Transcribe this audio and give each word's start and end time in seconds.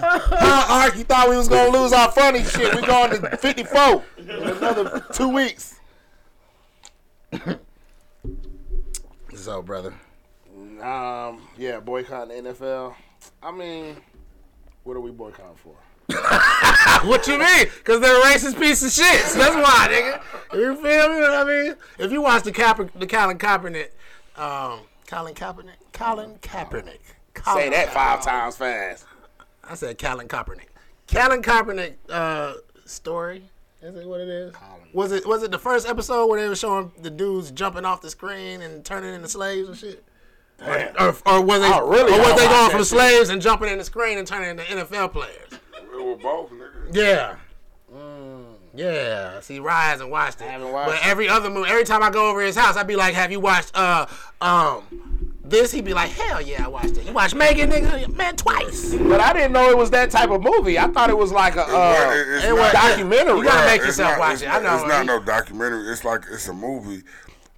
Huh, 0.00 0.66
Ark, 0.68 0.96
you 0.96 1.04
thought 1.04 1.28
we 1.28 1.36
was 1.36 1.48
gonna 1.48 1.70
lose 1.70 1.92
our 1.92 2.10
funny 2.10 2.44
shit. 2.44 2.74
We 2.74 2.82
going 2.86 3.10
to 3.10 3.36
54 3.36 4.04
in 4.18 4.30
another 4.30 5.04
two 5.12 5.28
weeks. 5.28 5.78
so, 9.34 9.62
brother. 9.62 9.94
Um, 10.82 11.42
yeah, 11.56 11.80
boycotting 11.80 12.44
the 12.44 12.50
NFL. 12.52 12.94
I 13.42 13.52
mean, 13.52 13.96
what 14.82 14.96
are 14.96 15.00
we 15.00 15.10
boycotting 15.10 15.56
for? 15.56 15.74
What 17.04 17.26
you 17.26 17.38
mean? 17.38 17.66
Because 17.78 18.00
they're 18.00 18.18
a 18.18 18.24
racist 18.24 18.58
piece 18.58 18.82
of 18.82 18.90
shit. 18.90 19.20
So 19.26 19.38
that's 19.38 19.54
why, 19.54 19.88
nigga. 19.90 20.22
You 20.58 20.74
feel 20.76 21.08
me? 21.08 21.20
What 21.20 21.30
I 21.34 21.44
mean, 21.44 21.74
if 21.98 22.12
you 22.12 22.22
watch 22.22 22.44
the 22.44 22.52
Kaep- 22.52 22.90
the 22.98 23.06
Colin 23.06 23.36
Kaepernick, 23.38 23.88
um, 24.36 24.80
Colin 25.06 25.34
Kaepernick, 25.34 25.76
Colin 25.92 26.38
Kaepernick. 26.40 27.00
Colin 27.34 27.64
Say 27.64 27.70
that 27.70 27.92
five 27.92 28.22
times 28.22 28.56
fast. 28.56 29.04
I 29.68 29.74
said 29.74 29.98
Colin 29.98 30.28
Kaepernick. 30.28 30.68
Colin 31.08 31.42
Kaepernick 31.42 31.94
uh, 32.08 32.54
story. 32.84 33.44
Is 33.82 33.96
it 33.96 34.06
what 34.06 34.20
it 34.20 34.28
is? 34.28 34.54
Was 34.94 35.12
it 35.12 35.26
was 35.26 35.42
it 35.42 35.50
the 35.50 35.58
first 35.58 35.86
episode 35.86 36.26
where 36.28 36.40
they 36.40 36.48
were 36.48 36.56
showing 36.56 36.90
the 37.02 37.10
dudes 37.10 37.50
jumping 37.50 37.84
off 37.84 38.00
the 38.00 38.08
screen 38.10 38.62
and 38.62 38.84
turning 38.84 39.14
into 39.14 39.28
slaves 39.28 39.68
and 39.68 39.76
shit? 39.76 40.04
Or, 40.64 40.92
or, 40.98 41.16
or 41.26 41.40
was 41.42 41.60
they 41.60 41.66
I 41.68 41.80
really 41.80 42.12
or 42.14 42.18
was 42.18 42.36
they 42.40 42.46
going 42.46 42.70
from 42.70 42.80
shit. 42.80 42.86
slaves 42.86 43.28
and 43.28 43.42
jumping 43.42 43.68
in 43.68 43.76
the 43.78 43.84
screen 43.84 44.16
and 44.18 44.26
turning 44.26 44.50
into 44.50 44.62
NFL 44.62 45.12
players? 45.12 45.50
We 45.92 46.02
were 46.02 46.16
both, 46.16 46.50
nigga. 46.50 46.94
Yeah. 46.94 47.36
Yeah. 48.76 49.40
See, 49.40 49.58
Rye 49.60 49.84
hasn't 49.84 50.10
watched 50.10 50.40
it. 50.40 50.44
haven't 50.48 50.72
watched 50.72 50.90
but 50.90 50.96
it. 50.96 51.06
every 51.06 51.28
other 51.28 51.50
movie, 51.50 51.70
every 51.70 51.84
time 51.84 52.02
I 52.02 52.10
go 52.10 52.28
over 52.30 52.40
his 52.40 52.56
house, 52.56 52.76
I'd 52.76 52.86
be 52.86 52.96
like, 52.96 53.14
"Have 53.14 53.30
you 53.30 53.38
watched 53.40 53.76
uh 53.76 54.06
um 54.40 55.13
this?" 55.44 55.72
He'd 55.72 55.84
be 55.84 55.94
like, 55.94 56.10
"Hell 56.10 56.40
yeah, 56.40 56.64
I 56.64 56.68
watched 56.68 56.96
it. 56.96 57.04
You 57.06 57.12
watched 57.12 57.34
Megan, 57.34 57.70
nigga? 57.70 58.14
Man, 58.14 58.36
twice." 58.36 58.94
But 58.94 59.20
I 59.20 59.32
didn't 59.32 59.52
know 59.52 59.70
it 59.70 59.76
was 59.76 59.90
that 59.90 60.10
type 60.10 60.30
of 60.30 60.42
movie. 60.42 60.78
I 60.78 60.88
thought 60.88 61.10
it 61.10 61.18
was 61.18 61.32
like 61.32 61.56
a 61.56 61.60
It- 61.62 61.68
uh, 61.70 62.36
it's 62.36 62.44
it 62.46 62.52
was- 62.54 62.72
documentary. 62.72 63.38
You 63.38 63.44
gotta 63.44 63.66
make 63.66 63.76
it's 63.78 63.86
yourself 63.98 64.12
not- 64.12 64.18
watch 64.18 64.42
it. 64.42 64.46
not- 64.46 64.56
I 64.56 64.62
know. 64.64 64.74
It's 64.76 64.88
not 64.88 65.00
He- 65.02 65.06
no 65.06 65.20
documentary. 65.20 65.90
It's 65.92 66.04
like 66.04 66.22
it's 66.30 66.48
a 66.48 66.52
movie, 66.52 67.02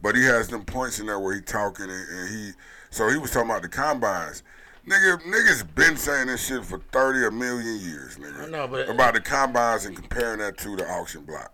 but 0.03 0.15
he 0.15 0.25
has 0.25 0.49
them 0.49 0.65
points 0.65 0.99
in 0.99 1.07
there 1.07 1.19
where 1.21 1.35
he 1.35 1.41
talking 1.41 1.85
and, 1.91 2.09
and 2.09 2.29
he. 2.29 2.51
So 2.91 3.09
he 3.09 3.19
was 3.19 3.31
talking 3.31 3.51
about 3.51 3.63
the 3.63 3.69
combines. 3.69 4.43
Nigga, 4.89 5.21
niggas 5.23 5.75
been 5.75 5.97
saying 5.97 6.29
this 6.29 6.47
shit 6.47 6.65
for 6.65 6.79
thirty 6.93 7.25
a 7.27 7.31
million 7.31 7.81
years, 7.81 8.17
nigga. 8.19 8.45
I 8.45 8.47
know, 8.47 8.69
but- 8.69 8.89
about 8.89 9.15
the 9.15 9.21
combines 9.21 9.85
and 9.85 9.97
comparing 9.97 10.39
that 10.39 10.57
to 10.59 10.77
the 10.77 10.89
auction 10.89 11.23
block 11.25 11.53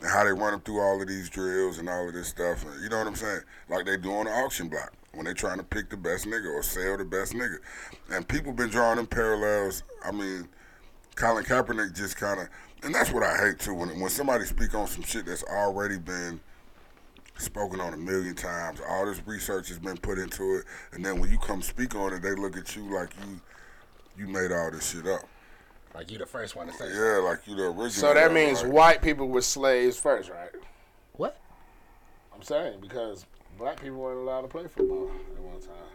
and 0.00 0.10
how 0.10 0.24
they 0.24 0.30
run 0.32 0.52
them 0.52 0.60
through 0.60 0.78
all 0.80 1.00
of 1.00 1.08
these 1.08 1.30
drills 1.30 1.78
and 1.78 1.88
all 1.88 2.06
of 2.08 2.12
this 2.14 2.28
stuff. 2.28 2.64
And 2.64 2.82
you 2.82 2.88
know 2.90 2.98
what 2.98 3.06
I'm 3.06 3.14
saying? 3.16 3.40
Like 3.70 3.86
they 3.86 3.96
do 3.96 4.12
on 4.12 4.26
the 4.26 4.30
auction 4.32 4.68
block 4.68 4.92
when 5.12 5.24
they're 5.24 5.34
trying 5.34 5.58
to 5.58 5.64
pick 5.64 5.90
the 5.90 5.96
best 5.96 6.26
nigga 6.26 6.52
or 6.52 6.62
sell 6.62 6.96
the 6.96 7.04
best 7.04 7.32
nigga. 7.32 7.56
And 8.10 8.26
people 8.26 8.52
been 8.52 8.68
drawing 8.68 8.96
them 8.96 9.06
parallels. 9.06 9.82
I 10.04 10.12
mean, 10.12 10.48
Colin 11.16 11.44
Kaepernick 11.44 11.94
just 11.94 12.16
kind 12.16 12.40
of, 12.40 12.48
and 12.82 12.94
that's 12.94 13.12
what 13.12 13.22
I 13.22 13.36
hate 13.36 13.58
too. 13.58 13.74
When 13.74 14.00
when 14.00 14.10
somebody 14.10 14.44
speak 14.44 14.74
on 14.74 14.86
some 14.86 15.02
shit 15.02 15.26
that's 15.26 15.42
already 15.44 15.98
been 15.98 16.40
spoken 17.36 17.80
on 17.80 17.92
a 17.92 17.96
million 17.96 18.34
times, 18.34 18.80
all 18.88 19.06
this 19.06 19.20
research 19.26 19.68
has 19.68 19.78
been 19.78 19.98
put 19.98 20.18
into 20.18 20.56
it, 20.56 20.64
and 20.92 21.04
then 21.04 21.20
when 21.20 21.30
you 21.30 21.38
come 21.38 21.60
speak 21.60 21.94
on 21.94 22.14
it, 22.14 22.22
they 22.22 22.34
look 22.34 22.56
at 22.56 22.74
you 22.76 22.82
like 22.94 23.10
you 23.26 23.40
you 24.16 24.28
made 24.28 24.52
all 24.52 24.70
this 24.70 24.90
shit 24.92 25.06
up. 25.06 25.22
Like 25.94 26.10
you 26.10 26.18
the 26.18 26.26
first 26.26 26.54
one 26.54 26.68
to 26.68 26.72
say. 26.72 26.88
Yeah, 26.88 27.18
like 27.18 27.46
you 27.46 27.56
the 27.56 27.64
original. 27.64 27.90
So 27.90 28.14
that 28.14 28.32
means 28.32 28.62
right? 28.62 28.72
white 28.72 29.02
people 29.02 29.28
were 29.28 29.42
slaves 29.42 29.98
first, 29.98 30.30
right? 30.30 30.50
What? 31.14 31.36
I'm 32.34 32.42
saying 32.42 32.80
because 32.80 33.26
black 33.60 33.78
people 33.80 33.98
weren't 33.98 34.18
allowed 34.18 34.40
to 34.40 34.48
play 34.48 34.66
football 34.66 35.10
at 35.36 35.42
one 35.42 35.60
time. 35.60 35.92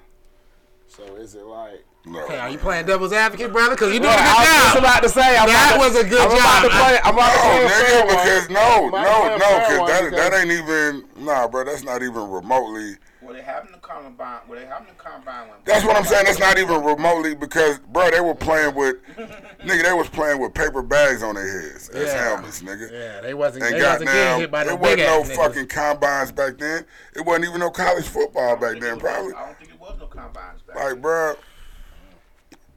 So 0.87 1.03
is 1.15 1.33
it 1.33 1.43
like? 1.45 1.83
No, 2.05 2.25
Hey, 2.27 2.37
are 2.37 2.49
you 2.51 2.59
playing 2.59 2.85
devil's 2.85 3.11
advocate, 3.11 3.51
brother? 3.51 3.71
Because 3.73 3.91
you 3.91 3.99
doing 3.99 4.13
Yeah, 4.13 4.21
a 4.21 4.29
I 4.29 4.37
was 4.37 4.47
good 4.47 4.61
just 4.61 4.73
job. 4.75 4.83
about 4.83 5.01
to 5.03 5.09
say 5.09 5.37
I'm 5.37 5.47
That 5.49 5.73
about 5.73 5.89
was 5.89 5.95
a 5.97 6.07
good 6.07 6.21
I'm 6.21 6.37
about 6.37 6.61
to 6.61 6.69
job. 6.69 6.77
play. 6.77 6.99
I'm 7.03 7.13
about 7.15 7.33
to 7.33 7.39
oh, 7.41 7.49
No, 7.49 7.49
play 7.49 7.65
a 7.65 7.69
fair 7.69 8.05
nigga, 8.05 8.05
because 8.05 8.49
no, 8.53 8.61
I'm 8.61 8.91
no, 8.93 9.37
no, 9.41 9.49
because 9.65 9.89
that, 9.89 10.11
that 10.13 10.33
ain't 10.39 10.51
even, 10.53 11.25
nah, 11.25 11.47
bro, 11.47 11.63
that's 11.65 11.83
not 11.83 12.03
even 12.03 12.29
remotely. 12.29 12.93
Well, 13.25 13.33
they 13.33 13.41
having 13.41 13.71
the 13.71 13.79
combine. 13.79 14.39
Well, 14.47 14.59
they 14.59 14.65
having 14.65 14.87
the 14.87 14.93
combine. 14.93 15.47
When 15.49 15.57
That's 15.65 15.83
what 15.83 15.95
I'm 15.97 16.05
saying. 16.05 16.25
That's 16.25 16.39
not 16.39 16.59
even 16.59 16.83
remotely 16.83 17.33
because, 17.35 17.79
bro, 17.79 18.11
they 18.11 18.21
were 18.21 18.35
playing 18.35 18.75
with, 18.75 18.97
nigga, 19.17 19.83
they 19.83 19.93
was 19.93 20.07
playing 20.09 20.39
with 20.39 20.53
paper 20.53 20.81
bags 20.83 21.23
on 21.23 21.35
their 21.35 21.61
heads 21.71 21.89
as 21.89 22.13
Yeah. 22.13 22.23
helmets, 22.29 22.61
nigga. 22.61 22.91
Yeah, 22.91 23.21
they 23.21 23.33
wasn't. 23.33 23.65
And 23.65 23.75
they 23.75 23.81
wasn't 23.81 24.09
getting 24.11 24.39
hit 24.41 24.51
by 24.51 24.61
it 24.61 24.67
no 24.67 24.75
wasn't 24.75 24.99
no 24.99 25.21
ass 25.21 25.29
niggas. 25.29 25.35
fucking 25.35 25.67
combines 25.67 26.31
back 26.31 26.57
then. 26.59 26.85
It 27.15 27.25
wasn't 27.25 27.45
even 27.45 27.59
no 27.59 27.71
college 27.71 28.05
football 28.07 28.55
back 28.57 28.79
then, 28.79 28.99
probably. 28.99 29.33
I 29.33 29.45
don't 29.47 29.57
think 29.57 29.71
it 29.71 29.79
was 29.79 29.97
no 29.99 30.05
combines 30.05 30.61
back. 30.61 30.75
Like, 30.75 31.01
bro, 31.01 31.35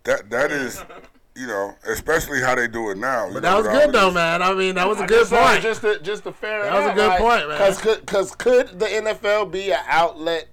that 0.04 0.30
that 0.30 0.50
is, 0.50 0.82
you 1.38 1.46
know, 1.46 1.74
especially 1.86 2.40
how 2.40 2.54
they 2.54 2.66
do 2.68 2.90
it 2.90 2.98
now. 2.98 3.28
you 3.28 3.34
But 3.34 3.42
know, 3.42 3.62
that 3.62 3.72
was 3.72 3.84
good 3.84 3.94
though, 3.94 4.10
man. 4.10 4.42
I 4.42 4.52
mean, 4.54 4.74
that 4.74 4.88
was 4.88 4.98
a 4.98 5.02
I'm 5.02 5.06
good 5.06 5.18
just 5.20 5.30
saying, 5.30 5.46
point. 5.48 5.62
Just 5.62 5.80
to, 5.82 5.98
just 6.00 6.24
to 6.24 6.32
fair 6.32 6.64
That 6.64 6.74
was 6.82 6.92
a 6.92 6.94
good 6.94 7.18
point, 7.18 7.48
man. 7.48 7.58
Because 7.58 7.78
could, 7.78 8.06
cause 8.06 8.34
could 8.34 8.78
the 8.78 8.86
NFL 8.86 9.50
be 9.52 9.70
an 9.72 9.80
outlet 9.86 10.48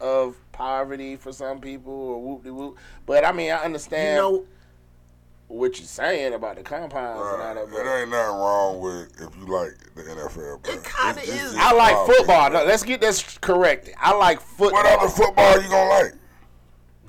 of 0.00 0.36
poverty 0.52 1.16
for 1.16 1.32
some 1.32 1.60
people 1.60 1.92
or 1.92 2.22
whoop 2.22 2.44
de 2.44 2.52
whoop? 2.52 2.78
But 3.06 3.24
I 3.24 3.32
mean, 3.32 3.50
I 3.52 3.58
you 3.58 3.64
understand 3.64 4.16
know, 4.16 4.44
what 5.48 5.78
you're 5.78 5.86
saying 5.86 6.32
about 6.32 6.56
the 6.56 6.62
compounds 6.62 7.20
and 7.20 7.42
all 7.42 7.54
that. 7.54 7.70
But 7.70 7.84
it 7.86 8.00
ain't 8.00 8.10
nothing 8.10 8.36
wrong 8.36 8.80
with 8.80 9.20
if 9.20 9.36
you 9.36 9.46
like 9.52 9.72
the 9.96 10.02
NFL, 10.02 10.62
bro. 10.62 10.72
It 10.74 10.84
kinda 10.84 11.20
It's- 11.22 11.28
it's 11.28 11.42
is. 11.52 11.56
I 11.58 11.72
like 11.72 11.96
football. 12.06 12.50
No, 12.50 12.64
let's 12.64 12.84
get 12.84 13.00
this 13.00 13.36
corrected. 13.40 13.94
I 13.98 14.12
like 14.14 14.40
football. 14.40 14.82
What 14.82 14.86
other 15.00 15.08
football 15.10 15.60
you 15.60 15.68
gonna 15.68 15.90
like? 15.90 16.12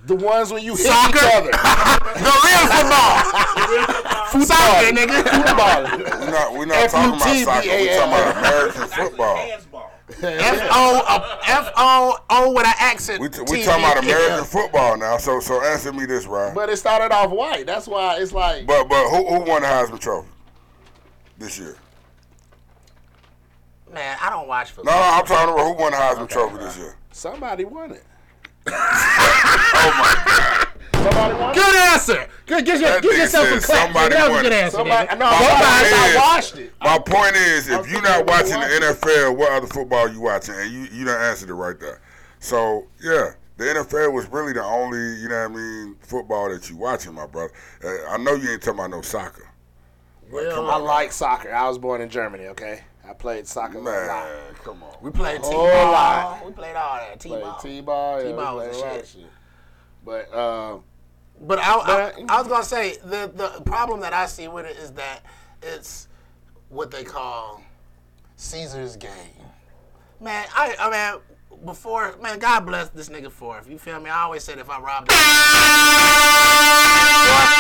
The 0.06 0.16
ones 0.16 0.52
when 0.52 0.64
you 0.64 0.76
hit 0.76 0.88
Soccer? 0.88 1.18
each 1.18 1.34
other. 1.36 1.52
the 2.18 2.34
real 2.44 2.66
football. 2.74 4.46
Soccer, 4.46 4.92
nigga. 4.96 5.24
Football. 5.24 5.84
We're 6.20 6.32
not, 6.32 6.54
we're 6.54 6.66
not 6.66 6.90
talking 6.90 7.16
about 7.16 7.38
soccer. 7.38 7.68
We're 7.70 7.98
talking 7.98 8.14
about 8.14 8.38
American 8.38 8.88
football. 8.88 9.38
Handsball. 9.38 9.88
F 10.24 10.70
O 10.72 11.40
F 11.48 11.72
O 11.78 12.18
O 12.30 12.52
with 12.54 12.66
an 12.66 12.74
accent. 12.80 13.22
We, 13.22 13.30
t- 13.30 13.42
we 13.50 13.64
talking 13.64 13.84
about 13.84 14.04
American 14.04 14.44
football 14.46 14.98
now. 14.98 15.18
So 15.18 15.40
so 15.40 15.64
answer 15.64 15.94
me 15.94 16.06
this, 16.06 16.26
Ryan. 16.26 16.54
But 16.56 16.70
it 16.70 16.78
started 16.78 17.14
off 17.14 17.32
white. 17.32 17.66
That's 17.66 17.88
why 17.88 18.18
it's 18.20 18.34
like 18.34 18.66
But 18.66 18.90
but 18.90 19.08
who 19.10 19.26
who 19.28 19.40
won 19.50 19.62
the 19.62 19.68
Heisman 19.68 20.00
Trophy 20.00 20.28
this 21.38 21.58
year? 21.60 21.78
Man, 23.94 24.18
I 24.22 24.30
don't 24.30 24.48
watch 24.48 24.72
football. 24.72 24.94
no, 24.94 25.02
I'm 25.02 25.26
talking 25.26 25.54
about 25.54 25.66
who 25.76 25.82
won 25.82 25.92
the 25.92 25.98
Heisman 25.98 26.28
Trophy 26.30 26.58
this 26.58 26.78
year. 26.78 26.96
somebody 27.12 27.66
won 27.66 27.92
it. 27.92 28.04
Oh 28.68 29.92
my 29.98 30.24
God! 30.26 30.68
Somebody 31.04 31.34
won. 31.34 31.54
Good 31.56 31.76
answer. 31.76 32.28
Good. 32.46 32.66
Get, 32.66 32.80
your, 32.80 32.90
That 32.90 33.02
get 33.04 33.12
nigga 33.14 33.18
yourself 33.20 33.48
said 33.48 33.58
a 33.58 33.62
clap. 33.62 33.84
somebody 33.86 34.16
That 34.16 34.30
was 34.30 34.40
a 34.40 34.44
good 34.44 34.54
answer. 34.54 34.78
Somebody, 34.78 35.08
nigga. 35.08 35.20
no, 35.20 35.26
My 35.26 35.38
somebody, 35.38 35.90
point 35.90 35.94
I 35.94 36.10
is- 36.10 36.16
watched 36.16 36.58
it. 36.58 36.74
My 36.82 37.00
point 37.00 37.36
is, 37.36 37.70
if 37.70 37.92
you're 37.92 38.02
not 38.02 38.26
watching 38.28 38.56
watching. 38.58 38.80
the 38.82 38.88
NFL, 38.88 39.36
what 39.38 39.52
other 39.52 39.68
football 39.68 40.08
you 40.10 40.22
watching? 40.22 40.56
And 40.56 40.72
you 40.72 40.80
you 40.92 41.06
done 41.06 41.22
answered 41.22 41.50
it 41.50 41.54
right 41.54 41.80
there. 41.80 42.02
So 42.40 42.88
yeah, 43.02 43.32
the 43.58 43.64
NFL 43.66 44.14
was 44.14 44.28
really 44.28 44.54
the 44.54 44.64
only 44.64 45.00
you 45.22 45.30
know 45.30 45.40
what 45.48 45.52
I 45.52 45.56
mean 45.56 45.96
football 46.02 46.50
that 46.50 46.70
you 46.70 46.76
watching, 46.78 47.14
my 47.14 47.26
brother. 47.28 47.54
Uh, 47.84 47.90
I 48.10 48.18
know 48.18 48.34
you 48.36 48.50
ain't 48.52 48.62
talking 48.62 48.80
about 48.80 48.92
no 48.92 49.02
soccer. 49.02 49.48
Well, 50.32 50.70
I 50.70 50.78
like 50.78 51.12
soccer. 51.12 51.54
I 51.54 51.68
was 51.68 51.78
born 51.78 52.00
in 52.02 52.10
Germany. 52.10 52.46
Okay, 52.48 52.84
I 53.08 53.14
played 53.14 53.48
soccer 53.48 53.80
a 53.80 53.82
lot. 53.82 54.28
Come 54.64 54.84
on. 54.84 54.96
we 55.02 55.10
played 55.12 55.42
T-ball. 55.44 55.66
lot. 55.92 56.46
We 56.46 56.52
played 56.52 56.76
all 56.76 56.98
that 56.98 57.20
T-ball. 57.20 57.58
t-ball. 57.60 58.22
Yeah, 58.22 58.30
T-ball 58.30 58.56
was 58.58 58.68
a 58.78 58.80
shit. 58.80 59.02
of 59.02 59.08
shit. 59.10 59.26
But 60.06 60.34
uh, 60.34 60.78
But 61.42 61.60
I, 61.60 61.74
I, 61.74 62.12
I 62.30 62.40
was 62.40 62.48
gonna 62.48 62.64
say 62.64 62.98
the 63.04 63.32
the 63.34 63.62
problem 63.66 64.00
that 64.02 64.14
I 64.14 64.26
see 64.28 64.48
with 64.48 64.66
it 64.66 64.78
is 64.78 64.92
that 64.94 65.22
it's 65.62 66.08
what 66.70 66.92
they 66.92 67.04
call 67.04 67.62
Caesar's 68.38 68.96
game. 68.96 69.12
Man, 70.20 70.48
I 70.56 70.76
I 70.80 70.90
mean 70.90 71.22
before 71.66 72.16
man, 72.22 72.40
God 72.40 72.62
bless 72.66 72.90
this 72.90 73.10
nigga 73.10 73.32
for 73.32 73.58
it. 73.60 73.68
You 73.68 73.78
feel 73.78 74.00
me? 74.00 74.10
I 74.10 74.22
always 74.24 74.44
said 74.44 74.58
if 74.60 74.70
I 74.70 74.80
robbed 74.80 75.12
him, 75.12 75.18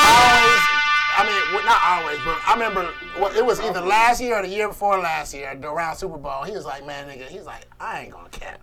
always. 0.07 0.90
I 1.17 1.25
mean, 1.25 1.53
well, 1.55 1.65
not 1.65 1.79
always, 1.83 2.17
but 2.23 2.37
I 2.47 2.53
remember 2.53 2.89
what 3.17 3.35
it 3.35 3.45
was 3.45 3.59
either 3.59 3.81
last 3.81 4.21
year 4.21 4.37
or 4.37 4.41
the 4.41 4.47
year 4.47 4.67
before 4.67 4.97
last 4.99 5.33
year 5.33 5.57
around 5.63 5.95
Super 5.97 6.17
Bowl. 6.17 6.43
He 6.43 6.51
was 6.53 6.65
like, 6.65 6.85
man, 6.85 7.07
nigga, 7.07 7.27
he's 7.27 7.43
like, 7.45 7.65
I 7.79 8.01
ain't 8.01 8.11
gonna 8.11 8.29
cap. 8.29 8.61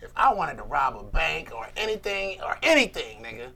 If 0.00 0.10
I 0.16 0.32
wanted 0.34 0.56
to 0.56 0.64
rob 0.64 0.96
a 0.96 1.02
bank 1.04 1.52
or 1.54 1.68
anything 1.76 2.40
or 2.42 2.58
anything, 2.62 3.22
nigga, 3.22 3.48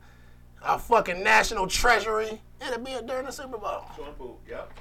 a 0.62 0.78
fucking 0.78 1.22
national 1.22 1.66
treasury, 1.66 2.40
it'd 2.60 2.84
be 2.84 2.92
during 3.06 3.26
the 3.26 3.32
Super 3.32 3.58
Bowl. 3.58 3.84
Yep. 4.48 4.72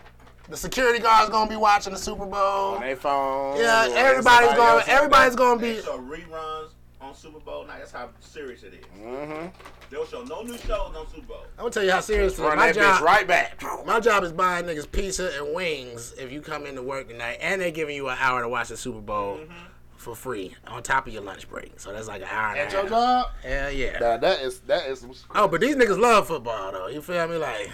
The 0.47 0.57
security 0.57 0.99
guards 0.99 1.31
gonna 1.31 1.49
be 1.49 1.55
watching 1.55 1.93
the 1.93 1.97
Super 1.99 2.25
Bowl. 2.25 2.75
on 2.75 2.81
their 2.81 2.95
phone. 2.95 3.57
Yeah, 3.57 3.87
everybody's 3.95 4.53
going. 4.53 4.59
else 4.59 4.83
on 4.83 4.89
Everybody's 4.89 5.35
gonna 5.35 5.59
They 5.59 5.75
be. 5.77 5.81
show 5.81 5.97
reruns 5.97 6.69
on 7.01 7.15
Super 7.15 7.39
Bowl 7.39 7.65
night. 7.65 7.79
That's 7.79 7.91
how 7.91 8.09
serious 8.19 8.61
it 8.63 8.73
is. 8.75 8.85
Mm-hmm. 9.01 9.47
They'll 9.89 10.05
show 10.05 10.23
no 10.23 10.41
new 10.41 10.57
shows 10.57 10.93
on 10.95 11.07
Super 11.09 11.27
Bowl. 11.27 11.37
I'm 11.57 11.63
gonna 11.63 11.71
tell 11.71 11.83
you 11.83 11.91
how 11.91 11.99
serious 12.01 12.33
it 12.33 12.35
is. 12.35 12.39
Run 12.41 12.57
My 12.57 12.67
that 12.67 12.75
job, 12.75 12.99
bitch 13.01 13.05
right 13.05 13.27
back. 13.27 13.63
my 13.85 13.99
job 13.99 14.23
is 14.23 14.31
buying 14.31 14.65
niggas 14.65 14.91
pizza 14.91 15.31
and 15.37 15.53
wings 15.55 16.13
if 16.17 16.31
you 16.31 16.41
come 16.41 16.65
into 16.65 16.81
work 16.81 17.07
tonight, 17.07 17.37
and 17.41 17.61
they're 17.61 17.71
giving 17.71 17.95
you 17.95 18.07
an 18.09 18.17
hour 18.19 18.41
to 18.41 18.49
watch 18.49 18.69
the 18.69 18.77
Super 18.77 19.01
Bowl. 19.01 19.37
Mm-hmm. 19.37 19.53
for 19.97 20.15
free 20.15 20.53
on 20.67 20.83
top 20.83 21.07
of 21.07 21.13
your 21.13 21.23
lunch 21.23 21.49
break. 21.49 21.79
So 21.79 21.91
that's 21.91 22.07
like 22.07 22.21
an 22.21 22.27
hour 22.29 22.51
and 22.51 22.59
At 22.59 22.71
your 22.71 22.81
half. 22.81 22.89
job? 22.91 23.27
Hell 23.43 23.71
yeah. 23.71 23.97
Nah, 23.99 24.17
that 24.17 24.41
is 24.41 24.59
that 24.61 24.85
is 24.87 24.99
some 24.99 25.13
Oh, 25.33 25.47
but 25.47 25.61
these 25.61 25.75
niggas 25.75 25.99
love 25.99 26.27
football 26.27 26.71
though. 26.71 26.87
You 26.87 27.01
feel 27.01 27.27
me? 27.27 27.37
Like, 27.37 27.71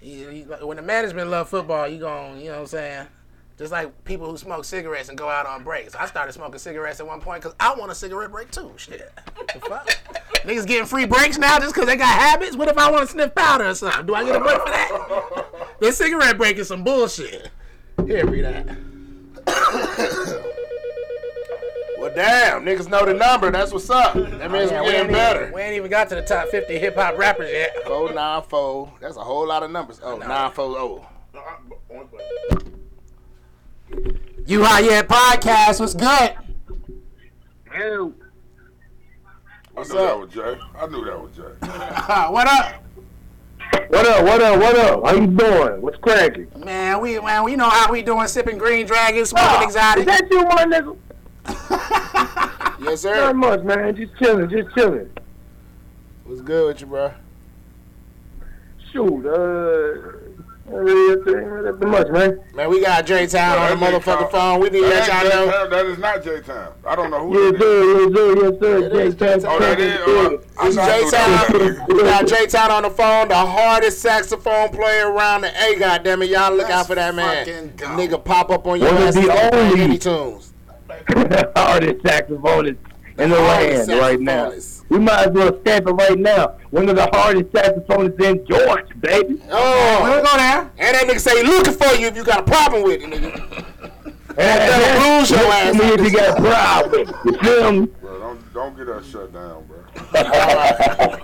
you, 0.00 0.30
you- 0.30 0.44
like, 0.46 0.64
when 0.64 0.76
the 0.76 0.82
management 0.82 1.30
love 1.30 1.48
football, 1.48 1.86
you 1.86 2.00
gon' 2.00 2.38
you 2.40 2.46
know 2.46 2.52
what 2.54 2.60
I'm 2.62 2.66
saying? 2.66 3.06
Just 3.62 3.70
like 3.70 4.04
people 4.04 4.28
who 4.28 4.36
smoke 4.36 4.64
cigarettes 4.64 5.08
and 5.08 5.16
go 5.16 5.28
out 5.28 5.46
on 5.46 5.62
breaks. 5.62 5.94
I 5.94 6.06
started 6.06 6.32
smoking 6.32 6.58
cigarettes 6.58 6.98
at 6.98 7.06
one 7.06 7.20
point 7.20 7.42
because 7.42 7.54
I 7.60 7.72
want 7.78 7.92
a 7.92 7.94
cigarette 7.94 8.32
break 8.32 8.50
too. 8.50 8.72
Shit. 8.76 9.08
The 9.54 9.60
fuck? 9.60 9.86
niggas 10.42 10.66
getting 10.66 10.84
free 10.84 11.06
breaks 11.06 11.38
now 11.38 11.60
just 11.60 11.72
because 11.72 11.86
they 11.86 11.94
got 11.94 12.08
habits. 12.08 12.56
What 12.56 12.66
if 12.66 12.76
I 12.76 12.90
want 12.90 13.06
to 13.06 13.12
sniff 13.12 13.32
powder 13.36 13.68
or 13.68 13.74
something? 13.76 14.04
Do 14.04 14.16
I 14.16 14.24
get 14.24 14.34
a 14.34 14.40
break 14.40 14.58
for 14.58 14.66
that? 14.68 15.46
The 15.78 15.92
cigarette 15.92 16.36
break 16.38 16.56
is 16.56 16.66
some 16.66 16.82
bullshit. 16.82 17.50
Here, 18.04 18.26
read 18.26 18.44
that. 18.46 18.76
Well, 21.98 22.12
damn, 22.12 22.64
niggas 22.64 22.88
know 22.90 23.04
the 23.06 23.14
number. 23.14 23.52
That's 23.52 23.72
what's 23.72 23.88
up. 23.88 24.14
That 24.14 24.50
means 24.50 24.72
Yeah, 24.72 24.80
we're 24.80 24.86
getting 24.90 25.00
ain't 25.02 25.12
better. 25.12 25.42
even, 25.42 25.54
we 25.54 25.60
ain't 25.60 25.76
even 25.76 25.88
got 25.88 26.08
to 26.08 26.16
the 26.16 26.22
top 26.22 26.48
50 26.48 26.76
hip 26.76 26.96
hop 26.96 27.16
rappers 27.16 27.48
yet. 27.52 27.76
Four 27.86 28.12
nine 28.12 28.42
four. 28.42 28.92
That's 29.00 29.16
a 29.16 29.22
whole 29.22 29.46
lot 29.46 29.62
of 29.62 29.70
numbers. 29.70 30.00
Oh, 30.02 30.14
Oh, 30.14 30.16
nine 30.16 30.50
four 30.50 30.76
oh. 30.76 31.06
You 34.44 34.64
Hot 34.64 34.82
Yet 34.82 35.08
Podcast, 35.08 35.80
what's 35.80 35.94
good? 35.94 36.34
I 37.74 37.88
knew 37.88 38.14
that 39.74 40.18
was 40.18 40.32
Jay. 40.32 40.58
I 40.76 40.86
knew 40.86 41.04
that 41.04 41.20
was 41.20 41.30
Jay. 41.36 41.42
what 42.32 42.46
up? 42.48 42.82
What 43.88 44.06
up? 44.06 44.24
What 44.24 44.42
up? 44.42 44.60
What 44.60 44.76
up? 44.76 45.04
How 45.06 45.14
you 45.14 45.26
doing? 45.28 45.80
What's 45.80 45.96
cracking? 45.98 46.48
Man, 46.56 47.00
we 47.00 47.20
man, 47.20 47.44
we 47.44 47.56
know 47.56 47.70
how 47.70 47.90
we 47.92 48.02
doing 48.02 48.26
sipping 48.26 48.58
green 48.58 48.84
dragons, 48.86 49.30
smoking 49.30 49.62
exotic. 49.62 50.00
Is 50.00 50.06
that 50.06 50.28
you, 50.30 50.42
my 50.44 50.64
nigga? 50.64 50.96
Yes, 52.82 53.02
sir. 53.02 53.14
Not 53.14 53.36
much, 53.36 53.62
man. 53.62 53.94
Just 53.94 54.18
chilling, 54.18 54.50
just 54.50 54.74
chilling. 54.74 55.08
What's 56.24 56.40
good 56.40 56.66
with 56.66 56.80
you, 56.80 56.88
bro? 56.88 57.12
Shoot, 58.90 59.24
uh, 59.24 60.21
nothing 60.66 61.88
much, 61.90 62.08
man. 62.08 62.40
Man, 62.54 62.70
we 62.70 62.80
got 62.80 63.06
J 63.06 63.26
Town 63.26 63.58
on 63.58 63.78
the 63.78 63.86
motherfucking 63.86 64.30
phone. 64.30 64.60
We 64.60 64.70
need 64.70 64.80
to 64.80 64.86
let 64.88 65.06
That, 65.06 65.22
y'all 65.24 65.30
know. 65.46 65.46
J-Town. 65.52 65.70
that 65.70 65.86
is 65.86 65.98
not 65.98 66.22
J 66.24 66.40
Time. 66.40 66.72
I 66.86 66.96
don't 66.96 67.10
know 67.10 67.28
who 67.28 67.42
Yes, 67.42 67.52
that 67.52 67.62
is. 67.62 68.14
sir. 68.14 68.34
Yes, 68.34 68.60
sir. 68.60 68.78
Yes, 68.78 68.92
sir. 68.92 69.00
It 69.00 69.06
is 69.06 69.14
J-Town. 69.14 69.52
Oh, 69.52 69.58
that 69.60 69.80
is. 69.80 69.98
Uh, 70.00 70.62
I 70.62 70.66
It's 70.66 70.76
thought 70.76 70.88
I 70.88 70.98
J 70.98 71.02
knew 71.02 71.10
that 71.10 71.52
was 71.52 71.52
that 71.52 71.76
Town. 71.86 71.96
We 71.96 72.02
got 72.02 72.26
J 72.26 72.46
Town 72.46 72.70
on 72.70 72.82
the 72.84 72.90
phone, 72.90 73.28
the 73.28 73.34
hardest 73.34 73.98
saxophone 74.00 74.68
player 74.70 75.10
around 75.10 75.40
the 75.42 75.62
A. 75.64 75.78
Goddamn 75.78 76.22
it, 76.22 76.30
y'all 76.30 76.54
look 76.56 76.70
out 76.70 76.86
for 76.86 76.94
that 76.94 77.14
man. 77.14 77.72
go. 77.76 77.86
Nigga 77.88 78.22
pop 78.24 78.50
up 78.50 78.66
on 78.66 78.80
your 78.80 78.92
One 78.92 79.02
of 79.02 79.08
ass 79.08 79.14
the 79.14 79.20
and 79.20 79.30
start 79.30 79.54
only- 79.54 79.80
any 79.80 79.98
tunes. 79.98 80.52
hardest 81.56 82.02
saxophonist 82.04 82.76
in 83.18 83.30
the 83.30 83.36
hardest 83.36 83.88
land 83.88 84.00
right 84.00 84.20
now. 84.20 84.52
Saxophonist. 84.92 84.98
We 84.98 84.98
might 84.98 85.26
as 85.28 85.32
well 85.32 85.60
stamp 85.60 85.86
it 85.88 85.92
right 85.92 86.18
now. 86.18 86.56
One 86.70 86.88
of 86.88 86.96
the 86.96 87.08
hardest 87.12 87.50
saxophonists 87.52 88.20
in 88.22 88.46
Georgia, 88.46 88.94
baby. 89.00 89.40
Oh, 89.50 90.00
We'll 90.02 90.22
go 90.24 90.36
there. 90.36 90.70
and 90.78 90.96
that 90.96 91.04
nigga 91.06 91.20
say 91.20 91.42
he 91.42 91.46
looking 91.48 91.72
for 91.74 91.94
you 91.96 92.08
if 92.08 92.16
you 92.16 92.24
got 92.24 92.40
a 92.40 92.42
problem 92.44 92.82
with 92.84 93.02
it, 93.02 93.10
nigga. 93.10 93.64
And 94.34 95.02
bruise 95.02 95.30
your 95.30 95.40
ass 95.40 95.74
me 95.74 95.84
out 95.92 96.00
if 96.00 96.10
you 96.10 96.18
got 96.18 96.38
a 96.38 96.40
problem. 96.40 97.14
You 97.26 97.38
feel 97.38 97.72
me? 97.72 97.86
Bro, 98.00 98.18
don't 98.18 98.54
don't 98.54 98.76
get 98.78 98.88
us 98.88 99.06
shut 99.10 99.30
down, 99.30 99.66
bro. 99.66 99.82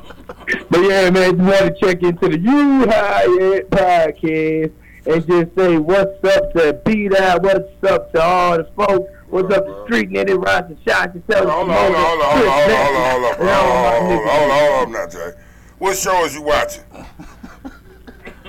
But 0.71 0.81
yeah, 0.82 1.09
man, 1.09 1.38
you 1.38 1.44
want 1.44 1.75
to 1.75 1.75
check 1.81 2.03
into 2.03 2.29
the 2.29 2.38
You 2.38 2.87
High 2.87 3.62
podcast 3.71 4.73
and 5.06 5.26
just 5.26 5.55
say 5.56 5.79
what's 5.79 6.23
up 6.25 6.53
to 6.53 6.81
B 6.85 7.09
Dot, 7.09 7.43
what's 7.43 7.82
up 7.91 8.12
to 8.12 8.23
all 8.23 8.59
the 8.59 8.64
folks, 8.76 9.11
what's 9.30 9.52
up 9.54 9.64
the 9.66 9.84
Street 9.84 10.10
Nitty, 10.10 10.42
Ross 10.44 10.64
and 10.69 10.78
Shots, 10.86 11.14
and 11.14 11.26
Tell 11.28 11.48
Hold 11.48 11.70
on, 11.70 11.76
hold 11.76 11.96
on, 11.96 12.02
hold 12.02 12.22
on, 12.22 12.30
hold 12.30 12.46
on, 12.46 12.69
hold 12.69 12.94
on, 12.96 13.02
hold 13.08 13.25
on, 13.25 13.36
hold 13.36 13.38
on. 13.38 13.38
Hold 13.38 13.48
on, 13.48 14.00
hold 14.06 14.20
on, 14.20 14.28
hold 14.28 14.50
on, 14.50 14.58
hold 14.58 14.86
on, 14.86 14.92
now, 14.92 15.06
Jay. 15.08 15.30
What 15.78 15.96
show 15.96 16.25
is 16.25 16.34
you 16.34 16.42
watching? 16.42 16.84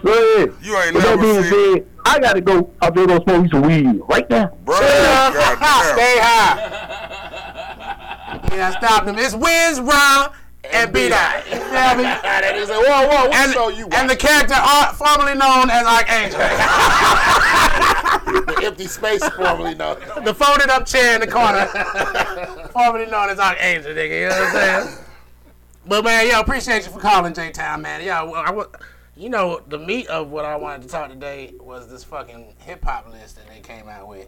Go 0.02 0.12
ahead. 0.12 0.54
You 0.62 0.78
ain't 0.78 0.94
With 0.96 1.04
that 1.04 1.18
never 1.18 1.22
being 1.22 1.44
seen, 1.44 1.74
said, 1.76 1.86
I 2.06 2.20
gotta 2.20 2.42
go 2.42 2.72
out 2.82 2.96
there 2.96 3.06
go 3.06 3.20
smoke 3.24 3.44
me 3.44 3.50
some 3.50 3.62
weed 3.64 4.02
right 4.10 4.28
now. 4.30 4.48
bro. 4.64 4.76
Stay 4.78 6.18
high. 6.20 6.58
Yeah, 8.56 8.72
stop 8.80 9.06
them. 9.06 9.18
It's 9.20 9.36
Wiz, 9.36 9.80
Ron, 9.82 10.32
and 10.72 10.94
B 10.94 11.10
Dot. 11.10 11.46
You 11.48 11.58
feel 11.60 11.96
me? 12.00 12.06
And 12.06 12.58
he 12.58 12.66
said, 12.66 12.78
whoa, 12.78 13.08
whoa, 13.08 13.28
what 13.28 13.36
And, 13.36 13.52
show 13.54 13.68
you 13.70 13.84
and 13.92 14.10
the 14.10 14.16
watching? 14.16 14.48
character 14.48 14.56
formerly 14.96 15.36
known 15.36 15.70
as 15.70 15.86
Archangel. 15.86 16.40
The 18.34 18.62
empty 18.66 18.88
space 18.88 19.28
formerly 19.30 19.76
known. 19.76 20.00
the 20.24 20.34
folded 20.34 20.70
up 20.70 20.86
chair 20.86 21.16
in 21.16 21.22
the 21.22 21.28
corner. 21.28 21.66
formerly 22.72 23.06
known 23.10 23.30
as 23.30 23.40
Archangel, 23.40 23.94
nigga. 23.94 24.22
You 24.22 24.30
know 24.30 24.36
what 24.36 24.56
I'm 24.56 24.86
saying? 24.88 24.98
But 25.86 26.04
man, 26.04 26.28
yo, 26.30 26.40
appreciate 26.40 26.86
you 26.86 26.92
for 26.92 27.00
calling 27.00 27.34
J 27.34 27.52
Town, 27.52 27.82
man. 27.82 28.04
Yo, 28.04 28.12
I, 28.34 28.52
wa- 28.52 28.68
you 29.16 29.30
know, 29.30 29.62
the 29.68 29.80
meat 29.80 30.08
of 30.08 30.30
what 30.30 30.46
I 30.46 30.56
wanted 30.56 30.84
to 30.84 30.88
talk 30.90 31.10
today 31.10 31.54
was 31.60 31.90
this 31.90 32.04
fucking 32.04 32.54
hip 32.60 32.84
hop 32.84 33.10
list 33.12 33.38
that 33.38 33.48
they 33.48 33.60
came 33.62 33.88
out 33.88 34.08
with. 34.08 34.28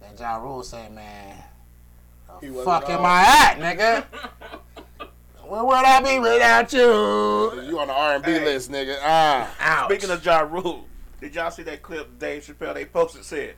That 0.00 0.18
Ja 0.18 0.36
Rule 0.36 0.62
said, 0.62 0.92
man, 0.94 1.36
He 2.40 2.50
wasn't 2.50 2.64
fuck 2.66 2.88
am. 2.90 3.00
I 3.04 3.22
at, 3.22 3.58
nigga? 3.58 4.04
Where 5.46 5.64
would 5.64 5.74
I 5.84 6.00
be 6.00 6.18
without 6.20 6.72
you? 6.72 6.80
You 7.62 7.78
on 7.80 7.88
the 7.88 7.92
R 7.92 8.14
and 8.14 8.24
B 8.24 8.38
list, 8.38 8.70
nigga? 8.70 8.96
Ah, 9.02 9.52
Ouch. 9.58 9.90
Speaking 9.90 10.10
of 10.10 10.24
Ja 10.24 10.40
Rule, 10.40 10.84
did 11.20 11.34
y'all 11.34 11.50
see 11.50 11.62
that 11.64 11.82
clip 11.82 12.18
Dave 12.18 12.44
Chappelle 12.44 12.74
they 12.74 12.84
posted 12.84 13.24
said, 13.24 13.54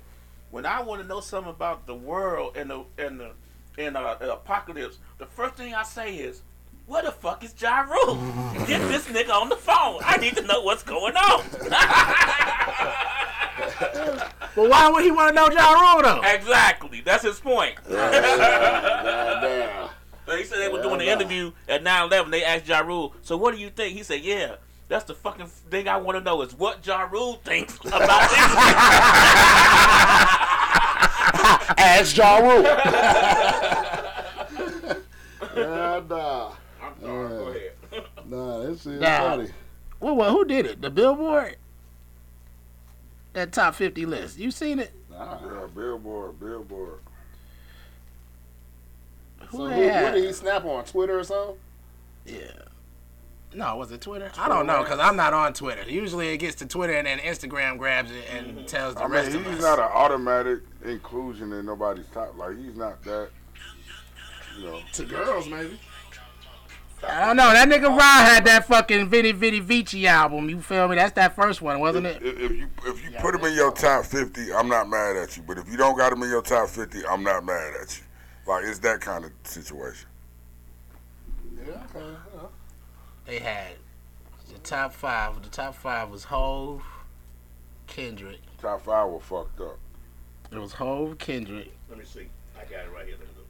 "When 0.51 0.67
I 0.67 0.83
want 0.83 1.03
to 1.03 1.07
know 1.07 1.21
something 1.21 1.51
about 1.51 1.87
the 1.87 1.95
world 1.95 2.57
and 2.57 2.71
the 2.71 2.85
and 2.99 3.21
the 3.21 3.31
and 3.79 3.97
uh, 3.97 4.17
the 4.21 4.33
apocalypse, 4.33 4.99
the 5.19 5.27
first 5.27 5.55
thing 5.55 5.75
I 5.75 5.83
say 5.83 6.17
is." 6.17 6.43
Where 6.87 7.03
the 7.05 7.13
fuck 7.13 7.45
is 7.45 7.55
Ja 7.59 7.83
Rule? 7.83 8.17
Get 8.67 8.81
this 8.89 9.07
nigga 9.07 9.31
on 9.31 9.49
the 9.49 9.57
phone. 9.57 10.01
I 10.05 10.17
need 10.17 10.35
to 10.37 10.43
know 10.43 10.63
what's 10.63 10.83
going 10.83 11.15
on. 11.17 11.45
well, 14.57 14.69
why 14.69 14.91
would 14.91 15.05
he 15.05 15.13
want 15.13 15.29
to 15.29 15.35
know 15.35 15.49
Ja 15.49 15.71
Rule 15.73 16.03
though? 16.03 16.21
exactly. 16.29 17.01
That's 17.01 17.23
his 17.23 17.39
point. 17.39 17.77
goddamn. 17.89 19.91
So 20.27 20.37
he 20.37 20.45
said 20.45 20.59
they 20.59 20.69
were 20.69 20.81
doing 20.81 20.99
the 20.99 21.09
interview 21.09 21.51
at 21.69 21.83
9-11. 21.83 22.31
They 22.31 22.45
asked 22.45 22.69
Ja 22.69 22.79
Rule, 22.79 23.13
so 23.23 23.37
what 23.37 23.55
do 23.55 23.61
you 23.61 23.71
think? 23.71 23.97
He 23.97 24.05
said, 24.05 24.21
yeah, 24.23 24.55
that's 24.93 25.05
the 25.07 25.15
fucking 25.15 25.47
thing 25.47 25.89
I 25.89 25.97
want 25.97 26.19
to 26.19 26.25
know 26.25 26.43
is 26.43 26.53
what 26.53 26.87
Ja 26.87 27.09
Rule 27.11 27.37
thinks 27.45 27.77
about 27.81 28.01
this. 28.01 28.39
Ask 31.79 32.15
Ja 32.17 32.37
Rule. 32.39 32.63
yeah, 35.57 36.03
nah. 36.09 36.53
I'm 36.83 37.01
sorry, 37.01 37.29
go 37.29 37.49
ahead. 37.49 37.73
Nah, 38.27 38.59
that 38.59 38.79
shit 38.81 39.01
Nah. 39.01 39.19
funny. 39.31 39.49
Well, 39.99 40.17
well, 40.17 40.31
who 40.31 40.45
did 40.45 40.67
it? 40.67 40.83
The 40.83 40.91
Billboard? 40.91 41.57
That 43.33 43.53
top 43.53 43.75
50 43.75 44.05
list. 44.05 44.39
You 44.39 44.51
seen 44.51 44.79
it? 44.79 44.93
Nah. 45.11 45.39
Yeah, 45.43 45.67
Billboard, 45.75 46.39
Billboard. 46.39 46.99
Who 49.49 49.57
So 49.57 49.69
they 49.69 49.89
who, 49.99 50.05
what 50.05 50.15
did 50.15 50.25
he 50.25 50.33
snap 50.35 50.65
on 50.67 50.85
Twitter 50.85 51.19
or 51.19 51.25
something? 51.25 51.57
Yeah. 52.27 52.41
No, 53.55 53.77
was 53.77 53.93
it 53.93 54.01
Twitter? 54.01 54.31
I 54.39 54.49
don't 54.49 54.67
know 54.67 54.83
because 54.83 54.99
I'm 54.99 55.17
not 55.17 55.33
on 55.35 55.53
Twitter. 55.53 55.83
Usually 55.89 56.29
it 56.29 56.39
gets 56.39 56.57
to 56.57 56.67
Twitter 56.67 56.95
and 56.95 57.07
then 57.07 57.19
Instagram 57.19 57.79
grabs 57.79 58.11
it 58.11 58.25
and 58.33 58.47
mm-hmm. 58.47 58.67
tells 58.67 58.95
the 58.95 59.01
I 59.01 59.05
mean, 59.05 59.13
rest 59.13 59.27
he's 59.29 59.37
of 59.37 59.47
us. 59.47 59.61
not 59.61 59.79
an 59.79 59.91
automatic 59.93 60.61
inclusion 60.85 61.53
in 61.53 61.67
nobody's 61.67 62.07
top. 62.09 62.37
Like, 62.37 62.57
he's 62.57 62.77
not 62.77 63.03
that, 63.05 63.29
you 64.57 64.65
know. 64.65 64.81
To 64.93 65.05
girls, 65.05 65.49
maybe. 65.49 65.79
I 67.07 67.27
don't 67.27 67.37
know. 67.37 67.53
That 67.53 67.69
nigga 67.69 67.89
Ron 67.89 67.99
had 67.99 68.45
that 68.45 68.67
fucking 68.67 69.09
Vidi 69.09 69.33
Vidi 69.33 69.61
Vici 69.61 70.07
album. 70.07 70.49
You 70.49 70.61
feel 70.61 70.87
me? 70.87 70.95
That's 70.95 71.13
that 71.15 71.35
first 71.35 71.61
one, 71.61 71.81
wasn't 71.81 72.07
it? 72.07 72.23
If, 72.23 72.39
if 72.39 72.53
you 72.53 72.69
if 72.87 73.05
you 73.05 73.11
put 73.19 73.35
him 73.35 73.45
in 73.45 73.55
your 73.55 73.73
top 73.73 74.05
50, 74.05 74.53
I'm 74.53 74.69
not 74.69 74.89
mad 74.89 75.17
at 75.17 75.37
you. 75.37 75.43
But 75.43 75.59
if 75.59 75.69
you 75.69 75.77
don't 75.77 75.97
got 75.97 76.13
him 76.13 76.23
in 76.23 76.29
your 76.29 76.43
top 76.43 76.69
50, 76.69 77.05
I'm 77.07 77.25
not 77.25 77.45
mad 77.45 77.73
at 77.83 77.99
you. 77.99 78.05
Like, 78.47 78.65
it's 78.65 78.79
that 78.81 79.01
kind 79.01 79.25
of 79.25 79.33
situation. 79.43 80.09
Yeah, 81.67 81.83
okay. 81.95 82.17
Yeah. 83.27 83.33
They 83.33 83.39
had 83.39 83.73
the 84.53 84.59
top 84.61 84.93
five. 84.93 85.43
The 85.43 85.49
top 85.49 85.75
five 85.75 86.11
was 86.11 86.25
Hove, 86.25 86.83
Kendrick. 87.87 88.39
Top 88.61 88.83
five 88.85 89.11
were 89.11 89.21
fucked 89.21 89.61
up. 89.61 89.79
It 90.51 90.59
was 90.59 90.73
Hove, 90.75 91.19
Kendrick. 91.19 91.73
Let 91.89 91.99
me 91.99 92.05
see. 92.05 92.29
I 92.59 92.65
got 92.65 92.85
it 92.85 92.91
right 92.95 93.07
here. 93.07 93.17
Let 93.19 93.29
me 93.29 93.35
look. 93.37 93.47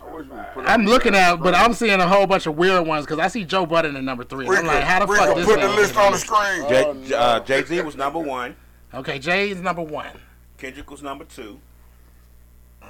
I 0.00 0.14
wish 0.14 0.26
we 0.26 0.36
would 0.36 0.46
put 0.54 0.66
I'm 0.68 0.84
looking 0.84 1.14
at, 1.14 1.36
but 1.36 1.54
I'm 1.54 1.72
seeing 1.72 1.98
a 2.00 2.06
whole 2.06 2.26
bunch 2.26 2.46
of 2.46 2.56
weird 2.56 2.86
ones 2.86 3.04
because 3.06 3.18
I 3.18 3.28
see 3.28 3.44
Joe 3.44 3.66
Budden 3.66 3.96
in 3.96 4.04
number 4.04 4.24
three. 4.24 4.46
and 4.46 4.56
I'm 4.56 4.62
Rico, 4.64 4.74
like, 4.74 4.84
how 4.84 5.00
the 5.00 5.12
Rico, 5.12 5.24
fuck 5.26 5.36
this 5.36 5.46
put 5.46 5.60
the 5.60 5.68
list 5.68 5.96
on 5.96 6.12
the 6.12 6.18
screen. 6.18 6.68
Jay, 6.68 6.84
Oh, 7.14 7.16
uh, 7.16 7.40
Jay 7.40 7.62
Z 7.64 7.80
was 7.82 7.96
number 7.96 8.18
one. 8.18 8.54
Okay, 8.92 9.18
Jay 9.18 9.50
is 9.50 9.60
number 9.60 9.82
one. 9.82 10.10
Kendrick 10.58 10.90
was 10.90 11.02
number 11.02 11.24
two. 11.24 11.58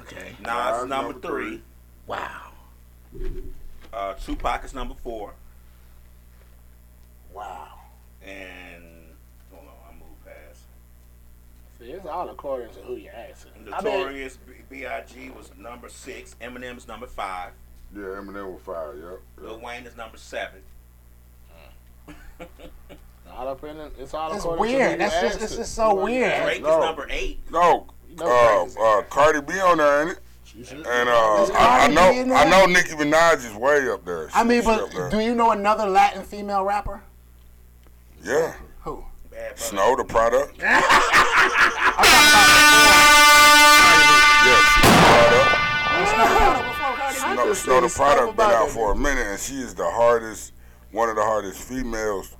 Okay. 0.00 0.32
Nas 0.40 0.46
Nas 0.46 0.86
number, 0.88 1.12
number 1.12 1.20
three. 1.20 1.48
three. 1.48 1.62
Wow. 2.06 2.50
Uh, 3.92 4.14
Tupac 4.14 4.64
is 4.64 4.74
number 4.74 4.94
four. 5.02 5.34
Wow. 7.34 7.68
And 8.24 8.84
hold 9.52 9.66
on, 9.66 9.74
I 9.90 9.92
moved 9.92 10.24
past. 10.24 10.62
See, 11.78 11.86
it's 11.90 12.06
all 12.06 12.28
according 12.30 12.70
to 12.74 12.80
who 12.80 12.94
you 12.96 13.10
asking. 13.10 13.52
I 13.72 13.82
mean- 13.82 13.92
Notorious 13.98 14.38
B.I.G. 14.70 15.30
was 15.30 15.50
number 15.58 15.88
six. 15.88 16.36
Eminem 16.40 16.76
is 16.78 16.86
number 16.88 17.06
five. 17.06 17.50
Yeah, 17.94 18.02
Eminem 18.02 18.52
was 18.54 18.62
fire. 18.62 18.94
Yep. 18.96 19.20
Lil 19.44 19.60
Wayne 19.60 19.84
is 19.86 19.96
number 19.96 20.16
seven. 20.16 20.60
All 23.32 23.48
up 23.48 23.64
in 23.64 23.76
it. 23.78 23.92
It's 23.98 24.14
all 24.14 24.32
It's 24.32 24.44
according 24.44 24.72
to 24.74 24.78
weird. 24.78 25.00
That's 25.00 25.20
just 25.20 25.42
it's 25.42 25.56
just 25.56 25.74
so 25.74 25.94
weird. 26.04 26.42
Drake 26.44 26.62
No. 26.62 26.78
is 26.78 26.84
number 26.84 27.06
eight. 27.10 27.40
No, 27.50 27.86
know 28.16 28.68
uh, 28.78 28.98
uh, 28.98 29.02
Cardi 29.04 29.40
B 29.40 29.58
on 29.60 29.78
there, 29.78 30.02
ain't 30.02 30.10
it? 30.12 30.70
And 30.72 31.08
uh, 31.08 31.46
I, 31.54 31.86
I 31.86 31.88
know, 31.88 32.34
I 32.34 32.48
know 32.48 32.66
Nicki 32.66 32.90
Minaj 32.90 33.38
is 33.44 33.52
way 33.56 33.88
up 33.88 34.04
there. 34.04 34.28
I 34.34 34.44
mean, 34.44 34.62
She- 34.62 34.68
she 34.68 34.96
but 34.98 35.10
do 35.10 35.18
you 35.18 35.34
know 35.34 35.50
another 35.50 35.86
Latin 35.86 36.22
female 36.22 36.62
rapper? 36.62 37.02
Yeah, 38.24 38.54
Who? 38.82 39.04
Bad 39.30 39.58
Snow 39.58 39.96
Tha 39.96 40.04
Product. 40.04 40.54
I'm 40.62 40.82
Yes, 44.44 44.64
product. 45.04 46.78
talking 46.78 47.14
Snow, 47.16 47.44
just 47.46 47.62
Snow 47.64 47.80
the 47.80 47.88
seen 47.88 47.90
stuff 47.90 48.16
product 48.16 48.36
been 48.36 48.46
out 48.50 48.68
for 48.70 48.92
a 48.92 48.96
minute, 48.96 49.26
and 49.26 49.38
she 49.40 49.54
is 49.54 49.74
the 49.74 49.88
hardest, 49.90 50.52
one 50.90 51.08
of 51.08 51.16
the 51.16 51.22
hardest 51.22 51.60
females. 51.62 52.36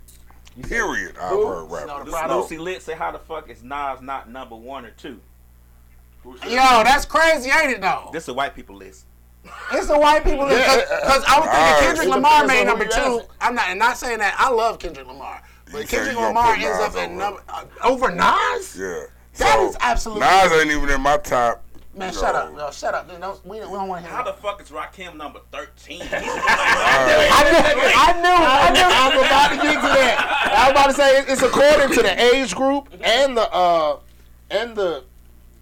Period. 0.63 1.17
I've 1.21 1.31
heard 1.31 1.67
Snow 1.69 1.77
rappers. 1.77 2.13
the 2.13 2.29
Lu- 2.29 2.41
Lucy 2.41 2.59
Lit 2.59 2.83
say 2.83 2.95
how 2.95 3.11
the 3.11 3.19
fuck 3.19 3.49
is 3.51 3.63
Nas 3.63 4.01
not 4.01 4.31
number 4.31 4.55
one 4.57 4.85
or 4.85 4.91
two? 4.91 5.21
Yo, 6.25 6.33
that's 6.45 7.05
crazy, 7.05 7.51
ain't 7.51 7.73
it 7.73 7.81
though? 7.81 8.09
This 8.13 8.23
is 8.25 8.29
a 8.31 8.35
white 8.35 8.55
people 8.55 8.77
list. 8.77 9.05
It's 9.73 9.89
the 9.89 9.99
white 9.99 10.25
people 10.25 10.47
list 10.47 10.65
because 10.65 11.25
I 11.29 11.39
was 11.39 11.49
thinking 11.51 11.87
Kendrick 11.87 12.09
Lamar 12.09 12.47
made 12.47 12.65
number 12.67 12.87
two. 12.87 13.21
I'm 13.41 13.55
not 13.55 13.69
and 13.69 13.79
not 13.79 13.99
saying 13.99 14.19
that 14.21 14.35
I 14.39 14.51
love 14.51 14.79
Kendrick 14.79 15.07
Lamar, 15.07 15.43
but 15.75 15.89
Kendrick 15.89 16.17
Lamar 16.17 16.55
ends 16.55 16.79
up 16.81 16.95
in 16.97 17.11
over 17.11 17.15
number 17.19 17.43
uh, 17.49 17.65
over 17.83 18.11
Nas. 18.11 18.77
Yeah. 18.79 19.05
That 19.37 19.57
so, 19.57 19.69
is 19.69 19.77
absolutely- 19.81 20.21
Nas 20.21 20.53
ain't 20.53 20.71
even 20.71 20.89
in 20.89 21.01
my 21.01 21.19
top. 21.19 21.63
Man, 21.97 22.13
you 22.13 22.19
shut 22.19 22.35
up, 22.35 22.53
yo, 22.57 22.71
shut 22.73 22.93
up. 22.93 23.09
We 23.09 23.19
don't, 23.19 23.47
we 23.47 23.59
don't 23.61 23.89
want 23.89 24.03
to 24.03 24.09
hear. 24.09 24.17
How 24.17 24.25
that. 24.25 24.35
the 24.37 24.43
fuck 24.43 24.61
is 24.61 24.71
Rakim 24.71 25.17
number 25.17 25.39
13? 25.53 26.03
I 26.03 26.07
knew, 26.07 26.17
I 26.17 28.13
knew, 28.21 28.35
I 28.35 28.71
knew. 28.73 28.83
I'm 28.83 29.19
about 29.25 29.49
to 29.51 29.57
get 29.57 29.75
to 29.75 29.81
that. 29.81 30.53
I 30.57 30.65
was 30.65 30.71
about 30.73 30.87
to 30.87 30.93
say 30.95 31.33
it's 31.33 31.43
according 31.43 31.95
to 31.95 32.03
the 32.03 32.35
age 32.35 32.55
group 32.57 32.89
and 33.01 33.37
the 33.37 33.49
uh 33.53 34.01
and 34.51 34.75
the 34.77 35.05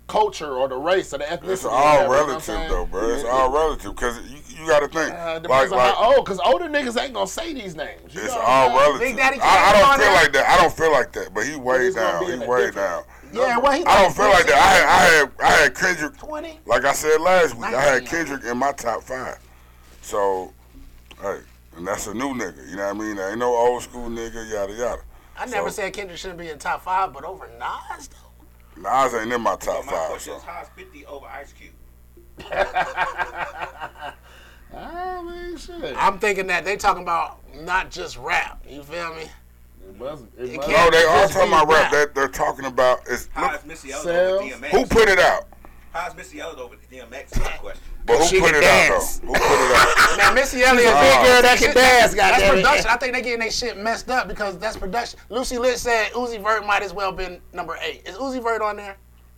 culture 0.06 0.54
or 0.54 0.68
the 0.68 0.76
race 0.76 1.12
or 1.12 1.18
the 1.18 1.24
ethnicity. 1.24 1.52
It's 1.52 1.64
all 1.66 2.08
whatever, 2.08 2.08
you 2.08 2.10
know 2.10 2.26
relative 2.28 2.70
though, 2.70 2.86
bro. 2.86 3.08
It's 3.14 3.24
all 3.24 3.52
relative 3.52 3.94
because 3.94 4.20
you, 4.30 4.38
you 4.62 4.68
got 4.68 4.80
to 4.80 4.88
think. 4.88 5.12
Uh, 5.12 5.40
like, 5.48 5.70
on 5.72 5.78
like, 5.78 5.94
how 5.94 6.14
old, 6.16 6.24
because 6.24 6.38
older 6.44 6.66
niggas 6.66 7.00
ain't 7.02 7.12
gonna 7.14 7.26
say 7.26 7.52
these 7.52 7.74
names. 7.74 8.14
You 8.14 8.22
it's 8.22 8.34
know 8.34 8.40
all 8.40 8.70
I'm 8.70 8.76
relative. 8.76 9.00
Big 9.00 9.16
Daddy 9.16 9.38
I, 9.40 9.44
I 9.44 9.72
don't 9.72 9.88
feel 9.98 10.04
there? 10.06 10.14
like 10.14 10.32
that. 10.32 10.48
I 10.48 10.62
don't 10.62 10.72
feel 10.72 10.92
like 10.92 11.12
that. 11.12 11.34
But 11.34 11.46
he 11.46 11.56
way 11.56 11.84
He's 11.86 11.94
down. 11.94 12.24
He 12.26 12.32
a 12.32 12.46
way 12.48 12.70
down. 12.70 13.04
Yeah, 13.32 13.58
well, 13.58 13.72
he. 13.72 13.84
I 13.84 14.02
don't 14.02 14.14
feel 14.14 14.28
like 14.28 14.46
that. 14.46 14.54
I 14.54 14.66
had, 14.68 14.86
I 14.86 15.00
had, 15.02 15.30
I 15.40 15.62
had 15.62 15.74
Kendrick. 15.74 16.18
Twenty. 16.18 16.60
Like 16.66 16.84
I 16.84 16.92
said 16.92 17.20
last 17.20 17.54
week, 17.56 17.64
I 17.66 17.80
had 17.80 18.06
Kendrick 18.06 18.44
in 18.44 18.56
my 18.58 18.72
top 18.72 19.02
five. 19.02 19.38
So, 20.02 20.52
hey, 21.20 21.38
and 21.76 21.86
that's 21.86 22.06
a 22.06 22.14
new 22.14 22.34
nigga. 22.34 22.68
You 22.70 22.76
know 22.76 22.86
what 22.92 22.96
I 22.96 22.98
mean? 22.98 23.16
There 23.16 23.30
ain't 23.30 23.38
no 23.38 23.54
old 23.54 23.82
school 23.82 24.08
nigga. 24.10 24.50
Yada 24.52 24.72
yada. 24.74 25.02
I 25.36 25.46
never 25.46 25.70
So- 25.70 25.76
said 25.82 25.92
Kendrick 25.94 26.18
shouldn't 26.18 26.38
be 26.40 26.50
in 26.50 26.58
top 26.58 26.82
five, 26.84 27.12
but 27.12 27.24
over 27.24 27.48
Nas 27.58 28.08
though. 28.08 28.82
Nas 28.82 29.14
ain't 29.14 29.32
in 29.32 29.40
my 29.40 29.56
top 29.56 29.86
My 29.86 29.92
five. 29.92 30.08
question 30.10 30.32
So. 30.34 30.38
is, 30.38 30.42
how's 30.44 30.68
50 30.76 31.06
over 31.06 31.26
Ice 31.26 31.52
Cube? 31.52 31.72
I 34.76 35.22
mean, 35.22 35.56
shit. 35.56 35.94
I'm 35.96 36.18
thinking 36.18 36.46
that 36.48 36.64
they 36.64 36.76
talking 36.76 37.02
about 37.02 37.38
not 37.62 37.90
just 37.90 38.16
rap. 38.16 38.64
You 38.68 38.82
feel 38.82 39.14
me? 39.14 39.22
It 39.88 39.98
must. 39.98 40.24
It 40.38 40.50
It 40.50 40.56
must 40.56 40.68
No, 40.68 40.90
they 40.90 41.04
all 41.04 41.28
talking 41.28 41.48
about 41.48 41.68
rap. 41.68 41.82
rap. 41.82 41.90
They're, 41.92 42.06
they're 42.14 42.28
talking 42.28 42.64
about 42.64 43.06
is 43.08 43.28
How 43.32 43.50
look, 43.52 43.60
is 43.60 43.66
Missy 43.66 43.92
Elliott 43.92 44.16
over 44.16 44.44
DMX? 44.44 44.68
who 44.70 44.86
put 44.86 45.08
it 45.08 45.18
out, 45.18 45.48
How's 45.92 46.16
Missy 46.16 46.40
Elliott 46.40 46.58
over 46.60 46.76
DMX? 46.90 47.32
Is 47.32 47.38
my 47.40 47.44
question. 47.60 47.82
but 48.06 48.18
who 48.18 48.24
She 48.24 48.40
put 48.40 48.52
can 48.52 48.62
it 48.62 48.64
out 48.64 48.88
dance. 48.88 49.18
though? 49.18 49.26
Who 49.26 49.32
put 49.34 49.42
it 49.42 49.76
out? 49.76 50.16
Man, 50.18 50.34
Missy 50.34 50.62
Elliott, 50.62 50.88
a 50.88 51.00
big 51.00 51.26
girl 51.26 51.42
that 51.42 51.58
can 51.58 51.74
dance, 51.74 52.14
That's 52.14 52.14
goddamn 52.14 52.54
it. 52.54 52.56
production. 52.62 52.86
I 52.90 52.96
think 52.96 53.12
they 53.14 53.22
getting 53.22 53.40
their 53.40 53.50
shit 53.50 53.76
messed 53.76 54.08
up 54.08 54.26
because 54.28 54.58
that's 54.58 54.76
production. 54.78 55.18
Lucy 55.28 55.58
Lit 55.58 55.78
said 55.78 56.12
Uzi 56.12 56.42
Vert 56.42 56.64
might 56.66 56.82
as 56.82 56.94
well 56.94 57.12
been 57.12 57.40
number 57.52 57.76
eight. 57.82 58.08
Is 58.08 58.16
Uzi 58.16 58.42
Vert 58.42 58.62
on 58.62 58.76
there? 58.76 58.96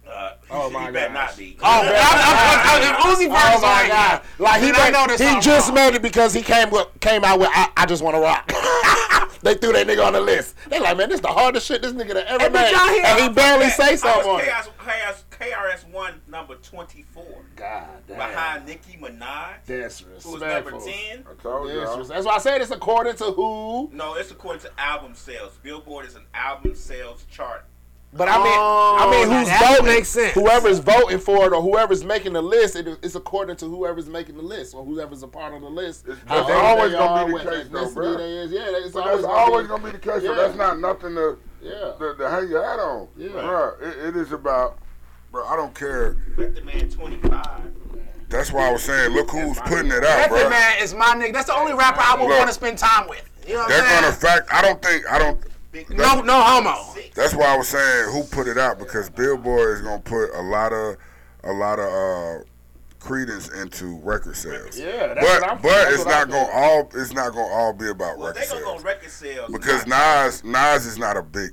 Uh, 0.09 0.33
Oh, 0.51 0.69
he 0.69 0.75
my 0.75 0.91
better 0.91 1.13
gosh. 1.13 1.31
not 1.31 1.39
be. 1.39 1.57
Oh, 1.61 1.65
I, 1.67 1.81
I, 1.87 2.63
I, 2.67 2.91
if 2.91 2.97
Uzi 3.19 3.29
Vert's 3.29 3.57
Oh 3.57 3.61
my 3.63 3.83
on 3.83 3.89
god! 3.89 4.21
there, 4.23 4.23
Like 4.39 4.63
he, 4.63 4.73
made- 4.73 4.93
know 4.93 5.07
there's 5.07 5.21
he 5.21 5.41
just 5.41 5.69
wrong. 5.69 5.75
made 5.77 5.95
it 5.95 6.03
because 6.03 6.35
he 6.35 6.43
came 6.43 6.71
with 6.71 6.87
came 7.01 7.25
out 7.25 7.39
with 7.39 7.49
I, 7.53 7.71
I 7.77 7.87
just 7.87 8.03
want 8.03 8.15
to 8.17 8.21
rock. 8.21 8.47
they 9.43 9.55
threw 9.55 9.73
that 9.73 9.87
nigga 9.87 10.05
on 10.07 10.13
the 10.13 10.21
list. 10.21 10.57
They 10.69 10.79
like, 10.79 10.97
man, 10.97 11.09
this 11.09 11.21
the 11.21 11.29
hardest 11.29 11.67
shit 11.67 11.83
this 11.83 11.93
nigga 11.93 12.15
that 12.15 12.27
ever 12.27 12.45
Hey, 12.45 12.49
but 12.51 12.53
made, 12.53 12.71
y'all 12.73 12.89
hear- 12.89 13.03
and 13.05 13.21
he 13.23 13.29
barely 13.31 13.71
say 13.71 13.91
How 13.93 13.97
something 13.97 14.31
on 14.31 14.37
was. 14.37 14.45
KRS, 14.45 14.69
KRS, 14.79 15.25
KRS-One 15.31 16.21
number 16.29 16.55
24 16.57 17.25
God 17.57 17.87
damn, 18.07 18.17
behind 18.19 18.67
Nicki 18.67 18.99
Minaj, 19.01 19.55
that's 19.67 20.01
who 20.01 20.33
was 20.33 20.41
number 20.43 20.71
10? 20.73 20.81
I 21.29 21.43
told 21.43 21.71
y'all. 21.71 22.05
that's 22.05 22.27
why 22.27 22.35
I 22.35 22.39
said 22.39 22.61
it's 22.61 22.71
according 22.71 23.17
to 23.17 23.25
who. 23.25 23.91
No, 23.93 24.15
it's 24.15 24.31
according 24.31 24.63
to 24.63 24.71
album 24.79 25.15
sales. 25.15 25.59
Billboard 25.63 26.07
is 26.07 26.15
an 26.15 26.25
album 26.35 26.75
sales 26.75 27.25
chart. 27.31 27.65
But 28.17 28.29
I 28.29 28.37
mean, 28.39 28.47
Oh, 28.47 28.97
I 29.01 29.11
mean, 29.11 29.29
oh, 29.29 29.39
who's 29.45 29.69
voting? 29.69 29.87
makes 29.87 30.09
sense. 30.09 30.35
Whoever's 30.35 30.79
voting 30.79 31.19
for 31.19 31.47
it 31.47 31.53
or 31.53 31.61
whoever's 31.61 32.05
making 32.05 32.33
the 32.35 32.43
list, 32.43 32.77
it, 32.77 32.87
it's 33.03 33.17
according 33.17 33.57
to 33.57 33.67
whoever's 33.67 34.09
making 34.09 34.37
the 34.37 34.43
list 34.43 34.73
or 34.75 34.85
whoever's 34.85 35.25
a 35.25 35.29
part 35.29 35.53
of 35.53 35.63
the 35.63 35.69
list. 35.69 36.07
It's- 36.07 36.19
How 36.27 36.45
that's 36.45 36.51
always 36.53 36.93
they 36.93 36.99
gonna 36.99 37.23
are, 37.23 37.27
be 37.27 37.33
the 37.45 37.51
case, 37.51 37.69
though, 37.73 37.85
ethnicity 37.87 37.95
bruh. 37.95 38.17
they 38.19 38.31
is. 38.39 38.53
Yeah, 38.53 38.61
it's 38.69 38.95
always, 38.95 39.11
that's 39.17 39.23
gonna 39.23 39.35
always 39.35 39.65
be, 39.65 39.69
gonna 39.69 39.85
be 39.85 39.91
the 39.91 39.99
case. 39.99 40.23
So 40.23 40.31
Yeah. 40.33 40.35
that's 40.37 40.57
not 40.57 40.79
nothing 40.79 41.15
to 41.17 41.39
Yeah. 41.61 41.71
to, 41.99 42.15
to 42.17 42.31
hang 42.31 42.49
your 42.49 42.63
hat 42.65 42.79
on. 42.79 43.09
Yeah. 43.17 43.29
Bruh, 43.31 43.83
it, 43.83 44.07
it 44.09 44.17
is 44.17 44.31
about. 44.31 44.79
Bro, 45.33 45.47
I 45.47 45.57
don't 45.57 45.75
care. 45.75 46.17
Method 46.37 46.65
Man 46.65 46.89
25. 46.89 47.47
That's 48.29 48.53
why 48.53 48.69
I 48.69 48.73
was 48.73 48.85
saying, 48.85 49.11
look 49.13 49.31
who's 49.31 49.59
putting 49.63 49.91
it 49.91 50.05
out, 50.05 50.29
bro. 50.29 50.37
Method. 50.39 50.51
Man 50.51 50.83
is 50.83 50.95
my 50.95 51.07
nigga. 51.17 51.33
That's 51.33 51.47
the 51.47 51.57
only 51.57 51.73
rapper 51.75 52.01
I 52.01 52.15
would 52.15 52.29
want 52.29 52.47
to 52.47 52.55
spend 52.55 52.79
time 52.79 53.09
with. 53.09 53.29
You 53.47 53.55
know 53.55 53.61
what 53.61 53.69
They're 53.71 53.83
I'm 53.83 54.03
gonna 54.03 54.13
saying? 54.13 54.37
fact. 54.45 54.49
I 54.55 54.63
don't 54.63 54.81
think. 54.81 55.05
I 55.11 55.19
don't. 55.19 55.41
Big 55.75 55.91
No, 55.91 56.21
no 56.21 56.41
homo. 56.41 56.77
Six. 56.95 57.17
That's 57.17 57.35
why 57.35 57.47
I 57.53 57.57
was 57.59 57.67
saying 57.67 58.13
who 58.13 58.23
put 58.23 58.47
it 58.47 58.57
out 58.57 58.79
because 58.79 59.11
Billboard 59.11 59.75
is 59.75 59.81
gonna 59.83 60.01
put 60.01 60.31
a 60.33 60.41
lot 60.41 60.73
of 60.73 60.97
a 61.43 61.53
lot 61.53 61.81
of 61.81 61.87
uh, 61.93 62.45
credence 63.01 63.49
into 63.49 63.99
record 63.99 64.37
sales. 64.37 64.79
Yeah, 64.79 65.15
that's 65.15 65.21
but 65.21 65.23
what 65.41 65.43
I'm- 65.43 65.59
but 65.61 65.69
that's 65.69 65.95
it's 65.97 66.05
what 66.05 66.15
I 66.15 66.19
not 66.21 66.29
gonna 66.31 66.45
think. 66.45 66.55
all 66.55 66.91
it's 67.03 67.13
not 67.13 67.33
gonna 67.33 67.53
all 67.53 67.73
be 67.73 67.89
about 67.91 68.19
Well, 68.19 68.29
record 68.29 68.43
they 68.45 68.49
go 68.55 68.59
sales 68.65 68.85
record 68.85 69.11
sales. 69.11 69.51
because 69.53 69.85
Nas 69.89 70.45
Nas 70.45 70.87
is 70.87 70.97
not 70.97 71.17
a 71.17 71.23
big 71.23 71.51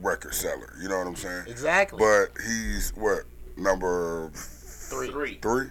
record 0.00 0.32
seller. 0.34 0.72
You 0.80 0.88
know 0.88 0.96
what 0.98 1.06
I'm 1.06 1.16
saying? 1.16 1.44
Exactly. 1.46 1.98
But 1.98 2.30
he's 2.46 2.90
what 2.96 3.24
number 3.58 4.30
three. 4.32 5.38
three? 5.42 5.68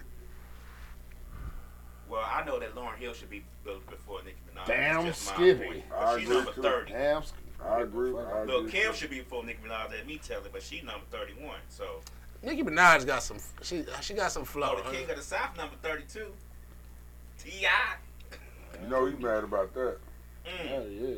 Well, 2.08 2.22
I 2.24 2.44
know 2.44 2.60
that 2.60 2.74
Lauryn 2.76 2.96
Hill 2.98 3.12
should 3.12 3.28
be 3.28 3.44
built 3.64 3.84
before 3.90 4.20
Nicki 4.24 4.36
Minaj. 4.54 4.66
Damn 4.66 4.94
Skippy. 4.94 5.08
just 5.10 5.26
my 5.26 5.34
skivvy. 5.34 5.50
opinion. 5.56 5.82
I 5.94 6.04
But 6.04 6.20
she's 6.20 6.28
number 6.28 6.52
too. 6.52 6.62
30. 6.62 6.92
Damn. 6.92 7.22
I 7.64 7.82
agree. 7.82 8.10
I 8.10 8.44
Lil 8.44 8.60
agree. 8.60 8.70
Kim 8.70 8.94
should 8.94 9.10
be 9.10 9.18
before 9.18 9.44
Nicki 9.44 9.58
Minaj. 9.66 9.90
Let 9.90 10.06
me 10.06 10.20
tell 10.22 10.38
it, 10.40 10.52
but 10.52 10.62
she's 10.62 10.82
number 10.84 11.04
31. 11.10 11.56
So, 11.68 12.00
Nicki 12.42 12.62
Minaj 12.62 13.06
got 13.06 13.22
some. 13.22 13.38
She 13.62 13.84
she 14.00 14.14
got 14.14 14.32
some 14.32 14.42
oh, 14.42 14.46
flow. 14.46 14.76
the 14.76 14.90
King 14.90 15.08
of 15.10 15.16
the 15.16 15.22
South, 15.22 15.56
number 15.56 15.74
32. 15.82 16.26
T.I. 17.38 18.38
You 18.82 18.88
know 18.88 19.06
he 19.06 19.14
mad 19.16 19.44
about 19.44 19.74
that. 19.74 19.98
Mm. 20.46 20.70
Oh 20.72 20.86
yeah. 20.88 21.16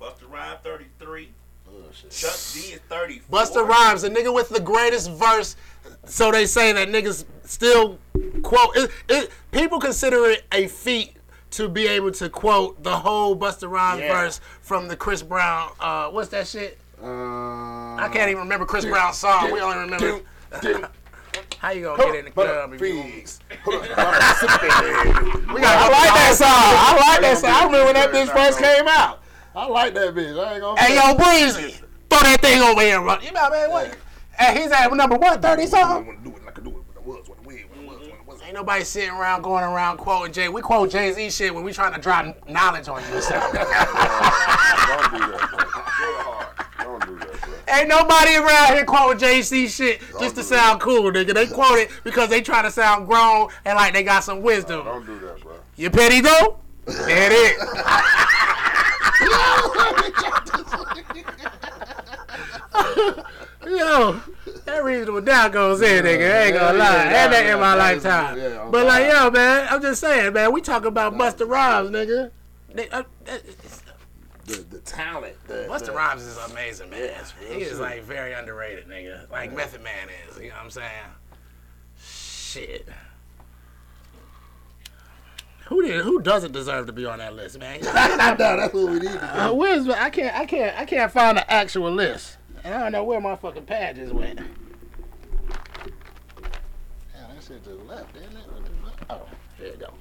Busta 0.00 0.30
Rhymes, 0.30 0.58
33. 0.62 1.30
Oh 1.68 1.72
shit. 1.92 2.10
Chuck 2.10 2.36
D 2.52 2.74
is 2.74 2.80
34. 2.88 3.38
Busta 3.38 3.66
Rhymes, 3.66 4.02
the 4.02 4.10
nigga 4.10 4.32
with 4.32 4.48
the 4.50 4.60
greatest 4.60 5.10
verse. 5.12 5.56
So 6.04 6.30
they 6.30 6.46
say 6.46 6.72
that 6.72 6.88
niggas 6.88 7.24
still 7.44 7.98
quote. 8.42 8.76
It, 8.76 8.90
it, 9.08 9.30
people 9.52 9.78
consider 9.78 10.26
it 10.26 10.44
a 10.52 10.68
feat 10.68 11.15
to 11.52 11.68
be 11.68 11.86
able 11.86 12.10
to 12.12 12.28
quote 12.28 12.82
the 12.82 12.96
whole 12.96 13.36
Busta 13.36 13.68
Rhymes 13.70 14.00
Yeah. 14.00 14.12
verse 14.12 14.40
from 14.60 14.88
the 14.88 14.96
Chris 14.96 15.22
Brown. 15.22 15.70
Uh, 15.80 16.08
what's 16.10 16.28
that 16.30 16.46
shit? 16.46 16.78
Uh, 17.02 17.06
I 17.96 18.08
can't 18.12 18.30
even 18.30 18.42
remember 18.42 18.66
Chris 18.66 18.84
Brown's 18.84 19.16
song. 19.16 19.50
We 19.52 19.60
only 19.60 19.78
remember. 19.78 20.20
How 21.58 21.70
you 21.70 21.82
gonna 21.82 22.02
get 22.02 22.14
in 22.16 22.24
the 22.26 22.30
club? 22.30 22.72
if 22.74 22.80
you- 22.80 23.02
Figs. 23.02 23.40
We 23.66 23.74
I 25.62 25.88
like 25.88 26.12
that 26.14 26.34
song. 26.36 26.48
I 26.50 26.96
like 27.08 27.20
that 27.20 27.38
song. 27.38 27.50
I 27.50 27.64
remember 27.64 27.84
when 27.86 27.94
that 27.94 28.10
bitch 28.10 28.32
first 28.32 28.58
came 28.58 28.86
out. 28.88 29.22
I 29.54 29.66
like 29.66 29.94
that 29.94 30.14
bitch. 30.14 30.38
I 30.42 30.52
ain't 30.54 30.60
gonna. 30.62 30.80
Hey 30.80 30.94
yo, 30.96 31.14
Breezy, 31.14 31.72
throw 32.10 32.20
that 32.20 32.40
thing 32.40 32.60
over 32.62 32.80
here 32.80 32.96
and 32.96 33.06
run. 33.06 33.22
You 33.22 33.32
know, 33.32 33.48
man, 33.50 33.70
what? 33.70 33.96
And 34.38 34.58
he's 34.58 34.70
at 34.70 34.92
number 34.92 35.16
one 35.16 35.40
thirty 35.40 35.66
something. 35.66 36.34
Ain't 38.46 38.54
nobody 38.54 38.84
sitting 38.84 39.10
around 39.10 39.42
going 39.42 39.64
around 39.64 39.96
quoting 39.96 40.32
Jay. 40.32 40.48
We 40.48 40.62
quote 40.62 40.92
Jay 40.92 41.12
Z 41.12 41.30
shit 41.30 41.52
when 41.52 41.64
we 41.64 41.72
trying 41.72 41.92
to 41.94 42.00
drop 42.00 42.48
knowledge 42.48 42.86
on 42.86 43.02
you. 43.02 43.08
Don't 43.08 43.20
do 43.20 43.28
that, 43.28 43.50
bro. 46.78 46.78
Don't 46.78 47.06
do 47.08 47.18
that, 47.18 47.40
bro. 47.40 47.54
Ain't 47.74 47.88
nobody 47.88 48.36
around 48.36 48.74
here 48.74 48.84
quoting 48.84 49.18
Jay 49.18 49.42
Z 49.42 49.66
shit 49.66 50.00
just 50.20 50.36
to 50.36 50.44
sound 50.44 50.80
cool, 50.80 51.10
nigga. 51.10 51.34
They 51.34 51.48
quote 51.48 51.78
it 51.78 51.90
because 52.04 52.30
they 52.30 52.40
trying 52.40 52.62
to 52.62 52.70
sound 52.70 53.08
grown 53.08 53.48
and 53.64 53.74
like 53.74 53.92
they 53.92 54.04
got 54.04 54.22
some 54.22 54.42
wisdom. 54.42 54.84
Don't 54.84 55.04
do 55.04 55.18
that, 55.18 55.40
bro. 55.40 55.54
You 55.74 55.90
petty 55.90 56.20
though? 56.20 56.60
There 56.84 57.32
it. 57.32 57.58
Yo, 63.66 64.20
every 64.66 65.04
doubt 65.22 65.52
goes 65.52 65.80
in, 65.82 66.04
nigga. 66.04 66.30
I 66.34 66.42
ain't 66.44 66.54
gonna 66.54 66.78
lie. 66.78 66.84
yeah, 66.84 67.24
and 67.24 67.32
that 67.32 67.44
yeah, 67.44 67.54
in 67.54 67.60
my 67.60 67.74
lifetime. 67.74 68.38
yeah, 68.38 68.68
but 68.70 68.86
like, 68.86 69.12
yo, 69.12 69.30
man, 69.30 69.66
I'm 69.70 69.80
just 69.82 70.00
saying, 70.00 70.32
man. 70.32 70.52
We 70.52 70.60
talking 70.60 70.88
about 70.88 71.14
Busta 71.14 71.48
Rhymes, 71.48 71.90
nigga. 71.90 72.30
They- 72.74 72.88
uh, 72.90 73.02
uh, 73.28 73.38
The, 74.46 74.56
the 74.56 74.78
talent. 74.80 75.34
The, 75.48 75.66
Busta 75.68 75.86
the, 75.86 75.92
Rhymes 75.92 76.22
is 76.22 76.36
amazing, 76.50 76.90
man. 76.90 77.00
Yeah, 77.00 77.24
he 77.54 77.62
is 77.62 77.70
shit. 77.70 77.78
like 77.80 78.02
very 78.04 78.32
underrated, 78.32 78.86
nigga. 78.88 79.30
Like 79.30 79.52
Method 79.54 79.82
Man 79.82 80.08
is. 80.28 80.36
You 80.38 80.48
know 80.48 80.54
what 80.56 80.64
I'm 80.64 80.70
saying? 80.70 80.90
Shit. 82.00 82.88
Who 85.66 85.82
did? 85.82 86.04
Who 86.04 86.20
doesn't 86.20 86.52
deserve 86.52 86.86
to 86.86 86.92
be 86.92 87.04
on 87.06 87.18
that 87.18 87.34
list, 87.34 87.58
man? 87.58 87.80
no, 87.82 87.90
that's 87.90 88.72
what 88.72 88.88
we 88.88 89.00
need. 89.00 89.08
Uh, 89.08 89.52
where's 89.52 89.88
I 89.88 90.10
can't 90.10 90.34
I 90.36 90.46
can't 90.46 90.78
I 90.78 90.84
can't 90.84 91.10
find 91.10 91.36
the 91.38 91.50
actual 91.52 91.90
list, 91.90 92.36
and 92.66 92.74
I 92.74 92.80
don't 92.80 92.92
know 92.92 93.04
where 93.04 93.20
my 93.20 93.36
fucking 93.36 93.64
pad 93.64 93.94
just 93.94 94.12
went. 94.12 94.40
Yeah, 94.40 94.46
that 97.14 97.44
shit 97.46 97.62
to 97.62 97.70
the 97.70 97.84
left, 97.84 98.12
didn't 98.12 98.36
it? 98.36 98.44
Oh, 99.08 99.22
there 99.58 99.68
you 99.68 99.76
go. 99.76 99.94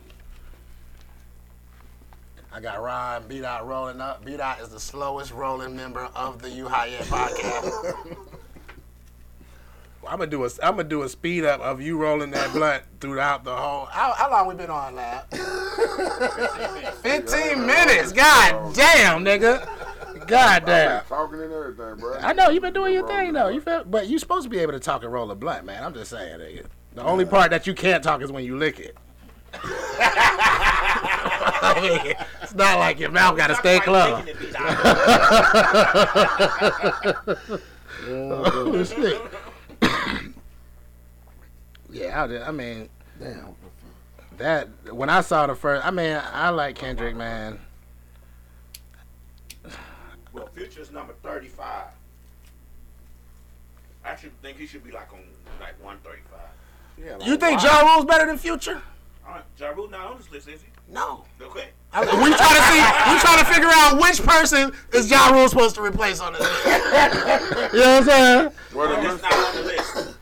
I 2.52 2.60
got 2.60 2.82
Ryan 2.82 3.28
B 3.28 3.40
Dot 3.40 3.68
rolling 3.68 4.02
up. 4.02 4.26
B 4.26 4.36
Dot 4.36 4.62
is 4.62 4.70
the 4.70 4.80
slowest 4.80 5.32
rolling 5.32 5.76
member 5.76 6.10
of 6.16 6.42
the 6.42 6.50
U 6.50 6.68
High 6.68 6.90
End 6.90 7.06
podcast. 7.06 8.18
I'm 10.08 10.18
gonna 10.20 10.32
do 10.32 10.44
a 10.46 10.50
I'm 10.64 10.78
gonna 10.78 10.86
do 10.86 11.04
a 11.04 11.10
speed 11.10 11.46
up 11.46 11.62
of 11.62 11.82
you 11.82 11.98
rolling 11.98 12.32
that 12.32 12.52
blunt 12.52 12.84
throughout 13.00 13.44
the 13.44 13.56
whole. 13.56 13.86
How, 13.86 14.14
how 14.14 14.32
long 14.32 14.48
we 14.48 14.56
been 14.56 14.70
on, 14.72 14.96
lab? 14.96 15.30
Fifteen 17.04 17.66
minutes. 17.66 18.12
God 18.12 18.74
damn, 18.74 19.24
nigga. 19.24 19.68
God 20.28 20.66
damn. 20.66 21.04
Talking 21.06 21.42
and 21.42 21.52
everything, 21.54 21.96
bro. 21.98 22.18
I 22.20 22.34
know 22.34 22.50
you've 22.50 22.64
been 22.64 22.74
doing 22.74 22.94
your 22.94 23.08
thing 23.08 23.34
though. 23.34 23.48
You 23.50 23.62
feel, 23.62 23.84
but 23.84 24.08
you 24.08 24.20
supposed 24.20 24.44
to 24.44 24.50
be 24.50 24.60
able 24.60 24.74
to 24.74 24.80
talk 24.80 25.04
and 25.04 25.12
roll 25.12 25.30
a 25.32 25.36
blunt, 25.36 25.66
man. 25.66 25.84
I'm 25.84 25.94
just 25.94 26.12
saying, 26.12 26.40
nigga. 26.40 26.66
The 26.94 27.04
only 27.04 27.26
part 27.26 27.52
that 27.52 27.68
you 27.68 27.74
can't 27.74 28.04
talk 28.04 28.22
is 28.22 28.32
when 28.32 28.46
you 28.46 28.58
lick 28.58 28.80
it. 28.80 28.96
It's 32.42 32.54
not 32.54 32.80
like 32.80 33.00
your 33.00 33.12
mouth 33.12 33.36
got 33.36 33.48
to 33.48 33.56
stay 33.56 33.80
closed. 33.80 34.30
Oh, 38.08 38.84
shit. 38.84 39.20
yeah, 41.92 42.24
I, 42.24 42.28
did- 42.28 42.42
I 42.44 42.52
mean 42.52 42.90
Damn. 43.20 43.56
that 44.38 44.68
when 44.94 45.10
I 45.10 45.22
saw 45.22 45.48
the 45.48 45.56
first. 45.56 45.84
I 45.86 45.92
mean, 45.92 46.20
I 46.34 46.50
like 46.50 46.76
Kendrick, 46.76 47.16
man. 47.16 47.60
Well, 50.36 50.50
Future's 50.54 50.92
number 50.92 51.14
35. 51.24 51.86
I 54.04 54.10
actually 54.10 54.32
think 54.42 54.58
he 54.58 54.68
should 54.68 54.84
be 54.84 54.92
like 54.92 55.12
on 55.14 55.20
like 55.60 55.82
135. 55.84 56.40
Yeah, 56.98 57.16
like, 57.16 57.28
You 57.28 57.38
think 57.38 57.60
why? 57.62 57.66
Ja 57.66 57.82
Rule's 57.94 58.06
better 58.06 58.26
than 58.28 58.38
Future? 58.38 58.82
All 59.26 59.34
right, 59.36 59.44
Ja 59.58 59.70
Rule 59.70 59.90
not 59.90 60.06
on 60.12 60.18
this 60.18 60.30
list, 60.32 60.48
is 60.50 60.62
he? 60.62 60.68
No. 60.94 61.26
Okay. 61.42 61.70
I- 61.94 62.02
we 62.02 62.08
trying 62.08 62.56
to 62.56 62.62
see. 62.70 63.14
We 63.14 63.20
trying 63.20 63.40
to 63.40 63.46
figure 63.46 63.70
out 63.72 64.00
which 64.00 64.22
person 64.22 64.72
is 64.94 65.10
Ja 65.10 65.30
Rule 65.32 65.48
supposed 65.50 65.76
to 65.76 65.82
replace 65.82 66.20
on 66.20 66.34
this 66.34 66.42
list. 66.42 66.66
you 67.74 67.80
know 67.80 68.00
what 68.00 68.00
I'm 68.00 68.04
saying? 68.04 68.52
Well, 68.76 68.90
the 68.90 69.00
It's 69.02 69.14
list- 69.14 69.24
not 69.24 69.34
on 69.34 69.56
the 69.56 69.62
list. 69.64 70.18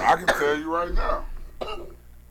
I 0.00 0.14
can 0.16 0.26
tell 0.26 0.56
you 0.58 0.72
right 0.72 0.94
now. 0.94 1.24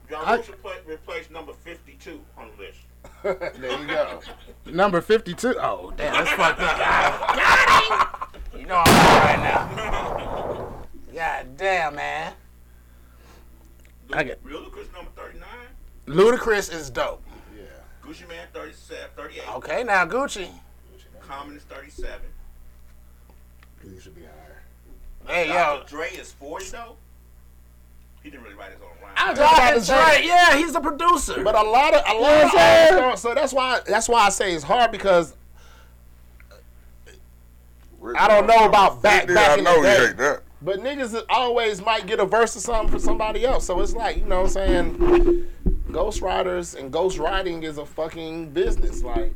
Ja 0.10 0.34
Rule 0.36 0.44
should 0.44 0.62
play, 0.62 0.76
replace 0.86 1.30
number 1.32 1.52
52 1.54 2.22
on 2.38 2.50
the 2.56 2.64
list. 2.64 2.78
There 3.26 3.80
you 3.82 3.88
go. 3.88 4.20
Number 4.68 5.02
52. 5.02 5.56
Oh, 5.60 5.92
damn, 5.98 6.14
that's 6.14 6.30
fucked 6.32 6.60
up. 6.62 6.78
Got 6.78 8.34
him. 8.54 8.60
You 8.60 8.66
know 8.68 8.84
I'm 8.86 9.26
right 9.26 9.40
now. 9.40 10.84
God 11.14 11.58
damn, 11.58 11.96
man. 11.96 12.34
I 14.14 14.24
get- 14.24 14.44
Ludacris 14.46 14.94
number 14.94 15.10
39. 15.16 15.48
Ludacris 16.08 16.72
is 16.72 16.92
dope. 16.92 17.24
Yeah. 17.58 17.64
Gucci 18.04 18.28
Mane 18.30 18.48
37, 18.54 19.10
38. 19.16 19.56
Okay, 19.56 19.84
now 19.84 20.06
Gucci. 20.06 20.50
Common 21.20 21.58
is 21.58 21.64
37. 21.64 22.20
He 23.84 24.00
should 24.00 24.14
be 24.16 24.22
higher. 24.22 24.62
Hey, 25.28 25.48
yo. 25.48 25.54
Dr. 25.80 25.90
Dre 25.90 26.08
is 26.10 26.32
40 26.34 26.66
though. 26.70 26.98
He 28.26 28.32
didn't 28.32 28.44
really 28.44 28.56
write 28.56 28.72
his 28.72 28.82
own 28.82 28.88
rhyme. 29.04 29.14
I'm 29.18 29.36
just 29.36 29.54
about 29.54 29.68
to 29.70 29.74
Dr. 29.76 29.82
say- 29.86 30.18
Dre. 30.18 30.28
Yeah, 30.28 30.58
he's 30.58 30.74
the 30.74 30.80
producer. 30.82 31.44
But 31.44 31.54
a 31.54 31.62
lot 31.62 31.94
of 31.94 32.02
a 32.08 32.14
lot 32.14 32.22
what 32.22 32.38
of 32.38 32.44
I'm 32.46 32.50
saying? 32.50 32.94
artists 32.96 33.00
don't- 33.00 33.20
so 33.20 33.36
that's 33.36 33.54
why 33.54 33.80
that's 33.86 34.10
why 34.10 34.22
I 34.26 34.30
say 34.30 34.54
it's 34.56 34.64
hard 34.64 34.92
because 34.92 35.36
I 38.16 38.28
don't 38.28 38.48
know 38.48 38.66
about 38.66 39.04
back- 39.04 39.28
back 39.28 39.52
I 39.52 39.58
in 39.60 39.64
the 39.64 39.70
day. 39.82 39.98
he 40.00 40.06
ain't 40.08 40.18
that. 40.18 40.42
but 40.62 40.80
niggas 40.80 41.24
always 41.30 41.84
might 41.86 42.08
get 42.08 42.20
a 42.20 42.26
verse 42.26 42.56
or 42.56 42.62
something 42.62 42.92
for 42.92 43.00
somebody 43.00 43.46
else. 43.46 43.66
So 43.68 43.80
it's 43.82 43.94
like, 43.94 44.18
you 44.18 44.26
know 44.26 44.42
what 44.42 44.58
I'm 44.58 44.98
saying? 44.98 45.48
Ghost 45.92 46.22
writers 46.22 46.74
and 46.74 46.92
ghost 46.92 47.20
writing 47.20 47.62
is 47.62 47.78
a 47.78 47.86
fucking 47.86 48.50
business. 48.50 49.04
Like, 49.04 49.34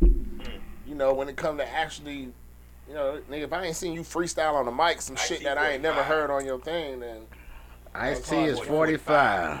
you 0.00 0.94
know, 0.94 1.14
when 1.14 1.28
it 1.30 1.36
comes 1.36 1.60
to 1.60 1.68
actually, 1.70 2.28
you 2.86 2.94
know, 2.94 3.18
nigga, 3.30 3.44
if 3.44 3.52
I 3.54 3.64
ain't 3.64 3.76
seen 3.76 3.94
you 3.94 4.02
freestyle 4.02 4.54
on 4.54 4.66
the 4.66 4.72
mic 4.72 5.00
some 5.00 5.16
shit 5.16 5.42
that 5.44 5.56
I 5.56 5.72
ain't 5.72 5.82
never 5.82 6.02
heard 6.02 6.30
on 6.30 6.44
your 6.44 6.58
thing, 6.60 7.00
then 7.00 7.22
Ice 7.98 8.28
T 8.28 8.36
is 8.36 8.58
45. 8.60 9.60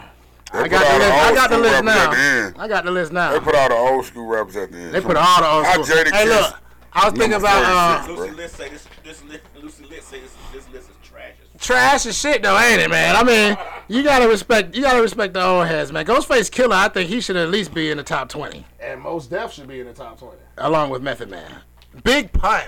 They 0.52 0.58
I 0.60 0.68
got 0.68 0.80
the 0.92 0.98
list. 0.98 1.12
I 1.12 1.34
got 1.34 1.50
the 1.50 1.58
list 1.58 1.72
rappers 1.74 1.88
at 1.96 2.10
the 2.10 2.52
now. 2.56 2.62
I 2.62 2.68
got 2.68 2.84
the 2.84 2.90
list 2.90 3.12
now. 3.12 3.32
They 3.32 3.40
put 3.40 3.54
all 3.54 3.68
the 3.68 3.74
old 3.74 4.04
school 4.04 4.26
rappers 4.26 4.56
at 4.56 4.70
the 4.72 4.78
end. 4.78 4.94
They 4.94 5.00
put 5.00 5.16
all 5.16 5.40
the 5.40 5.48
old 5.48 5.86
school. 5.86 5.96
Hey, 5.96 6.04
Kiss 6.04 6.28
look. 6.28 6.60
I 6.92 7.10
was 7.10 7.18
thinking 7.18 7.34
about 7.38 8.08
uh, 8.08 8.12
Lucy 8.12 8.30
Litt 8.32 8.50
say 8.50 8.68
this, 8.70 8.86
this 9.04 9.22
li- 9.24 9.38
Lucy 9.60 9.84
Litt 9.84 10.02
say 10.02 10.20
this, 10.20 10.34
this 10.52 10.66
list 10.70 10.88
is 10.88 10.96
trash. 11.06 11.34
trash 11.58 12.06
as 12.06 12.18
shit 12.18 12.42
though, 12.42 12.58
ain't 12.58 12.80
it, 12.80 12.88
man? 12.88 13.16
I 13.16 13.22
mean, 13.22 13.58
you 13.88 14.02
gotta 14.02 14.26
respect. 14.28 14.74
You 14.74 14.82
gotta 14.82 15.02
respect 15.02 15.34
the 15.34 15.44
old 15.44 15.66
heads, 15.66 15.92
man. 15.92 16.06
Ghostface 16.06 16.50
Killah, 16.50 16.72
I 16.72 16.88
think 16.88 17.10
he 17.10 17.20
should 17.20 17.36
at 17.36 17.50
least 17.50 17.74
be 17.74 17.90
in 17.90 17.98
the 17.98 18.02
top 18.02 18.28
20, 18.30 18.64
and 18.80 19.00
Mos 19.02 19.26
Def 19.26 19.52
should 19.52 19.68
be 19.68 19.80
in 19.80 19.86
the 19.86 19.92
top 19.92 20.18
twenty. 20.18 20.38
along 20.58 20.88
with 20.90 21.02
Method 21.02 21.28
Man. 21.28 21.60
Big 22.02 22.32
Pun. 22.32 22.62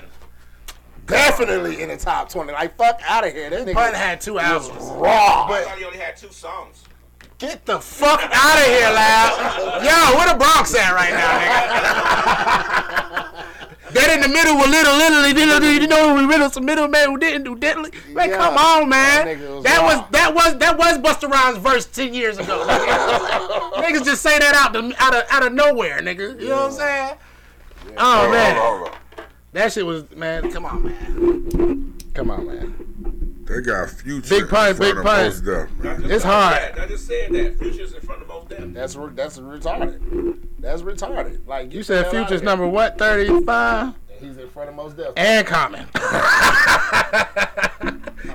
Definitely 1.09 1.83
in 1.83 1.89
the 1.89 1.97
top 1.97 2.29
twenty. 2.31 2.53
Like 2.53 2.77
fuck 2.77 3.01
out 3.07 3.27
of 3.27 3.33
here. 3.33 3.51
That 3.51 3.67
Pun 3.75 3.93
nigga 3.93 3.95
had 3.95 4.21
two 4.21 4.39
albums. 4.39 4.79
raw. 4.93 5.47
I 5.51 5.65
thought 5.65 5.79
he 5.79 5.85
only 5.85 5.99
had 5.99 6.17
two 6.17 6.31
songs. 6.31 6.85
Get 7.39 7.65
the 7.67 7.79
fuck 7.81 8.21
out 8.21 8.59
of 8.59 8.65
here, 8.67 8.91
lad. 8.91 9.85
Yo, 9.85 10.17
where 10.19 10.29
the 10.33 10.39
Bronx 10.39 10.75
at 10.75 10.93
right 10.93 11.13
now, 11.15 11.39
nigga? 11.39 11.49
that 13.95 14.11
in 14.13 14.21
the 14.21 14.29
middle 14.29 14.57
with 14.57 14.69
little, 14.69 14.93
little, 14.97 15.21
little, 15.23 15.73
you 15.81 15.87
know, 15.87 16.15
we 16.15 16.25
riddle 16.27 16.51
some 16.51 16.65
middle 16.65 16.89
man 16.89 17.09
who 17.11 17.17
didn't 17.17 17.45
do 17.45 17.55
diddly. 17.57 17.93
Man, 18.13 18.29
Yeah. 18.31 18.37
come 18.39 18.57
on, 18.59 18.89
man. 18.89 19.39
That 19.63 19.83
was 19.85 20.03
That 20.11 20.35
was 20.35 20.35
that 20.35 20.35
was 20.35 20.57
that 20.59 20.77
was 20.79 20.99
Busta 20.99 21.29
Rhymes' 21.31 21.59
verse 21.59 21.87
ten 21.87 22.13
years 22.13 22.39
ago. 22.39 22.67
nigga. 22.67 23.73
Niggas 23.85 24.05
just 24.05 24.21
say 24.23 24.37
that 24.39 24.55
out 24.57 24.73
the, 24.73 24.93
out 24.99 25.15
of 25.15 25.23
out 25.31 25.47
of 25.47 25.53
nowhere, 25.53 26.01
nigga. 26.01 26.41
You 26.41 26.49
know 26.49 26.57
what 26.57 26.67
I'm 26.67 26.73
saying? 26.73 27.15
Oh 27.97 28.17
Hold 28.17 28.27
on, 28.27 28.31
man, 28.33 28.57
hold 28.57 28.89
on. 28.89 28.95
That 29.53 29.73
shit 29.73 29.87
was 29.87 30.11
man. 30.15 30.51
Come 30.53 30.65
on, 30.65 30.85
man. 30.85 31.99
Come 32.15 32.31
on, 32.31 32.47
man. 32.47 33.45
They 33.45 33.61
got 33.63 33.89
future. 33.89 34.41
Big 34.41 34.49
pun, 34.51 34.71
in 34.71 34.77
front 34.77 34.79
big 34.79 34.99
of 34.99 35.05
pun. 35.05 35.25
Mos 35.25 35.41
Def, 35.41 35.69
I 35.81 35.83
man. 35.83 36.01
just 36.03 36.13
It's 36.13 36.25
hard. 36.25 36.55
that. 36.55 36.79
I 36.79 36.87
just 36.87 37.07
said 37.07 37.33
that. 37.33 37.59
Future's 37.59 37.95
in 37.95 38.01
front 38.03 38.23
of 38.23 38.29
most 38.29 38.49
them. 38.51 38.75
That's 38.75 38.95
that's 38.95 39.39
retarded. 39.39 40.39
That's 40.59 40.83
retarded. 40.83 41.47
Like 41.47 41.73
You 41.73 41.83
said 41.83 42.11
Future's 42.11 42.43
number 42.43 42.67
what? 42.67 42.99
Thirty 42.99 43.41
five. 43.45 43.95
He's 44.21 44.37
in 44.37 44.49
front 44.51 44.69
of 44.69 44.75
Mos 44.75 44.93
Def. 44.95 45.13
and 45.17 45.47
Common. 45.47 45.87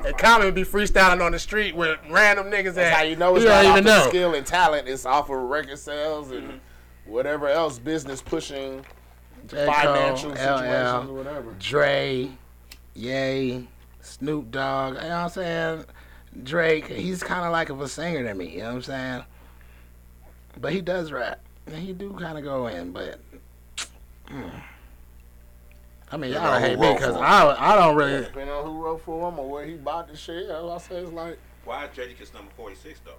and 0.06 0.18
Common 0.18 0.46
would 0.46 0.56
be 0.56 0.64
freestyling 0.64 1.22
on 1.24 1.34
the 1.34 1.40
street 1.40 1.76
with 1.76 2.00
random 2.10 2.48
niggas 2.48 2.64
that 2.64 2.76
That's 2.76 2.96
how 2.98 3.04
you 3.04 3.18
know 3.18 3.36
it's 3.36 3.44
you 3.44 3.50
not 3.50 3.62
don't 3.64 3.72
off 3.72 3.78
even 3.78 3.92
of 3.92 4.04
know. 4.06 4.10
skill 4.10 4.34
and 4.34 4.48
talent. 4.48 4.88
It's 4.88 5.06
off 5.06 5.30
of 5.30 5.38
record 5.38 5.78
sales 5.78 6.32
and 6.32 6.44
mm-hmm. 6.44 7.12
whatever 7.12 7.50
else 7.50 7.78
business 7.80 8.22
pushing 8.22 8.86
J. 9.54 9.66
Cole, 9.66 9.74
financial 9.74 10.36
situations 10.36 11.10
or 11.10 11.14
LL, 11.14 11.14
whatever. 11.16 11.56
Dre, 11.60 12.30
Yay, 12.96 13.68
Snoop 14.02 14.52
Dogg. 14.52 14.96
You 14.96 15.02
know 15.02 15.08
what 15.10 15.16
I'm 15.16 15.30
saying? 15.30 15.86
Drake, 16.44 16.88
he's 16.88 17.22
kind 17.24 17.46
of 17.46 17.52
like 17.52 17.70
of 17.70 17.82
a 17.82 17.88
singer 17.88 18.24
to 18.24 18.34
me. 18.34 18.54
You 18.54 18.60
know 18.60 18.66
what 18.70 18.76
I'm 18.76 18.82
saying? 18.84 19.24
But 20.60 20.74
he 20.74 20.82
does 20.82 21.12
rap. 21.12 21.40
And 21.68 21.76
he 21.76 21.94
do 21.94 22.14
kind 22.14 22.38
of 22.38 22.44
go 22.44 22.68
in, 22.68 22.92
but. 22.92 23.20
mm. 24.28 24.52
I 26.12 26.18
mean, 26.18 26.32
You 26.32 26.38
y'all 26.38 26.46
know 26.46 26.60
who 26.60 26.66
hate 26.66 26.80
me 26.80 26.88
wrote 26.88 26.96
because 26.98 27.14
for 27.16 27.20
him. 27.20 27.26
I, 27.26 27.56
I 27.58 27.76
don't 27.76 27.96
really. 27.96 28.22
Depending 28.24 28.50
on 28.50 28.66
who 28.66 28.84
wrote 28.84 29.02
for 29.02 29.30
him 29.30 29.40
or 29.40 29.50
where 29.50 29.66
he 29.66 29.76
bought 29.76 30.08
the 30.08 30.16
shit, 30.16 30.50
all 30.52 30.72
I 30.72 30.78
say 30.78 30.98
is 30.98 31.12
like, 31.12 31.40
Why 31.66 31.86
is 31.86 31.92
Jadakiss 31.92 32.34
number 32.34 32.52
46 32.58 33.00
though? 33.06 33.12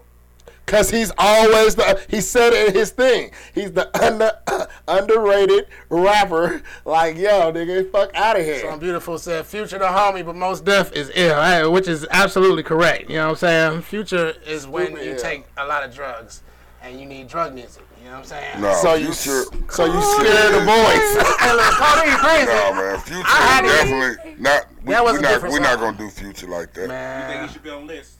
Cause 0.66 0.88
he's 0.90 1.12
always 1.18 1.74
the. 1.74 2.00
He 2.08 2.22
said 2.22 2.54
it 2.54 2.68
in 2.68 2.74
his 2.74 2.90
thing. 2.90 3.32
He's 3.54 3.70
the 3.72 3.86
under 4.02 4.32
underrated 4.88 5.66
rapper. 5.90 6.62
Like 6.86 7.16
yo, 7.16 7.52
nigga, 7.52 7.90
fuck 7.92 8.10
out 8.14 8.38
of 8.38 8.44
here. 8.44 8.60
Some 8.60 8.70
here. 8.70 8.78
beautiful 8.78 9.18
said 9.18 9.44
Future 9.46 9.78
the 9.78 9.84
homie, 9.84 10.24
but 10.24 10.34
Mos 10.36 10.60
Def 10.62 10.92
is 10.92 11.10
ill, 11.14 11.70
which 11.70 11.86
is 11.86 12.06
absolutely 12.10 12.62
correct. 12.62 13.10
You 13.10 13.16
know 13.16 13.24
what 13.26 13.30
I'm 13.30 13.36
saying? 13.72 13.82
Future 13.82 14.34
is 14.46 14.66
when 14.66 14.92
you 14.92 14.98
ill. 15.12 15.18
take 15.18 15.44
a 15.58 15.66
lot 15.66 15.82
of 15.84 15.94
drugs 15.94 16.42
and 16.82 16.98
you 16.98 17.04
need 17.06 17.28
drug 17.28 17.54
music. 17.54 17.82
You 17.98 18.04
You 18.04 18.10
know 18.10 18.16
what 18.16 18.18
I'm 18.20 18.24
saying? 18.24 18.60
No, 18.62 18.74
So 18.74 18.94
you, 18.94 19.12
Future. 19.12 19.44
so 19.70 19.84
you 19.84 20.02
scared 20.02 20.54
the 20.54 20.64
boys. 20.64 21.24
Hey, 21.44 21.52
look, 21.52 21.74
Codeine 21.74 22.16
crazy. 22.18 22.46
No, 22.46 22.74
man, 22.74 22.98
Future 23.00 23.22
I 23.26 23.36
had 23.36 23.64
is 23.64 23.70
to- 23.70 23.76
definitely 23.76 24.36
not. 24.42 24.66
We, 24.82 24.92
That 24.92 25.04
was 25.04 25.12
we're 25.14 25.20
not. 25.20 25.42
We're 25.42 25.60
not 25.60 25.78
gonna 25.80 25.96
do 25.98 26.08
Future 26.10 26.48
like 26.48 26.72
that. 26.74 26.80
You 26.82 26.88
think 26.88 26.88
Man, 26.88 27.48
he 27.48 27.52
should 27.52 27.62
be 27.62 27.70
on 27.70 27.86
the 27.86 27.94
list? 27.94 28.12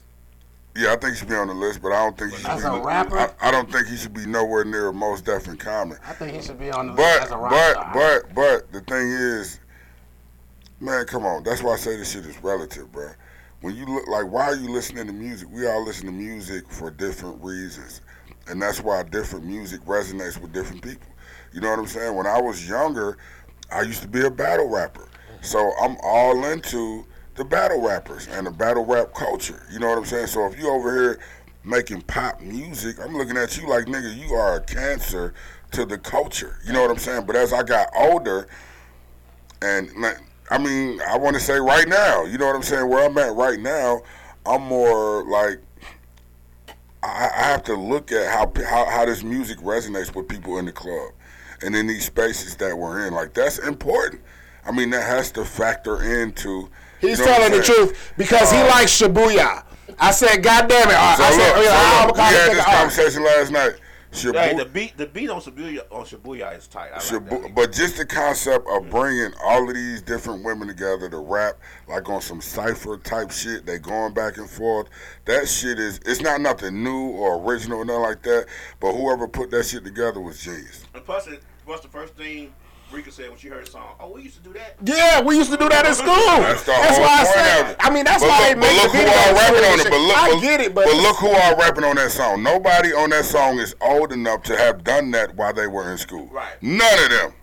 Yeah, 0.75 0.91
I 0.91 0.97
think 0.97 1.13
he 1.13 1.19
should 1.19 1.29
be 1.29 1.35
on 1.35 1.47
the 1.47 1.53
list, 1.53 1.81
but 1.81 1.93
I 1.93 2.03
don't 2.03 2.17
think 2.17 2.31
he 2.31 2.37
should 2.37 2.47
as 2.47 2.61
be. 2.63 2.67
a 2.67 2.81
rapper, 2.81 3.17
I, 3.17 3.31
I 3.47 3.51
don't 3.51 3.71
think 3.71 3.87
he 3.87 3.95
should 3.95 4.13
be 4.13 4.25
nowhere 4.25 4.65
near 4.65 4.91
Mos 4.91 5.21
Def 5.21 5.47
and 5.47 5.57
Common. 5.57 5.97
I 6.05 6.11
think 6.13 6.35
he 6.35 6.41
should 6.41 6.59
be 6.59 6.69
on 6.69 6.87
the 6.87 6.93
list 6.93 7.19
But 7.19 7.23
as 7.23 7.31
a 7.31 7.37
rock 7.37 7.93
but 7.93 7.93
but 7.93 8.35
but 8.35 8.71
the 8.73 8.81
thing 8.81 9.07
is, 9.07 9.61
man, 10.81 11.05
come 11.05 11.25
on. 11.25 11.43
That's 11.43 11.63
why 11.63 11.73
I 11.73 11.77
say 11.77 11.95
this 11.95 12.11
shit 12.11 12.25
is 12.25 12.41
relative, 12.43 12.91
bro. 12.91 13.11
When 13.61 13.73
you 13.73 13.85
look 13.85 14.05
like, 14.09 14.29
why 14.29 14.47
are 14.47 14.55
you 14.55 14.69
listening 14.69 15.07
to 15.07 15.13
music? 15.13 15.47
We 15.49 15.65
all 15.65 15.83
listen 15.83 16.07
to 16.07 16.11
music 16.11 16.69
for 16.69 16.91
different 16.91 17.41
reasons, 17.41 18.01
and 18.47 18.61
that's 18.61 18.81
why 18.81 19.01
different 19.03 19.45
music 19.45 19.79
resonates 19.85 20.37
with 20.41 20.51
different 20.51 20.81
people. 20.81 21.07
You 21.53 21.61
know 21.61 21.69
what 21.69 21.79
I'm 21.79 21.87
saying? 21.87 22.15
When 22.15 22.27
I 22.27 22.41
was 22.41 22.67
younger, 22.67 23.17
I 23.71 23.83
used 23.83 24.01
to 24.01 24.09
be 24.09 24.25
a 24.25 24.29
battle 24.29 24.67
rapper, 24.67 25.07
so 25.41 25.71
I'm 25.81 25.95
all 26.03 26.43
into 26.43 27.05
the 27.35 27.45
battle 27.45 27.81
rappers 27.81 28.27
and 28.27 28.47
the 28.47 28.51
battle 28.51 28.85
rap 28.85 29.13
culture. 29.13 29.65
You 29.71 29.79
know 29.79 29.89
what 29.89 29.97
I'm 29.97 30.05
saying? 30.05 30.27
So 30.27 30.45
if 30.47 30.57
you 30.57 30.69
over 30.69 30.93
here 30.93 31.19
making 31.63 32.01
pop 32.03 32.41
music, 32.41 32.97
I'm 32.99 33.15
looking 33.15 33.37
at 33.37 33.57
you 33.57 33.67
like, 33.67 33.85
nigga, 33.85 34.15
you 34.17 34.33
are 34.35 34.55
a 34.55 34.61
cancer 34.61 35.33
to 35.71 35.85
the 35.85 35.97
culture. 35.97 36.59
You 36.65 36.73
know 36.73 36.81
what 36.81 36.91
I'm 36.91 36.97
saying? 36.97 37.25
But 37.25 37.35
as 37.35 37.51
I 37.51 37.63
got 37.63 37.89
older, 37.95 38.47
and 39.61 39.89
I 40.49 40.57
mean, 40.57 41.01
I 41.01 41.17
want 41.17 41.35
to 41.35 41.41
say 41.41 41.59
right 41.59 41.87
now, 41.87 42.23
you 42.23 42.37
know 42.37 42.45
what 42.45 42.55
I'm 42.55 42.63
saying? 42.63 42.87
Where 42.87 43.05
I'm 43.05 43.17
at 43.17 43.33
right 43.33 43.59
now, 43.59 44.01
I'm 44.45 44.61
more 44.61 45.25
like 45.27 45.59
I, 47.03 47.29
have 47.33 47.63
to 47.65 47.75
look 47.75 48.11
at 48.11 48.31
how, 48.31 48.51
how 48.65 48.85
how 48.85 49.05
this 49.05 49.23
music 49.23 49.59
resonates 49.59 50.15
with 50.15 50.27
people 50.27 50.57
in 50.57 50.65
the 50.65 50.71
club 50.71 51.11
and 51.61 51.75
in 51.75 51.87
these 51.87 52.05
spaces 52.05 52.55
that 52.57 52.75
we're 52.77 53.07
in. 53.07 53.13
Like 53.13 53.33
that's 53.33 53.59
important. 53.59 54.21
I 54.65 54.71
mean, 54.71 54.89
that 54.91 55.03
has 55.03 55.31
to 55.33 55.45
factor 55.45 56.01
into. 56.21 56.69
He's 57.01 57.19
you 57.19 57.25
know 57.25 57.31
telling 57.31 57.51
the 57.51 57.63
truth 57.63 58.13
because 58.17 58.51
he 58.51 58.57
Uh, 58.59 58.67
likes 58.67 58.99
Shibuya. 58.99 59.63
I 59.99 60.11
said, 60.11 60.41
God 60.43 60.67
damn 60.67 60.89
it. 60.89 60.93
Uh, 60.95 60.99
I, 60.99 61.15
So 61.15 61.23
I 61.23 61.31
said, 61.31 61.37
look, 61.37 61.57
oh, 61.57 61.61
yeah, 61.61 61.69
so 61.69 61.97
I'm 62.01 62.07
look, 62.07 62.15
we 62.17 62.21
had 62.23 62.49
this 62.49 62.57
it 62.57 62.59
off. 62.59 62.75
conversation 62.75 63.23
last 63.23 63.51
night. 63.51 63.73
Shibu- 64.11 64.33
Hey, 64.41 64.55
the 64.55 64.65
beat, 64.65 64.97
the 64.97 65.05
beat 65.07 65.29
on 65.29 65.41
Shibuya 65.41 65.81
on 65.91 66.05
Shibuya 66.05 66.57
is 66.57 66.67
tight. 66.67 66.89
I 66.95 67.15
like 67.17 67.53
but 67.53 67.73
just 67.73 67.97
the 67.97 68.05
concept 68.05 68.65
of 68.69 68.83
mm. 68.83 68.89
bringing 68.89 69.33
all 69.43 69.67
of 69.67 69.75
these 69.75 70.01
different 70.01 70.43
women 70.45 70.69
together 70.69 71.09
to 71.09 71.17
rap 71.17 71.55
like 71.89 72.07
on 72.07 72.21
some 72.21 72.39
cipher 72.39 72.97
type 72.97 73.29
shit, 73.31 73.65
they 73.65 73.77
going 73.77 74.13
back 74.13 74.37
and 74.37 74.49
forth. 74.49 74.87
That 75.25 75.49
shit 75.49 75.79
is 75.79 75.99
it's 76.05 76.21
not 76.21 76.39
nothing 76.39 76.81
new 76.81 77.09
or 77.09 77.41
original 77.43 77.79
or 77.79 77.85
nothing 77.85 78.01
like 78.03 78.21
that. 78.23 78.45
But 78.79 78.93
whoever 78.93 79.27
put 79.27 79.51
that 79.51 79.65
shit 79.65 79.83
together 79.83 80.21
was 80.21 80.41
genius. 80.41 80.85
And 80.93 81.03
plus, 81.03 81.27
it 81.27 81.43
was 81.65 81.81
the 81.81 81.89
first 81.89 82.15
thing 82.15 82.53
Rika 82.91 83.11
said 83.11 83.29
when 83.29 83.37
she 83.37 83.47
heard 83.49 83.65
the 83.65 83.71
song. 83.71 83.95
Oh, 83.99 84.11
we 84.11 84.21
used 84.21 84.37
to 84.37 84.43
do 84.43 84.53
that. 84.53 84.75
Yeah, 84.85 85.21
we 85.21 85.35
used 85.37 85.51
to 85.51 85.57
do 85.57 85.67
that 85.69 85.85
in 85.85 85.93
school. 85.95 86.07
That's 86.15 86.63
the 86.63 86.73
whole 86.73 87.01
why 87.01 87.17
I 87.21 87.23
said. 87.25 87.75
I 87.79 87.89
mean, 87.89 88.05
that's 88.05 88.21
but 88.23 88.29
why 88.29 88.39
look, 88.39 88.47
they 88.47 88.53
but 88.53 88.61
make 88.61 88.83
look 88.83 88.91
the 88.91 88.97
who 88.97 89.03
video 89.03 89.19
all 89.19 89.33
rapping 89.33 89.65
on 89.65 89.79
it. 89.79 89.89
But 89.89 89.99
look, 90.07 90.17
I 90.17 90.29
but, 90.31 90.41
get 90.41 90.61
it, 90.61 90.75
but, 90.75 90.85
but 90.85 90.95
look 90.95 91.17
who 91.17 91.27
all 91.29 91.55
rapping 91.57 91.83
on 91.83 91.95
that 91.97 92.11
song. 92.11 92.43
Nobody 92.43 92.93
on 92.93 93.09
that 93.09 93.25
song 93.25 93.57
is 93.59 93.75
old 93.81 94.11
enough 94.13 94.43
to 94.43 94.55
have 94.55 94.83
done 94.83 95.11
that 95.11 95.35
while 95.35 95.51
they 95.53 95.67
were 95.67 95.91
in 95.91 95.97
school. 95.97 96.27
Right. 96.27 96.53
None 96.61 97.03
of 97.03 97.09
them. 97.09 97.33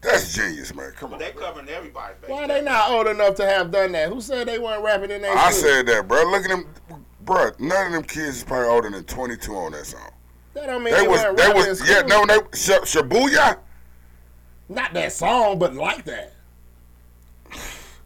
That's 0.00 0.34
genius, 0.34 0.74
man. 0.74 0.92
Come 0.96 1.10
But 1.10 1.16
on. 1.16 1.20
they 1.20 1.30
covering 1.32 1.68
everybody. 1.68 2.14
back 2.20 2.30
Why 2.30 2.46
then. 2.46 2.64
they 2.64 2.70
not 2.70 2.90
old 2.90 3.06
enough 3.08 3.34
to 3.36 3.46
have 3.46 3.70
done 3.70 3.92
that? 3.92 4.08
Who 4.08 4.20
said 4.20 4.48
they 4.48 4.58
weren't 4.58 4.82
rapping 4.82 5.10
in 5.10 5.22
their 5.22 5.36
I 5.36 5.50
school? 5.50 5.68
said 5.70 5.86
that, 5.86 6.08
bro. 6.08 6.24
Look 6.30 6.44
at 6.44 6.48
them, 6.50 6.66
bro. 7.20 7.50
None 7.58 7.86
of 7.88 7.92
them 7.92 8.02
kids 8.04 8.38
is 8.38 8.44
probably 8.44 8.68
older 8.68 8.90
than 8.90 9.04
22 9.04 9.54
on 9.54 9.72
that 9.72 9.86
song. 9.86 10.10
That 10.54 10.66
don't 10.66 10.82
mean 10.82 10.94
They 10.94 11.02
they, 11.02 11.08
was, 11.08 11.20
weren't 11.20 11.36
they 11.36 11.42
rapping 11.46 11.62
in 11.62 11.68
was, 11.68 11.78
school. 11.78 11.94
yeah, 11.94 12.02
no, 12.02 12.26
they, 12.26 12.38
Sh- 12.58 12.96
Shibuya, 12.96 13.58
Not 14.72 14.94
that 14.94 15.12
song, 15.12 15.58
but 15.58 15.74
like 15.74 16.04
that. 16.06 16.32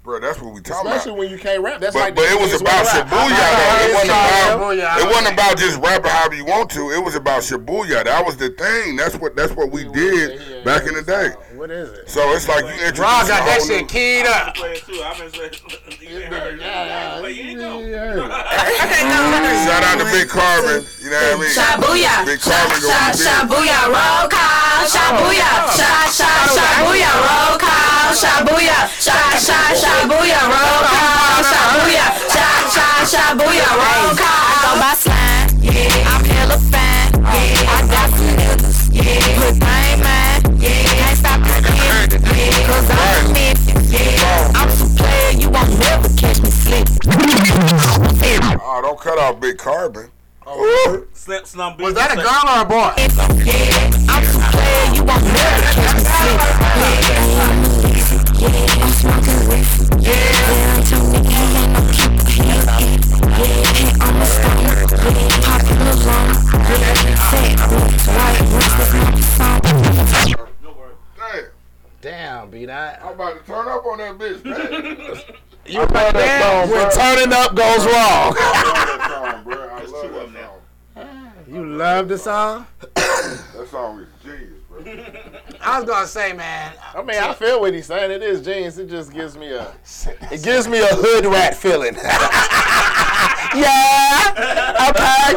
Bro. 0.07 0.21
That's 0.21 0.41
what 0.41 0.55
we 0.55 0.61
talking 0.63 0.87
about. 0.87 0.97
Especially 0.97 1.11
about. 1.13 1.19
when 1.19 1.31
you 1.31 1.39
can't 1.39 1.61
rap. 1.63 1.81
That's 1.81 1.93
But, 1.95 2.01
like 2.01 2.15
but 2.15 2.25
it 2.31 2.39
was 2.41 2.55
about 2.61 2.87
wanna. 2.87 3.05
Shibuya 3.05 3.47
though. 3.59 3.85
It 3.85 3.93
wasn't 3.93 4.11
about. 4.15 5.01
It 5.03 5.07
wasn't 5.11 5.33
about 5.35 5.59
just 5.59 5.77
rapping 5.83 6.11
however 6.11 6.35
you 6.37 6.45
want 6.47 6.71
to. 6.71 6.91
It 6.93 7.05
was 7.05 7.15
about 7.17 7.43
Shibuya. 7.43 8.05
That 8.05 8.25
was 8.25 8.37
the 8.39 8.51
thing. 8.51 8.97
That's 8.97 9.17
what. 9.17 9.37
That's 9.37 9.53
what 9.53 9.71
we 9.71 9.85
did 9.91 10.65
back 10.65 10.87
in 10.87 10.95
the 10.95 11.03
day. 11.03 11.31
What 11.59 11.71
is 11.71 11.91
it? 11.91 12.09
So 12.09 12.21
it's 12.33 12.49
like 12.49 12.65
you 12.65 12.73
introduce 12.87 13.01
Ron 13.01 13.25
a 13.25 13.29
got 13.29 13.45
that 13.49 13.61
shit 13.67 13.89
keyed 13.89 14.27
up. 14.27 14.55
been 14.55 14.63
playing 14.63 14.81
too. 14.87 15.03
I've 15.03 15.19
been 15.19 15.33
saying, 15.33 15.53
you 16.01 16.19
ain't 16.23 16.33
heard. 16.33 16.61
Yeah, 16.61 17.19
But 17.21 17.35
you 17.35 17.43
ain't 17.43 17.61
know. 17.61 17.81
yeah. 17.81 18.15
Shout 19.67 19.83
out 19.83 19.99
to 19.99 20.07
Big 20.15 20.29
Carbon. 20.29 20.85
You 21.03 21.11
know 21.11 21.19
what 21.19 21.35
I 21.35 21.41
mean? 21.43 21.51
Shabuya, 21.51 22.15
Big 22.29 22.39
sha 22.41 22.53
Carbon 22.55 22.79
sha 22.79 22.87
gonna 22.87 23.11
be 23.11 23.19
big. 23.19 23.27
shabuya, 23.27 23.79
roll 23.91 24.27
call, 24.31 24.47
oh, 24.47 24.87
shabuya, 24.87 25.49
oh, 25.49 25.67
oh. 25.67 25.75
sha 25.75 25.91
sha 26.13 26.31
shabuya, 26.55 27.11
roll 27.25 27.57
call, 27.59 27.66
shabuya, 28.13 28.79
sha 29.01 29.17
sha 29.39 29.59
shabuya, 29.75 30.41
roll 30.47 30.83
call, 30.87 31.43
shabuya, 31.51 32.07
sha 32.31 32.47
sha 32.75 32.87
shabuya, 33.13 33.69
roll 33.81 34.15
call. 34.17 34.47
I 34.47 34.63
go 34.63 34.71
by 34.81 34.95
slime, 34.95 35.49
yeah, 35.63 36.13
I'm 36.13 36.25
hella 36.25 36.59
fine, 36.71 37.13
yeah, 37.23 37.75
I 37.75 37.79
got 37.91 38.09
some 38.11 38.35
niggas, 38.37 38.79
yeah, 38.93 39.39
but 39.41 39.57
I 39.63 39.79
ain't 39.91 40.01
mine, 40.03 40.43
yeah, 40.61 40.85
can't 40.99 41.19
stop 41.19 41.41
the 41.41 41.55
kid, 41.67 42.23
yeah, 42.23 42.67
cause 42.67 42.89
I'm 42.91 43.27
a 43.27 43.33
Memphis, 43.33 43.87
yeah, 43.93 44.53
I'm 44.55 44.71
some 44.71 44.95
player, 44.97 45.31
you 45.33 45.49
won't 45.51 45.71
never 45.79 46.09
catch 46.17 46.41
me 46.43 46.51
sleep. 46.51 46.87
Oh, 47.09 48.59
ah, 48.63 48.81
don't 48.81 48.99
cut 48.99 49.19
off 49.19 49.41
Big 49.41 49.59
Carbon. 49.59 50.11
Slim, 51.13 51.45
Slum 51.45 51.77
Was 51.79 51.95
that 51.95 52.13
a 52.13 52.17
girl 52.23 52.47
or 52.47 52.63
a 52.63 52.65
boy? 52.65 52.95
Yeah, 52.95 54.07
I'm 54.07 54.23
some 54.31 54.47
player, 54.55 54.95
you 54.95 55.03
won't 55.03 55.25
never 55.27 55.75
catch 55.75 56.07
me. 56.07 56.31
Yeah, 58.39 58.79
I'm 58.79 58.95
smoking 58.95 59.43
weed. 59.51 59.67
Yeah, 60.07 60.15
I 60.71 60.87
told 60.87 61.11
me 61.11 61.19
he 61.27 61.35
ain't 61.59 61.75
no 61.75 61.83
keeper. 61.91 62.31
He 62.31 62.47
yeah, 62.47 63.99
I'm 63.99 64.23
a 64.23 64.27
stoner. 64.31 64.87
Popping 65.43 65.83
the 65.83 65.95
lung. 66.07 66.31
Fat 67.27 67.59
boots, 67.67 68.07
white 68.07 68.47
boots, 68.47 68.71
that's 68.79 68.95
not 68.95 69.11
the 69.19 69.23
song. 69.27 69.59
Damn, 71.19 71.51
Damn, 72.01 72.51
beat 72.51 72.67
that. 72.67 73.03
I'm 73.03 73.15
about 73.15 73.35
to 73.41 73.47
turn 73.53 73.67
up 73.67 73.85
on 73.85 73.99
that 73.99 74.15
bitch, 74.17 74.45
man. 74.45 75.19
You 75.69 75.81
like 75.81 75.91
that? 75.91 76.43
song, 76.43 76.71
When 76.71 76.87
bro. 76.87 76.91
turning 76.95 77.33
up 77.33 77.51
goes 77.57 77.85
wrong. 77.87 78.37
I 78.39 78.63
love 78.63 78.87
that 78.87 79.11
song, 79.11 79.43
bro. 79.43 79.57
I 79.69 79.79
There's 79.81 79.91
love 79.91 80.03
two 80.03 80.07
of 80.07 80.15
that 80.15 80.21
them 80.27 80.33
now. 80.35 80.41
song. 80.95 81.77
You 82.07 82.13
love 82.13 82.19
the 82.19 82.25
song? 82.25 82.67
That 82.95 83.67
song 83.69 83.99
is 83.99 84.07
genius, 84.23 84.63
bro. 84.69 84.79
I 85.61 85.81
was 85.81 85.89
gonna 85.89 86.07
say, 86.07 86.33
man. 86.35 86.73
I 86.95 87.03
mean, 87.03 87.17
I 87.19 87.35
feel 87.35 87.61
what 87.61 87.75
he's 87.75 87.87
saying. 87.87 88.13
It 88.13 88.23
is 88.23 88.43
genius. 88.43 88.79
It 88.79 88.89
just 88.89 89.13
gives 89.13 89.37
me 89.37 89.49
a, 89.49 89.75
it 90.31 90.45
gives 90.45 90.69
me 90.69 90.79
a 90.79 90.87
hood 90.87 91.27
rat 91.27 91.57
feeling. 91.57 91.95
yeah. 93.57 94.23
Okay. 94.87 95.35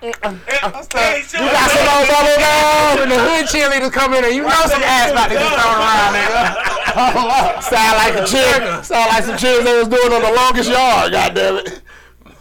Hey, 0.00 1.20
You 1.20 1.44
got 1.52 1.68
some 1.68 1.84
of 1.84 1.92
those 2.00 2.08
other 2.16 2.36
guys 2.40 2.98
when 2.98 3.08
the 3.10 3.20
hood 3.20 3.44
cheerleaders 3.52 3.92
come 3.92 4.14
in 4.14 4.24
and 4.24 4.34
you 4.34 4.44
know 4.44 4.64
some 4.68 4.82
ass 4.82 5.10
about 5.10 5.28
to 5.28 5.34
get 5.34 5.52
thrown 5.52 5.76
around, 5.76 6.16
nigga. 6.16 7.62
Sound 7.62 7.96
like 7.98 8.14
a 8.16 8.26
cheer. 8.26 8.82
Sound 8.82 9.10
like 9.10 9.24
some 9.24 9.36
cheers 9.36 9.64
they 9.64 9.76
was 9.78 9.88
doing 9.88 10.14
on 10.14 10.22
the 10.22 10.32
longest 10.32 10.70
yard. 10.70 11.12
God 11.12 11.34
damn 11.34 11.56
it. 11.58 11.82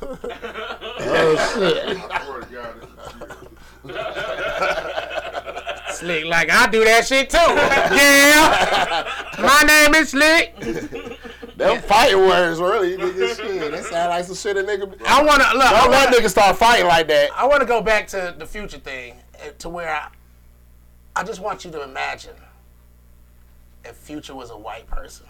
oh 0.01 1.35
shit. 1.53 1.97
I 2.09 2.25
swear 2.25 2.41
to 2.41 2.45
God, 2.53 2.81
this 2.81 2.89
is 2.89 2.95
genius. 3.11 4.01
Slick, 6.01 6.25
like 6.25 6.49
I 6.51 6.67
do 6.67 6.83
that 6.83 7.05
shit 7.05 7.29
too. 7.29 7.37
yeah. 7.37 9.07
My 9.39 9.61
name 9.67 9.93
is 9.93 10.09
Slick. 10.09 10.57
Them 11.55 11.79
fighting 11.83 12.17
words 12.17 12.59
really, 12.59 12.97
nigga. 12.97 13.35
Shit, 13.35 13.71
that 13.71 13.83
sound 13.85 14.09
like 14.09 14.25
some 14.25 14.35
shit 14.35 14.57
a 14.57 14.63
nigga. 14.63 14.99
I 15.05 15.23
wanna 15.23 15.43
look. 15.53 15.63
I 15.63 15.81
Don't 15.81 15.91
let 15.91 16.09
wanna, 16.09 16.17
niggas 16.17 16.31
start 16.31 16.57
fighting 16.57 16.87
like 16.87 17.07
that. 17.09 17.29
I 17.35 17.45
wanna 17.45 17.65
go 17.65 17.83
back 17.83 18.07
to 18.07 18.33
the 18.35 18.47
future 18.47 18.79
thing, 18.79 19.13
uh, 19.35 19.51
to 19.59 19.69
where 19.69 19.93
I, 19.93 20.07
I 21.15 21.23
just 21.23 21.39
want 21.39 21.65
you 21.65 21.69
to 21.69 21.83
imagine 21.83 22.33
if 23.85 23.95
Future 23.95 24.33
was 24.33 24.49
a 24.49 24.57
white 24.57 24.87
person. 24.87 25.27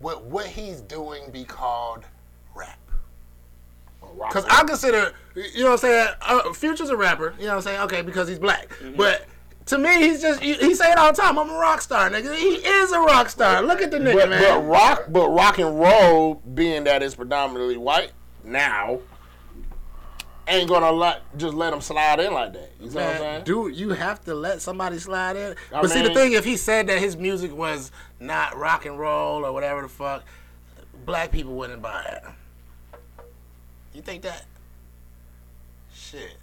Would 0.00 0.28
what 0.28 0.46
he's 0.46 0.80
doing 0.80 1.30
be 1.30 1.44
called 1.44 2.04
rap? 2.52 2.80
Because 4.00 4.44
I 4.50 4.64
consider, 4.64 5.12
you 5.36 5.62
know 5.62 5.70
what 5.70 5.72
I'm 5.72 5.78
saying, 5.78 6.08
uh, 6.22 6.52
Future's 6.52 6.90
a 6.90 6.96
rapper, 6.96 7.34
you 7.38 7.44
know 7.44 7.50
what 7.50 7.56
I'm 7.58 7.62
saying, 7.62 7.80
okay, 7.82 8.02
because 8.02 8.28
he's 8.28 8.38
black. 8.38 8.68
But 8.96 9.26
to 9.66 9.78
me, 9.78 9.90
he's 9.98 10.22
just, 10.22 10.40
he, 10.40 10.54
he 10.54 10.74
say 10.74 10.90
it 10.92 10.98
all 10.98 11.12
the 11.12 11.20
time, 11.20 11.38
I'm 11.38 11.50
a 11.50 11.58
rock 11.58 11.80
star, 11.80 12.08
nigga. 12.08 12.34
He 12.36 12.54
is 12.54 12.92
a 12.92 13.00
rock 13.00 13.28
star. 13.28 13.62
Look 13.62 13.80
at 13.82 13.90
the 13.90 13.98
nigga, 13.98 14.14
But, 14.14 14.28
man. 14.30 14.42
but 14.42 14.66
rock, 14.66 15.04
but 15.08 15.28
rock 15.28 15.58
and 15.58 15.78
roll, 15.78 16.36
being 16.54 16.84
that 16.84 17.02
it's 17.02 17.14
predominantly 17.16 17.76
white 17.76 18.12
now, 18.44 19.00
ain't 20.48 20.68
gonna 20.68 20.92
let 20.92 21.22
just 21.36 21.54
let 21.54 21.72
him 21.72 21.80
slide 21.80 22.20
in 22.20 22.32
like 22.32 22.52
that. 22.52 22.70
You 22.80 22.90
know 22.90 22.94
what 22.94 23.04
I'm 23.04 23.18
saying? 23.18 23.44
dude, 23.44 23.74
you 23.76 23.90
have 23.90 24.24
to 24.26 24.34
let 24.34 24.62
somebody 24.62 24.98
slide 24.98 25.34
in. 25.36 25.56
I 25.74 25.80
but 25.80 25.90
see, 25.90 26.02
the 26.02 26.14
thing, 26.14 26.32
if 26.32 26.44
he 26.44 26.56
said 26.56 26.86
that 26.86 27.00
his 27.00 27.16
music 27.16 27.52
was 27.52 27.90
not 28.20 28.56
rock 28.56 28.86
and 28.86 28.96
roll 28.98 29.44
or 29.44 29.52
whatever 29.52 29.82
the 29.82 29.88
fuck, 29.88 30.22
black 31.04 31.32
people 31.32 31.54
wouldn't 31.54 31.82
buy 31.82 32.02
it. 32.04 32.22
You 33.92 34.02
think 34.02 34.22
that? 34.22 34.44
Shit. 35.92 36.36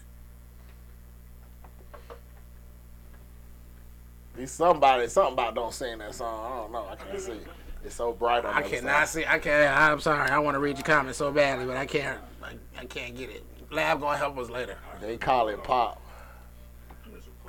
He's 4.38 4.52
somebody, 4.52 5.08
something 5.08 5.34
about 5.34 5.56
don't 5.56 5.74
sing 5.74 6.00
that 6.00 6.16
song. 6.16 6.46
I 6.52 6.58
don't 6.58 6.72
know. 6.72 6.88
I 6.90 6.96
can't 6.96 7.20
see. 7.20 7.40
It's 7.86 7.96
so 7.96 8.14
bright 8.14 8.46
on 8.46 8.54
I 8.54 8.62
the 8.62 8.68
other 8.68 8.76
cannot 8.78 9.08
side. 9.08 9.22
see. 9.22 9.26
I 9.28 9.40
can't. 9.40 9.78
I'm 9.78 10.00
sorry. 10.00 10.30
I 10.30 10.40
want 10.40 10.56
to 10.56 10.60
read 10.60 10.78
your 10.78 10.86
comment 10.86 11.16
so 11.16 11.32
badly, 11.32 11.66
but 11.66 11.78
I 11.78 11.86
can't. 11.86 12.20
I, 12.42 12.54
I 12.80 12.86
can't 12.86 13.16
get 13.16 13.30
it. 13.30 13.44
Lab 13.72 14.00
gonna 14.02 14.18
help 14.18 14.38
us 14.38 14.50
later. 14.50 14.78
They 15.02 15.18
call 15.18 15.50
it 15.50 15.64
pop. 15.64 16.02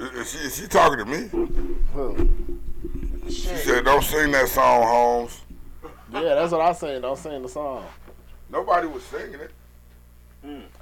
Is 0.00 0.32
she, 0.32 0.38
is 0.38 0.56
she 0.56 0.66
talking 0.66 0.98
to 0.98 1.04
me? 1.04 1.28
Who? 1.92 2.28
She 3.28 3.42
said, 3.42 3.84
"Don't 3.84 4.02
sing 4.02 4.32
that 4.32 4.48
song, 4.48 4.82
Holmes." 4.82 5.40
Yeah, 6.12 6.34
that's 6.34 6.52
what 6.52 6.60
I 6.60 6.72
saying. 6.72 7.02
Don't 7.02 7.18
sing 7.18 7.42
the 7.42 7.48
song. 7.48 7.86
Nobody 8.50 8.86
was 8.88 9.02
singing 9.04 9.40
it. 9.40 9.50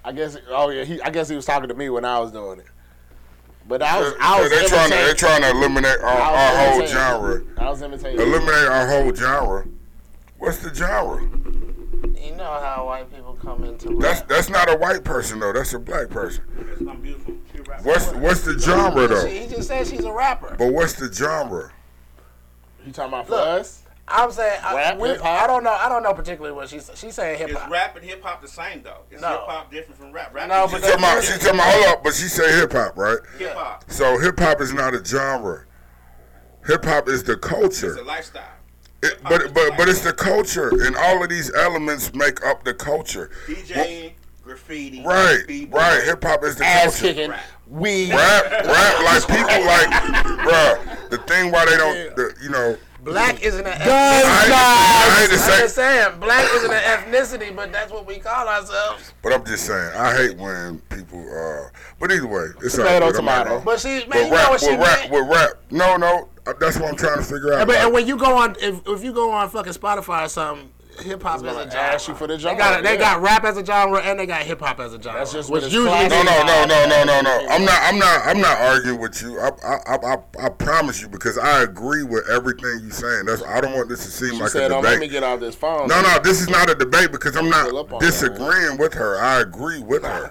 I 0.04 0.12
guess. 0.12 0.36
Oh 0.48 0.70
yeah, 0.70 0.84
he. 0.84 1.00
I 1.02 1.10
guess 1.10 1.28
he 1.28 1.36
was 1.36 1.44
talking 1.44 1.68
to 1.68 1.74
me 1.74 1.90
when 1.90 2.04
I 2.04 2.18
was 2.18 2.32
doing 2.32 2.58
it. 2.60 2.66
But 3.68 3.83
I 3.83 4.01
was. 4.01 4.12
So- 4.12 4.18
I 4.20 4.40
was 4.40 4.51
they 4.51 4.66
trying 4.66 4.90
to 4.90 4.96
they're 4.96 5.14
trying 5.14 5.42
to 5.42 5.51
eliminate 5.51 5.98
our, 6.01 6.07
our 6.09 6.72
whole 6.72 6.87
genre. 6.87 7.42
I 7.59 7.70
was 7.70 7.83
imitating. 7.83 8.20
Eliminate 8.20 8.68
our 8.68 8.88
whole 8.88 9.14
genre. 9.14 9.66
What's 10.38 10.59
the 10.59 10.75
genre? 10.75 11.22
You 11.22 12.35
know 12.37 12.44
how 12.61 12.87
white 12.87 13.12
people 13.14 13.35
come 13.40 13.64
into 13.64 13.96
That's 14.01 14.20
rap. 14.20 14.29
that's 14.29 14.48
not 14.48 14.70
a 14.70 14.77
white 14.77 15.05
person 15.05 15.38
though. 15.40 15.53
That's 15.53 15.72
a 15.75 15.79
black 15.79 16.09
person. 16.09 16.44
That's 16.57 16.81
not 16.81 17.03
beautiful. 17.03 17.35
She 17.53 17.59
a 17.59 17.62
rapper. 17.62 17.83
What's 17.85 18.12
what's 18.14 18.40
the 18.42 18.59
genre 18.59 19.07
though? 19.07 19.27
She, 19.29 19.40
he 19.40 19.46
just 19.46 19.68
said 19.68 19.87
she's 19.87 20.05
a 20.05 20.12
rapper. 20.12 20.57
But 20.59 20.72
what's 20.72 20.94
the 20.94 21.12
genre? 21.12 21.70
You 22.85 22.92
talking 22.92 23.12
about 23.12 23.27
for 23.27 23.33
Look. 23.33 23.46
us? 23.61 23.82
I'm 24.08 24.30
saying 24.32 24.60
I, 24.64 24.74
Rap, 24.74 24.98
we. 24.98 25.10
I 25.10 25.46
don't 25.46 25.62
know. 25.64 25.70
I 25.72 25.88
don't 25.88 26.02
know 26.02 26.12
particularly 26.12 26.54
what 26.54 26.68
she's. 26.68 26.90
She's 26.94 27.14
saying 27.14 27.38
hip 27.38 27.50
hop. 27.52 27.66
Is 27.68 27.72
rap 27.72 27.96
and 27.96 28.04
hip 28.04 28.22
hop 28.22 28.42
the 28.42 28.48
same 28.48 28.82
though? 28.82 29.02
Is 29.10 29.20
No. 29.20 29.28
hip 29.30 29.40
hop 29.46 29.70
different 29.70 29.98
from 30.00 30.12
rap? 30.12 30.34
Rap 30.34 30.48
No, 30.48 30.66
but 30.66 30.72
she's 30.72 30.80
talking 30.82 30.98
about 30.98 31.24
she 31.24 31.32
talking 31.38 31.48
about 31.54 31.72
hold 31.72 31.86
up, 31.86 32.04
but 32.04 32.14
she 32.14 32.28
say 32.28 32.52
hip 32.58 32.72
hop, 32.72 32.96
right? 32.98 33.18
hip 33.38 33.54
hop. 33.54 33.84
So 33.88 34.18
hip 34.18 34.38
hop 34.38 34.60
is 34.60 34.72
not 34.72 34.94
a 34.94 35.04
genre. 35.04 35.64
Hip 36.66 36.84
hop 36.84 37.08
is 37.08 37.22
the 37.22 37.36
culture. 37.36 37.92
It's 37.92 38.00
a 38.00 38.04
lifestyle. 38.04 38.44
It, 39.04 39.18
but 39.22 39.52
but 39.54 39.76
but 39.76 39.88
it's 39.88 40.00
the 40.02 40.12
culture, 40.12 40.68
and 40.84 40.94
all 40.96 41.22
of 41.22 41.28
these 41.28 41.52
elements 41.54 42.12
make 42.14 42.44
up 42.46 42.64
the 42.64 42.72
culture. 42.74 43.30
DJing, 43.46 44.12
graffiti, 44.44 45.02
Right, 45.04 45.42
b-boy, 45.46 45.76
right. 45.76 46.02
Hip 46.04 46.22
hop 46.22 46.44
is 46.44 46.56
the 46.56 46.64
Ass 46.64 47.00
culture. 47.00 47.14
kicking. 47.14 47.30
Rap. 47.30 47.40
Weed. 47.66 48.10
Rap, 48.10 48.44
rap, 48.50 49.04
like 49.04 49.26
people 49.26 49.66
like, 49.66 49.88
bruh. 50.46 51.08
The 51.10 51.18
thing 51.18 51.50
why 51.50 51.64
they 51.64 51.76
don't, 51.76 52.14
the, 52.16 52.34
you 52.42 52.50
know, 52.50 52.76
Black 53.02 53.42
isn't 53.42 53.66
an 53.66 53.72
I 53.72 53.74
hate, 53.74 54.24
I 54.24 55.16
hate 55.20 55.26
to 55.30 55.32
I'm 55.34 55.38
say, 55.40 55.58
just 55.62 55.74
saying, 55.74 56.20
black 56.20 56.44
isn't 56.54 56.70
an 56.72 56.82
ethnicity, 56.82 57.54
but 57.54 57.72
that's 57.72 57.90
what 57.90 58.06
we 58.06 58.18
call 58.20 58.46
ourselves. 58.46 59.12
but 59.22 59.32
I'm 59.32 59.44
just 59.44 59.66
saying, 59.66 59.92
I 59.96 60.14
hate 60.14 60.36
when 60.36 60.78
people. 60.88 61.18
uh 61.20 61.68
But 61.98 62.12
either 62.12 62.28
way, 62.28 62.46
it's 62.62 62.78
all 62.78 62.84
Tomato, 62.84 63.06
good. 63.06 63.16
Tomato. 63.16 63.62
But 63.64 63.80
she, 63.80 63.88
man, 63.88 64.08
With 64.08 64.16
you 64.26 64.30
know 64.30 64.50
what 64.50 64.60
she 64.60 64.70
with 64.70 64.80
rap, 64.80 64.98
meant. 65.00 65.12
with 65.12 65.28
rap. 65.28 65.50
No, 65.72 65.96
no, 65.96 66.28
that's 66.60 66.78
what 66.78 66.90
I'm 66.90 66.96
trying 66.96 67.18
to 67.18 67.24
figure 67.24 67.54
out. 67.54 67.60
And, 67.62 67.66
but, 67.66 67.76
and 67.76 67.92
when 67.92 68.06
you 68.06 68.16
go 68.16 68.36
on, 68.36 68.54
if, 68.60 68.80
if 68.86 69.02
you 69.02 69.12
go 69.12 69.32
on 69.32 69.50
fucking 69.50 69.72
Spotify 69.72 70.26
or 70.26 70.28
something, 70.28 70.70
hip 71.00 71.22
hop 71.22 71.37
is 71.37 71.42
a 71.42 71.44
gonna 71.46 71.70
genre. 71.70 71.78
ask 71.81 72.09
you 72.09 72.14
for 72.14 72.26
the 72.26 72.37
They 72.37 72.55
got 72.55 72.83
they 72.83 72.94
yeah. 72.94 72.98
got 72.98 73.22
rap 73.22 73.44
as 73.44 73.57
a 73.57 73.64
genre 73.64 74.00
and 74.00 74.18
they 74.18 74.26
got 74.26 74.42
hip 74.42 74.61
hop 74.61 74.81
as 74.81 74.92
a 74.92 75.00
genre. 75.00 75.20
That's 75.20 75.33
just 75.33 75.50
which 75.50 75.62
what 75.62 75.64
it's 75.66 75.72
usually 75.74 75.90
classic. 75.90 76.11
no, 76.11 76.22
no, 76.22 76.64
no, 76.64 76.87
no, 76.87 77.05
no, 77.05 77.05
no, 77.05 77.20
no. 77.22 77.46
I'm 77.48 77.64
not. 77.64 77.81
I'm 77.83 77.98
not. 77.98 78.26
I'm 78.26 78.40
not 78.40 78.59
arguing 78.61 79.00
with 79.00 79.20
you. 79.22 79.38
I, 79.40 79.50
I, 79.64 79.76
I, 79.87 80.14
I, 80.14 80.46
I 80.46 80.48
promise 80.48 81.00
you 81.00 81.09
because 81.09 81.38
I 81.38 81.62
agree 81.62 82.02
with 82.02 82.28
everything 82.31 82.81
you're 82.83 82.90
saying. 82.90 83.26
That's. 83.26 83.42
I 83.42 83.61
don't 83.61 83.74
want 83.74 83.88
this 83.88 84.05
to 84.05 84.11
seem 84.11 84.35
She 84.35 84.40
like 84.40 84.50
said, 84.50 84.64
a 84.64 84.68
"Don't 84.68 84.83
let 84.85 84.98
me 85.00 85.09
get 85.09 85.22
off 85.22 85.40
this 85.40 85.55
phone." 85.55 85.88
No, 85.88 86.00
no, 86.02 86.18
this 86.22 86.40
is 86.40 86.48
not 86.48 86.70
a 86.70 86.74
debate 86.74 87.12
because 87.12 87.37
I'm 87.37 87.48
not 87.48 87.72
on 87.72 88.00
disagreeing 88.00 88.78
with 88.78 88.94
her. 88.94 89.18
I 89.18 89.40
agree 89.40 89.81
with 89.81 90.02
her. 90.05 90.31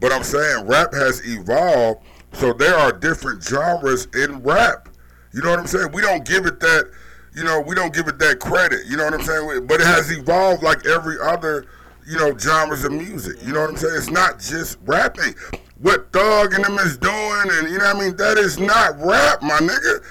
But 0.00 0.12
I'm 0.12 0.22
saying 0.24 0.66
rap 0.66 0.94
has 0.94 1.20
evolved, 1.26 2.04
so 2.32 2.52
there 2.52 2.74
are 2.74 2.90
different 2.92 3.42
genres 3.42 4.08
in 4.14 4.42
rap. 4.42 4.88
You 5.32 5.42
know 5.42 5.50
what 5.50 5.58
I'm 5.58 5.66
saying? 5.66 5.92
We 5.92 6.00
don't 6.02 6.24
give 6.24 6.46
it 6.46 6.58
that, 6.60 6.90
you 7.34 7.44
know, 7.44 7.60
we 7.60 7.74
don't 7.74 7.94
give 7.94 8.08
it 8.08 8.18
that 8.18 8.40
credit. 8.40 8.86
You 8.86 8.96
know 8.96 9.04
what 9.04 9.14
I'm 9.14 9.22
saying? 9.22 9.66
But 9.66 9.80
it 9.80 9.86
has 9.86 10.10
evolved 10.10 10.62
like 10.62 10.84
every 10.86 11.16
other, 11.20 11.66
you 12.06 12.18
know, 12.18 12.36
genres 12.36 12.84
of 12.84 12.92
music. 12.92 13.36
You 13.44 13.52
know 13.52 13.60
what 13.60 13.70
I'm 13.70 13.76
saying? 13.76 13.94
It's 13.96 14.10
not 14.10 14.40
just 14.40 14.78
rapping. 14.84 15.34
What 15.78 16.12
Thug 16.12 16.54
and 16.54 16.64
them 16.64 16.78
is 16.78 16.98
doing, 16.98 17.14
and 17.14 17.68
you 17.70 17.78
know 17.78 17.86
what 17.86 17.96
I 17.96 18.00
mean? 18.00 18.16
That 18.16 18.36
is 18.36 18.58
not 18.58 18.98
rap, 18.98 19.42
my 19.42 19.58
nigga. 19.58 20.04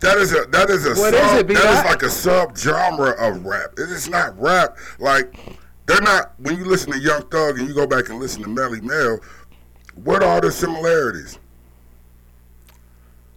That 0.00 0.18
is 0.18 0.32
a 0.32 0.46
that 0.50 0.68
is 0.68 0.84
a 0.86 0.90
What 1.00 1.14
sub, 1.14 1.14
is 1.14 1.32
it, 1.32 1.36
that 1.36 1.46
B-Dot? 1.46 1.86
like 1.86 2.02
a 2.02 2.10
sub 2.10 2.56
genre 2.56 3.10
of 3.10 3.44
rap. 3.44 3.72
It 3.78 3.88
is 3.90 4.08
not 4.08 4.38
rap. 4.40 4.76
Like 4.98 5.36
they're 5.86 6.00
not. 6.00 6.32
When 6.38 6.56
you 6.56 6.64
listen 6.64 6.92
to 6.92 6.98
Young 6.98 7.22
Thug 7.28 7.58
and 7.58 7.68
you 7.68 7.74
go 7.74 7.86
back 7.86 8.08
and 8.08 8.18
listen 8.18 8.42
to 8.42 8.48
Melle 8.48 8.82
Mel, 8.82 9.20
what 10.02 10.22
are 10.24 10.40
the 10.40 10.50
similarities? 10.50 11.38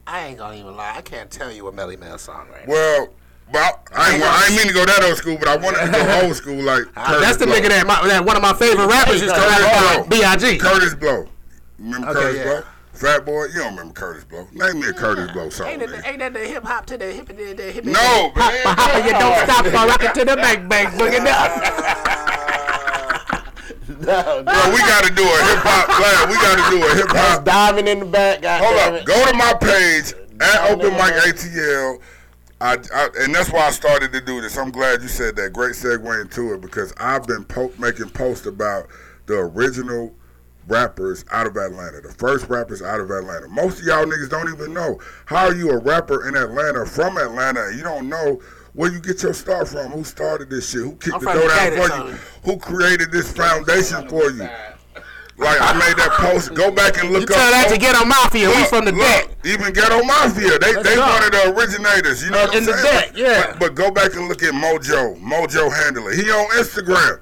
I 0.08 0.28
ain't 0.28 0.38
gonna 0.38 0.56
even 0.58 0.76
lie. 0.76 0.94
I 0.96 1.02
can't 1.02 1.30
tell 1.32 1.52
you 1.52 1.68
a 1.68 1.72
Melle 1.72 1.98
Mel 2.00 2.18
song 2.18 2.48
right 2.52 2.68
now. 2.68 2.74
Well, 2.74 3.10
well, 3.52 3.80
I 3.96 4.14
ain't, 4.16 4.24
I 4.24 4.46
ain't 4.48 4.56
mean 4.56 4.68
to 4.68 4.74
go 4.74 4.86
that 4.86 5.04
old 5.04 5.18
school, 5.18 5.38
but 5.38 5.48
I 5.48 5.56
wanted 5.58 5.86
to 5.86 5.92
go 5.92 6.22
old 6.26 6.36
school 6.36 6.62
like 6.64 6.84
Uh, 6.96 7.20
that's 7.22 7.38
the 7.38 7.46
Kurtis 7.46 7.60
nigga 7.62 7.70
that, 7.70 7.88
my, 7.88 8.08
that 8.08 8.26
one 8.26 8.36
of 8.36 8.42
my 8.42 8.54
favorite 8.54 8.88
rappers 8.88 9.22
used 9.22 9.34
to 9.36 9.40
Kurtis 9.42 9.60
rap 9.60 9.72
Blow. 9.82 10.02
about 10.02 10.10
B.I.G. 10.10 10.58
Kurtis 10.58 11.00
Blow. 11.00 11.26
Remember 11.80 12.10
Okay, 12.10 12.20
Kurtis 12.20 12.38
yeah. 12.38 12.44
Blow? 12.44 12.64
Fat 12.94 13.26
Boy, 13.26 13.46
you 13.48 13.54
don't 13.56 13.76
remember 13.76 13.94
Kurtis 13.94 14.28
Blow? 14.30 14.48
Name 14.54 14.80
me 14.82 14.88
a 14.88 14.94
Kurtis 14.94 15.32
Blow 15.34 15.50
song. 15.50 15.68
Ain't 15.68 15.80
the, 15.80 16.08
ain't 16.08 16.20
that 16.20 16.34
the 16.34 16.40
hip 16.40 16.64
hop 16.64 16.86
to 16.88 16.98
the 16.98 17.06
hip 17.12 17.28
the, 17.28 17.54
the 17.54 17.72
hip 17.72 17.84
No, 17.86 18.32
hop, 18.34 18.36
man. 18.36 18.76
hop, 18.78 19.06
you 19.06 19.12
don't 19.12 19.38
stop 19.50 19.66
for 19.70 19.72
rockin' 19.72 20.14
to 20.14 20.26
the 20.26 20.36
bang 20.38 20.68
bang 20.70 20.88
boogie. 20.98 21.22
no, 23.88 23.96
no. 23.98 24.44
Bro, 24.44 24.72
we 24.74 24.80
got 24.80 25.04
to 25.04 25.14
do 25.14 25.24
a 25.24 25.40
hip 25.46 25.62
hop. 25.64 25.90
Lad, 25.90 26.30
we 26.30 26.36
got 26.36 26.56
to 26.58 26.78
do 26.78 26.86
a 26.86 26.96
hip 26.96 27.08
hop. 27.10 27.46
Diving 27.46 27.88
in 27.88 28.00
the 28.00 28.06
back. 28.06 28.42
God 28.42 28.64
Hold 28.64 29.00
up. 29.00 29.06
Go 29.06 29.26
to 29.26 29.34
my 29.34 29.54
page 29.54 30.14
at 30.42 30.72
Open 30.72 30.92
Mic. 30.94 31.14
ATL. 31.24 32.02
I, 32.62 32.78
I, 32.94 33.10
and 33.20 33.36
that's 33.36 33.52
why 33.52 33.68
I 33.68 33.72
started 33.72 34.14
to 34.14 34.22
do 34.22 34.42
this. 34.42 34.58
I'm 34.58 34.72
glad 34.72 35.02
you 35.02 35.08
said 35.08 35.36
that. 35.36 35.54
Great 35.54 35.74
segue 35.74 36.22
into 36.22 36.54
it 36.54 36.62
because 36.62 36.94
I've 36.98 37.28
been 37.28 37.44
po- 37.44 37.74
making 37.78 38.10
posts 38.10 38.46
about 38.46 38.88
the 39.26 39.36
original 39.36 40.16
rappers 40.68 41.26
out 41.32 41.48
of 41.48 41.56
Atlanta, 41.58 42.02
the 42.02 42.14
first 42.14 42.50
rappers 42.50 42.82
out 42.82 43.00
of 43.00 43.12
Atlanta. 43.12 43.48
Most 43.50 43.80
of 43.80 43.86
y'all 43.86 44.06
niggas 44.06 44.30
don't 44.30 44.52
even 44.52 44.74
know 44.74 45.00
how 45.26 45.48
are 45.48 45.56
you 45.56 45.70
a 45.70 45.78
rapper 45.78 46.28
in 46.28 46.36
Atlanta 46.36 46.86
from 46.86 47.18
Atlanta 47.18 47.68
and 47.68 47.78
you 47.78 47.84
don't 47.84 48.10
know 48.10 48.42
where 48.76 48.92
you 48.92 49.00
get 49.00 49.24
your 49.24 49.34
start 49.34 49.68
from, 49.68 49.92
who 49.92 50.04
started 50.04 50.50
this 50.50 50.70
shit, 50.70 50.82
who 50.82 50.96
kicked 50.98 51.16
I'm 51.16 51.24
the 51.24 51.34
door 51.34 51.48
down 51.50 51.72
Decatur, 51.72 51.88
for 51.90 52.08
you, 52.10 52.14
who 52.44 52.58
created 52.58 53.12
this 53.12 53.32
foundation 53.32 54.08
for 54.10 54.30
you. 54.32 54.48
Like 55.38 55.58
I 55.60 55.74
made 55.74 55.98
that 55.98 56.12
post. 56.12 56.54
Go 56.54 56.72
back 56.72 56.98
and 56.98 57.12
look 57.12 57.22
You 57.22 57.28
tell 57.28 57.52
that 57.52 57.68
to 57.68 57.74
Oak- 57.74 57.82
Ghetto 57.82 58.06
Mafia. 58.06 58.48
We 58.50 58.56
Look, 58.56 58.68
from 58.70 58.86
the 58.86 58.94
look, 58.94 59.02
deck. 59.02 59.28
Even 59.44 59.74
Ghetto 59.74 60.02
Mafia, 60.04 60.58
they 60.60 60.74
Let's 60.76 60.88
they 60.88 60.96
go. 60.96 61.02
one 61.02 61.24
of 61.26 61.32
the 61.32 61.54
originators. 61.58 62.24
You 62.24 62.32
know 62.32 62.40
what 62.44 62.52
I'm 62.52 62.58
In 62.60 62.66
the 62.66 62.74
saying? 62.78 63.12
deck, 63.12 63.18
yeah. 63.18 63.48
But, 63.52 63.60
but 63.60 63.76
go 63.76 63.92
back 63.92 64.16
and 64.16 64.30
look 64.30 64.42
at 64.44 64.54
Mojo. 64.54 65.20
Mojo 65.20 65.74
handle 65.76 66.08
it. 66.08 66.16
He 66.24 66.32
on 66.32 66.48
Instagram. 66.52 67.20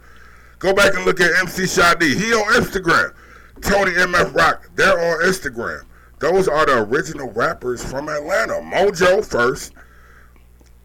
Go 0.60 0.74
back 0.76 0.94
and 0.94 1.06
look 1.06 1.20
at 1.22 1.32
MC 1.42 1.66
Shy 1.66 1.94
D. 1.96 2.14
He 2.16 2.34
on 2.34 2.54
Instagram. 2.54 3.14
Tony 3.62 3.92
MF 3.94 4.36
Rock. 4.36 4.70
They're 4.76 4.92
on 4.94 5.24
Instagram. 5.24 5.82
Those 6.20 6.48
are 6.48 6.68
the 6.68 6.84
original 6.84 7.32
rappers 7.32 7.84
from 7.84 8.10
Atlanta. 8.10 8.54
Mojo 8.62 9.26
first. 9.26 9.74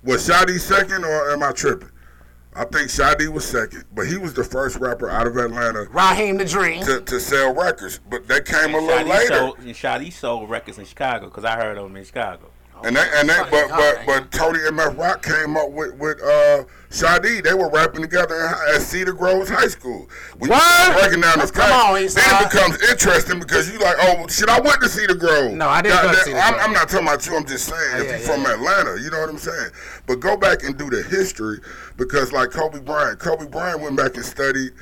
Was 0.08 0.24
Shy 0.24 0.42
D 0.46 0.56
second 0.56 1.04
or 1.04 1.32
am 1.32 1.42
I 1.42 1.52
tripping? 1.52 1.90
I 2.56 2.64
think 2.64 2.88
Shy 2.88 3.14
D 3.16 3.28
was 3.28 3.44
second, 3.44 3.84
but 3.94 4.06
he 4.06 4.16
was 4.16 4.32
the 4.32 4.42
first 4.42 4.78
rapper 4.78 5.10
out 5.10 5.26
of 5.26 5.36
Atlanta 5.36 5.84
Raheem 5.90 6.38
the 6.38 6.46
Dream. 6.46 6.82
to, 6.86 7.02
to 7.02 7.20
sell 7.20 7.54
records. 7.54 8.00
But 8.08 8.26
that 8.26 8.46
came 8.46 8.74
a 8.74 8.78
little 8.78 8.88
Shy 8.88 9.02
D 9.02 9.10
later. 9.10 9.34
sold, 9.34 9.58
and 9.58 9.76
Shy 9.76 9.98
D 9.98 10.10
sold 10.10 10.48
records 10.48 10.78
in 10.78 10.86
Chicago 10.86 11.26
because 11.26 11.44
I 11.44 11.56
heard 11.56 11.76
of 11.76 11.84
him 11.84 11.94
in 11.94 12.04
Chicago. 12.06 12.50
And 12.84 12.96
they, 12.96 13.08
and 13.14 13.28
fucking 13.30 13.50
but, 13.50 13.68
but, 13.70 14.06
but 14.06 14.30
Tony 14.32 14.60
and 14.66 14.78
MF 14.78 14.96
Rock 14.98 15.22
came 15.22 15.56
up 15.56 15.70
with, 15.70 15.94
with, 15.96 16.22
uh, 16.22 16.64
Shy 16.90 17.18
D. 17.18 17.40
They 17.42 17.52
were 17.52 17.68
rapping 17.70 18.00
together 18.00 18.34
at 18.74 18.80
Cedar 18.80 19.12
Groves 19.12 19.50
High 19.50 19.66
School. 19.68 20.08
You 20.40 20.48
What? 20.48 20.92
breaking 21.02 21.20
down 21.20 21.38
the 21.38 21.50
Come 21.52 21.70
on, 21.70 21.94
then 21.94 22.06
it 22.08 22.50
becomes 22.50 22.80
interesting 22.90 23.38
because 23.40 23.70
you 23.70 23.78
like, 23.78 23.96
oh, 24.00 24.26
shit, 24.28 24.48
I 24.48 24.58
went 24.60 24.80
to 24.80 24.88
Cedar 24.88 25.14
Grove. 25.16 25.52
No, 25.52 25.68
I 25.68 25.82
didn't 25.82 25.96
Now, 25.96 26.02
go 26.02 26.08
to 26.10 26.16
that- 26.16 26.24
Cedar 26.24 26.38
I'm, 26.38 26.52
Grove. 26.54 26.64
I'm 26.66 26.72
not 26.72 26.88
talking 26.88 27.06
about 27.06 27.26
you. 27.26 27.36
I'm 27.36 27.46
just 27.46 27.66
saying, 27.66 27.96
if 28.00 28.04
yeah, 28.04 28.10
you're 28.10 28.20
yeah, 28.20 28.26
from 28.26 28.42
yeah. 28.42 28.54
Atlanta, 28.54 29.02
you 29.02 29.10
know 29.10 29.20
what 29.20 29.28
I'm 29.28 29.38
saying? 29.38 29.70
But 30.06 30.20
go 30.20 30.36
back 30.36 30.62
and 30.62 30.78
do 30.78 30.88
the 30.88 31.02
history 31.02 31.58
because 31.96 32.32
like 32.32 32.50
Kobe 32.50 32.80
Bryant, 32.80 33.18
Kobe 33.18 33.46
Bryant 33.48 33.82
went 33.82 33.96
back 33.96 34.14
and 34.16 34.24
studied 34.24 34.72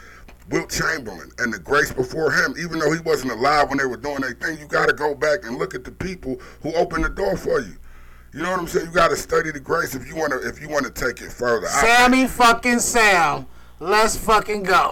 Wilt 0.49 0.71
Chamberlain 0.71 1.33
and 1.39 1.53
the 1.53 1.59
greats 1.59 1.93
before 1.93 2.31
him, 2.31 2.55
even 2.63 2.79
though 2.79 2.93
he 2.93 3.01
wasn't 3.01 3.33
alive 3.33 3.69
when 3.69 3.79
they 3.79 3.87
were 3.87 3.97
doing 3.97 4.21
their 4.21 4.35
thing, 4.35 4.59
you 4.61 4.67
got 4.69 4.87
to 4.87 4.93
go 4.95 5.13
back 5.13 5.41
and 5.45 5.59
look 5.59 5.75
at 5.75 5.83
the 5.83 5.91
people 5.91 6.39
who 6.63 6.73
opened 6.75 7.05
the 7.05 7.09
door 7.09 7.37
for 7.37 7.61
you. 7.61 7.75
You 8.37 8.43
know 8.43 8.51
what 8.51 8.61
I'm 8.61 8.67
saying? 8.67 8.87
You 8.87 8.93
got 8.93 9.09
to 9.09 9.17
study 9.17 9.51
the 9.51 9.61
grace 9.61 9.95
if 9.95 10.07
you 10.07 10.15
want 10.15 10.31
to 10.33 10.47
if 10.47 10.61
you 10.61 10.69
want 10.69 10.85
to 10.85 10.93
take 10.93 11.23
it 11.23 11.33
further. 11.33 11.67
I- 11.69 11.81
Sammy 11.81 12.27
fucking 12.27 12.81
Sam. 12.81 13.47
Let's 13.81 14.15
fucking 14.15 14.63
go. 14.63 14.91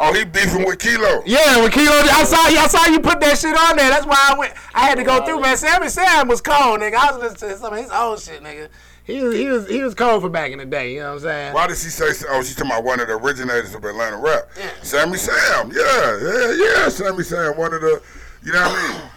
oh, 0.00 0.12
he 0.14 0.24
beefing 0.24 0.64
with 0.64 0.78
Kilo. 0.78 1.22
Yeah, 1.26 1.60
when 1.60 1.70
Kilo, 1.70 1.92
I 1.92 2.24
saw 2.24 2.48
you. 2.48 2.58
I 2.58 2.66
saw 2.66 2.86
you 2.86 3.00
put 3.00 3.20
that 3.20 3.36
shit 3.38 3.54
on 3.56 3.76
there. 3.76 3.90
That's 3.90 4.06
why 4.06 4.30
I 4.32 4.38
went. 4.38 4.54
I 4.74 4.86
had 4.86 4.94
to 4.96 5.04
go 5.04 5.22
through, 5.24 5.40
man. 5.40 5.58
Sammy 5.58 5.90
Sam 5.90 6.28
was 6.28 6.40
cold, 6.40 6.80
nigga. 6.80 6.94
I 6.94 7.12
was 7.12 7.20
listening 7.32 7.50
to 7.52 7.58
some 7.58 7.74
of 7.74 7.78
his 7.78 7.90
old 7.90 8.20
shit, 8.20 8.42
nigga. 8.42 8.68
He 9.04 9.22
was, 9.22 9.34
he 9.34 9.48
was, 9.48 9.68
he 9.68 9.82
was 9.82 9.94
cold 9.94 10.22
for 10.22 10.30
back 10.30 10.52
in 10.52 10.58
the 10.58 10.64
day. 10.66 10.94
You 10.94 11.00
know 11.00 11.08
what 11.08 11.14
I'm 11.16 11.20
saying? 11.20 11.54
Why 11.54 11.66
did 11.66 11.76
she 11.76 11.88
say? 11.88 12.06
Oh, 12.30 12.42
she's 12.42 12.56
talking 12.56 12.70
about 12.70 12.84
one 12.84 13.00
of 13.00 13.08
the 13.08 13.14
originators 13.14 13.74
of 13.74 13.84
Atlanta 13.84 14.16
rap. 14.16 14.48
Yeah. 14.56 14.70
Sammy 14.82 15.18
Sam. 15.18 15.72
Yeah, 15.74 16.18
yeah, 16.22 16.52
yeah. 16.54 16.88
Sammy 16.88 17.22
Sam, 17.22 17.54
one 17.58 17.74
of 17.74 17.82
the. 17.82 18.02
You 18.44 18.52
know 18.54 18.62
what 18.62 18.78
I 18.78 18.92
mean? 18.98 19.02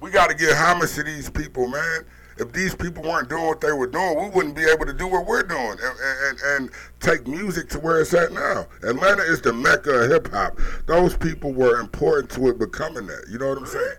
We 0.00 0.10
got 0.10 0.30
to 0.30 0.34
give 0.36 0.50
homage 0.56 0.94
to 0.94 1.04
these 1.04 1.30
people, 1.30 1.68
man. 1.68 2.04
If 2.38 2.52
these 2.52 2.74
people 2.74 3.02
weren't 3.02 3.28
doing 3.28 3.46
what 3.46 3.60
they 3.60 3.72
were 3.72 3.86
doing, 3.86 4.18
we 4.22 4.30
wouldn't 4.30 4.56
be 4.56 4.64
able 4.64 4.86
to 4.86 4.92
do 4.92 5.06
what 5.06 5.26
we're 5.26 5.42
doing 5.42 5.76
and, 5.82 5.98
and, 6.28 6.38
and 6.40 6.70
take 7.00 7.26
music 7.26 7.68
to 7.70 7.78
where 7.78 8.00
it's 8.00 8.14
at 8.14 8.32
now. 8.32 8.66
Atlanta 8.82 9.22
is 9.22 9.40
the 9.40 9.52
mecca 9.52 10.04
of 10.04 10.10
hip 10.10 10.32
hop. 10.32 10.58
Those 10.86 11.16
people 11.16 11.52
were 11.52 11.80
important 11.80 12.30
to 12.32 12.48
it 12.48 12.58
becoming 12.58 13.06
that. 13.06 13.26
You 13.30 13.38
know 13.38 13.48
what 13.48 13.58
I'm 13.58 13.66
saying? 13.66 13.96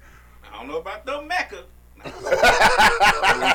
I 0.52 0.58
don't 0.58 0.68
know 0.68 0.80
about 0.80 1.06
the 1.06 1.22
Mecca. 1.24 1.64
There 2.04 2.12
we 2.12 2.20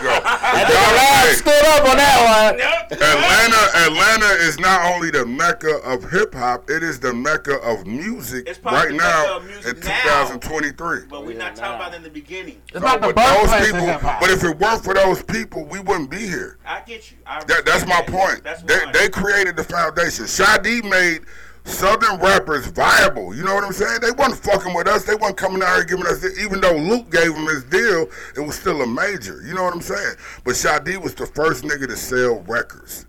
go. 0.00 0.14
That 0.24 0.66
nigga 0.68 0.96
Lab 0.96 1.37
stood 1.37 1.64
up 1.68 1.88
on 1.88 1.96
that 1.98 2.18
one. 2.24 2.61
Atlanta, 2.90 3.62
Atlanta 3.87 4.42
is 4.44 4.58
not 4.58 4.92
only 4.94 5.11
the 5.11 5.26
mecca 5.26 5.76
of 5.84 6.11
hip 6.11 6.34
hop; 6.34 6.70
it 6.70 6.82
is 6.82 6.98
the 7.00 7.12
mecca 7.12 7.56
of 7.62 7.87
music 7.87 8.48
It's 8.48 8.62
right 8.64 8.88
the 8.88 8.94
now 8.96 9.22
mecca 9.22 9.32
of 9.37 9.44
music 9.46 9.74
in 9.76 9.80
now. 9.80 10.24
2023. 10.28 11.00
But 11.08 11.26
we're 11.26 11.37
not 11.37 11.54
talking 11.56 11.76
about 11.76 11.94
in 11.94 12.02
the 12.02 12.11
beginning. 12.11 12.61
It's 12.68 12.76
about 12.76 13.00
the 13.00 13.12
but 13.12 13.16
those 13.16 13.52
of 13.52 13.66
people, 13.66 13.87
hip 13.87 14.00
hop. 14.00 14.20
but 14.20 14.30
if 14.30 14.42
it 14.44 14.58
weren't 14.58 14.82
for 14.84 14.94
those 14.94 15.22
people, 15.22 15.64
we 15.64 15.80
wouldn't 15.80 16.11
be 16.11 16.26
here. 16.26 16.58
I 16.66 16.80
get 16.80 17.11
you. 17.11 17.18
I 17.26 17.42
That, 17.44 17.64
that's 17.66 17.87
my 17.87 18.02
that. 18.02 18.06
point. 18.08 18.44
That's 18.44 18.62
They, 18.62 18.78
one. 18.78 18.92
they 18.92 19.08
created 19.08 19.56
the 19.56 19.64
foundation. 19.64 20.26
Sade 20.26 20.84
made 20.84 21.22
Southern 21.68 22.18
rappers 22.18 22.66
viable. 22.66 23.35
You 23.35 23.44
know 23.44 23.54
what 23.54 23.62
I'm 23.62 23.72
saying? 23.72 24.00
They 24.00 24.11
wasn't 24.11 24.42
fucking 24.42 24.74
with 24.74 24.88
us. 24.88 25.04
They 25.04 25.14
wasn't 25.14 25.37
coming 25.37 25.62
out 25.62 25.76
here 25.76 25.85
giving 25.85 26.07
us, 26.07 26.24
even 26.38 26.61
though 26.61 26.76
Luke 26.76 27.11
gave 27.11 27.35
him 27.35 27.46
his 27.46 27.64
deal, 27.64 28.09
it 28.37 28.40
was 28.40 28.57
still 28.57 28.81
a 28.83 28.87
major. 28.87 29.42
You 29.46 29.54
know 29.54 29.64
what 29.64 29.74
I'm 29.74 29.83
saying? 29.83 30.16
But 30.44 30.57
Shy 30.57 30.78
D 30.81 30.96
was 30.96 31.14
the 31.14 31.26
first 31.26 31.64
nigga 31.64 31.87
to 31.87 31.96
sell 31.96 32.40
records 32.48 33.07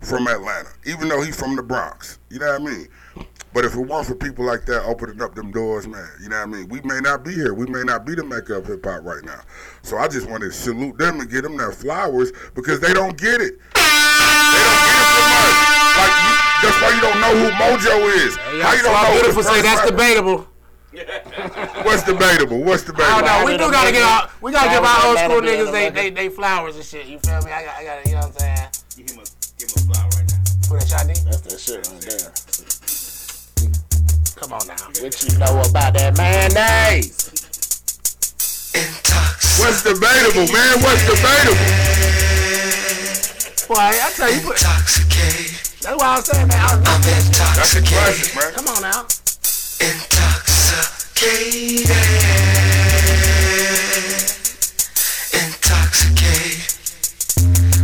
from 0.00 0.28
Atlanta, 0.28 0.68
even 0.84 1.08
though 1.08 1.22
he's 1.22 1.38
from 1.38 1.56
the 1.56 1.62
Bronx. 1.62 2.18
You 2.28 2.38
know 2.40 2.52
what 2.52 2.60
I 2.60 2.64
mean? 2.64 2.88
But 3.54 3.64
if 3.64 3.74
it 3.74 3.80
weren't 3.80 4.06
for 4.06 4.14
people 4.14 4.44
like 4.44 4.64
that 4.66 4.84
opening 4.84 5.20
up 5.20 5.34
them 5.34 5.50
doors, 5.50 5.86
man, 5.86 6.08
you 6.22 6.28
know 6.28 6.36
what 6.36 6.42
I 6.42 6.46
mean? 6.46 6.68
We 6.68 6.80
may 6.82 7.00
not 7.00 7.24
be 7.24 7.32
here. 7.32 7.54
We 7.54 7.66
may 7.66 7.82
not 7.82 8.06
be 8.06 8.14
the 8.14 8.24
mecca 8.24 8.56
of 8.56 8.66
hip 8.66 8.84
hop 8.84 9.04
right 9.04 9.24
now. 9.24 9.40
So 9.82 9.98
I 9.98 10.08
just 10.08 10.28
want 10.28 10.42
to 10.42 10.50
salute 10.50 10.96
them 10.98 11.20
and 11.20 11.30
give 11.30 11.42
them 11.42 11.56
their 11.56 11.72
flowers 11.72 12.32
because 12.54 12.80
they 12.80 12.92
don't 12.94 13.16
get 13.16 13.40
it. 13.40 13.58
They 13.74 14.62
don't 14.62 14.82
get 14.84 14.96
it 15.00 15.08
from 15.12 15.28
us. 15.32 15.52
Like 15.98 16.51
that's 16.62 16.78
why 16.80 16.94
you 16.94 17.00
don't 17.02 17.20
know 17.20 17.34
who 17.34 17.50
Mojo 17.58 18.06
is. 18.14 18.36
How 18.62 18.72
you 18.72 18.82
don't 18.82 18.94
know 18.94 19.12
beautiful 19.20 19.42
say 19.42 19.62
that's 19.62 19.84
debatable. 19.90 20.46
What's 21.82 22.04
debatable? 22.04 22.62
What's 22.62 22.84
I 22.84 22.86
debatable? 22.86 23.26
don't 23.26 23.26
know. 23.26 23.44
We 23.46 23.56
do 23.58 23.70
gotta 23.70 23.92
get 23.92 24.02
our, 24.02 24.30
we 24.40 24.52
gotta 24.52 24.70
give 24.70 24.84
our 24.84 25.06
old 25.08 25.18
school 25.18 25.40
be 25.40 25.48
niggas 25.48 25.72
they, 25.72 25.90
they 25.90 26.10
they 26.10 26.28
flowers 26.28 26.76
and 26.76 26.84
shit. 26.84 27.06
You 27.06 27.18
feel 27.18 27.40
me? 27.42 27.50
I 27.50 27.64
got 27.64 27.76
I 27.76 27.84
got 27.84 28.06
you 28.06 28.12
know 28.12 28.18
what 28.18 28.26
I'm 28.26 28.32
saying. 28.32 28.68
Give 28.96 29.10
him 29.10 29.18
a, 29.18 29.24
give 29.58 29.70
him 29.70 29.76
a 29.76 29.94
flower 29.94 30.10
right 30.14 30.28
now. 30.30 30.38
Put 30.68 30.80
that 30.80 30.88
Shy 30.88 31.02
D. 31.02 31.12
That's 31.24 31.40
that 31.40 31.58
shit 31.58 31.88
right 31.88 32.00
there. 32.06 32.30
Come 34.36 34.52
on 34.52 34.66
now. 34.66 34.76
What 35.00 35.14
you 35.22 35.38
know 35.38 35.62
about 35.68 35.94
that 35.94 36.16
mayonnaise? 36.18 37.30
What's 39.60 39.82
debatable, 39.82 40.46
man? 40.52 40.82
What's 40.82 41.04
debatable? 41.08 41.56
Boy, 43.68 43.76
I 43.80 44.10
tell 44.14 44.32
you, 44.32 44.40
put, 44.40 44.58
that's 45.82 45.98
why 45.98 46.06
I 46.06 46.14
was 46.16 46.26
saying, 46.26 46.46
man. 46.46 46.60
I 46.62 46.78
was 46.78 46.86
That's 47.58 47.74
a 47.74 47.82
classic, 47.82 48.36
man. 48.38 48.54
Come 48.54 48.70
on 48.70 48.86
out. 48.86 49.10
Intoxicate. 49.82 51.90
Intoxicate. 55.34 56.62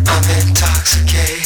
I'm 0.06 0.22
intoxicate. 0.30 1.42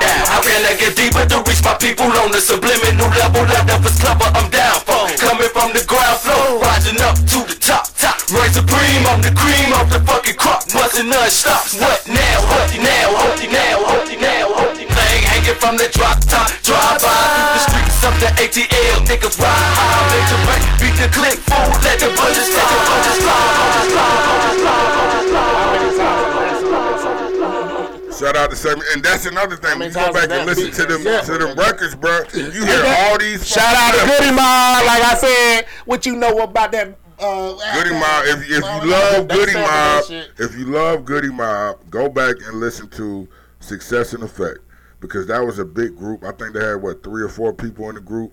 now. 0.00 0.32
How 0.32 0.40
can 0.40 0.64
I 0.64 0.80
get 0.80 0.96
deeper 0.96 1.28
to 1.28 1.44
reach 1.44 1.60
my 1.60 1.76
people 1.76 2.08
on 2.24 2.32
the 2.32 2.40
subliminal 2.40 3.12
level? 3.12 3.44
Level 3.44 3.76
is 3.84 4.00
clever, 4.00 4.32
I'm 4.32 4.48
down 4.48 4.80
for. 4.80 5.12
Coming 5.20 5.52
from 5.52 5.76
the 5.76 5.84
ground 5.84 6.24
floor, 6.24 6.56
rising 6.64 6.96
up 7.04 7.20
to 7.36 7.44
the 7.44 7.52
top, 7.60 7.92
top. 8.00 8.16
Reign 8.32 8.48
supreme, 8.48 9.04
I'm 9.12 9.20
the 9.20 9.36
cream 9.36 9.76
of 9.76 9.92
the 9.92 10.00
fucking 10.08 10.40
crop. 10.40 10.64
Busting 10.72 11.12
non-stop. 11.12 11.68
What 11.76 12.00
now? 12.08 12.40
What 12.48 12.72
now? 12.80 13.12
What 13.12 13.44
now? 13.44 13.84
What 13.84 14.08
now? 14.20 14.48
What 14.48 14.75
Thing 14.75 14.75
hanging 15.46 15.60
from 15.60 15.76
the 15.76 15.88
drop 15.92 16.18
top, 16.26 16.50
drive 16.62 16.98
by 17.00 17.06
through 17.06 17.54
the 17.54 17.62
streets 17.62 18.02
of 18.02 18.14
the 18.18 18.26
ATL. 18.42 19.06
Niggas 19.06 19.38
ride 19.38 19.70
high, 19.78 20.02
make 20.10 20.26
the 20.26 20.38
bank, 20.46 20.62
beat 20.80 20.96
the 20.98 21.08
click, 21.14 21.38
fool, 21.46 21.70
let 21.82 21.98
the 22.00 22.10
bullets, 22.18 22.50
let 22.50 22.66
the 22.66 22.78
bullets 22.86 23.18
fly, 23.22 23.38
bullets 23.54 24.58
fly, 24.62 24.82
bullets 24.98 25.30
fly. 25.30 25.46
Shout 28.16 28.34
out 28.34 28.50
to 28.50 28.56
Sammy, 28.56 28.80
and 28.94 29.04
that's 29.04 29.26
another 29.26 29.56
thing. 29.56 29.78
When 29.78 29.88
you 29.88 29.94
go 29.94 30.10
back 30.12 30.30
and 30.30 30.46
listen 30.46 30.66
beat 30.66 30.74
to 30.74 30.86
them 30.86 31.04
been 31.04 31.24
to 31.26 31.38
them 31.38 31.56
records, 31.56 31.94
bro. 31.94 32.22
You 32.32 32.64
hear 32.64 32.82
all 32.86 33.18
these. 33.18 33.46
Shout 33.46 33.76
out 33.76 33.92
to 33.92 34.06
Goodie 34.06 34.30
Mob. 34.32 34.86
Like 34.86 35.02
I 35.04 35.14
said, 35.20 35.66
what 35.84 36.06
you 36.06 36.16
know 36.16 36.38
about 36.38 36.72
that? 36.72 36.96
Uh, 37.18 37.52
Goodie 37.74 37.92
Mob. 37.92 38.24
If, 38.24 38.42
if 38.50 38.64
you 38.64 38.90
love 38.90 39.28
Goodie 39.28 39.52
Mob, 39.52 40.04
if 40.38 40.56
you 40.56 40.64
love 40.64 41.04
Goodie 41.04 41.30
Mob, 41.30 41.90
go 41.90 42.08
back 42.08 42.36
and 42.46 42.58
listen 42.58 42.88
to 42.90 43.28
Success-N-Effect 43.60 44.65
because 45.06 45.26
that 45.26 45.44
was 45.44 45.58
a 45.58 45.64
big 45.64 45.96
group. 45.96 46.24
I 46.24 46.32
think 46.32 46.54
they 46.54 46.64
had 46.64 46.82
what 46.82 47.02
three 47.02 47.22
or 47.22 47.28
four 47.28 47.52
people 47.52 47.88
in 47.88 47.94
the 47.94 48.00
group 48.00 48.32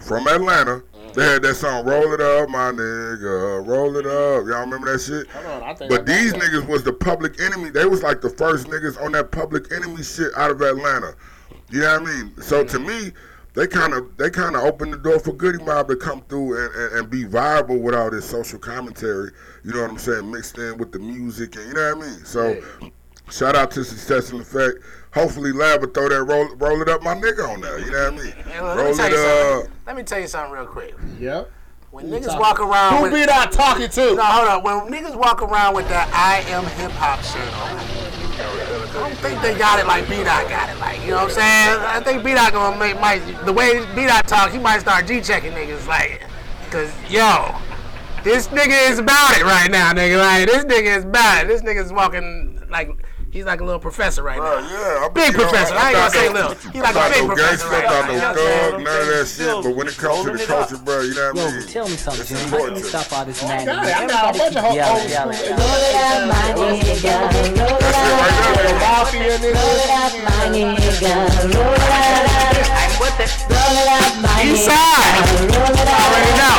from 0.00 0.26
Atlanta. 0.26 0.76
Mm-hmm. 0.80 1.12
They 1.12 1.24
had 1.24 1.42
that 1.42 1.54
song 1.54 1.84
"Roll 1.84 2.12
It 2.12 2.20
Up, 2.20 2.48
My 2.48 2.70
Nigga, 2.70 3.66
Roll 3.66 3.96
It 3.96 4.06
Up." 4.06 4.46
Y'all 4.46 4.60
remember 4.60 4.92
that 4.92 5.00
shit? 5.00 5.28
Hold 5.28 5.62
on, 5.62 5.88
But 5.88 6.06
these 6.06 6.32
that. 6.32 6.42
niggas 6.42 6.66
was 6.68 6.84
the 6.84 6.92
public 6.92 7.40
enemy. 7.40 7.70
They 7.70 7.86
was 7.86 8.02
like 8.02 8.20
the 8.20 8.30
first 8.30 8.66
niggas 8.66 9.00
on 9.02 9.12
that 9.12 9.30
public 9.30 9.72
enemy 9.72 10.02
shit 10.02 10.32
out 10.36 10.50
of 10.50 10.60
Atlanta. 10.60 11.14
You 11.70 11.80
know 11.80 12.00
what 12.00 12.08
I 12.08 12.12
mean? 12.12 12.32
So 12.40 12.64
mm-hmm. 12.64 12.76
to 12.76 12.78
me, 12.78 13.12
they 13.54 13.66
kind 13.66 13.94
of 13.94 14.16
they 14.16 14.30
kind 14.30 14.56
of 14.56 14.62
opened 14.62 14.92
the 14.92 14.98
door 14.98 15.18
for 15.18 15.32
Goodie 15.32 15.62
Mob 15.62 15.88
to 15.88 15.96
come 15.96 16.22
through 16.28 16.64
and, 16.64 16.74
and, 16.74 16.98
and 16.98 17.10
be 17.10 17.24
viable 17.24 17.78
with 17.78 17.94
all 17.94 18.10
this 18.10 18.28
social 18.28 18.58
commentary. 18.58 19.30
You 19.64 19.72
know 19.72 19.82
what 19.82 19.90
I'm 19.90 19.98
saying? 19.98 20.30
Mixed 20.30 20.58
in 20.58 20.78
with 20.78 20.92
the 20.92 20.98
music 20.98 21.56
and 21.56 21.68
you 21.68 21.74
know 21.74 21.94
what 21.96 22.06
I 22.06 22.08
mean. 22.08 22.24
So 22.24 22.62
shout 23.30 23.56
out 23.56 23.70
to 23.72 23.84
Success-N-Effect. 23.84 24.78
Hopefully, 25.12 25.52
Lab 25.52 25.80
will 25.80 25.88
throw 25.88 26.08
that 26.08 26.22
roll 26.22 26.48
roll 26.56 26.80
it 26.82 26.88
up 26.88 27.02
my 27.02 27.14
nigga 27.14 27.48
on 27.48 27.60
there. 27.60 27.78
You 27.80 27.90
know 27.90 28.10
what 28.10 28.20
I 28.20 28.24
mean? 28.24 28.32
Hey, 28.32 28.60
look, 28.60 28.76
let, 28.76 28.76
me 28.76 28.82
roll 28.84 28.94
tell 28.94 29.06
it 29.06 29.12
you 29.12 29.18
up. 29.18 29.62
something. 29.64 29.72
Uh, 29.72 29.74
let 29.86 29.96
me 29.96 30.02
tell 30.04 30.20
you 30.20 30.26
something 30.28 30.52
real 30.52 30.66
quick. 30.66 30.94
Yep. 31.18 31.50
When 31.90 32.06
niggas 32.06 32.38
walk 32.38 32.60
around 32.60 32.98
Who 32.98 33.02
with 33.02 33.12
be 33.12 33.26
that 33.26 33.50
talking 33.50 33.88
to? 33.88 34.14
no, 34.14 34.22
hold 34.22 34.46
up. 34.48 34.62
When 34.62 34.74
niggas 34.94 35.16
walk 35.16 35.42
around 35.42 35.74
with 35.74 35.88
that 35.88 36.06
I 36.14 36.48
am 36.48 36.62
hip 36.78 36.92
hop 36.92 37.18
shirt 37.24 37.42
on, 37.58 37.76
I 38.94 39.08
don't 39.08 39.18
think 39.18 39.42
they 39.42 39.58
got 39.58 39.80
it 39.80 39.86
like 39.88 40.08
B 40.08 40.22
Dot 40.22 40.48
got 40.48 40.68
it. 40.70 40.78
Like 40.78 41.00
you 41.02 41.08
know 41.08 41.16
what 41.16 41.24
I'm 41.24 41.30
saying? 41.30 41.80
I 41.80 42.00
think 42.00 42.22
B 42.22 42.32
Dot 42.34 42.52
gonna 42.52 42.78
make 42.78 43.00
might 43.00 43.18
the 43.44 43.52
way 43.52 43.84
B 43.96 44.06
Dot 44.06 44.28
talk, 44.28 44.52
he 44.52 44.60
might 44.60 44.78
start 44.78 45.08
G 45.08 45.20
checking 45.20 45.50
niggas 45.50 45.88
like, 45.88 46.22
cause 46.70 46.94
yo, 47.10 47.56
this 48.22 48.46
nigga 48.48 48.88
is 48.88 49.00
about 49.00 49.36
it 49.36 49.42
right 49.42 49.68
now, 49.68 49.92
nigga. 49.92 50.18
Like 50.18 50.46
this 50.46 50.64
nigga 50.66 50.98
is 50.98 51.04
about 51.04 51.44
it. 51.44 51.48
This 51.48 51.62
nigga 51.62 51.82
is 51.82 51.92
walking 51.92 52.62
like. 52.70 52.88
He's 53.32 53.44
like 53.44 53.60
a 53.60 53.64
little 53.64 53.78
professor 53.78 54.24
right 54.24 54.38
Bro, 54.38 54.60
now. 54.60 54.68
yeah, 54.70 55.06
I 55.06 55.08
Big 55.14 55.26
you 55.30 55.38
know, 55.38 55.44
professor. 55.46 55.74
I 55.74 55.90
ain't 55.90 55.96
I'm 55.96 56.02
gonna 56.02 56.10
say 56.10 56.26
not 56.26 56.34
no- 56.34 56.48
little. 56.50 56.70
He's 56.72 56.82
like 56.82 56.90
I'm 56.90 56.96
a 56.96 56.98
not 56.98 57.10
big 57.14 57.22
no 57.22 57.26
professor 57.30 57.46
gangster, 57.46 57.70
right 57.70 57.86
I'm 57.86 57.90
now. 57.90 58.00
not 58.00 58.10
You 58.10 58.18
know 58.18 58.18
no 58.18 58.26
what 58.26 58.34
I'm 58.34 58.34
saying? 58.34 58.70
thug, 58.70 58.82
none 58.82 59.00
of 59.00 59.06
that 59.06 59.26
shit. 59.30 59.54
But 59.62 59.70
when 59.78 59.86
it 59.86 59.96
comes 59.96 60.00
to 60.00 60.02
the 60.02 60.10
Holding 60.10 60.42
it 60.42 60.48
culture, 60.50 60.74
up. 60.74 60.84
bro, 60.84 61.00
you 61.00 61.14
know 61.14 61.30
what 61.30 61.38
I 61.38 61.38
Yo, 61.38 61.50
mean? 61.54 61.66
tell 61.70 61.86
me 61.88 61.94
something, 61.94 62.20
It's 62.26 62.30
Jim. 62.30 62.38
How 62.40 62.42
can 62.42 62.50
important 62.50 62.74
we 62.74 62.82
to- 62.82 62.88
stop 62.90 63.06
all 63.14 63.24
this 63.30 63.38
got 63.40 63.48
madness? 63.48 63.70
it. 63.70 63.94
I 63.94 64.06
got 64.10 64.34
a 64.34 64.38
bunch 64.38 64.50
of 64.50 64.64
Everybody 64.66 64.90
old 64.90 64.98
keep 64.98 65.14
yelling, 65.14 65.38
school- 65.38 65.54
yelling, 65.54 65.86
yelling. 65.86 65.86
That's 65.86 65.86
it 65.86 66.10
up, 66.10 66.26
my 66.26 66.50
nigga. 66.58 67.06
Roll 68.66 69.78
it 69.78 69.94
up, 69.94 70.10
my 70.26 70.50
nigga. 70.50 70.90
Roll 70.90 70.90
it 70.90 71.14
up. 71.14 71.54
Roll 71.54 71.70
it 71.70 71.86
right 71.86 72.02
there. 72.02 72.42
Mafia 72.50 72.90
and 72.90 73.14
this. 73.14 73.30
East 74.42 74.66
side. 74.66 75.14
Already 75.86 76.34
know. 76.34 76.58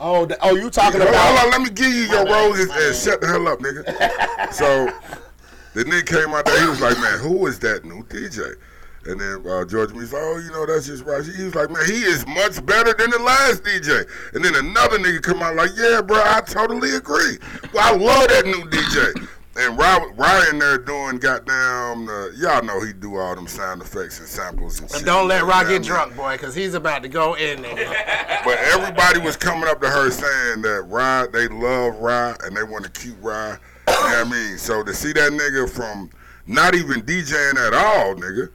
Oh, 0.00 0.26
the, 0.26 0.36
oh, 0.42 0.56
you 0.56 0.70
talking 0.70 1.00
Hold 1.00 1.14
on, 1.14 1.36
hold 1.36 1.38
on, 1.38 1.50
let 1.50 1.60
me 1.62 1.70
give 1.70 1.92
you 1.92 2.04
your 2.04 2.24
roses 2.26 2.70
and 2.70 2.96
shut 2.96 3.20
the 3.20 3.28
hell 3.28 3.46
up, 3.46 3.60
nigga. 3.60 4.52
so 4.52 4.90
the 5.74 5.84
nigga 5.84 6.06
came 6.06 6.34
out 6.34 6.44
there, 6.44 6.60
he 6.60 6.68
was 6.68 6.80
like, 6.80 6.98
man, 6.98 7.18
who 7.20 7.46
is 7.46 7.58
that 7.60 7.84
new 7.84 8.02
DJ? 8.04 8.54
And 9.06 9.20
then 9.20 9.46
uh, 9.46 9.64
George 9.66 9.92
Me's 9.92 10.12
like, 10.12 10.22
oh, 10.22 10.38
you 10.38 10.50
know, 10.50 10.66
that's 10.66 10.86
just 10.86 11.04
right. 11.04 11.22
He 11.24 11.44
was 11.44 11.54
like, 11.54 11.70
man, 11.70 11.84
he 11.86 12.02
is 12.02 12.26
much 12.26 12.64
better 12.64 12.94
than 12.94 13.10
the 13.10 13.18
last 13.18 13.62
DJ. 13.62 14.08
And 14.32 14.44
then 14.44 14.54
another 14.54 14.98
nigga 14.98 15.22
come 15.22 15.42
out 15.42 15.56
like, 15.56 15.70
yeah, 15.76 16.00
bro, 16.00 16.16
I 16.24 16.40
totally 16.40 16.96
agree. 16.96 17.38
Well, 17.72 17.94
I 17.94 17.96
love 17.96 18.28
that 18.28 18.46
new 18.46 18.64
DJ. 18.70 19.28
And 19.56 19.78
Ryan, 19.78 20.16
Ryan 20.16 20.58
there 20.58 20.78
doing 20.78 21.18
goddamn, 21.18 22.08
uh, 22.08 22.28
y'all 22.36 22.62
know 22.64 22.80
he 22.80 22.92
do 22.92 23.16
all 23.16 23.36
them 23.36 23.46
sound 23.46 23.82
effects 23.82 24.18
and 24.18 24.28
samples 24.28 24.80
and 24.80 24.90
shit. 24.90 24.98
And 24.98 25.06
don't 25.06 25.28
let 25.28 25.44
Rock 25.44 25.68
get 25.68 25.82
drunk, 25.82 26.16
boy, 26.16 26.32
because 26.32 26.54
he's 26.54 26.74
about 26.74 27.02
to 27.02 27.08
go 27.08 27.34
in 27.34 27.62
there. 27.62 28.20
But 28.44 28.58
everybody 28.58 29.20
was 29.20 29.38
coming 29.38 29.66
up 29.66 29.80
to 29.80 29.88
her 29.88 30.10
saying 30.10 30.60
that 30.62 30.82
Rod, 30.82 31.32
they 31.32 31.48
love 31.48 31.96
Rod 31.96 32.42
and 32.42 32.54
they 32.54 32.62
want 32.62 32.84
to 32.84 32.90
keep 32.90 33.14
Rod. 33.22 33.58
You 33.88 33.94
know 33.94 34.00
what 34.00 34.26
I 34.26 34.30
mean? 34.30 34.58
So 34.58 34.82
to 34.82 34.92
see 34.92 35.14
that 35.14 35.32
nigga 35.32 35.70
from 35.70 36.10
not 36.46 36.74
even 36.74 37.00
DJing 37.00 37.56
at 37.56 37.72
all, 37.72 38.14
nigga, 38.14 38.50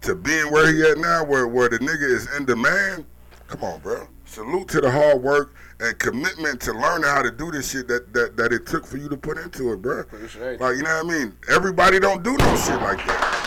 to 0.00 0.16
being 0.16 0.50
where 0.50 0.72
he 0.72 0.82
at 0.90 0.98
now, 0.98 1.24
where 1.24 1.46
where 1.46 1.68
the 1.68 1.78
nigga 1.78 2.02
is 2.02 2.28
in 2.36 2.44
demand. 2.44 3.04
Come 3.46 3.62
on, 3.62 3.78
bro. 3.78 4.08
Salute 4.24 4.66
to 4.70 4.80
the 4.80 4.90
hard 4.90 5.22
work 5.22 5.54
and 5.82 5.98
commitment 5.98 6.60
to 6.60 6.72
learning 6.72 7.08
how 7.08 7.22
to 7.22 7.30
do 7.30 7.50
this 7.50 7.72
shit 7.72 7.88
that 7.88 8.12
that, 8.12 8.36
that 8.36 8.52
it 8.52 8.66
took 8.66 8.86
for 8.86 8.96
you 8.96 9.08
to 9.08 9.16
put 9.16 9.36
into 9.36 9.72
it, 9.72 9.82
bro. 9.82 10.00
Appreciate 10.00 10.60
Like 10.60 10.76
you 10.76 10.84
know 10.84 11.02
what 11.02 11.12
I 11.14 11.18
mean? 11.18 11.36
Everybody 11.50 11.98
don't 11.98 12.22
do 12.22 12.36
no 12.36 12.56
shit 12.56 12.80
like 12.80 12.98
that. 13.04 13.42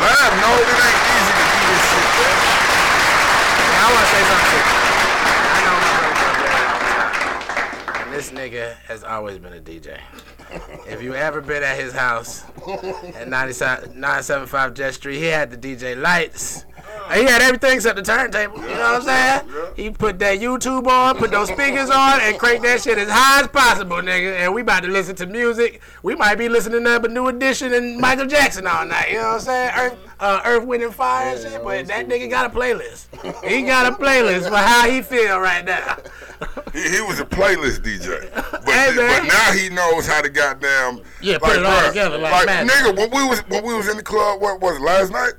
Lab, 0.00 0.32
no, 0.42 0.50
it 0.50 0.66
ain't 0.66 0.98
easy 1.14 1.32
to 1.38 1.44
do 1.46 1.60
this 1.70 1.82
shit, 1.90 2.08
bro. 2.18 2.26
Now, 3.70 3.86
I 3.86 3.90
want 3.94 4.02
to 4.02 4.10
say 4.10 4.22
something. 4.26 4.64
I 5.46 5.58
know 5.62 5.76
my 5.78 5.92
brother 6.10 6.34
Brad 6.42 6.66
all 7.94 8.02
and 8.02 8.10
this 8.12 8.30
nigga 8.32 8.74
has 8.88 9.04
always 9.04 9.38
been 9.38 9.52
a 9.52 9.60
DJ. 9.60 10.00
If 10.88 11.02
you 11.02 11.14
ever 11.14 11.40
been 11.40 11.62
at 11.62 11.78
his 11.78 11.92
house 11.92 12.44
at 13.14 13.28
97 13.28 13.94
975 13.94 14.74
Jet 14.74 14.94
Street, 14.94 15.18
he 15.18 15.26
had 15.26 15.52
the 15.52 15.56
DJ 15.56 16.00
lights. 16.00 16.64
He 17.14 17.24
had 17.24 17.42
everything 17.42 17.72
except 17.74 17.96
the 17.96 18.02
turntable. 18.02 18.58
You 18.62 18.68
know 18.68 18.98
what 18.98 19.08
I'm 19.08 19.42
saying? 19.44 19.72
He 19.74 19.90
put 19.90 20.18
that 20.20 20.38
YouTube 20.38 20.86
on, 20.86 21.16
put 21.16 21.32
those 21.32 21.48
speakers 21.48 21.90
on, 21.90 22.20
and 22.20 22.38
crank 22.38 22.62
that 22.62 22.82
shit 22.82 22.98
as 22.98 23.08
high 23.10 23.40
as 23.40 23.48
possible, 23.48 23.96
nigga. 23.96 24.36
And 24.36 24.54
we 24.54 24.60
about 24.60 24.84
to 24.84 24.88
listen 24.88 25.16
to 25.16 25.26
music. 25.26 25.80
We 26.04 26.14
might 26.14 26.36
be 26.36 26.48
listening 26.48 26.84
to 26.84 27.00
but 27.00 27.10
New 27.10 27.26
Edition 27.26 27.72
and 27.74 27.98
Michael 27.98 28.26
Jackson 28.26 28.66
all 28.68 28.86
night. 28.86 29.08
You 29.10 29.16
know 29.16 29.22
what 29.24 29.34
I'm 29.34 29.40
saying? 29.40 29.70
Earth, 29.76 29.98
uh, 30.20 30.40
Earth, 30.44 30.64
Wind, 30.64 30.84
and 30.84 30.94
Fire 30.94 31.34
and 31.34 31.40
shit. 31.42 31.64
But 31.64 31.86
that 31.88 32.08
nigga 32.08 32.30
got 32.30 32.46
a 32.46 32.56
playlist. 32.56 33.06
He 33.44 33.62
got 33.62 33.92
a 33.92 33.96
playlist 33.96 34.48
for 34.48 34.56
how 34.56 34.88
he 34.88 35.02
feel 35.02 35.38
right 35.40 35.64
now. 35.64 35.96
He, 36.72 36.80
he 36.88 37.00
was 37.02 37.18
a 37.20 37.24
playlist 37.26 37.80
DJ, 37.80 38.30
but 38.52 38.62
Hey, 38.72 38.94
man. 38.96 39.22
but 39.24 39.28
now 39.28 39.52
he 39.52 39.68
knows 39.68 40.06
how 40.06 40.22
to 40.22 40.30
goddamn 40.30 41.02
Yeah, 41.20 41.36
put 41.38 41.56
it 41.56 41.64
all 41.66 41.72
bruh, 41.72 41.88
together 41.88 42.16
like 42.16 42.46
magic. 42.46 42.72
nigga. 42.72 42.96
When 42.96 43.10
we 43.10 43.28
was 43.28 43.40
when 43.48 43.62
we 43.64 43.74
was 43.74 43.88
in 43.88 43.96
the 43.98 44.02
club, 44.04 44.40
what 44.40 44.60
was 44.60 44.76
it 44.76 44.80
last 44.80 45.10
night? 45.12 45.32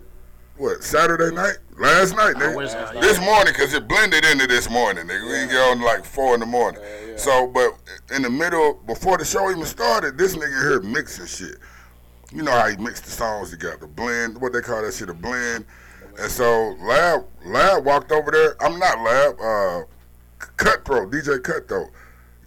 What 0.61 0.83
Saturday 0.83 1.33
night? 1.33 1.57
Last 1.75 2.15
night, 2.15 2.35
nigga. 2.35 3.01
this 3.01 3.19
morning, 3.19 3.51
cause 3.55 3.73
it 3.73 3.87
blended 3.87 4.23
into 4.23 4.45
this 4.45 4.69
morning, 4.69 5.07
nigga. 5.07 5.23
We 5.23 5.51
get 5.51 5.59
on 5.59 5.81
like 5.81 6.05
four 6.05 6.35
in 6.35 6.39
the 6.39 6.45
morning. 6.45 6.79
So, 7.15 7.47
but 7.47 7.71
in 8.15 8.21
the 8.21 8.29
middle, 8.29 8.75
before 8.85 9.17
the 9.17 9.25
show 9.25 9.49
even 9.49 9.65
started, 9.65 10.19
this 10.19 10.35
nigga 10.35 10.61
here 10.61 10.81
mixing 10.81 11.25
shit. 11.25 11.57
You 12.31 12.43
know 12.43 12.51
how 12.51 12.67
he 12.67 12.77
mixed 12.77 13.05
the 13.05 13.09
songs 13.09 13.49
together, 13.49 13.77
the 13.77 13.87
blend. 13.87 14.39
What 14.39 14.53
they 14.53 14.61
call 14.61 14.83
that 14.83 14.93
shit, 14.93 15.09
a 15.09 15.15
blend. 15.15 15.65
And 16.19 16.29
so 16.29 16.77
Lab 16.79 17.25
Lab 17.43 17.83
walked 17.83 18.11
over 18.11 18.29
there. 18.29 18.55
I'm 18.63 18.77
not 18.77 18.99
Lab. 18.99 19.41
Uh, 19.41 19.85
Cutthroat, 20.57 21.11
DJ 21.11 21.41
Cutthroat. 21.41 21.89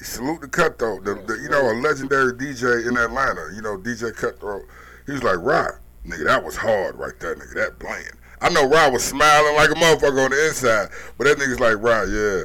Salute 0.00 0.40
the 0.40 0.46
Cutthroat, 0.46 1.04
the, 1.04 1.14
the, 1.14 1.40
you 1.42 1.48
know, 1.48 1.68
a 1.68 1.74
legendary 1.80 2.32
DJ 2.34 2.86
in 2.86 2.96
Atlanta. 2.96 3.50
You 3.56 3.62
know, 3.62 3.76
DJ 3.76 4.14
Cutthroat. 4.14 4.62
He 5.04 5.12
was 5.12 5.24
like, 5.24 5.38
Rod, 5.38 5.72
nigga, 6.06 6.24
that 6.24 6.44
was 6.44 6.56
hard 6.56 6.96
right 6.96 7.18
there, 7.20 7.34
nigga. 7.34 7.54
That 7.54 7.78
blend. 7.78 8.10
I 8.40 8.50
know 8.50 8.68
Rod 8.68 8.92
was 8.92 9.04
smiling 9.04 9.54
like 9.56 9.70
a 9.70 9.74
motherfucker 9.74 10.24
on 10.24 10.30
the 10.30 10.48
inside, 10.48 10.90
but 11.16 11.24
that 11.24 11.38
nigga's 11.38 11.60
like, 11.60 11.76
Rod, 11.82 12.08
yeah, 12.10 12.42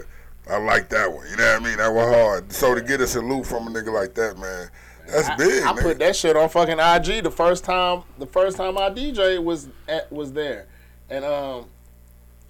I 0.54 0.58
like 0.58 0.90
that 0.90 1.12
one. 1.12 1.28
You 1.30 1.36
know 1.38 1.54
what 1.54 1.62
I 1.62 1.66
mean? 1.66 1.78
That 1.78 1.94
was 1.94 2.08
hard. 2.08 2.54
So 2.54 2.74
to 2.74 2.82
get 2.82 3.02
a 3.02 3.08
salute 3.08 3.46
from 3.46 3.68
a 3.68 3.72
nigga 3.72 3.94
like 3.94 4.14
that, 4.16 4.38
man, 4.38 4.70
that's 5.08 5.30
big. 5.38 5.64
I 5.64 5.74
put 5.74 6.00
that 6.00 6.16
shit 6.16 6.36
on 6.36 6.50
fucking 6.50 6.80
IG 6.80 7.24
the 7.24 7.32
first 7.32 7.64
time. 7.64 8.04
The 8.18 8.28
first 8.28 8.58
time 8.58 8.78
I 8.78 8.90
DJ 8.90 9.44
was 9.44 9.70
at, 9.88 10.12
was 10.12 10.32
there, 10.32 10.68
and 11.10 11.26
um, 11.26 11.66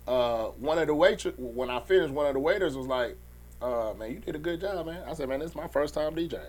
uh, 0.07 0.45
one 0.59 0.77
of 0.77 0.87
the 0.87 0.95
waitress 0.95 1.35
when 1.37 1.69
I 1.69 1.79
finished, 1.79 2.13
one 2.13 2.27
of 2.27 2.33
the 2.33 2.39
waiters 2.39 2.75
was 2.75 2.87
like, 2.87 3.17
uh, 3.61 3.93
"Man, 3.97 4.11
you 4.11 4.19
did 4.19 4.35
a 4.35 4.39
good 4.39 4.61
job, 4.61 4.85
man." 4.85 5.03
I 5.07 5.13
said, 5.13 5.29
"Man, 5.29 5.39
this 5.39 5.51
is 5.51 5.55
my 5.55 5.67
first 5.67 5.93
time 5.93 6.15
DJing." 6.15 6.41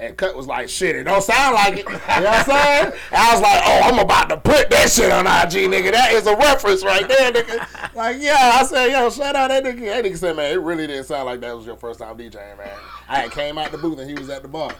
And 0.00 0.16
Cut 0.16 0.36
was 0.36 0.46
like, 0.46 0.68
"Shit, 0.68 0.94
it 0.94 1.04
don't 1.04 1.22
sound 1.22 1.54
like 1.54 1.78
it." 1.78 1.86
You 1.88 1.92
know 1.92 2.30
what 2.30 2.38
I'm 2.38 2.44
saying? 2.44 2.92
I 3.12 3.32
was 3.32 3.42
like, 3.42 3.62
"Oh, 3.64 3.80
I'm 3.84 3.98
about 3.98 4.28
to 4.28 4.36
put 4.36 4.70
that 4.70 4.90
shit 4.90 5.10
on 5.10 5.26
IG, 5.26 5.68
nigga. 5.70 5.90
That 5.90 6.12
is 6.12 6.26
a 6.26 6.36
reference 6.36 6.84
right 6.84 7.06
there, 7.08 7.32
nigga." 7.32 7.94
Like, 7.94 8.18
yeah, 8.20 8.52
I 8.54 8.64
said, 8.64 8.92
"Yo, 8.92 9.10
shout 9.10 9.34
out 9.34 9.48
that 9.48 9.64
nigga." 9.64 9.80
That 9.86 10.04
nigga 10.04 10.16
said, 10.16 10.36
"Man, 10.36 10.52
it 10.52 10.60
really 10.60 10.86
didn't 10.86 11.04
sound 11.04 11.26
like 11.26 11.40
that 11.40 11.56
was 11.56 11.66
your 11.66 11.76
first 11.76 11.98
time 11.98 12.16
DJing, 12.16 12.58
man." 12.58 12.70
I 13.08 13.20
had 13.20 13.32
came 13.32 13.58
out 13.58 13.72
the 13.72 13.78
booth 13.78 13.98
and 13.98 14.08
he 14.08 14.14
was 14.14 14.30
at 14.30 14.42
the 14.42 14.48
bar. 14.48 14.72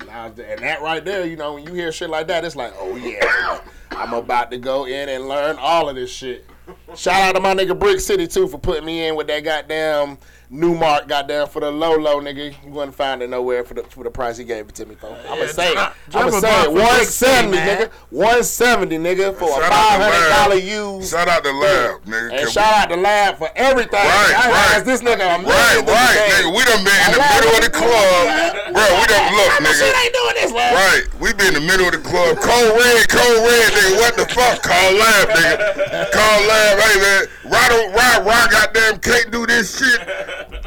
And, 0.00 0.08
was, 0.08 0.38
and 0.40 0.60
that 0.60 0.82
right 0.82 1.04
there, 1.04 1.24
you 1.24 1.36
know, 1.36 1.54
when 1.54 1.64
you 1.64 1.72
hear 1.72 1.92
shit 1.92 2.10
like 2.10 2.26
that, 2.26 2.44
it's 2.44 2.56
like, 2.56 2.72
oh 2.78 2.96
yeah, 2.96 3.60
I'm 3.92 4.12
about 4.12 4.50
to 4.50 4.58
go 4.58 4.86
in 4.86 5.08
and 5.08 5.28
learn 5.28 5.56
all 5.58 5.88
of 5.88 5.94
this 5.94 6.10
shit. 6.10 6.46
Shout 6.96 7.20
out 7.20 7.32
to 7.34 7.40
my 7.40 7.54
nigga 7.54 7.78
Brick 7.78 8.00
City 8.00 8.26
too 8.26 8.48
for 8.48 8.58
putting 8.58 8.84
me 8.84 9.06
in 9.06 9.14
with 9.14 9.26
that 9.28 9.44
goddamn 9.44 10.18
new 10.54 10.78
got 10.78 11.08
goddamn 11.08 11.48
for 11.48 11.60
the 11.60 11.70
low 11.70 11.96
low 11.96 12.20
nigga. 12.20 12.54
You 12.64 12.70
wouldn't 12.70 12.94
find 12.94 13.22
it 13.22 13.28
nowhere 13.28 13.64
for 13.64 13.74
the 13.74 13.82
for 13.84 14.04
the 14.04 14.10
price 14.10 14.36
he 14.38 14.44
gave 14.44 14.68
it 14.68 14.74
to 14.76 14.86
me 14.86 14.94
for. 14.94 15.08
I'ma 15.08 15.34
Yeah, 15.34 15.46
say 15.48 15.72
it. 15.72 15.78
I'ma 16.14 16.28
a 16.28 16.32
say 16.32 16.38
it. 16.38 16.42
bar 16.42 16.64
for 16.64 16.72
Brick 16.72 16.86
One 16.86 17.04
seventy, 17.04 17.58
nigga. 17.58 17.90
One 18.10 18.42
seventy, 18.44 18.98
nigga, 18.98 19.34
for 19.34 19.50
a 19.50 19.54
Shout 19.60 19.62
out 19.64 19.72
five 19.72 20.00
hundred 20.02 20.28
dollar 20.30 20.54
used. 20.60 21.10
Shout 21.10 21.28
out 21.28 21.42
to 21.44 21.52
Lab, 21.52 22.04
nigga. 22.04 22.30
And 22.30 22.38
Can 22.38 22.50
shout 22.50 22.72
out 22.72 22.88
to 22.90 22.96
Lab 22.96 23.36
for 23.38 23.50
everything. 23.56 23.98
Right, 23.98 24.34
I 24.34 24.50
right. 24.50 24.70
asked 24.78 24.86
this 24.86 25.02
nigga 25.02 25.26
a 25.26 25.42
Right, 25.42 25.82
right, 25.82 26.18
nigga. 26.30 26.54
We 26.54 26.62
done 26.64 26.84
been 26.86 27.00
in 27.02 27.12
the 27.18 27.24
middle 27.34 27.52
of 27.58 27.62
the 27.66 27.72
club, 27.74 28.22
bro. 28.70 28.84
We 28.94 29.04
done 29.10 29.26
look, 29.34 29.50
much 29.60 29.74
shit 29.74 29.90
nigga. 29.90 30.04
ain't 30.06 30.14
doing 30.14 30.36
this, 30.38 30.50
Lab? 30.54 30.74
Right, 30.78 31.02
we 31.20 31.32
been 31.34 31.48
in 31.54 31.58
the 31.58 31.66
middle 31.66 31.86
of 31.90 31.94
the 31.98 32.02
club. 32.06 32.38
Cold 32.38 32.70
red, 32.78 33.02
cold 33.10 33.38
red, 33.42 33.68
nigga. 33.74 33.92
What 33.98 34.12
the 34.16 34.26
fuck? 34.30 34.62
Call 34.62 34.90
lab, 34.94 35.28
nigga. 35.34 35.56
Call 36.14 36.38
lab. 36.46 36.72
Hey 36.78 36.96
man, 37.02 37.22
Rod, 37.50 37.70
Rod, 37.90 38.18
Rod, 38.26 38.46
goddamn 38.50 39.00
can't 39.00 39.30
do 39.34 39.46
this 39.46 39.78
shit. 39.78 40.00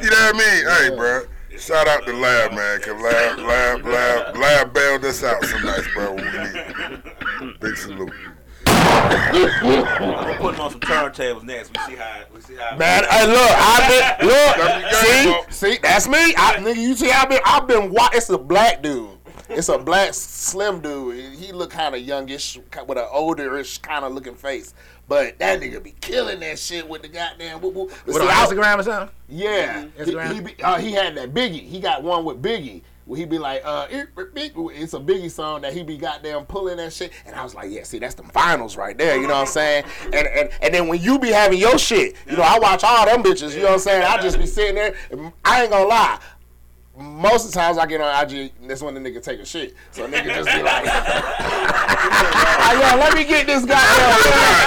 You 0.02 0.10
know 0.10 0.32
what 0.32 0.36
I 0.36 0.38
mean? 0.38 0.90
Hey, 0.92 0.96
bro. 0.96 1.24
Shout 1.58 1.88
out 1.88 2.06
to 2.06 2.14
Lab, 2.14 2.52
man, 2.54 2.80
cause 2.82 3.02
Lab, 3.02 3.40
Lab, 3.40 3.84
Lab, 3.86 4.38
Lab 4.38 4.74
bailed 4.74 5.04
us 5.06 5.24
out 5.24 5.44
some 5.44 5.64
nights, 5.66 5.88
bro. 5.94 6.14
When 6.14 6.24
we 6.26 6.38
need. 7.50 7.60
Big 7.60 7.76
salute. 7.78 8.12
I'm 8.68 9.50
gonna 10.00 10.38
put 10.40 10.56
him 10.56 10.62
on 10.62 10.72
some 10.72 10.80
turntables 10.82 11.44
next. 11.44 11.72
We 11.76 11.94
see 11.94 12.00
how 12.00 12.22
we 12.34 12.42
see 12.42 12.56
how. 12.56 12.78
Man, 12.78 13.04
hey, 13.10 13.28
look, 13.28 13.52
I've 13.56 14.20
been 14.20 14.28
look. 14.28 14.94
See, 14.94 15.36
see, 15.74 15.80
that's 15.82 16.08
me. 16.08 16.18
I, 16.38 16.58
nigga, 16.60 16.76
you 16.78 16.96
see, 16.96 17.12
I've 17.12 17.30
been, 17.30 17.40
I've 17.46 17.68
been. 17.68 17.92
wa- 17.92 18.10
It's 18.14 18.30
a 18.30 18.38
black 18.38 18.82
dude. 18.84 19.10
It's 19.50 19.70
a 19.70 19.78
black 19.78 20.14
slim 20.14 20.82
dude. 20.82 21.36
He 21.36 21.52
look 21.52 21.72
kind 21.72 21.96
of 21.96 22.02
youngish, 22.02 22.58
with 22.88 22.98
an 22.98 23.06
olderish 23.14 23.82
kind 23.82 24.04
of 24.06 24.14
looking 24.14 24.36
face. 24.36 24.74
But 25.08 25.40
that 25.40 25.62
nigga 25.62 25.82
be 25.82 25.94
killing 26.02 26.42
that 26.42 26.60
shit 26.60 26.88
with 26.88 27.02
the 27.02 27.08
goddamn 27.08 27.62
whoop 27.62 27.74
whoop. 27.74 28.06
With 28.06 28.18
see, 28.18 28.22
Instagram 28.24 28.80
or 28.80 28.84
something? 28.84 29.16
Yeah, 29.30 29.86
he, 29.98 30.04
Instagram? 30.04 30.34
he, 30.34 30.40
be, 30.42 30.64
uh, 30.64 30.78
he 30.78 30.92
had 30.92 31.16
that 31.16 31.34
Biggie. 31.34 31.62
He 31.62 31.80
got 31.80 32.04
one 32.04 32.26
with 32.26 32.42
Biggie. 32.42 32.82
He 33.16 33.24
be 33.24 33.38
like, 33.40 33.62
uh, 33.64 33.88
it- 33.90 34.10
it- 34.18 34.52
it's 34.58 34.94
a 34.94 35.00
Biggie 35.00 35.32
song 35.32 35.62
that 35.62 35.72
he 35.72 35.82
be 35.82 35.96
goddamn 35.96 36.46
pulling 36.46 36.76
that 36.76 36.92
shit, 36.92 37.14
and 37.26 37.34
I 37.38 37.44
was 37.44 37.56
like, 37.56 37.72
yeah, 37.72 37.84
see, 37.84 38.00
that's 38.00 38.16
the 38.16 38.24
finals 38.24 38.76
right 38.76 38.98
there. 38.98 39.16
You 39.16 39.28
know 39.28 39.36
what 39.36 39.42
I'm 39.42 39.48
saying? 39.48 39.86
And 40.08 40.28
and 40.28 40.50
and 40.62 40.74
then 40.74 40.90
when 40.90 41.02
you 41.02 41.18
be 41.18 41.30
having 41.30 41.58
your 41.58 41.78
shit, 41.78 42.16
you 42.30 42.36
know, 42.36 42.44
I 42.44 42.60
watch 42.60 42.84
all 42.84 43.06
them 43.06 43.24
bitches. 43.24 43.54
You 43.54 43.60
know 43.60 43.68
what 43.68 43.74
I'm 43.76 43.80
saying? 43.80 44.04
I 44.04 44.22
just 44.22 44.38
be 44.38 44.46
sitting 44.46 44.76
there. 44.76 44.94
I 45.46 45.62
ain't 45.62 45.72
gonna 45.72 45.88
lie. 45.88 46.20
Most 46.98 47.46
of 47.46 47.52
the 47.52 47.60
times 47.60 47.78
I 47.78 47.86
get 47.86 48.02
on 48.02 48.24
IG, 48.26 48.52
that's 48.68 48.82
when 48.82 48.96
the 48.96 49.00
nigga 49.00 49.22
take 49.22 49.40
a 49.40 49.46
shit. 49.46 49.76
So 49.92 50.06
a 50.06 50.08
nigga 50.08 50.34
just 50.34 50.50
be 50.50 50.64
like, 50.64 50.86
"Ah, 50.90 52.74
yo, 52.74 52.98
let 53.00 53.14
me 53.14 53.24
get 53.24 53.46
this 53.46 53.64
goddamn. 53.66 54.18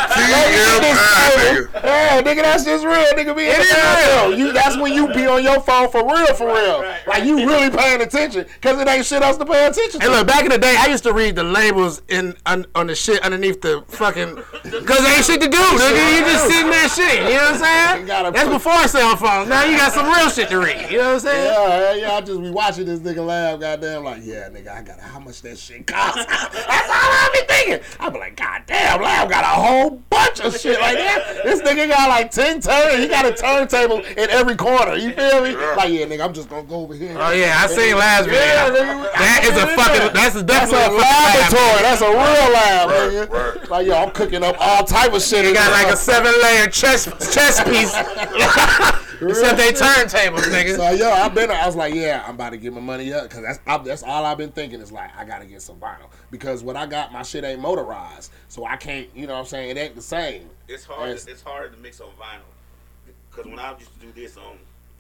Let 0.09 0.16
me 0.16 0.55
get 0.55 0.81
this 0.81 0.99
TMI, 0.99 1.35
table." 1.35 1.66
nigga. 1.66 2.31
Nigga, 2.31 2.43
that's 2.43 2.64
just 2.64 2.85
real. 2.85 2.95
Nigga, 3.14 3.37
be 3.37 3.51
in 3.51 3.59
the 3.59 4.28
real. 4.31 4.39
You, 4.39 4.53
that's 4.53 4.76
when 4.76 4.93
you 4.93 5.09
be 5.12 5.26
on 5.26 5.43
your 5.43 5.61
phone 5.61 5.91
for 5.91 6.07
real, 6.07 6.33
for 6.35 6.47
real. 6.47 6.85
Like 7.07 7.24
you 7.24 7.39
really 7.47 7.70
paying 7.76 8.01
attention, 8.01 8.47
cause 8.62 8.78
it 8.78 8.87
ain't 8.87 9.05
shit 9.05 9.22
else 9.22 9.37
to 9.39 9.45
pay 9.45 9.66
attention 9.66 9.99
to. 10.01 10.07
Hey, 10.07 10.12
look, 10.12 10.26
back 10.28 10.45
in 10.45 10.51
the 10.51 10.59
day, 10.59 10.76
I 10.78 10.87
used 10.87 11.03
to 11.05 11.12
read 11.12 11.35
the 11.35 11.43
labels 11.43 12.03
in 12.09 12.37
on, 12.47 12.66
on 12.76 12.87
the 12.87 12.95
shit 12.95 13.22
underneath 13.22 13.61
the 13.61 13.83
fucking. 13.89 14.37
Because 14.62 14.99
there 15.03 15.16
ain't 15.16 15.24
shit 15.24 15.41
to 15.41 15.49
do, 15.49 15.57
nigga. 15.59 16.14
You 16.14 16.20
just 16.26 16.47
sitting 16.47 16.70
there 16.70 16.89
shit. 16.89 17.22
You 17.24 17.37
know 17.37 17.51
what 17.51 17.62
I'm 17.62 18.07
saying? 18.07 18.33
That's 18.35 18.49
before 18.49 18.87
cell 18.87 19.16
phones. 19.16 19.49
Now 19.49 19.64
you 19.64 19.76
got 19.76 19.93
some 19.93 20.07
real 20.07 20.28
shit 20.31 20.49
to 20.51 20.59
read. 20.59 20.91
You 20.91 20.99
know 20.99 21.09
what 21.09 21.14
I'm 21.14 21.20
saying? 21.20 21.45
Yeah, 21.45 21.78
yeah, 21.95 21.95
yeah. 21.95 22.20
I 22.21 22.23
just 22.23 22.43
be 22.43 22.51
watching 22.51 22.85
this 22.85 23.01
nigga 23.01 23.25
laugh, 23.27 23.59
goddamn, 23.61 24.05
like, 24.05 24.21
yeah, 24.23 24.51
nigga, 24.51 24.68
I 24.68 24.83
got 24.83 25.01
how 25.01 25.18
much 25.21 25.41
that 25.41 25.57
shit 25.57 25.87
cost. 25.87 26.16
That's 26.29 26.29
all 26.53 26.68
I 26.68 27.31
be 27.33 27.55
thinking. 27.55 27.87
I 27.99 28.11
be 28.11 28.18
like, 28.18 28.37
goddamn, 28.37 29.01
Lab 29.01 29.31
got 29.31 29.43
a 29.43 29.47
whole 29.47 29.91
bunch 30.11 30.41
of 30.41 30.55
shit 30.61 30.79
like 30.79 30.99
that. 30.99 31.41
This 31.45 31.62
nigga 31.62 31.89
got 31.89 32.11
like 32.11 32.31
10 32.31 32.61
turn. 32.61 33.01
He 33.01 33.09
got 33.09 33.25
a 33.25 33.33
turntable 33.33 34.01
in 34.05 34.29
every 34.29 34.55
corner. 34.55 34.97
You 34.97 35.14
feel 35.14 35.43
me? 35.43 35.57
Like, 35.57 35.89
yeah, 35.95 36.05
nigga, 36.05 36.23
I'm 36.27 36.35
just 36.35 36.51
gonna 36.51 36.64
go 36.68 36.83
over 36.83 36.93
here. 36.93 37.16
Oh 37.18 37.31
yeah, 37.33 37.57
I 37.59 37.66
seen 37.68 37.97
last 37.97 38.25
video. 38.27 38.39
Yeah, 38.39 38.68
nigga. 38.68 39.12
That 39.14 39.41
is 39.45 39.57
a 39.57 39.66
fucking. 39.75 40.12
That's 40.12 40.37
a 40.37 40.43
That's 40.43 40.71
definitely 40.71 40.99
a 40.99 41.01
laboratory. 41.01 41.81
That's 41.81 42.03
a 42.03 42.11
real 42.11 42.53
lab, 42.53 42.89
Right, 42.91 43.11
nigga. 43.12 43.31
right. 43.61 43.71
Like, 43.71 43.87
yo, 43.87 43.95
I'm 43.95 44.11
cooking 44.11 44.45
up 44.45 44.57
all 44.61 44.85
type 44.85 45.14
of 45.14 45.23
shit. 45.23 45.47
He 45.47 45.55
got 45.55 45.73
like 45.73 45.91
a 45.91 45.97
seven 45.97 46.35
layer 46.43 46.66
chest 46.66 47.09
chest 47.33 47.64
piece. 47.64 47.97
Except 49.23 49.57
they 49.59 49.73
turntables, 49.73 50.41
nigga. 50.51 50.77
So 50.77 50.91
yo, 50.91 51.11
I've 51.11 51.35
been. 51.35 51.51
I 51.51 51.66
was 51.66 51.77
like, 51.77 51.95
yeah, 51.95 52.25
I'm 52.27 52.35
about 52.35 52.51
to 52.51 52.57
get 52.57 52.73
my 52.73 52.81
money 52.81 53.12
up 53.12 53.25
because 53.25 53.43
that's 53.43 53.59
I, 53.66 53.79
that's 53.79 54.03
all 54.03 54.25
I've 54.25 54.39
been 54.39 54.53
thinking 54.53 54.81
is 54.81 54.91
like 54.93 55.11
I 55.16 55.25
gotta 55.25 55.45
get 55.47 55.62
some 55.62 55.77
vinyl 55.77 56.09
because 56.31 56.62
what 56.62 56.77
I 56.77 56.87
got, 56.87 57.12
my 57.12 57.23
shit 57.23 57.45
ain't 57.45 57.61
motorized, 57.61 58.31
so 58.49 58.64
I 58.64 58.77
can't. 58.77 59.09
You 59.14 59.27
know 59.27 59.35
what 59.35 59.41
I'm 59.41 59.47
saying? 59.47 59.71
It 59.71 59.77
ain't 59.79 59.95
the 59.95 60.03
same. 60.03 60.49
It's 60.68 60.85
hard. 60.85 61.11
Yes. 61.11 61.27
It's 61.27 61.43
harder 61.43 61.68
to 61.71 61.77
mix 61.79 62.01
on 62.01 62.09
vinyl 62.21 63.12
because 63.31 63.47
when 63.51 63.59
I 63.59 63.77
used 63.79 63.93
to 64.01 64.07
do 64.07 64.12
this 64.12 64.37
on 64.37 64.57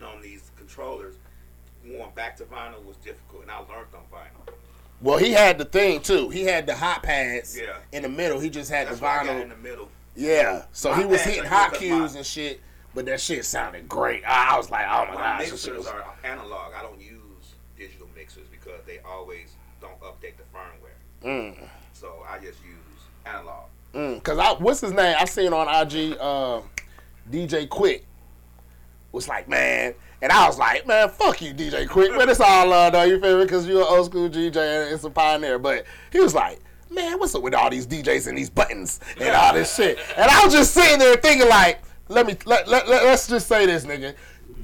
on 0.06 0.20
these 0.22 0.50
controllers, 0.56 1.14
going 1.86 2.10
back 2.14 2.36
to 2.38 2.44
vinyl 2.44 2.84
was 2.84 2.96
difficult, 2.96 3.42
and 3.42 3.50
I 3.50 3.58
learned 3.58 3.88
on 3.94 4.02
vinyl. 4.12 4.54
Well, 5.02 5.16
he 5.16 5.32
had 5.32 5.56
the 5.56 5.64
thing 5.64 6.00
too. 6.02 6.28
He 6.28 6.42
had 6.44 6.66
the 6.66 6.74
hot 6.74 7.02
pads 7.02 7.58
Yeah. 7.58 7.76
in 7.92 8.02
the 8.02 8.08
middle. 8.10 8.38
He 8.38 8.50
just 8.50 8.70
had 8.70 8.86
That's 8.86 8.98
the 8.98 9.04
why 9.04 9.20
I 9.20 9.24
got 9.24 9.36
vinyl. 9.36 9.42
in 9.44 9.48
the 9.48 9.56
middle. 9.56 9.88
Yeah, 10.16 10.64
so 10.72 10.92
he 10.92 11.04
was 11.06 11.22
hitting 11.22 11.44
hot 11.44 11.70
good 11.70 11.78
'cause 11.78 11.80
cues 11.88 12.12
my- 12.12 12.18
and 12.18 12.26
shit, 12.26 12.60
but 12.94 13.06
that 13.06 13.20
shit 13.20 13.44
sounded 13.44 13.88
great. 13.88 14.24
I 14.26 14.54
I 14.54 14.56
was 14.56 14.70
like, 14.70 14.86
oh 14.88 15.06
my 15.06 15.14
My 15.14 15.20
gosh, 15.20 15.50
mixers 15.50 15.78
was. 15.78 15.86
are 15.86 16.04
analog. 16.24 16.72
I 16.76 16.82
don't 16.82 17.00
use 17.00 17.54
digital 17.76 18.08
mixers 18.16 18.46
because 18.50 18.80
they 18.86 18.98
always 19.00 19.52
don't 19.80 19.98
update 20.00 20.34
the 20.36 20.44
firmware. 20.54 21.24
Mm. 21.24 21.68
So 21.92 22.24
I 22.28 22.36
just 22.38 22.58
use 22.64 22.76
analog. 23.26 23.64
Mm, 23.94 24.22
Cause 24.22 24.38
I, 24.38 24.52
what's 24.52 24.80
his 24.80 24.92
name? 24.92 25.16
I 25.18 25.24
seen 25.24 25.52
on 25.52 25.66
IG, 25.68 26.16
uh, 26.20 26.60
DJ 27.30 27.66
Quik 27.68 28.02
was 29.12 29.26
like, 29.28 29.48
man, 29.48 29.94
and 30.22 30.30
I 30.30 30.46
was 30.46 30.58
like, 30.58 30.86
man, 30.86 31.08
fuck 31.08 31.42
you, 31.42 31.52
DJ 31.52 31.88
Quik, 31.88 32.16
But 32.16 32.28
it's 32.28 32.38
all 32.40 32.68
love 32.68 32.92
though, 32.92 33.02
you 33.02 33.20
feel 33.20 33.38
me? 33.38 33.46
Cause 33.46 33.66
you're 33.66 33.80
an 33.80 33.86
old 33.88 34.06
school 34.06 34.28
DJ 34.28 34.84
and 34.84 34.94
it's 34.94 35.02
a 35.04 35.10
pioneer. 35.10 35.58
But 35.58 35.86
he 36.12 36.20
was 36.20 36.34
like, 36.34 36.60
man, 36.90 37.18
what's 37.18 37.34
up 37.34 37.42
with 37.42 37.54
all 37.54 37.68
these 37.70 37.86
DJs 37.86 38.28
and 38.28 38.38
these 38.38 38.50
buttons 38.50 39.00
and 39.18 39.34
all 39.34 39.52
this 39.54 39.74
shit? 39.74 39.98
And 40.16 40.30
I 40.30 40.44
was 40.44 40.52
just 40.52 40.72
sitting 40.72 40.98
there 41.00 41.16
thinking 41.16 41.48
like, 41.48 41.82
let 42.10 42.26
me 42.26 42.36
let, 42.44 42.68
let, 42.68 42.88
let 42.88 43.02
us 43.04 43.26
just 43.28 43.46
say 43.46 43.66
this, 43.66 43.84
nigga. 43.84 44.14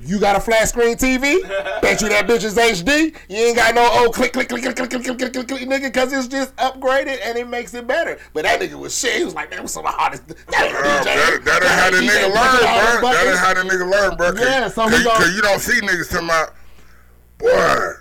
You 0.03 0.21
got 0.21 0.37
a 0.37 0.41
flat 0.41 0.69
screen 0.69 0.97
TV? 0.97 1.43
Bet 1.83 2.01
you 2.01 2.09
that 2.11 2.27
bitch 2.29 2.45
is 2.45 2.57
HD. 2.57 3.17
You 3.29 3.37
ain't 3.37 3.57
got 3.57 3.75
no 3.75 3.89
old 4.05 4.15
click, 4.15 4.33
click, 4.33 4.49
click, 4.49 4.63
click, 4.63 4.77
click, 4.77 4.91
click, 4.91 5.03
click, 5.05 5.19
click, 5.19 5.33
click, 5.33 5.49
click, 5.49 5.63
nigga, 5.63 5.85
because 5.85 6.13
it's 6.13 6.29
just 6.29 6.55
upgraded 6.57 7.19
and 7.25 7.37
it 7.39 7.49
makes 7.49 7.75
it 7.75 7.87
better. 7.87 8.19
But 8.33 8.43
that 8.45 8.61
nigga 8.61 8.75
was 8.75 8.97
shit. 8.97 9.17
He 9.19 9.25
was 9.25 9.35
like, 9.35 9.51
man, 9.51 9.61
what's 9.63 9.73
so 9.73 9.83
hard? 9.83 10.13
That 10.21 10.29
Uh, 10.29 11.05
that, 11.05 11.45
that 11.45 11.63
ain't 11.63 11.73
how 11.73 11.91
the 11.91 11.99
nigga 11.99 12.31
pushing 12.31 12.67
learn, 12.67 13.01
bro. 13.01 13.11
That 13.13 13.27
ain't 13.27 13.39
how 13.39 13.55
the 13.55 13.61
nigga 13.63 13.91
learn, 13.91 14.17
bro. 14.17 14.33
Yeah, 14.45 14.69
so 14.69 14.85
he 14.87 14.91
cause, 14.97 15.05
gon- 15.05 15.17
'cause 15.17 15.35
you 15.35 15.43
don't 15.43 15.61
see 15.61 15.81
niggas 15.81 16.11
talking 16.11 16.27
about, 16.29 16.55
boy. 17.39 17.93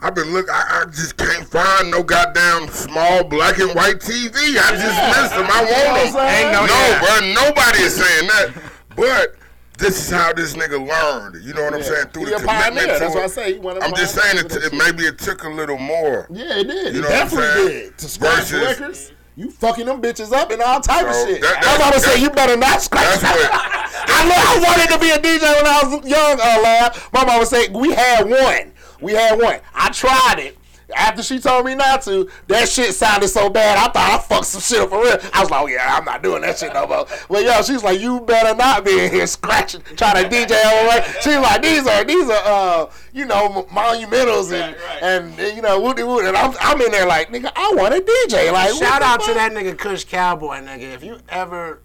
I've 0.00 0.14
been 0.14 0.32
look. 0.32 0.48
I, 0.50 0.82
I 0.82 0.90
just 0.90 1.16
can't 1.16 1.46
find 1.46 1.90
no 1.90 2.02
goddamn 2.04 2.68
small 2.68 3.24
black 3.24 3.58
and 3.58 3.70
white 3.74 3.98
TV. 3.98 4.34
I 4.58 4.70
just 4.78 4.98
miss 5.10 5.30
them. 5.34 5.46
I 5.50 5.62
want 5.66 6.12
them. 6.12 6.26
Ain't 6.26 6.52
no, 6.52 6.66
no- 6.66 6.98
bro. 7.02 7.48
Nobody 7.50 7.82
is 7.82 7.94
saying 7.96 8.28
that. 8.28 8.52
But 8.96 9.34
this 9.78 10.04
is 10.06 10.10
how 10.10 10.32
this 10.32 10.54
nigga 10.54 10.78
learned. 10.86 11.44
You 11.44 11.54
know 11.54 11.64
what 11.64 11.74
I'm 11.74 11.82
saying? 11.82 12.06
Through 12.12 12.26
He 12.26 12.30
the 12.30 12.36
commitment. 12.38 12.76
to 12.92 12.98
That's 12.98 13.14
what 13.14 13.24
I 13.24 13.26
say. 13.28 13.52
He 13.54 13.58
one 13.58 13.76
of 13.76 13.82
the 13.82 13.88
I'm 13.88 13.94
just 13.94 14.14
saying 14.14 14.38
it, 14.44 14.52
it. 14.54 14.62
that 14.70 14.72
Maybe 14.72 15.04
it 15.04 15.18
took 15.18 15.44
a 15.44 15.48
little 15.48 15.78
more. 15.78 16.26
Yeah, 16.30 16.58
it 16.60 16.64
did. 16.64 16.94
You 16.94 17.00
it 17.00 17.02
know 17.02 17.08
what 17.08 17.12
I'm 17.12 17.28
definitely 17.28 17.66
saying? 17.68 17.82
did. 17.88 17.98
To 17.98 18.08
scratch 18.08 18.38
Versus- 18.44 18.80
records, 18.80 19.12
you 19.36 19.50
fucking 19.50 19.86
them 19.86 20.02
bitches 20.02 20.32
up 20.32 20.50
and 20.50 20.60
all 20.60 20.80
type 20.80 21.06
of 21.06 21.14
shit. 21.14 21.40
that- 21.40 21.60
That's 21.62 21.66
why 21.66 21.72
I 21.74 21.78
that- 21.78 21.94
was 21.94 22.04
saying 22.04 22.16
that- 22.20 22.22
you 22.22 22.30
better 22.30 22.56
not 22.56 22.82
scratch. 22.82 23.18
I, 23.24 24.28
know, 24.28 24.34
I 24.36 24.60
wanted 24.66 24.92
to 24.92 24.98
be 24.98 25.10
a 25.10 25.18
DJ 25.18 25.54
when 25.56 25.66
I 25.66 25.82
was 25.84 26.06
young, 26.08 26.38
uh, 26.40 26.60
lad. 26.62 26.96
My 27.12 27.24
mama 27.24 27.46
said 27.46 27.74
we 27.74 27.92
had 27.94 28.28
one. 28.28 28.72
We 29.00 29.12
had 29.14 29.38
one. 29.40 29.58
I 29.74 29.88
tried 29.90 30.38
it. 30.38 30.58
After 30.96 31.22
she 31.22 31.38
told 31.38 31.66
me 31.66 31.74
not 31.74 32.02
to, 32.02 32.28
that 32.48 32.68
shit 32.68 32.94
sounded 32.94 33.28
so 33.28 33.48
bad. 33.50 33.78
I 33.78 33.90
thought 33.92 34.10
I 34.12 34.18
fucked 34.22 34.46
some 34.46 34.60
shit 34.60 34.80
up 34.80 34.90
for 34.90 35.02
real. 35.02 35.18
I 35.32 35.40
was 35.40 35.50
like, 35.50 35.62
oh, 35.62 35.66
yeah, 35.66 35.96
I'm 35.96 36.04
not 36.04 36.22
doing 36.22 36.42
that 36.42 36.58
shit 36.58 36.72
no 36.72 36.86
more. 36.86 37.06
But 37.28 37.44
yo, 37.44 37.62
she's 37.62 37.82
like, 37.82 38.00
you 38.00 38.20
better 38.20 38.56
not 38.56 38.84
be 38.84 38.98
in 39.04 39.10
here 39.12 39.26
scratching, 39.26 39.82
trying 39.96 40.22
to 40.22 40.28
DJ 40.28 40.62
all 40.64 40.84
the 40.84 40.88
way. 40.90 41.06
She's 41.20 41.36
like, 41.38 41.62
these 41.62 41.86
are 41.86 42.04
these 42.04 42.28
are 42.28 42.42
uh, 42.44 42.90
you 43.12 43.24
know, 43.26 43.66
monumentals 43.70 44.52
and 44.52 44.74
Right, 44.74 45.02
right. 45.02 45.02
and, 45.02 45.56
you 45.56 45.62
know, 45.62 45.80
woody 45.80 46.02
woody. 46.02 46.28
And 46.28 46.36
I'm 46.36 46.54
I'm 46.60 46.80
in 46.80 46.90
there 46.90 47.06
like, 47.06 47.28
nigga, 47.30 47.50
I 47.54 47.72
want 47.74 47.94
a 47.94 48.00
DJ. 48.00 48.52
Like, 48.52 48.72
Shout 48.74 49.02
out 49.02 49.22
to 49.24 49.34
that 49.34 49.52
nigga 49.52 49.76
Kush 49.76 50.04
Cowboy, 50.04 50.56
nigga. 50.60 50.94
If 50.94 51.02
you 51.04 51.18
ever, 51.28 51.80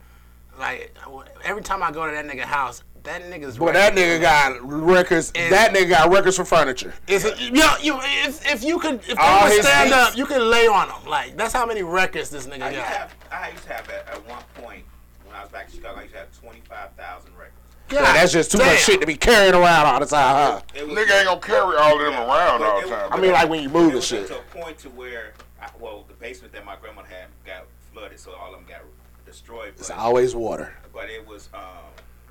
like, 0.59 0.95
every 1.43 1.61
time 1.63 1.83
I 1.83 1.91
go 1.91 2.05
to 2.05 2.11
that 2.11 2.25
nigga 2.25 2.41
house, 2.43 2.83
that 3.07 3.23
nigga's. 3.23 3.57
Boy, 3.57 3.71
that 3.73 3.93
nigga 3.95 4.21
got 4.21 4.59
records. 4.63 5.31
And- 5.33 5.51
that 5.51 5.73
nigga 5.73 5.89
got 5.89 6.11
records 6.11 6.35
for 6.37 6.45
furniture. 6.45 6.93
Is 7.07 7.25
it, 7.25 7.39
you 7.39 7.51
know, 7.51 7.75
you, 7.81 7.97
if, 8.01 8.45
if 8.51 8.63
you 8.63 8.79
could, 8.79 8.95
if 9.07 9.17
All 9.17 9.47
they 9.49 9.55
would 9.55 9.63
stand 9.65 9.89
hits. 9.89 9.97
up, 10.11 10.17
you 10.17 10.25
can 10.25 10.49
lay 10.49 10.67
on 10.67 10.89
them. 10.89 11.05
Like, 11.07 11.35
that's 11.37 11.53
how 11.53 11.65
many 11.65 11.83
records 11.83 12.29
this 12.29 12.45
nigga 12.47 12.61
I 12.63 12.69
used 12.69 12.81
got. 12.81 12.87
have, 12.87 13.15
I 13.31 13.49
used 13.51 13.63
to 13.63 13.73
have 13.73 13.89
at, 13.89 14.07
at 14.09 14.27
one 14.29 14.43
point 14.55 14.83
when 15.25 15.35
I 15.35 15.41
was 15.41 15.49
back 15.49 15.69
in 15.69 15.75
Chicago, 15.75 15.99
I 15.99 16.03
used 16.03 16.13
to 16.13 16.19
have 16.19 16.39
25,000 16.41 17.31
records. 17.37 17.53
Yeah, 17.89 18.01
that's 18.01 18.33
just 18.33 18.51
too 18.51 18.57
damn. 18.57 18.67
much 18.67 18.79
shit 18.83 18.99
to 18.99 19.07
be 19.07 19.15
carrying 19.15 19.53
around 19.55 19.85
all 19.85 19.99
the 20.01 20.05
time, 20.05 20.35
huh? 20.35 20.61
It 20.75 20.85
was- 20.87 20.97
Nigga 20.97 21.17
ain't 21.19 21.27
gonna 21.27 21.39
carry 21.39 21.77
all 21.77 21.93
of 21.95 21.99
them 22.01 22.13
around 22.15 22.61
all 22.61 22.79
it 22.79 22.85
the 22.85 22.89
was- 22.91 22.99
time. 22.99 23.13
I 23.13 23.17
mean, 23.21 23.31
like 23.31 23.49
when 23.49 23.63
you 23.63 23.69
move 23.69 23.91
it 23.91 23.95
and 23.95 24.03
shit. 24.03 24.27
To 24.27 24.39
a 24.39 24.41
point 24.41 24.77
to 24.79 24.89
where, 24.89 25.33
I, 25.61 25.69
well, 25.79 26.03
the 26.09 26.13
basement 26.15 26.51
that 26.53 26.65
my 26.65 26.75
grandmother 26.75 27.07
had 27.07 27.27
got 27.45 27.65
flooded, 27.93 28.19
so 28.19 28.33
all 28.33 28.53
of 28.53 28.59
them 28.59 28.67
got 28.67 28.81
destroyed. 29.25 29.73
It's 29.77 29.89
always 29.89 30.35
water. 30.35 30.73
but 30.93 31.09
it 31.09 31.25
was 31.25 31.47
um, 31.53 31.61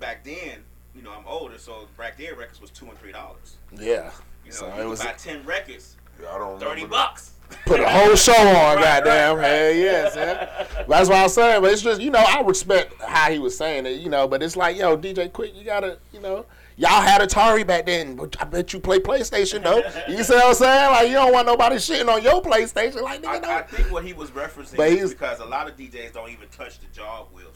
back 0.00 0.24
then. 0.24 0.62
You 0.94 1.02
know, 1.02 1.10
I'm 1.12 1.26
older, 1.26 1.58
so 1.58 1.86
back 1.98 2.16
then 2.16 2.34
records 2.36 2.60
was 2.60 2.70
two 2.70 2.86
and 2.86 2.98
three 2.98 3.12
dollars. 3.12 3.56
Yeah. 3.72 4.10
You 4.44 4.50
know, 4.50 4.56
So 4.56 4.74
you 4.74 4.82
it 4.82 4.86
was 4.86 5.00
could 5.00 5.08
buy 5.08 5.12
ten 5.14 5.44
records, 5.44 5.96
Yeah, 6.20 6.28
I 6.30 6.38
don't 6.38 6.54
remember 6.54 6.64
thirty 6.64 6.80
that. 6.82 6.90
bucks. 6.90 7.32
put 7.66 7.80
a 7.80 7.88
whole 7.88 8.14
show 8.16 8.32
on, 8.32 8.76
Right, 8.76 9.04
goddamn. 9.04 9.36
right, 9.36 9.42
right. 9.42 9.48
Hell 9.50 9.72
yes, 9.74 10.16
yeah. 10.16 10.84
That's 10.88 11.08
what 11.10 11.18
I'm 11.18 11.28
saying. 11.28 11.60
But 11.60 11.72
it's 11.72 11.82
just, 11.82 12.00
you 12.00 12.10
know, 12.10 12.24
I 12.26 12.40
respect 12.40 12.94
how 13.02 13.30
he 13.30 13.38
was 13.38 13.56
saying 13.56 13.84
it, 13.86 14.00
you 14.00 14.08
know, 14.08 14.26
but 14.26 14.42
it's 14.42 14.56
like, 14.56 14.76
yo, 14.78 14.96
DJ 14.96 15.30
Quik, 15.30 15.54
you 15.54 15.64
gotta, 15.64 15.98
you 16.14 16.20
know, 16.20 16.46
y'all 16.78 17.02
had 17.02 17.20
Atari 17.20 17.66
back 17.66 17.84
then, 17.86 18.16
but 18.16 18.34
I 18.40 18.44
bet 18.44 18.72
you 18.72 18.80
play 18.80 18.98
PlayStation 18.98 19.62
though. 19.62 19.82
You 20.12 20.22
see 20.24 20.34
what 20.34 20.46
I'm 20.46 20.54
saying? 20.54 20.90
Like 20.92 21.08
you 21.08 21.14
don't 21.14 21.32
want 21.32 21.46
nobody 21.46 21.76
shitting 21.76 22.08
on 22.08 22.22
your 22.22 22.40
PlayStation. 22.42 23.02
Like 23.02 23.20
nigga, 23.22 23.44
I 23.44 23.60
no. 23.60 23.66
think 23.66 23.90
what 23.92 24.04
he 24.04 24.12
was 24.14 24.30
referencing 24.30 24.76
But 24.76 24.88
is 24.90 25.12
because 25.12 25.40
a 25.40 25.44
lot 25.44 25.68
of 25.68 25.76
DJs 25.76 26.14
don't 26.14 26.30
even 26.30 26.48
touch 26.48 26.78
the 26.80 26.86
jog 26.94 27.26
wheels 27.34 27.54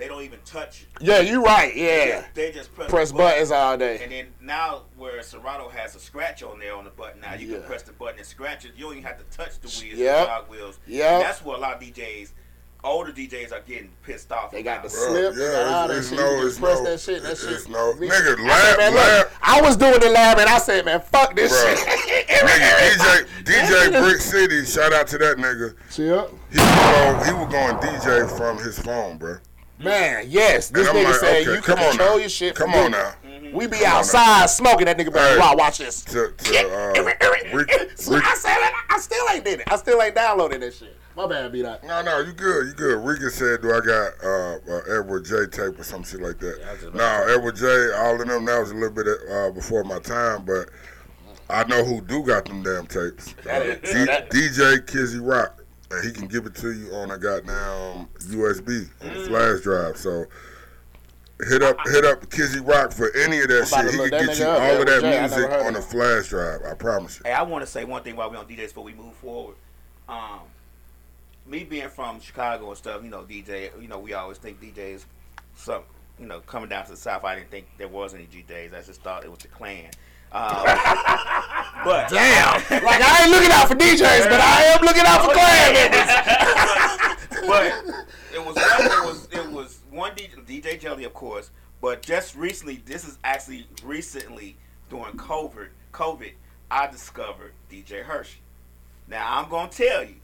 They 0.00 0.08
don't 0.08 0.22
even 0.22 0.38
touch. 0.46 0.86
Yeah, 0.98 1.20
you're 1.20 1.42
right. 1.42 1.74
They 1.74 2.08
Yeah. 2.08 2.20
just, 2.22 2.34
they 2.34 2.52
just 2.52 2.74
press, 2.74 2.88
Press 2.90 3.08
the 3.10 3.18
button. 3.18 3.32
buttons 3.32 3.50
all 3.50 3.76
day. 3.76 4.00
And 4.02 4.10
then 4.10 4.26
now, 4.40 4.84
where 4.96 5.22
Serato 5.22 5.68
has 5.68 5.94
a 5.94 5.98
scratch 6.00 6.42
on 6.42 6.58
there 6.58 6.74
on 6.74 6.84
the 6.84 6.90
button, 6.90 7.20
now 7.20 7.34
you 7.34 7.48
Yeah. 7.48 7.58
can 7.58 7.66
press 7.66 7.82
the 7.82 7.92
button 7.92 8.16
and 8.18 8.26
scratch 8.26 8.64
it. 8.64 8.72
You 8.76 8.84
don't 8.84 8.92
even 8.94 9.04
have 9.04 9.18
to 9.18 9.36
touch 9.36 9.60
the 9.60 9.68
wheels, 9.68 9.98
Yep. 9.98 10.20
the 10.20 10.26
jog 10.26 10.48
wheels. 10.48 10.78
Yep. 10.86 11.12
And 11.12 11.22
that's 11.22 11.44
what 11.44 11.58
a 11.58 11.60
lot 11.60 11.74
of 11.74 11.80
DJs, 11.82 12.32
older 12.82 13.12
DJs, 13.12 13.52
are 13.52 13.60
getting 13.60 13.90
pissed 14.02 14.32
off. 14.32 14.50
They 14.52 14.62
got 14.62 14.82
the 14.82 14.88
slip, 14.88 15.34
they 15.34 15.44
got 15.44 15.66
all 15.66 15.80
yeah, 15.82 15.86
that 15.88 15.96
it's, 15.98 16.08
shit. 16.08 16.18
no, 16.18 16.46
it's 16.46 16.58
press 16.58 16.78
no, 16.78 16.84
that 16.84 17.00
shit. 17.00 17.22
That 17.22 17.32
it's, 17.32 17.42
shit. 17.44 17.52
it's 17.52 17.68
no, 17.68 17.92
Nigga, 17.92 18.08
nigga, 18.08 18.38
I 18.38 18.48
lab, 18.48 18.76
said, 18.80 18.94
lab, 18.94 19.26
I 19.42 19.60
was 19.60 19.76
doing 19.76 20.00
the 20.00 20.08
lab 20.08 20.38
and 20.38 20.48
I 20.48 20.58
said, 20.60 20.86
man, 20.86 21.02
fuck 21.02 21.36
this 21.36 21.52
Bro. 21.52 21.74
shit. 21.76 22.26
nigga, 22.28 23.26
DJ, 23.44 23.44
DJ 23.44 24.02
Brick 24.02 24.20
City, 24.22 24.64
shout 24.64 24.94
out 24.94 25.06
to 25.08 25.18
that 25.18 25.36
nigga. 25.36 25.74
Yeah. 25.98 26.24
He 26.50 26.58
was 26.58 26.70
going, 26.72 27.24
he 27.26 27.32
was 27.34 27.52
going 27.52 27.76
DJ 27.76 28.36
from 28.38 28.56
his 28.56 28.78
phone, 28.78 29.18
bro. 29.18 29.36
Man, 29.80 30.26
yes. 30.28 30.68
This 30.70 30.88
nigga 30.88 31.04
like, 31.04 31.14
said 31.14 31.30
okay, 31.30 31.40
you 31.42 31.60
can 31.60 31.62
come 31.62 31.78
on 31.78 31.88
control 31.90 32.10
now. 32.10 32.16
your 32.16 32.28
shit. 32.28 32.54
Come 32.54 32.70
from 32.70 32.80
on 32.80 32.90
now. 32.92 33.14
We 33.52 33.66
be 33.66 33.78
Come 33.78 33.86
outside 33.86 34.48
smoking. 34.50 34.86
That 34.86 34.98
nigga 34.98 35.12
Hey. 35.12 35.38
wow, 35.38 35.54
watch 35.56 35.78
this. 35.78 36.02
To, 36.04 36.32
to, 36.36 36.98
uh, 36.98 37.02
Rick, 37.56 37.92
So 37.96 38.14
Rick, 38.14 38.24
I 38.24 38.34
said 38.34 38.56
it. 38.58 38.72
I 38.90 38.98
still 39.00 39.24
ain't 39.32 39.44
did 39.44 39.60
it. 39.60 39.72
I 39.72 39.76
still 39.76 40.00
ain't 40.02 40.14
downloaded 40.14 40.60
that 40.60 40.74
shit. 40.74 40.96
My 41.16 41.26
bad, 41.26 41.50
be 41.50 41.62
that. 41.62 41.82
No, 41.82 42.02
no, 42.02 42.20
you 42.20 42.32
good, 42.32 42.66
you 42.68 42.72
good. 42.72 43.04
Rika 43.04 43.30
said, 43.30 43.62
"Do 43.62 43.72
I 43.72 43.80
got 43.80 44.12
uh, 44.22 44.58
uh, 44.72 44.98
Edward 45.00 45.24
J 45.24 45.46
tape 45.50 45.78
or 45.78 45.82
some 45.82 46.04
shit 46.04 46.20
like 46.22 46.38
that?" 46.38 46.92
no, 46.94 47.34
Edward 47.34 47.56
J, 47.56 47.92
all 47.96 48.20
of 48.20 48.26
them. 48.28 48.44
That 48.44 48.60
was 48.60 48.70
a 48.70 48.74
little 48.74 48.90
bit 48.90 49.06
uh, 49.30 49.50
before 49.50 49.82
my 49.82 49.98
time, 49.98 50.44
but 50.44 50.70
I 51.50 51.64
know 51.64 51.84
who 51.84 52.00
do 52.00 52.22
got 52.22 52.44
them 52.44 52.62
damn 52.62 52.86
tapes. 52.86 53.34
That 53.44 53.66
is- 53.66 53.80
D- 53.92 54.04
that- 54.04 54.30
DJ 54.30 54.86
Kizzy 54.86 55.18
Rock, 55.18 55.59
and 55.90 56.04
he 56.04 56.12
can 56.12 56.28
give 56.28 56.46
it 56.46 56.54
to 56.56 56.72
you 56.72 56.92
on 56.94 57.10
a 57.10 57.18
goddamn 57.18 58.08
USB 58.18 58.88
on 59.02 59.08
Mm. 59.08 59.16
a 59.24 59.26
flash 59.26 59.60
drive. 59.62 59.96
So. 59.96 60.26
Hit 61.48 61.62
up, 61.62 61.78
hit 61.88 62.04
up 62.04 62.28
Kizzy 62.30 62.60
Rock 62.60 62.92
for 62.92 63.10
any 63.16 63.40
of 63.40 63.48
that 63.48 63.66
shit. 63.66 63.90
He 63.92 63.96
can 63.96 64.10
that 64.10 64.26
get 64.26 64.38
you 64.38 64.44
up, 64.44 64.60
all 64.60 64.78
of 64.82 64.86
that 64.86 65.00
J. 65.00 65.18
I 65.18 65.20
music 65.26 65.50
on 65.50 65.74
a 65.74 65.80
flash 65.80 66.28
drive. 66.28 66.60
I 66.70 66.74
promise 66.74 67.16
you. 67.18 67.22
Hey, 67.24 67.32
I 67.32 67.40
want 67.40 67.64
to 67.64 67.66
say 67.66 67.82
one 67.86 68.02
thing 68.02 68.14
while 68.14 68.28
we 68.30 68.36
on 68.36 68.44
DJs 68.44 68.66
before 68.68 68.84
we 68.84 68.92
move 68.92 69.14
forward. 69.14 69.54
Um, 70.06 70.40
me 71.46 71.64
being 71.64 71.88
from 71.88 72.20
Chicago 72.20 72.68
and 72.68 72.76
stuff, 72.76 73.02
you 73.02 73.08
know, 73.08 73.22
DJ, 73.22 73.70
you 73.80 73.88
know, 73.88 73.98
we 73.98 74.12
always 74.12 74.36
think 74.36 74.60
DJs, 74.60 75.06
some, 75.56 75.80
you 76.18 76.26
know, 76.26 76.40
coming 76.40 76.68
down 76.68 76.84
to 76.84 76.90
the 76.90 76.96
South, 76.98 77.24
I 77.24 77.36
didn't 77.36 77.50
think 77.50 77.68
there 77.78 77.88
was 77.88 78.12
any 78.12 78.26
DJs. 78.26 78.74
I 78.74 78.82
just 78.82 79.00
thought 79.00 79.24
it 79.24 79.30
was 79.30 79.38
the 79.38 79.48
Klan. 79.48 79.86
Um, 80.32 80.64
but 81.84 82.08
Damn. 82.10 82.62
Like 82.84 83.00
I 83.02 83.22
ain't 83.22 83.30
looking 83.30 83.50
out 83.52 83.68
for 83.68 83.74
DJs, 83.74 84.24
but 84.28 84.40
I 84.40 84.62
am 84.64 84.82
looking 84.84 85.02
out 85.04 85.24
for 85.24 85.32
Clan 85.32 85.74
members. 85.74 86.06
but 87.48 88.06
it 88.34 88.44
was 88.44 88.54
one, 88.56 88.86
it 88.86 89.06
was 89.06 89.28
it 89.32 89.50
was 89.50 89.78
one 89.90 90.12
DJ, 90.12 90.44
DJ 90.62 90.80
Jelly, 90.80 91.04
of 91.04 91.14
course. 91.14 91.50
But 91.80 92.02
just 92.02 92.36
recently, 92.36 92.82
this 92.84 93.04
is 93.06 93.18
actually 93.24 93.66
recently 93.84 94.56
during 94.88 95.14
COVID. 95.16 95.68
COVID, 95.92 96.32
I 96.70 96.86
discovered 96.86 97.52
DJ 97.70 98.02
Hershey. 98.02 98.40
Now 99.08 99.38
I'm 99.38 99.48
gonna 99.50 99.70
tell 99.70 100.04
you, 100.04 100.16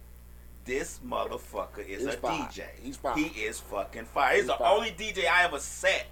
this 0.65 1.01
motherfucker 1.05 1.87
is 1.89 2.05
He's 2.05 2.15
a 2.15 2.19
fire. 2.19 2.49
DJ. 2.49 2.63
He's 2.81 2.97
fire. 2.97 3.17
He 3.17 3.41
is 3.41 3.59
fucking 3.59 4.05
fire. 4.05 4.35
He's, 4.35 4.43
He's 4.43 4.51
the 4.51 4.57
fire. 4.57 4.75
only 4.75 4.91
DJ 4.91 5.27
I 5.27 5.45
ever 5.45 5.59
sat 5.59 6.07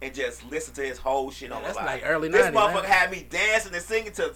and 0.00 0.14
just 0.14 0.48
listen 0.50 0.74
to 0.74 0.82
his 0.82 0.98
whole 0.98 1.30
shit 1.30 1.50
on 1.52 1.62
that's 1.62 1.76
the 1.76 1.84
live. 1.84 2.02
like 2.02 2.08
early 2.08 2.28
This 2.28 2.46
motherfucker 2.46 2.82
man. 2.82 2.84
had 2.84 3.10
me 3.10 3.26
dancing 3.28 3.74
and 3.74 3.82
singing 3.82 4.12
to 4.12 4.32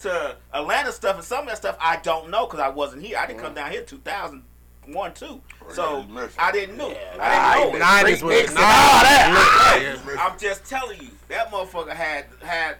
to 0.00 0.36
Atlanta 0.52 0.90
stuff, 0.90 1.16
and 1.16 1.24
some 1.24 1.40
of 1.40 1.46
that 1.48 1.58
stuff 1.58 1.76
I 1.80 1.96
don't 1.98 2.30
know 2.30 2.46
because 2.46 2.60
I 2.60 2.68
wasn't 2.68 3.02
here. 3.02 3.16
I 3.18 3.26
didn't 3.26 3.40
come 3.40 3.54
down 3.54 3.70
here 3.70 3.82
2001, 3.82 5.14
two. 5.14 5.40
So 5.68 6.04
you. 6.08 6.28
I 6.38 6.50
didn't 6.50 6.76
know. 6.76 6.88
Nah, 6.88 6.94
I 7.20 7.58
didn't 7.58 7.70
know. 7.72 7.76
it. 7.76 7.78
Nineties 7.78 8.22
was 8.22 8.36
Mix 8.36 8.54
nah, 8.54 8.60
and 8.60 8.66
all 8.66 9.02
that. 9.04 10.16
I'm 10.18 10.38
just 10.38 10.64
telling 10.64 11.00
you, 11.00 11.10
that 11.28 11.50
motherfucker 11.52 11.90
had 11.92 12.26
had 12.42 12.76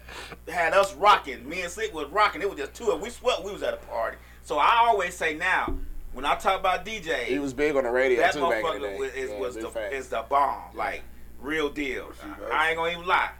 had 0.48 0.72
us 0.72 0.94
rocking. 0.94 1.48
Me 1.48 1.60
and 1.62 1.70
Slick 1.70 1.94
was 1.94 2.08
rocking. 2.10 2.42
It 2.42 2.48
was 2.50 2.58
just 2.58 2.74
two 2.74 2.90
of 2.90 2.98
us. 2.98 3.02
We 3.04 3.10
sweat. 3.10 3.44
We 3.44 3.52
was 3.52 3.62
at 3.62 3.74
a 3.74 3.78
party. 3.78 4.16
So 4.42 4.58
I 4.58 4.78
always 4.88 5.14
say 5.14 5.34
now, 5.34 5.76
when 6.12 6.24
I 6.24 6.34
talk 6.34 6.58
about 6.58 6.84
DJ, 6.84 7.24
He 7.26 7.38
was 7.38 7.54
big 7.54 7.76
on 7.76 7.84
the 7.84 7.90
radio 7.90 8.20
that 8.20 8.32
too 8.32 8.40
back 8.48 8.64
in 8.64 8.82
the 8.82 8.88
motherfucker 8.88 8.92
day. 8.94 8.98
was, 8.98 9.12
is, 9.12 9.30
Yeah, 9.30 9.38
was 9.38 9.54
the 9.54 9.96
is 9.96 10.08
the 10.08 10.24
bomb. 10.28 10.74
Like 10.74 11.02
real 11.42 11.68
deal. 11.70 12.12
I 12.52 12.70
ain't 12.70 12.76
gonna 12.78 12.92
even 12.92 13.06
lie. 13.06 13.30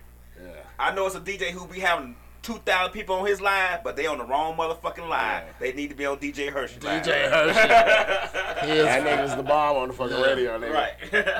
Yeah. 0.42 0.50
I 0.78 0.94
know 0.94 1.06
it's 1.06 1.14
a 1.14 1.20
DJ 1.20 1.50
who 1.50 1.66
be 1.66 1.80
having. 1.80 2.16
2,000 2.42 2.92
people 2.92 3.14
on 3.14 3.24
his 3.24 3.40
line, 3.40 3.78
but 3.84 3.94
they 3.94 4.06
on 4.06 4.18
the 4.18 4.24
wrong 4.24 4.56
motherfucking 4.56 5.08
live. 5.08 5.44
They 5.60 5.72
need 5.72 5.90
to 5.90 5.94
be 5.94 6.06
on 6.06 6.16
DJ 6.18 6.48
Hershey. 6.52 6.80
live. 6.80 7.04
DJ 7.04 7.30
Hershey. 7.30 8.66
He 8.66 8.78
That 8.78 9.02
nigga's 9.04 9.36
the 9.36 9.44
bomb 9.44 9.76
on 9.76 9.88
the 9.88 9.94
fucking 9.94 10.20
radio, 10.20 10.58
nigga. 10.58 10.72
Right. 10.72 10.94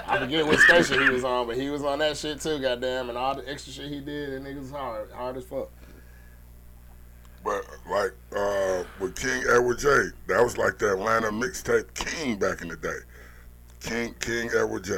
I 0.07 0.19
forget 0.19 0.47
what 0.47 0.61
station 0.61 1.03
he 1.03 1.09
was 1.09 1.25
on, 1.25 1.49
but 1.49 1.57
he 1.57 1.71
was 1.71 1.83
on 1.83 1.99
that 1.99 2.17
shit 2.17 2.41
too, 2.41 2.61
goddamn, 2.61 3.09
and 3.09 3.19
all 3.19 3.35
the 3.35 3.49
extra 3.51 3.73
shit 3.73 3.91
he 3.91 3.99
did, 4.01 4.31
that 4.31 4.49
nigga 4.49 4.61
was 4.61 4.71
hard, 4.71 5.11
hard 5.11 5.37
as 5.37 5.45
fuck. 5.45 5.71
But 7.45 7.65
like 7.91 8.13
uh, 8.37 8.85
with 9.01 9.17
King 9.17 9.43
Edward 9.53 9.79
J, 9.81 9.89
that 10.29 10.43
was 10.43 10.57
like 10.57 10.79
the 10.79 10.93
Atlanta 10.93 11.33
mixtape 11.33 11.93
King 11.95 12.39
back 12.39 12.63
in 12.63 12.69
the 12.69 12.77
day. 12.77 12.99
King 13.81 14.15
King 14.21 14.51
Edward 14.57 14.85
J. 14.85 14.95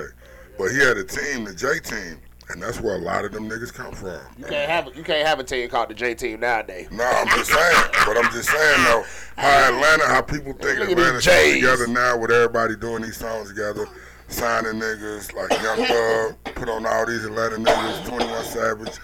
But 0.59 0.71
he 0.71 0.79
had 0.79 0.97
a 0.97 1.05
team, 1.05 1.45
the 1.45 1.55
J 1.55 1.79
team, 1.81 2.19
and 2.51 2.63
that's 2.63 2.81
where 2.81 2.95
a 2.97 2.99
lot 2.99 3.25
of 3.25 3.33
them 3.33 3.49
niggas 3.49 3.73
come 3.73 3.93
from. 3.95 4.21
You 4.39 4.45
can't 4.45 4.71
have 4.71 4.97
you 4.97 5.03
can't 5.03 5.27
have 5.27 5.39
a 5.41 5.45
team 5.45 5.69
called 5.69 5.89
the 5.91 5.95
J 5.95 6.15
Team 6.15 6.41
nowadays. 6.41 6.89
No, 6.91 7.05
I'm 7.05 7.27
just 7.29 7.51
saying. 7.51 7.85
but 8.07 8.17
I'm 8.17 8.31
just 8.33 8.49
saying 8.51 8.85
though, 8.85 9.05
how 9.37 9.69
Atlanta, 9.75 10.07
how 10.07 10.23
people 10.23 10.53
think 10.53 10.79
Look 10.79 10.91
Atlanta 10.91 11.21
comes 11.21 11.25
together 11.25 11.87
now 11.89 12.19
with 12.19 12.31
everybody 12.31 12.77
doing 12.77 13.03
these 13.03 13.17
songs 13.17 13.49
together, 13.49 13.87
signing 14.29 14.81
niggas 14.81 15.33
like 15.35 15.51
Young 15.63 15.87
Thug, 16.45 16.55
put 16.55 16.69
on 16.69 16.87
all 16.87 17.07
these 17.07 17.25
Atlanta 17.25 17.57
niggas, 17.57 18.07
21 18.07 18.45
Savage. 18.45 18.99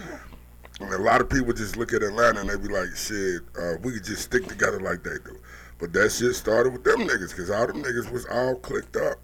And 0.80 0.92
a 0.94 0.98
lot 0.98 1.20
of 1.20 1.28
people 1.28 1.52
just 1.52 1.76
look 1.76 1.92
at 1.92 2.02
Atlanta 2.02 2.40
and 2.40 2.48
they 2.48 2.56
be 2.56 2.72
like, 2.72 2.88
shit, 2.96 3.42
uh, 3.60 3.74
we 3.82 3.92
could 3.92 4.04
just 4.04 4.22
stick 4.22 4.46
together 4.46 4.80
like 4.80 5.02
they 5.02 5.16
do. 5.24 5.36
But 5.78 5.92
that 5.92 6.10
shit 6.10 6.34
started 6.34 6.72
with 6.72 6.84
them 6.84 7.00
niggas, 7.00 7.30
because 7.30 7.50
all 7.50 7.66
them 7.66 7.82
niggas 7.82 8.10
was 8.10 8.24
all 8.26 8.54
clicked 8.56 8.96
up. 8.96 9.18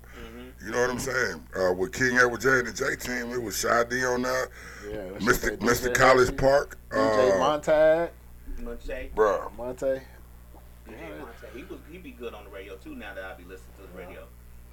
You 0.65 0.73
know 0.73 0.81
what 0.81 0.91
I'm 0.91 0.99
saying? 0.99 1.47
Uh, 1.57 1.73
with 1.75 1.93
King 1.93 2.17
Edward 2.19 2.41
J 2.41 2.49
and 2.59 2.67
the 2.67 2.73
J 2.73 2.97
team, 2.97 3.31
it 3.33 3.41
was 3.43 3.59
Shy 3.59 3.85
D 3.85 4.05
on 4.05 4.23
that, 4.23 4.49
Yeah, 4.89 4.97
Mr. 5.19 5.57
Mr. 5.59 5.95
College 5.95 6.27
Hershey, 6.29 6.37
Park. 6.37 6.79
DJ 6.91 7.35
Uh, 7.35 7.39
Montag, 7.39 8.11
Monte, 8.63 9.11
bruh. 9.15 9.55
Monte. 9.57 9.87
DJ 9.87 11.19
Monte, 11.19 11.47
he 11.55 11.63
was 11.65 11.79
he 11.91 11.99
be 11.99 12.11
good 12.13 12.35
on 12.35 12.45
the 12.45 12.51
radio 12.51 12.75
too. 12.77 12.95
Now 12.95 13.15
that 13.15 13.25
I 13.25 13.35
be 13.35 13.45
listening 13.45 13.73
to 13.77 13.83
the 13.93 13.99
radio, 13.99 14.25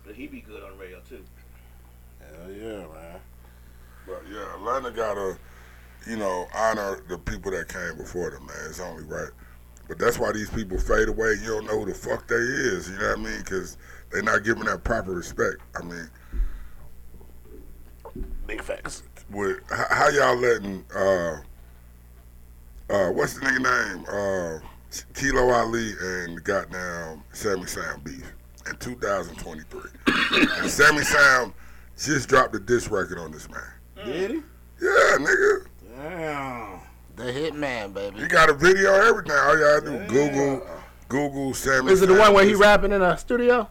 but 0.05 0.15
he'd 0.15 0.31
be 0.31 0.41
good 0.41 0.63
on 0.63 0.71
the 0.71 0.77
radio 0.77 0.99
too. 1.07 1.23
Hell 2.19 2.51
yeah, 2.51 2.77
man. 2.88 3.19
But 4.07 4.23
yeah, 4.31 4.55
Atlanta 4.55 4.91
gotta, 4.91 5.38
you 6.07 6.17
know, 6.17 6.47
honor 6.55 7.01
the 7.07 7.17
people 7.17 7.51
that 7.51 7.67
came 7.67 7.97
before 7.97 8.31
them, 8.31 8.45
man. 8.45 8.55
It's 8.69 8.79
only 8.79 9.03
right. 9.03 9.29
But 9.88 9.99
that's 9.99 10.17
why 10.17 10.31
these 10.31 10.49
people 10.49 10.77
fade 10.79 11.09
away. 11.09 11.36
You 11.41 11.47
don't 11.49 11.65
know 11.65 11.79
who 11.79 11.86
the 11.86 11.93
fuck 11.93 12.27
they 12.27 12.36
is. 12.36 12.89
You 12.89 12.97
know 12.97 13.09
what 13.09 13.19
I 13.19 13.21
mean? 13.21 13.39
Because 13.39 13.77
they're 14.14 14.24
not 14.24 14.43
giving 14.43 14.64
that 14.66 14.84
proper 14.84 15.11
respect. 15.11 15.57
I 15.76 15.84
mean, 15.84 16.09
Big 18.47 18.61
facts. 18.61 19.03
with 19.32 19.57
how, 19.70 19.86
how 19.89 20.09
y'all 20.09 20.36
letting 20.38 20.86
uh 20.95 21.38
uh 22.89 23.09
what's 23.11 23.34
the 23.36 23.41
nigga 23.45 23.95
name 23.95 24.05
uh 24.07 24.59
Kilo 25.16 25.49
Ali 25.49 25.93
and 26.01 26.43
goddamn 26.43 27.24
Sammy 27.34 27.66
Sound 27.66 28.03
beef 28.03 28.32
in 28.70 28.76
2023. 28.78 29.82
and 30.59 30.70
Sammy 30.70 31.01
Sound 31.03 31.53
just 31.97 32.30
dropped 32.30 32.53
a 32.55 32.59
diss 32.59 32.89
record 32.89 33.18
on 33.18 33.32
this 33.32 33.49
man. 33.49 34.05
Did 34.05 34.32
he? 34.32 34.38
Yeah, 34.82 35.18
nigga. 35.18 35.66
Damn. 35.95 36.80
the 37.16 37.24
hitman, 37.24 37.93
baby. 37.93 38.20
He 38.20 38.28
got 38.28 38.49
a 38.49 38.53
video, 38.53 38.93
everything. 38.93 39.32
All 39.32 39.57
y'all 39.59 39.82
do 39.82 40.05
Google, 40.07 40.68
Google 41.07 41.53
Sammy. 41.55 41.91
Is 41.91 42.01
it 42.03 42.07
the 42.07 42.16
one 42.16 42.34
where 42.34 42.45
he 42.45 42.53
rapping 42.53 42.91
in 42.91 43.01
a 43.01 43.18
studio? 43.18 43.68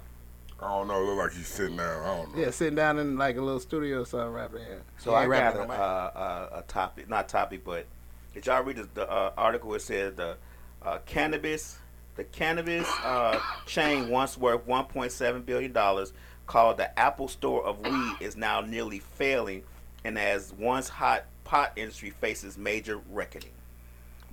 I 0.63 0.69
don't 0.69 0.89
know. 0.89 1.03
Look 1.05 1.19
like 1.19 1.33
he's 1.33 1.49
sitting 1.49 1.77
down. 1.77 2.03
I 2.03 2.17
don't 2.17 2.35
know. 2.37 2.43
Yeah, 2.43 2.51
sitting 2.51 2.75
down 2.77 2.99
in 2.99 3.17
like 3.19 3.37
a 3.37 3.41
little 3.43 3.61
studio 3.61 4.03
or 4.03 4.07
something 4.07 4.33
rapping. 4.33 4.61
Yeah. 4.61 4.77
So 4.99 5.11
He 5.11 5.17
I 5.17 5.23
ain't 5.25 5.33
got 5.33 5.57
a, 5.57 5.61
on 5.63 5.69
mic. 5.69 5.79
uh, 5.79 5.83
a, 5.83 6.59
a 6.59 6.65
topic, 6.69 7.09
not 7.09 7.29
topic, 7.29 7.65
but 7.65 7.87
did 8.35 8.47
y'all 8.47 8.63
read 8.63 8.77
the, 8.77 8.89
the 8.95 9.11
uh, 9.11 9.33
article? 9.37 9.75
It 9.75 9.83
said 9.83 10.17
the 10.17 10.37
uh, 10.83 10.99
cannabis, 11.07 11.79
the 12.17 12.25
cannabis 12.25 12.89
uh, 13.05 13.39
chain 13.67 14.09
once 14.09 14.39
worth 14.39 14.67
1.7 14.67 15.45
billion 15.45 15.73
dollars, 15.73 16.13
called 16.47 16.77
the 16.77 16.99
Apple 16.99 17.29
Store 17.29 17.65
of 17.65 17.81
Weed, 17.81 18.17
is 18.21 18.37
now 18.37 18.61
nearly 18.61 18.99
failing, 19.01 19.65
and 20.05 20.19
as 20.19 20.53
once 20.53 20.89
hot 20.89 21.25
pot 21.45 21.73
industry 21.77 22.11
faces 22.11 22.57
major 22.57 23.01
reckoning. 23.11 23.51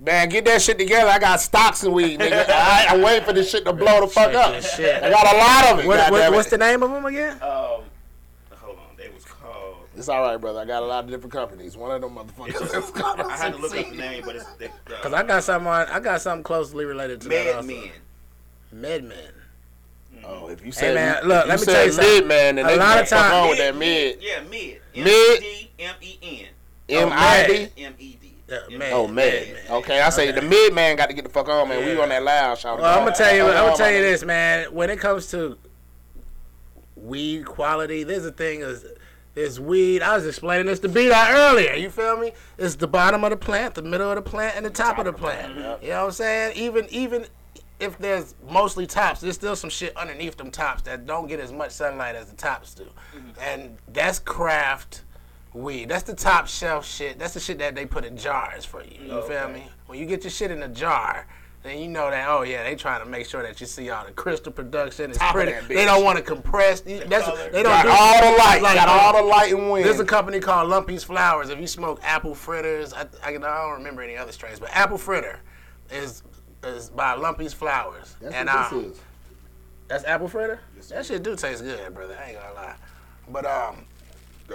Man, 0.00 0.28
get 0.30 0.46
that 0.46 0.62
shit 0.62 0.78
together. 0.78 1.10
I 1.10 1.18
got 1.18 1.40
stocks 1.40 1.84
in 1.84 1.92
weed, 1.92 2.20
nigga. 2.20 2.46
I, 2.48 2.86
I'm 2.88 3.02
waiting 3.02 3.24
for 3.24 3.32
this 3.34 3.50
shit 3.50 3.64
to 3.66 3.72
blow 3.72 4.00
the 4.00 4.06
fuck 4.06 4.32
up. 4.34 4.54
I 4.54 5.10
got 5.10 5.34
a 5.34 5.38
lot 5.38 5.72
of 5.74 5.80
it. 5.84 5.86
What, 5.86 6.10
what, 6.10 6.32
what's 6.32 6.48
the 6.50 6.56
name 6.58 6.82
of 6.82 6.90
them 6.90 7.04
again? 7.04 7.32
Um, 7.34 7.40
hold 7.42 8.78
on, 8.78 8.96
they 8.96 9.10
was 9.10 9.24
called. 9.26 9.76
It's 9.94 10.08
all 10.08 10.22
right, 10.22 10.38
brother. 10.38 10.60
I 10.60 10.64
got 10.64 10.82
a 10.82 10.86
lot 10.86 11.04
of 11.04 11.10
different 11.10 11.32
companies. 11.32 11.76
One 11.76 11.90
of 11.90 12.00
them 12.00 12.14
motherfuckers. 12.16 12.62
is 12.62 12.92
I 13.04 13.36
had 13.36 13.52
to 13.52 13.58
look 13.58 13.76
up 13.76 13.90
the 13.90 13.96
name, 13.96 14.22
but 14.24 14.36
it's 14.36 14.46
they, 14.54 14.66
uh, 14.68 14.70
Cause 15.02 15.12
I 15.12 15.22
got 15.22 15.44
something 15.44 15.66
on. 15.68 15.86
I 15.88 16.00
got 16.00 16.22
something 16.22 16.44
closely 16.44 16.86
related 16.86 17.20
to 17.22 17.28
that. 17.28 17.44
Med 17.46 17.54
also. 17.56 17.68
Men. 18.72 19.10
MedMen. 19.10 20.24
Oh, 20.24 20.48
if 20.48 20.60
you 20.60 20.66
Hey, 20.66 20.70
said 20.72 20.94
man, 20.94 21.28
look, 21.28 21.46
let 21.46 21.60
me 21.60 21.66
tell 21.66 21.84
you 21.84 21.92
said 21.92 22.02
something. 22.02 22.20
mid 22.20 22.26
man, 22.28 22.54
then 22.56 22.64
A 22.66 22.68
they 22.68 22.76
lot 22.78 22.94
can 22.94 23.02
of 23.02 23.08
fuck 23.08 23.18
time- 23.30 23.34
on 23.42 23.48
with 23.50 23.58
that 23.58 23.76
mid. 23.76 24.18
Yeah, 24.22 24.40
mid. 24.44 24.80
Mid? 24.94 25.44
M 25.78 25.94
E 26.00 26.18
D 26.20 26.48
M 26.88 27.08
I 27.12 27.46
D. 27.46 27.82
M 27.84 27.94
E 27.98 28.16
D. 28.50 28.76
Yeah, 28.76 28.90
Oh 28.92 29.06
man. 29.06 29.56
Okay, 29.70 30.00
I 30.00 30.10
say 30.10 30.30
the 30.32 30.42
mid 30.42 30.74
man 30.74 30.96
got 30.96 31.08
to 31.08 31.14
get 31.14 31.24
the 31.24 31.30
fuck 31.30 31.48
on, 31.48 31.68
man. 31.68 31.84
We 31.84 32.00
on 32.00 32.08
that 32.08 32.22
loud 32.22 32.58
shout. 32.58 32.78
Well, 32.78 32.98
I'm 32.98 33.04
gonna 33.04 33.16
tell 33.16 33.34
you. 33.34 33.44
I'm 33.44 33.66
gonna 33.66 33.76
tell 33.76 33.90
you 33.90 34.02
this. 34.02 34.20
this, 34.20 34.26
man. 34.26 34.72
When 34.74 34.90
it 34.90 34.98
comes 34.98 35.30
to 35.30 35.56
weed 36.96 37.46
quality, 37.46 38.04
there's 38.04 38.26
a 38.26 38.32
thing 38.32 38.60
is 38.60 38.84
there's 39.34 39.60
weed. 39.60 40.02
I 40.02 40.16
was 40.16 40.26
explaining 40.26 40.66
this 40.66 40.80
to 40.80 40.88
B 40.88 41.08
Dot 41.08 41.30
earlier. 41.30 41.74
You 41.74 41.90
feel 41.90 42.16
me? 42.18 42.32
It's 42.58 42.74
the 42.74 42.88
bottom 42.88 43.24
of 43.24 43.30
the 43.30 43.36
plant, 43.36 43.74
the 43.74 43.82
middle 43.82 44.10
of 44.10 44.16
the 44.16 44.22
plant, 44.22 44.56
and 44.56 44.66
the 44.66 44.70
top, 44.70 44.98
of 44.98 45.04
the 45.04 45.12
plant. 45.12 45.54
You 45.54 45.62
know 45.62 45.76
what 45.78 46.04
I'm 46.06 46.10
saying? 46.10 46.56
Even 46.56 46.86
even 46.90 47.26
if 47.78 47.96
there's 47.98 48.34
mostly 48.48 48.86
tops, 48.86 49.20
there's 49.20 49.36
still 49.36 49.56
some 49.56 49.70
shit 49.70 49.96
underneath 49.96 50.36
them 50.36 50.50
tops 50.50 50.82
that 50.82 51.06
don't 51.06 51.28
get 51.28 51.40
as 51.40 51.52
much 51.52 51.70
sunlight 51.70 52.16
as 52.16 52.26
the 52.26 52.36
tops 52.36 52.74
do, 52.74 52.84
mm-hmm. 52.84 53.30
and 53.40 53.78
that's 53.88 54.18
craft 54.18 55.02
weed. 55.52 55.88
That's 55.88 56.04
the 56.04 56.14
top 56.14 56.46
shelf 56.46 56.86
shit. 56.86 57.18
That's 57.18 57.34
the 57.34 57.40
shit 57.40 57.58
that 57.58 57.74
they 57.74 57.86
put 57.86 58.04
in 58.04 58.16
jars 58.16 58.64
for 58.64 58.82
you. 58.84 58.98
You 59.14 59.22
feel 59.22 59.48
me? 59.48 59.64
When 59.86 59.98
you 59.98 60.06
get 60.06 60.22
your 60.24 60.30
shit 60.30 60.50
in 60.50 60.62
a 60.62 60.68
jar, 60.68 61.26
then 61.62 61.78
you 61.78 61.88
know 61.88 62.08
that 62.10 62.26
oh 62.28 62.42
yeah, 62.42 62.62
they 62.62 62.74
trying 62.74 63.00
to 63.04 63.06
make 63.06 63.26
sure 63.26 63.42
that 63.42 63.60
you 63.60 63.66
see 63.66 63.90
all 63.90 64.06
the 64.06 64.12
crystal 64.12 64.50
production. 64.52 65.10
It's 65.10 65.18
Top 65.18 65.30
of 65.30 65.34
pretty. 65.34 65.52
that 65.52 65.68
They 65.68 65.84
don't 65.84 66.02
want 66.04 66.16
to 66.18 66.22
compress. 66.24 66.80
That's 66.80 67.26
they 67.52 67.62
don't 67.62 67.64
Got 67.64 67.82
do 67.82 67.90
all 67.90 68.32
the 68.32 68.38
light. 68.38 68.62
like, 68.62 68.76
got 68.76 68.88
all 68.88 69.22
the 69.22 69.28
light 69.28 69.52
and 69.52 69.70
wind. 69.70 69.84
There's 69.84 70.00
a 70.00 70.04
company 70.04 70.40
called 70.40 70.70
Lumpy's 70.70 71.04
Flowers. 71.04 71.50
If 71.50 71.58
you 71.60 71.66
smoke 71.66 72.00
apple 72.02 72.34
fritters, 72.34 72.92
I, 72.94 73.02
I, 73.22 73.30
I 73.30 73.38
don't 73.38 73.72
remember 73.72 74.02
any 74.02 74.16
other 74.16 74.32
strains, 74.32 74.58
but 74.58 74.70
apple 74.72 74.98
fritter 74.98 75.40
is 75.90 76.22
is 76.62 76.90
by 76.90 77.14
Lumpy's 77.14 77.52
Flowers. 77.52 78.16
That's 78.20 78.34
and 78.34 78.48
what 78.48 78.72
um, 78.72 78.82
this 78.82 78.92
is. 78.92 79.00
that's 79.88 80.04
apple 80.04 80.28
fritter. 80.28 80.60
that 80.90 81.04
shit 81.04 81.22
do 81.22 81.36
taste 81.36 81.62
good, 81.62 81.92
brother. 81.94 82.16
I 82.22 82.30
ain't 82.30 82.38
gonna 82.40 82.54
lie. 82.54 82.74
But 83.28 83.44
um, 83.46 83.84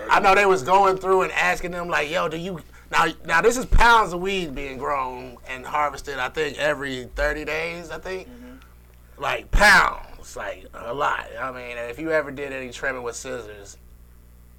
I 0.09 0.19
know 0.19 0.35
they 0.35 0.45
was 0.45 0.63
going 0.63 0.97
through 0.97 1.23
and 1.23 1.31
asking 1.31 1.71
them 1.71 1.87
like, 1.87 2.09
"Yo, 2.09 2.27
do 2.27 2.37
you 2.37 2.61
now? 2.91 3.07
Now 3.25 3.41
this 3.41 3.57
is 3.57 3.65
pounds 3.65 4.13
of 4.13 4.21
weed 4.21 4.55
being 4.55 4.77
grown 4.77 5.37
and 5.47 5.65
harvested. 5.65 6.19
I 6.19 6.29
think 6.29 6.57
every 6.57 7.05
30 7.15 7.45
days. 7.45 7.91
I 7.91 7.99
think 7.99 8.27
like 9.17 9.49
pounds, 9.51 10.35
like 10.35 10.67
a 10.73 10.93
lot. 10.93 11.27
I 11.39 11.51
mean, 11.51 11.77
if 11.77 11.99
you 11.99 12.11
ever 12.11 12.31
did 12.31 12.51
any 12.51 12.71
trimming 12.71 13.03
with 13.03 13.15
scissors, 13.15 13.77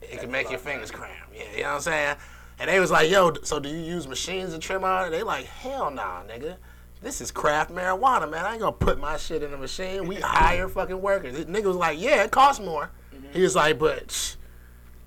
it 0.02 0.20
can 0.20 0.30
make 0.30 0.50
your 0.50 0.58
fingers 0.58 0.90
cramp. 0.90 1.14
Yeah, 1.34 1.42
you 1.52 1.62
know 1.62 1.68
what 1.70 1.74
I'm 1.76 1.80
saying? 1.82 2.16
And 2.58 2.70
they 2.70 2.80
was 2.80 2.90
like, 2.90 3.10
"Yo, 3.10 3.34
so 3.42 3.60
do 3.60 3.68
you 3.68 3.76
use 3.76 4.08
machines 4.08 4.52
to 4.52 4.58
trim 4.58 4.84
on 4.84 5.08
it?" 5.08 5.10
They 5.10 5.22
like, 5.22 5.46
"Hell 5.46 5.90
nah, 5.90 6.22
nigga." 6.22 6.56
This 7.02 7.20
is 7.20 7.30
craft 7.30 7.70
marijuana, 7.70 8.28
man. 8.30 8.46
I 8.46 8.52
ain't 8.52 8.60
gonna 8.60 8.72
put 8.72 8.98
my 8.98 9.16
shit 9.16 9.42
in 9.42 9.52
a 9.52 9.56
machine. 9.56 10.06
We 10.06 10.14
hire 10.22 10.68
fucking 10.68 11.00
workers. 11.00 11.34
This 11.34 11.44
nigga 11.44 11.66
was 11.66 11.76
like, 11.76 12.00
yeah, 12.00 12.24
it 12.24 12.30
costs 12.30 12.64
more. 12.64 12.90
He 13.32 13.42
was 13.42 13.54
like, 13.54 13.78
but 13.78 14.36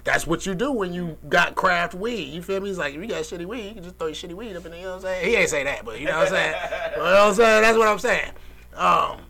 that's 0.09 0.25
what 0.25 0.43
you 0.47 0.55
do 0.55 0.71
when 0.71 0.91
you 0.91 1.19
got 1.27 1.53
craft 1.53 1.93
weed. 1.93 2.33
You 2.33 2.41
feel 2.41 2.59
me? 2.61 2.69
He's 2.69 2.79
like, 2.79 2.95
if 2.95 3.01
you 3.01 3.07
got 3.07 3.21
shitty 3.21 3.45
weed, 3.45 3.67
you 3.67 3.73
can 3.75 3.83
just 3.83 3.97
throw 3.97 4.07
your 4.07 4.15
shitty 4.15 4.33
weed 4.33 4.55
up 4.55 4.65
in 4.65 4.71
there. 4.71 4.79
You 4.79 4.87
know 4.87 4.95
what 4.95 4.95
I'm 4.95 5.01
saying? 5.01 5.29
He 5.29 5.35
ain't 5.35 5.49
say 5.49 5.63
that, 5.63 5.85
but 5.85 5.99
you 5.99 6.07
know 6.07 6.17
what 6.17 6.27
I'm 6.29 6.33
saying? 6.33 6.55
you 6.93 6.97
know 6.97 7.03
what 7.03 7.21
I'm 7.21 7.33
saying? 7.35 7.61
That's 7.61 7.77
what 7.77 7.87
I'm 7.87 7.99
saying. 7.99 8.31
Um, 8.75 9.21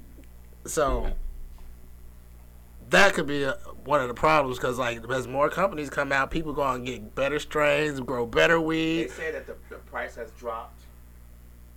so 0.66 1.12
that 2.92 3.14
could 3.14 3.28
be 3.28 3.44
a, 3.44 3.52
one 3.84 4.00
of 4.00 4.08
the 4.08 4.14
problems 4.14 4.58
because 4.58 4.80
like 4.80 5.04
as 5.10 5.28
more 5.28 5.50
companies 5.50 5.90
come 5.90 6.14
out, 6.14 6.32
people 6.32 6.54
go 6.54 6.66
and 6.66 6.86
get 6.86 7.14
better 7.14 7.40
strains, 7.40 8.00
grow 8.00 8.26
better 8.26 8.62
weed. 8.62 9.04
They 9.04 9.08
say 9.10 9.32
that 9.34 9.48
the, 9.48 9.56
the 9.70 9.76
price 9.76 10.16
has 10.16 10.32
dropped. 10.32 10.80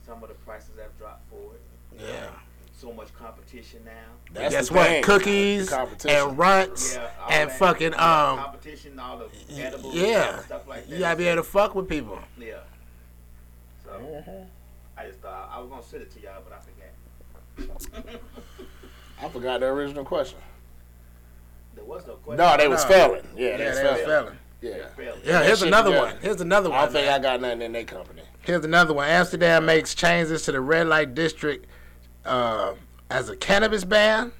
Some 0.06 0.22
of 0.22 0.28
the 0.28 0.36
prices 0.36 0.70
have 0.80 0.96
dropped 0.96 1.28
for 1.28 1.54
it. 1.54 2.06
Yeah. 2.06 2.30
So 2.72 2.92
much 2.92 3.12
competition 3.14 3.80
now. 3.84 4.11
That's 4.32 4.54
Guess 4.54 4.68
the 4.68 4.74
what? 4.74 4.86
thing. 4.86 5.02
Cookies 5.02 5.68
The 5.68 5.88
and 6.08 6.38
runts 6.38 6.94
Yeah, 6.94 7.08
and 7.30 7.50
that- 7.50 7.58
fucking 7.58 7.92
yeah, 7.92 8.30
um. 8.30 8.38
competition, 8.38 8.98
all 8.98 9.18
the 9.18 9.62
edibles, 9.62 9.94
Yeah, 9.94 10.36
and 10.36 10.44
stuff 10.46 10.66
like 10.66 10.86
that. 10.88 10.92
you 10.94 10.98
gotta 11.00 11.16
be 11.16 11.26
able 11.28 11.42
to 11.42 11.48
fuck 11.48 11.74
with 11.74 11.88
people. 11.88 12.18
Yeah. 12.38 12.54
So 13.84 14.44
I 14.96 15.06
just 15.06 15.18
thought 15.20 15.50
I 15.54 15.60
was 15.60 15.68
gonna 15.68 15.82
send 15.82 16.02
it 16.02 16.10
to 16.12 16.20
y'all, 16.20 16.42
but 16.48 16.58
I 17.58 17.66
forgot. 17.66 17.90
I 19.22 19.28
forgot 19.28 19.60
the 19.60 19.66
original 19.66 20.04
question. 20.04 20.38
There 21.74 21.84
was 21.84 22.06
no 22.06 22.14
question. 22.14 22.38
No, 22.44 22.56
they 22.56 22.68
was 22.68 22.82
No. 22.84 22.90
failing. 22.90 23.28
Yeah, 23.36 23.48
Yeah, 23.50 23.56
they 23.58 23.64
was 23.68 23.76
they 23.78 23.84
was 23.84 23.92
failing. 24.00 24.06
failing. 24.06 24.38
Yeah. 24.62 25.12
Yeah, 25.24 25.42
here's 25.42 25.62
another 25.62 25.90
together. 25.90 26.06
one. 26.12 26.16
Here's 26.22 26.40
another 26.40 26.70
one. 26.70 26.78
I 26.78 26.82
don't 26.84 26.92
think 26.92 27.06
man. 27.06 27.20
I 27.20 27.22
got 27.22 27.40
nothing 27.40 27.62
in 27.62 27.72
their 27.72 27.84
company. 27.84 28.22
Here's 28.42 28.64
another 28.64 28.94
one. 28.94 29.08
Amsterdam 29.08 29.66
makes 29.66 29.94
changes 29.94 30.42
to 30.42 30.52
the 30.52 30.60
red 30.60 30.86
light 30.86 31.14
district 31.14 31.66
uh, 32.24 32.72
as 33.12 33.28
a 33.28 33.36
cannabis 33.36 33.84
ban, 33.84 34.32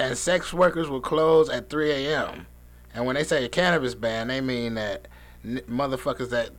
and 0.00 0.16
sex 0.16 0.52
workers 0.54 0.88
will 0.88 1.00
close 1.02 1.48
at 1.50 1.68
3 1.68 1.90
a.m. 1.90 2.46
And 2.94 3.04
when 3.06 3.14
they 3.14 3.24
say 3.24 3.44
a 3.44 3.48
cannabis 3.48 3.94
ban, 3.94 4.28
they 4.28 4.40
mean 4.40 4.74
that 4.74 5.06
n- 5.44 5.60
motherfuckers 5.70 6.30
that 6.30 6.50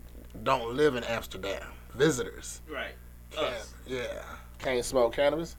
don't 0.44 0.76
live 0.76 0.96
in 0.96 1.04
Amsterdam, 1.04 1.64
visitors. 1.96 2.62
Right. 2.72 2.94
Can't- 3.32 3.54
Us. 3.56 3.74
Yeah. 3.88 4.22
Can't 4.60 4.86
smoke 4.86 5.14
cannabis. 5.16 5.58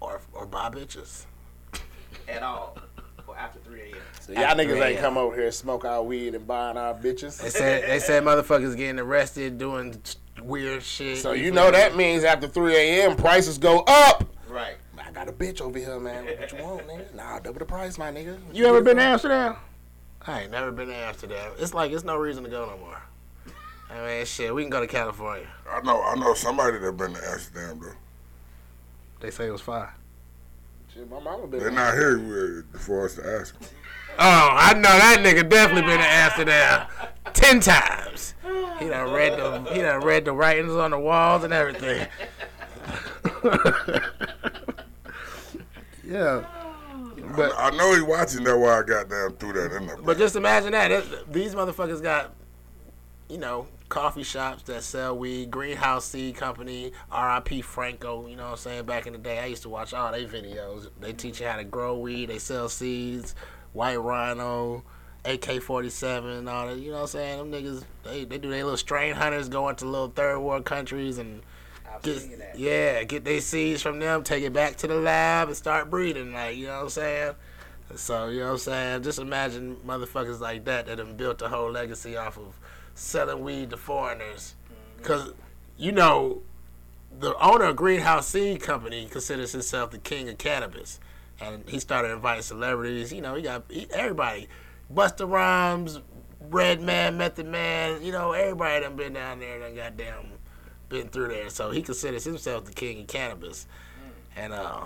Or, 0.00 0.20
or 0.32 0.46
buy 0.46 0.70
bitches. 0.70 1.26
At 2.28 2.42
all. 2.42 2.78
Or 3.26 3.36
after 3.36 3.58
3 3.60 3.80
a.m. 3.82 3.94
So 4.20 4.32
y'all 4.32 4.42
At 4.44 4.56
niggas 4.56 4.76
3 4.78 4.80
ain't 4.82 5.00
come 5.00 5.18
over 5.18 5.36
here 5.36 5.44
and 5.46 5.54
smoke 5.54 5.84
our 5.84 6.02
weed 6.02 6.34
and 6.34 6.46
buying 6.46 6.78
our 6.78 6.94
bitches. 6.94 7.40
They 7.40 7.48
bitches. 7.48 7.50
said 7.52 7.90
they 7.90 7.98
said 7.98 8.22
motherfuckers 8.24 8.76
getting 8.76 8.98
arrested 8.98 9.58
doing 9.58 10.00
weird 10.42 10.82
shit. 10.82 11.18
So 11.18 11.32
you 11.32 11.50
know 11.50 11.70
that 11.70 11.96
means 11.96 12.24
after 12.24 12.48
3 12.48 12.74
a.m. 12.76 13.16
prices 13.16 13.58
go 13.58 13.80
up. 13.86 14.24
Right. 14.48 14.76
I 14.98 15.12
got 15.12 15.28
a 15.28 15.32
bitch 15.32 15.60
over 15.60 15.78
here, 15.78 15.98
man. 15.98 16.24
What 16.24 16.52
you 16.52 16.62
want, 16.62 16.86
nigga? 16.86 17.14
Nah, 17.14 17.38
double 17.40 17.58
the 17.58 17.64
price, 17.64 17.98
my 17.98 18.10
nigga. 18.12 18.38
What 18.44 18.54
You 18.54 18.66
ever 18.66 18.80
been 18.80 18.96
to 18.96 19.02
from? 19.02 19.12
Amsterdam? 19.12 19.56
I 20.26 20.42
ain't 20.42 20.50
never 20.52 20.70
been 20.70 20.88
to 20.88 20.94
Amsterdam. 20.94 21.52
It's 21.58 21.74
like 21.74 21.90
it's 21.92 22.04
no 22.04 22.16
reason 22.16 22.44
to 22.44 22.50
go 22.50 22.66
no 22.66 22.76
more. 22.78 23.02
I 23.90 24.06
mean, 24.06 24.24
shit, 24.24 24.54
we 24.54 24.62
can 24.62 24.70
go 24.70 24.80
to 24.80 24.86
California. 24.86 25.48
I 25.68 25.80
know, 25.82 26.00
I 26.02 26.14
know 26.14 26.34
somebody 26.34 26.78
that 26.78 26.96
been 26.96 27.12
to 27.14 27.28
Amsterdam 27.28 27.80
though. 27.82 27.92
They 29.20 29.30
say 29.30 29.46
it 29.48 29.50
was 29.50 29.60
fine. 29.60 29.88
Shit, 30.94 31.10
my 31.10 31.18
mama 31.20 31.46
been. 31.48 31.60
They're 31.60 31.70
not 31.70 31.94
here 31.94 32.18
with- 32.18 32.80
for 32.80 33.04
us 33.04 33.14
to 33.16 33.26
ask. 33.40 33.54
Them. 34.20 34.28
Oh, 34.28 34.48
I 34.52 34.74
know 34.74 34.82
that 34.82 35.18
nigga 35.20 35.48
definitely 35.48 35.82
been 35.82 35.98
to 35.98 36.06
Amsterdam 36.06 36.86
ten 37.32 37.60
times. 37.60 38.34
He 38.78 38.88
done 38.88 39.08
oh. 39.08 39.14
read 39.14 39.38
the 39.38 39.72
he 39.72 39.80
done 39.80 40.00
read 40.02 40.24
the 40.24 40.32
writings 40.32 40.72
on 40.72 40.90
the 40.90 40.98
walls 40.98 41.44
and 41.44 41.52
everything. 41.52 42.06
yeah. 46.04 46.44
Oh. 46.44 47.14
But 47.36 47.52
I 47.56 47.70
know 47.76 47.94
he 47.94 48.02
watching 48.02 48.44
that. 48.44 48.56
Why 48.56 48.78
I 48.78 48.82
got 48.82 49.08
goddamn 49.08 49.36
threw 49.36 49.52
that 49.52 49.76
in 49.76 49.86
there. 49.86 49.96
But 49.96 50.18
just 50.18 50.36
imagine 50.36 50.72
that. 50.72 50.90
It- 50.90 51.32
these 51.32 51.54
motherfuckers 51.54 52.02
got, 52.02 52.32
you 53.28 53.38
know, 53.38 53.68
coffee 53.88 54.22
shops 54.22 54.62
that 54.64 54.82
sell 54.82 55.16
weed, 55.16 55.50
Greenhouse 55.50 56.06
Seed 56.06 56.36
Company, 56.36 56.92
RIP 57.12 57.62
Franco, 57.64 58.26
you 58.26 58.36
know 58.36 58.44
what 58.44 58.52
I'm 58.52 58.56
saying? 58.56 58.84
Back 58.84 59.06
in 59.06 59.12
the 59.12 59.18
day, 59.18 59.38
I 59.38 59.46
used 59.46 59.62
to 59.62 59.68
watch 59.68 59.92
all 59.92 60.10
their 60.12 60.26
videos. 60.26 60.88
They 61.00 61.12
teach 61.12 61.40
you 61.40 61.46
how 61.46 61.56
to 61.56 61.64
grow 61.64 61.98
weed, 61.98 62.30
they 62.30 62.38
sell 62.38 62.68
seeds, 62.68 63.34
White 63.72 64.00
Rhino, 64.00 64.82
AK 65.24 65.62
47, 65.62 66.48
all 66.48 66.68
that, 66.68 66.78
you 66.78 66.88
know 66.90 66.96
what 66.96 67.00
I'm 67.02 67.06
saying? 67.08 67.38
Them 67.38 67.52
niggas, 67.52 67.84
they, 68.04 68.24
they 68.24 68.38
do 68.38 68.50
their 68.50 68.64
little 68.64 68.76
strain 68.76 69.14
hunters, 69.14 69.48
go 69.48 69.70
to 69.72 69.84
little 69.84 70.08
third 70.08 70.40
world 70.40 70.64
countries 70.64 71.18
and 71.18 71.42
get, 72.02 72.54
yeah, 72.56 73.04
get 73.04 73.24
their 73.24 73.40
seeds 73.40 73.82
from 73.82 73.98
them, 73.98 74.22
take 74.22 74.42
it 74.42 74.52
back 74.52 74.76
to 74.76 74.86
the 74.86 74.94
lab 74.94 75.48
and 75.48 75.56
start 75.56 75.90
breeding, 75.90 76.32
like, 76.32 76.56
you 76.56 76.66
know 76.66 76.76
what 76.76 76.82
I'm 76.84 76.88
saying? 76.90 77.34
So, 77.96 78.28
you 78.28 78.40
know 78.40 78.46
what 78.46 78.52
I'm 78.52 78.58
saying? 78.58 79.02
Just 79.02 79.18
imagine 79.18 79.76
motherfuckers 79.86 80.40
like 80.40 80.64
that 80.64 80.86
that 80.86 80.98
have 80.98 81.16
built 81.16 81.42
a 81.42 81.48
whole 81.48 81.70
legacy 81.70 82.16
off 82.16 82.38
of 82.38 82.58
selling 82.94 83.42
weed 83.42 83.70
to 83.70 83.76
foreigners. 83.76 84.54
Because, 84.96 85.32
you 85.76 85.92
know, 85.92 86.42
the 87.18 87.36
owner 87.44 87.64
of 87.64 87.76
Greenhouse 87.76 88.28
Seed 88.28 88.62
Company 88.62 89.06
considers 89.10 89.52
himself 89.52 89.90
the 89.90 89.98
king 89.98 90.28
of 90.28 90.38
cannabis. 90.38 91.00
And 91.40 91.68
he 91.68 91.78
started 91.78 92.12
inviting 92.12 92.42
celebrities. 92.42 93.12
You 93.12 93.22
know, 93.22 93.34
he 93.34 93.42
got 93.42 93.64
he, 93.68 93.86
everybody. 93.92 94.48
Busta 94.92 95.28
Rhymes, 95.28 96.00
Redman, 96.40 97.16
Method 97.16 97.46
Man, 97.46 98.02
you 98.02 98.12
know, 98.12 98.32
everybody 98.32 98.80
done 98.80 98.96
been 98.96 99.12
down 99.12 99.38
there 99.38 99.62
and 99.62 99.76
goddamn 99.76 100.32
been 100.88 101.08
through 101.08 101.28
there. 101.28 101.48
So 101.50 101.70
he 101.70 101.80
considers 101.82 102.24
himself 102.24 102.64
the 102.64 102.72
king 102.72 103.02
of 103.02 103.06
cannabis. 103.06 103.66
And, 104.36 104.52
uh, 104.52 104.84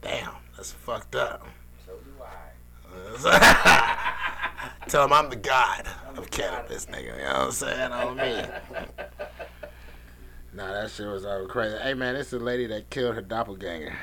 damn, 0.00 0.32
that's 0.56 0.72
fucked 0.72 1.14
up. 1.14 1.46
So 1.86 1.92
do 1.92 2.10
I. 2.22 4.06
Tell 4.88 5.04
him 5.04 5.12
I'm 5.12 5.30
the 5.30 5.36
god 5.36 5.86
of 6.16 6.30
cannabis, 6.30 6.86
nigga. 6.86 7.16
You 7.16 7.22
know 7.22 7.32
what 7.32 7.36
I'm 7.36 7.52
saying? 7.52 7.92
On 7.92 8.16
me. 8.16 8.42
nah, 10.54 10.72
that 10.72 10.90
shit 10.90 11.06
was 11.06 11.24
all 11.24 11.46
crazy. 11.46 11.76
Hey, 11.78 11.94
man, 11.94 12.14
this 12.14 12.28
is 12.28 12.34
a 12.34 12.38
lady 12.38 12.66
that 12.66 12.90
killed 12.90 13.14
her 13.14 13.22
doppelganger. 13.22 13.94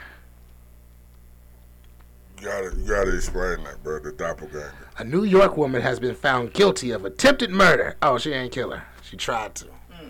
You 2.40 2.46
gotta, 2.46 2.76
you 2.76 2.88
gotta 2.88 3.16
explain 3.16 3.64
that, 3.64 3.84
bro. 3.84 4.00
The 4.00 4.12
doppelganger. 4.12 4.90
A 4.98 5.04
New 5.04 5.24
York 5.24 5.58
woman 5.58 5.82
has 5.82 6.00
been 6.00 6.14
found 6.14 6.54
guilty 6.54 6.92
of 6.92 7.04
attempted 7.04 7.50
murder. 7.50 7.96
Oh, 8.02 8.18
she 8.18 8.32
ain't 8.32 8.52
killer. 8.52 8.84
She 9.02 9.18
tried 9.18 9.56
to. 9.56 9.66
Hmm. 9.92 10.10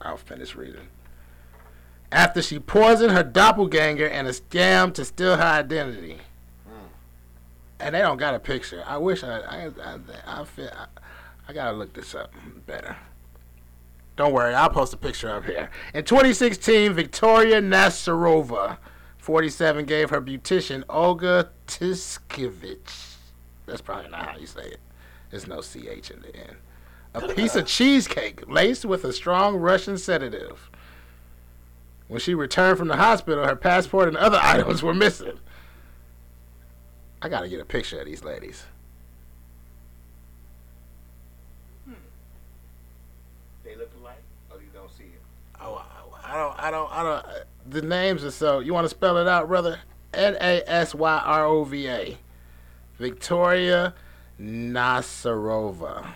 I'll 0.00 0.16
finish 0.16 0.54
reading. 0.54 0.88
After 2.12 2.40
she 2.40 2.60
poisoned 2.60 3.10
her 3.10 3.24
doppelganger 3.24 4.06
and 4.06 4.28
a 4.28 4.30
scam 4.30 4.94
to 4.94 5.04
steal 5.04 5.36
her 5.36 5.42
identity. 5.42 6.18
Hmm. 6.66 6.86
And 7.80 7.94
they 7.94 8.00
don't 8.00 8.18
got 8.18 8.34
a 8.34 8.38
picture. 8.38 8.84
I 8.86 8.98
wish 8.98 9.24
I 9.24 9.40
I 9.40 9.70
I, 9.82 9.98
I, 10.26 10.44
feel, 10.44 10.70
I, 10.72 10.86
I 11.48 11.52
gotta 11.52 11.76
look 11.76 11.92
this 11.94 12.14
up 12.14 12.32
better. 12.66 12.96
Don't 14.16 14.32
worry, 14.32 14.54
I'll 14.54 14.70
post 14.70 14.94
a 14.94 14.96
picture 14.96 15.28
up 15.28 15.44
here. 15.44 15.68
In 15.92 16.04
2016, 16.04 16.92
Victoria 16.92 17.60
Nasyrova, 17.60 18.78
47, 19.24 19.86
gave 19.86 20.10
her 20.10 20.20
beautician 20.20 20.84
Olga 20.86 21.48
Tiskevich. 21.66 23.14
That's 23.64 23.80
probably 23.80 24.10
not 24.10 24.26
how 24.28 24.36
you 24.36 24.44
say 24.46 24.66
it. 24.66 24.80
There's 25.30 25.46
no 25.46 25.62
CH 25.62 26.10
in 26.10 26.20
the 26.20 26.36
end. 26.36 26.56
A 27.14 27.32
piece 27.32 27.54
of 27.56 27.64
cheesecake 27.66 28.46
laced 28.46 28.84
with 28.84 29.02
a 29.02 29.14
strong 29.14 29.56
Russian 29.56 29.96
sedative. 29.96 30.70
When 32.08 32.20
she 32.20 32.34
returned 32.34 32.76
from 32.76 32.88
the 32.88 32.96
hospital, 32.96 33.46
her 33.46 33.56
passport 33.56 34.08
and 34.08 34.16
other 34.18 34.38
items 34.42 34.82
were 34.82 34.92
missing. 34.92 35.38
I 37.22 37.30
gotta 37.30 37.48
get 37.48 37.60
a 37.60 37.64
picture 37.64 38.00
of 38.00 38.04
these 38.04 38.22
ladies. 38.24 38.64
Hmm. 41.86 41.94
They 43.64 43.74
look 43.74 43.90
alike, 44.02 44.22
or 44.50 44.58
you 44.58 44.68
don't 44.74 44.90
see 44.90 45.04
it. 45.04 45.22
Oh, 45.62 45.76
I 45.76 46.04
I 46.26 46.36
don't, 46.36 46.58
I 46.58 46.70
don't, 46.70 46.92
I 46.92 47.02
don't. 47.02 47.26
uh, 47.26 47.44
The 47.66 47.82
names 47.82 48.24
are 48.24 48.30
so. 48.30 48.60
You 48.60 48.74
want 48.74 48.84
to 48.84 48.88
spell 48.88 49.16
it 49.18 49.26
out, 49.26 49.48
brother? 49.48 49.80
N 50.12 50.36
A 50.40 50.62
S 50.66 50.94
Y 50.94 51.22
R 51.24 51.44
O 51.46 51.64
V 51.64 51.88
A. 51.88 52.18
Victoria 52.98 53.94
Nasyrova. 54.40 56.06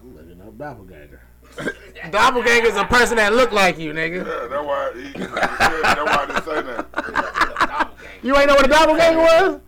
I'm 0.00 0.16
looking 0.16 0.40
up 0.40 0.56
doppelganger. 0.58 1.20
Doppelganger 2.10 2.68
is 2.68 2.76
a 2.76 2.84
person 2.84 3.16
that 3.16 3.32
look 3.32 3.52
like 3.52 3.78
you, 3.78 3.92
nigga. 3.92 4.24
Yeah, 4.24 4.46
that's 4.48 4.66
why. 4.66 4.92
He, 4.94 5.02
he, 5.06 5.18
that's 5.18 6.04
why 6.04 6.16
I 6.16 6.26
didn't 6.26 6.44
say 6.44 6.62
that. 6.62 7.90
You 8.20 8.36
ain't 8.36 8.48
know 8.48 8.56
what 8.56 8.64
a 8.66 8.68
doppelganger 8.68 9.18
was? 9.20 9.60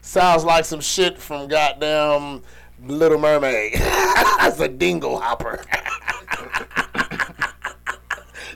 Sounds 0.00 0.44
like 0.44 0.64
some 0.64 0.80
shit 0.80 1.18
from 1.18 1.46
goddamn 1.46 2.42
Little 2.86 3.18
Mermaid. 3.18 3.74
That's 3.74 4.58
a 4.60 4.68
dingle 4.68 5.20
hopper. 5.20 5.62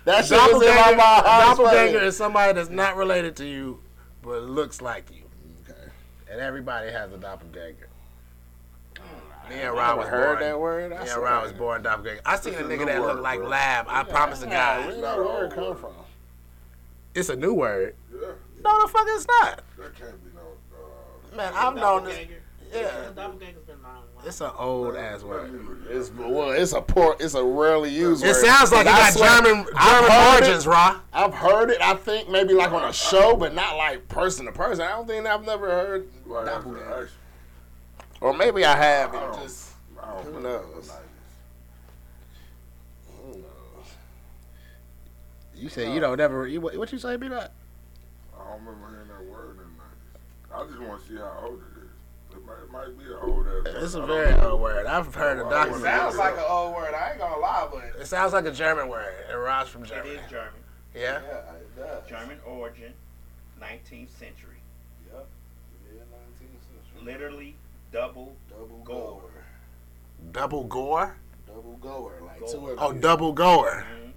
That 0.07 0.25
shit 0.25 0.39
was 0.53 0.63
in 0.63 0.69
my 0.69 0.75
Doppelganger, 0.75 0.97
mind. 0.97 1.25
Doppelganger 1.25 1.99
is 2.01 2.17
somebody 2.17 2.53
that's 2.55 2.71
not 2.71 2.97
related 2.97 3.37
to 3.37 3.47
you, 3.47 3.81
but 4.23 4.43
looks 4.43 4.81
like 4.81 5.11
you. 5.15 5.23
Okay. 5.69 5.79
And 6.31 6.41
everybody 6.41 6.91
has 6.91 7.13
a 7.13 7.19
doppelganger. 7.19 7.89
Me 9.49 9.61
and 9.61 9.69
I 9.69 9.71
Rob 9.71 9.99
was 9.99 10.09
heard 10.09 10.39
born. 10.39 10.41
that 10.41 10.59
word. 10.59 10.91
Me 10.91 10.97
I 10.97 11.01
and 11.01 11.09
swear. 11.09 11.25
Rob 11.25 11.43
was 11.45 11.53
born 11.53 11.83
doppelganger. 11.83 12.21
I 12.27 12.37
seen 12.37 12.55
a 12.55 12.59
a 12.59 12.63
nigga 12.63 12.87
that 12.87 13.01
word, 13.01 13.07
looked 13.09 13.23
like 13.23 13.39
bro. 13.39 13.49
Lab. 13.49 13.87
I 13.89 14.03
promise 14.03 14.41
to 14.41 14.47
Yeah, 14.47 14.53
God. 14.81 14.87
Where 14.89 15.01
that 15.03 15.19
word 15.19 15.53
come 15.53 15.77
from? 15.77 15.93
It's 17.15 17.29
a 17.29 17.37
new 17.37 17.55
word. 17.55 17.95
Yeah, 18.13 18.29
No, 18.65 18.83
the 18.83 18.89
fuck 18.89 19.05
it's 19.07 19.27
not. 19.41 19.61
that 19.79 19.95
can't 19.95 20.25
be 20.25 20.31
no. 20.35 20.41
Uh, 21.33 21.37
Man, 21.37 21.53
I've 21.55 21.75
known 21.77 22.05
this. 22.05 22.17
Doppelganger. 22.17 22.43
Yeah. 22.73 23.11
It's 24.27 24.41
an 24.41 24.51
old 24.59 24.97
ass 24.97 25.23
word. 25.23 25.87
It's 25.89 26.11
well, 26.11 26.51
it's 26.51 26.73
a 26.73 26.83
poor, 26.83 27.15
it's 27.21 27.35
a 27.35 27.45
rarely 27.45 27.91
used 27.91 28.25
It 28.25 28.27
word. 28.29 28.37
It 28.37 28.47
sounds 28.47 28.73
like 28.73 28.83
it 28.87 28.91
got 28.91 29.13
swear, 29.13 29.29
German 29.43 29.65
German 29.65 30.11
heard 30.11 30.35
origins, 30.41 30.67
it. 30.67 30.69
Raw. 30.71 31.01
I've 31.13 31.33
heard 31.35 31.71
it. 31.71 31.81
I 31.81 31.95
think 31.95 32.29
maybe 32.29 32.53
like 32.55 32.73
on 32.73 32.83
a 32.89 32.93
show, 32.93 33.37
but 33.37 33.55
not 33.55 33.77
like 33.77 34.09
person 34.09 34.47
to 34.47 34.53
person. 34.53 34.85
I 34.85 34.89
don't 34.91 35.07
think 35.07 35.27
I've 35.27 35.47
never 35.47 35.71
heard 35.71 36.09
Right 36.25 36.45
doppelganger. 36.45 37.09
Or 38.21 38.33
maybe 38.33 38.65
I 38.65 38.77
have 38.77 39.15
I 39.15 39.21
don't- 39.21 39.43
just 39.43 39.71
I 40.03 40.13
don't 40.15 40.25
Who 40.35 40.41
knows? 40.41 40.65
with 40.75 40.87
the 40.87 40.93
90s. 40.93 40.99
who 43.23 43.33
knows. 43.39 43.87
You 45.55 45.69
said 45.69 45.95
you 45.95 46.01
don't 46.01 46.17
never. 46.19 46.49
You, 46.49 46.61
what 46.61 46.77
what 46.77 46.91
you 46.93 46.99
say, 46.99 47.17
be 47.17 47.29
like? 47.29 47.51
I 48.35 48.39
don't 48.51 48.59
remember 48.65 48.89
hearing 48.91 49.09
that 49.09 49.25
word 49.33 49.51
in 49.53 49.57
the 49.59 49.63
90s. 49.63 50.65
I 50.65 50.67
just 50.67 50.81
want 50.81 51.01
to 51.03 51.09
see 51.09 51.17
how 51.17 51.39
old 51.45 51.55
it 51.55 51.57
is. 51.59 51.61
It 51.63 51.66
might, 52.87 52.99
be 52.99 53.05
an 53.05 53.19
old 53.23 53.47
ass 53.47 53.53
word. 53.65 53.77
It's 53.83 53.95
a 53.95 54.07
very 54.07 54.35
old 54.41 54.61
word. 54.61 54.87
I've 54.87 55.15
heard 55.15 55.39
of 55.39 55.47
Well, 55.49 55.57
I 55.57 55.79
Sounds 55.81 56.15
it 56.15 56.19
like 56.19 56.35
an 56.35 56.45
old 56.49 56.75
word. 56.75 56.95
I 56.95 57.11
ain't 57.11 57.19
gonna 57.19 57.41
lie, 57.41 57.69
but 57.73 58.01
It 58.01 58.07
sounds 58.07 58.33
like 58.33 58.47
a 58.47 58.53
German 58.53 58.89
word. 58.89 59.15
It 59.29 59.35
arrives 59.35 59.69
from 59.71 59.85
Germany. 59.85 60.17
is 60.17 60.31
German. 60.31 60.53
Yeah. 60.95 61.21
yeah, 61.27 61.53
it 61.57 61.77
does. 61.77 62.09
German 62.09 62.39
origin, 62.47 62.93
19th 63.61 64.11
century. 64.19 64.57
Yep. 65.13 65.27
Mid 65.93 66.01
19th 66.01 66.05
century. 66.41 67.05
Literally 67.05 67.55
double 67.93 68.35
Double 68.49 68.79
Goer. 68.85 69.21
goer. 69.21 69.45
Double 70.33 70.65
gore. 70.65 71.17
Double 71.47 71.77
goer. 71.81 72.21
Like 72.25 72.41
Goer. 72.41 72.49
two 72.53 72.69
of 72.71 72.79
Oh, 72.81 72.93
double 72.93 73.33
goer. 73.33 73.87
Mhm. 73.91 74.13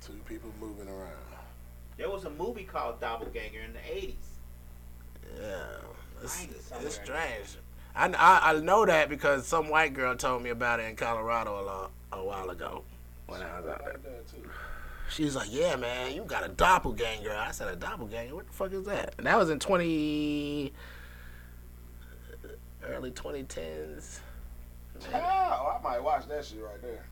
Two 0.00 0.12
people 0.28 0.50
moving 0.60 0.88
around. 0.88 1.12
There 1.96 2.08
was 2.10 2.24
a 2.24 2.30
movie 2.30 2.64
called 2.64 3.00
Doppelganger 3.00 3.60
in 3.60 3.72
the 3.72 3.80
80s. 3.80 4.14
Yeah. 5.40 5.62
It's, 6.22 6.36
Find 6.36 6.50
it 6.50 6.62
somewhere. 6.62 6.86
it's 6.86 6.94
strange. 6.96 7.58
I, 7.96 8.08
I 8.08 8.50
I 8.52 8.60
know 8.60 8.84
that 8.86 9.08
because 9.08 9.46
some 9.46 9.68
white 9.68 9.94
girl 9.94 10.14
told 10.16 10.42
me 10.42 10.50
about 10.50 10.80
it 10.80 10.84
in 10.88 10.96
Colorado 10.96 11.60
a, 11.60 11.62
lo- 11.62 11.90
a 12.12 12.22
while 12.24 12.50
ago 12.50 12.82
when 13.26 13.40
I 13.42 13.58
was 13.60 13.68
out 13.68 13.84
there. 13.84 13.92
Like 13.94 14.02
that 14.04 14.28
too. 14.28 14.48
She's 15.08 15.34
like, 15.36 15.48
"Yeah, 15.50 15.76
man, 15.76 16.12
you 16.14 16.22
got 16.24 16.44
a 16.44 16.48
doppelganger." 16.48 17.32
I 17.32 17.52
said, 17.52 17.68
"A 17.68 17.76
doppelganger? 17.76 18.34
What 18.34 18.46
the 18.46 18.52
fuck 18.52 18.72
is 18.72 18.84
that?" 18.86 19.14
And 19.18 19.26
that 19.26 19.38
was 19.38 19.50
in 19.50 19.58
twenty 19.60 20.72
early 22.84 23.10
twenty 23.12 23.42
tens. 23.44 24.20
Oh, 25.14 25.16
I 25.18 25.80
might 25.82 26.02
watch 26.02 26.26
that 26.28 26.44
shit 26.44 26.58
right 26.62 26.80
there. 26.82 27.06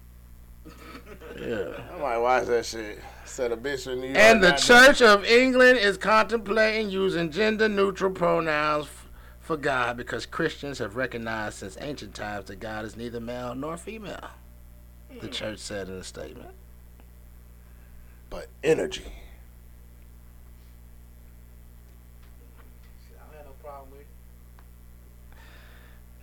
Yeah. 1.38 1.82
I 1.94 1.98
might 2.00 2.18
watch 2.18 2.46
that 2.46 2.64
shit. 2.64 2.98
Said 3.26 3.52
a 3.52 3.56
bitch 3.56 3.86
in 3.90 4.00
New 4.00 4.06
York. 4.08 4.18
And 4.18 4.42
the 4.42 4.50
got- 4.50 4.58
Church 4.58 5.02
of 5.02 5.24
England 5.24 5.78
is 5.78 5.96
contemplating 5.98 6.88
using 6.90 7.30
gender 7.30 7.68
neutral 7.68 8.10
pronouns 8.10 8.86
f- 8.86 9.03
for 9.44 9.56
God 9.58 9.96
because 9.96 10.26
Christians 10.26 10.78
have 10.78 10.96
recognized 10.96 11.58
since 11.58 11.76
ancient 11.80 12.14
times 12.14 12.46
that 12.46 12.60
God 12.60 12.84
is 12.84 12.96
neither 12.96 13.20
male 13.20 13.54
nor 13.54 13.76
female. 13.76 14.30
The 15.20 15.28
mm. 15.28 15.32
church 15.32 15.58
said 15.58 15.88
in 15.88 15.94
a 15.94 16.02
statement. 16.02 16.50
But 18.30 18.48
energy. 18.64 19.04
I 23.12 23.22
don't 23.22 23.36
have 23.36 23.46
no 23.46 23.52
problem 23.62 23.90
with 23.90 24.00
it. 24.00 24.06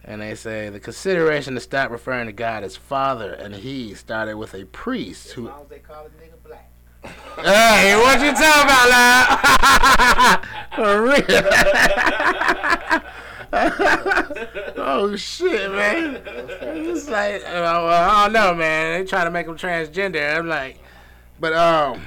And 0.04 0.22
they 0.22 0.34
say 0.36 0.70
the 0.70 0.80
consideration 0.80 1.54
to 1.54 1.62
stop 1.62 1.92
referring 1.92 2.26
to 2.26 2.34
God 2.34 2.64
as 2.64 2.76
Father 2.76 3.32
and 3.34 3.54
He 3.56 3.94
started 3.94 4.36
with 4.38 4.56
a 4.56 4.66
priest 4.66 5.28
As 5.28 5.32
who. 5.34 5.48
long 5.48 5.62
as 5.62 5.68
they 5.70 5.80
call 5.80 6.08
it 6.08 6.12
nigga 6.20 6.44
black. 6.44 6.72
Hey, 7.38 7.96
what 7.96 8.20
you 8.20 8.34
talking 8.34 8.64
about, 8.64 8.90
lad? 8.90 10.46
For 10.76 11.02
real. 11.04 13.02
oh 14.78 15.14
shit, 15.18 15.72
man! 15.72 16.22
It's 16.26 17.10
like, 17.10 17.42
uh, 17.42 17.50
well, 17.52 17.88
I 17.88 18.24
don't 18.24 18.34
know, 18.34 18.54
man. 18.54 19.00
They 19.02 19.06
try 19.10 19.24
to 19.26 19.32
make 19.32 19.46
him 19.48 19.58
transgender. 19.58 20.38
I'm 20.38 20.48
like, 20.48 20.80
but 21.40 21.54
um. 21.54 22.02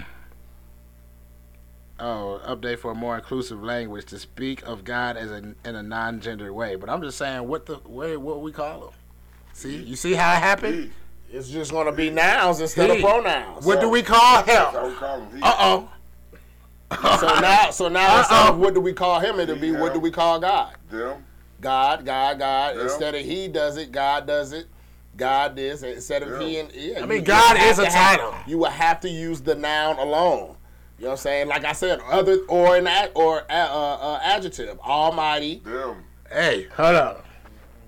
Oh, 2.01 2.41
update 2.45 2.79
for 2.81 2.91
a 2.91 2.95
more 2.95 3.15
inclusive 3.17 3.63
language 3.63 4.07
to 4.07 4.19
speak 4.19 4.67
of 4.67 4.83
God 4.83 5.17
as 5.17 5.31
a, 5.31 5.37
in 5.37 5.77
a 5.77 5.83
non-gendered 5.83 6.51
way. 6.51 6.75
But 6.75 6.91
I'm 6.91 7.01
just 7.01 7.17
saying, 7.17 7.47
what 7.47 7.67
the 7.67 7.79
way 7.87 8.17
what 8.17 8.41
we 8.41 8.51
call 8.51 8.89
him? 8.89 8.95
See, 9.53 9.77
you 9.77 9.95
see 9.95 10.15
how 10.15 10.33
it 10.33 10.39
happened? 10.41 10.91
It's 11.31 11.49
just 11.49 11.71
gonna 11.71 11.93
be 11.93 12.11
nouns 12.11 12.61
instead 12.61 12.91
He. 12.91 12.97
of 12.97 13.03
pronouns. 13.03 13.65
What 13.65 13.81
do 13.81 13.89
we 13.89 14.03
call 14.03 14.43
him? 14.43 14.57
how 14.57 14.89
we 14.89 14.95
call 14.95 15.21
him. 15.21 15.37
He. 15.37 15.43
Uh 15.43 15.55
oh. 15.59 15.91
So 17.19 17.41
now, 17.41 17.71
so 17.71 17.89
now 17.89 18.19
instead 18.19 18.35
Uh-oh. 18.35 18.53
of 18.53 18.59
what 18.59 18.75
do 18.75 18.81
we 18.81 18.93
call 18.93 19.21
him, 19.21 19.41
it'll 19.41 19.57
be 19.57 19.73
what 19.73 19.93
do 19.93 20.01
we 20.01 20.11
call 20.11 20.39
God? 20.41 20.75
Them. 20.91 21.25
God, 21.61 22.05
God, 22.05 22.39
God. 22.39 22.77
Yeah. 22.77 22.83
Instead 22.83 23.15
of 23.15 23.23
he 23.25 23.49
does 23.49 23.77
it, 23.77 23.93
God 23.93 24.27
does 24.27 24.53
it. 24.53 24.67
God 25.17 25.55
this 25.55 25.85
instead 25.85 26.25
of 26.25 26.41
he 26.41 26.59
and 26.59 26.73
yeah. 26.73 27.01
I 27.01 27.07
mean, 27.07 27.21
you 27.21 27.25
God 27.25 27.57
have 27.57 27.71
is 27.71 27.79
a 27.79 27.85
to 27.85 27.91
have- 27.91 28.19
title. 28.19 28.35
you 28.49 28.59
will 28.59 28.71
have 28.71 28.99
to 29.01 29.09
use 29.09 29.41
the 29.41 29.55
noun 29.55 29.97
alone. 29.99 30.57
You 30.99 31.05
know 31.05 31.11
what 31.11 31.13
I'm 31.13 31.17
saying? 31.19 31.49
Like 31.49 31.65
I 31.65 31.73
said, 31.73 32.01
other 32.11 32.39
or 32.49 32.77
an 32.77 32.87
ad, 32.89 33.13
or 33.15 33.43
uh, 33.49 33.55
uh, 33.55 34.21
adjective. 34.25 34.79
Almighty, 34.81 35.61
Them. 35.65 36.03
Hey, 36.31 36.67
hold 36.77 36.97
up. 36.97 37.25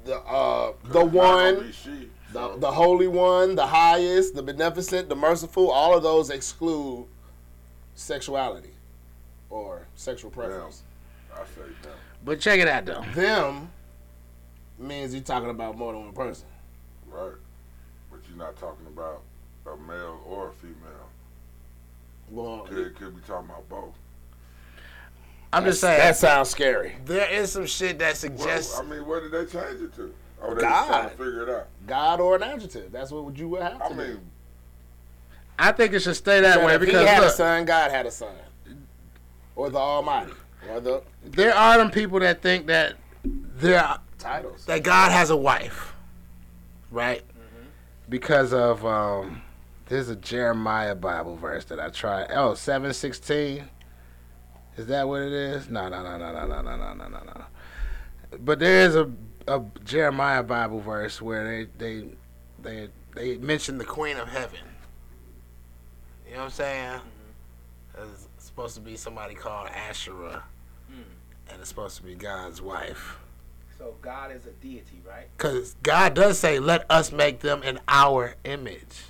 the 0.04 0.18
uh, 0.20 0.72
the 0.84 1.04
one, 1.04 1.72
she, 1.72 2.08
the, 2.32 2.52
so- 2.52 2.58
the 2.58 2.70
holy 2.70 3.08
one, 3.08 3.56
the 3.56 3.66
highest, 3.66 4.34
the 4.36 4.42
beneficent, 4.42 5.08
the 5.08 5.16
merciful. 5.16 5.70
All 5.70 5.96
of 5.96 6.04
those 6.04 6.30
exclude 6.30 7.06
sexuality 7.96 8.70
or 9.50 9.86
sexual 9.96 10.30
preference. 10.30 10.82
I 11.34 11.38
say 11.44 11.62
them. 11.82 11.92
But 12.26 12.40
check 12.40 12.58
it 12.60 12.68
out 12.68 12.84
though. 12.84 13.04
Them 13.14 13.70
means 14.78 15.14
you're 15.14 15.22
talking 15.22 15.48
about 15.48 15.78
more 15.78 15.92
than 15.94 16.04
one 16.06 16.12
person. 16.12 16.46
Right. 17.08 17.32
But 18.10 18.20
you're 18.28 18.36
not 18.36 18.56
talking 18.56 18.86
about 18.88 19.22
a 19.64 19.76
male 19.76 20.20
or 20.26 20.48
a 20.48 20.52
female. 20.52 20.74
Well, 22.28 22.66
Could, 22.68 22.96
could 22.96 23.14
be 23.14 23.22
talking 23.26 23.48
about 23.48 23.68
both. 23.68 23.94
I'm 25.52 25.64
just 25.64 25.80
saying 25.80 26.00
that 26.00 26.16
sounds 26.16 26.50
scary. 26.50 26.96
there 27.04 27.30
is 27.30 27.52
some 27.52 27.64
shit 27.66 28.00
that 28.00 28.06
Well, 28.08 28.14
suggests 28.16 28.78
I 28.78 28.82
mean, 28.82 29.06
what 29.06 29.22
did 29.22 29.30
they 29.30 29.44
change 29.50 29.80
it 29.80 29.94
to? 29.94 30.12
Oh, 30.42 30.52
they 30.54 30.60
God. 30.60 30.70
just 30.70 30.88
trying 30.88 31.04
to 31.10 31.16
figure 31.16 31.42
it 31.44 31.48
out. 31.48 31.68
God 31.86 32.20
or 32.20 32.34
an 32.36 32.42
adjective. 32.42 32.90
That's 32.92 33.12
what 33.12 33.38
you 33.38 33.48
would 33.50 33.62
have 33.62 33.78
to 33.78 33.84
I 33.84 33.88
do. 33.90 33.94
mean, 33.94 34.20
I 35.58 35.70
think 35.72 35.92
it 35.94 36.00
should 36.00 36.16
stay 36.16 36.40
that 36.40 36.62
way 36.64 36.74
if 36.74 36.80
because 36.80 37.00
he 37.00 37.06
had 37.06 37.22
a 37.22 37.30
son, 37.30 37.64
God 37.64 37.90
had 37.92 38.04
a 38.04 38.10
son, 38.10 38.34
or 39.54 39.70
the 39.70 39.78
Almighty, 39.78 40.32
or 40.32 40.34
the 40.80 41.02
there 41.24 41.54
are 41.54 41.78
them 41.78 41.90
people 41.90 42.20
that 42.20 42.42
think 42.42 42.66
that 42.66 42.94
there 43.24 43.98
titles. 44.18 44.64
that 44.66 44.82
God 44.82 45.12
has 45.12 45.30
a 45.30 45.36
wife, 45.36 45.94
right? 46.90 47.22
Because 48.08 48.52
of 48.52 48.84
um, 48.86 49.42
there's 49.86 50.08
a 50.08 50.16
Jeremiah 50.16 50.94
Bible 50.94 51.36
verse 51.36 51.64
that 51.66 51.80
I 51.80 51.88
tried. 51.88 52.28
Oh, 52.30 52.54
seven 52.54 52.92
sixteen. 52.92 53.64
Is 54.76 54.86
that 54.88 55.08
what 55.08 55.22
it 55.22 55.32
is? 55.32 55.70
No, 55.70 55.88
no, 55.88 56.02
no, 56.02 56.18
no, 56.18 56.32
no, 56.32 56.46
no, 56.46 56.62
no, 56.62 56.76
no, 56.76 56.94
no, 56.94 57.08
no, 57.08 57.08
no. 57.08 57.44
But 58.38 58.58
there 58.58 58.86
is 58.86 58.94
a 58.94 59.10
a 59.48 59.62
Jeremiah 59.84 60.42
Bible 60.42 60.80
verse 60.80 61.22
where 61.22 61.44
they 61.44 61.68
they 61.78 62.08
they 62.62 62.88
they 63.14 63.38
mention 63.38 63.78
the 63.78 63.84
Queen 63.84 64.16
of 64.16 64.28
Heaven. 64.28 64.58
You 66.26 66.32
know 66.32 66.38
what 66.38 66.44
I'm 66.46 66.50
saying? 66.50 67.00
It's 67.98 68.28
supposed 68.38 68.74
to 68.74 68.80
be 68.80 68.96
somebody 68.96 69.34
called 69.34 69.68
Asherah, 69.68 70.42
and 71.51 71.61
it's 71.61 71.68
supposed 71.68 71.97
to 71.99 72.03
be 72.03 72.14
God's 72.14 72.61
wife. 72.61 73.18
So 73.78 73.94
God 74.01 74.32
is 74.32 74.47
a 74.47 74.53
deity, 74.53 75.03
right? 75.07 75.26
Because 75.36 75.76
God 75.82 76.14
does 76.14 76.38
say, 76.38 76.59
let 76.59 76.90
us 76.90 77.12
make 77.12 77.40
them 77.40 77.62
in 77.62 77.78
our 77.88 78.34
image. 78.44 79.05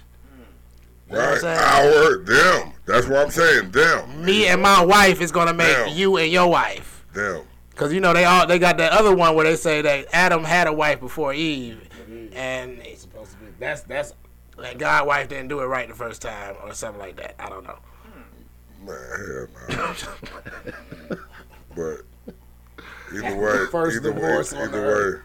You 1.09 1.15
know 1.15 1.21
what 1.21 1.45
I'm 1.45 1.57
right? 1.57 1.95
Our, 1.95 2.19
them. 2.19 2.73
That's 2.85 3.07
what 3.07 3.19
I'm 3.19 3.31
saying. 3.31 3.71
Them. 3.71 4.25
Me 4.25 4.49
and 4.49 4.61
my 4.61 4.85
wife 4.85 5.21
is 5.21 5.31
going 5.31 5.47
to 5.47 5.55
make 5.55 5.77
Them. 5.77 5.91
you 5.97 6.17
and 6.17 6.33
your 6.33 6.49
wife. 6.49 7.05
Them. 7.13 7.45
Because, 7.71 7.93
you 7.93 8.01
know, 8.01 8.13
they 8.13 8.25
all 8.25 8.47
they 8.47 8.59
got 8.59 8.79
that 8.79 8.93
other 8.93 9.15
one 9.15 9.35
where 9.37 9.45
they 9.45 9.57
say 9.57 9.83
that 9.83 10.09
Adam 10.13 10.43
had 10.43 10.67
a 10.67 10.73
wife 10.73 10.99
before 10.99 11.33
Eve. 11.33 11.89
Mm-hmm. 12.09 12.37
And 12.37 12.79
It's 12.79 13.03
supposed 13.03 13.33
to 13.33 13.37
be. 13.37 13.47
That's 13.61 13.83
that's 13.83 14.15
like 14.57 14.79
God 14.79 15.07
wife 15.07 15.29
didn't 15.29 15.49
do 15.49 15.61
it 15.61 15.67
right 15.67 15.87
the 15.89 15.95
first 15.95 16.23
time 16.23 16.57
or 16.65 16.73
something 16.75 17.01
like 17.01 17.17
that. 17.17 17.37
I 17.39 17.49
don't 17.51 17.65
know. 17.65 17.79
Hmm. 18.81 18.87
Man, 18.87 19.49
hell 19.69 19.95
no. 21.11 21.17
but 21.77 22.01
either 23.13 23.37
way, 23.37 23.67
First 23.71 23.97
either 23.97 24.13
divorce 24.13 24.53
way, 24.53 24.59
on 24.61 24.69
either 24.69 24.81
the 24.81 25.15
way. 25.15 25.21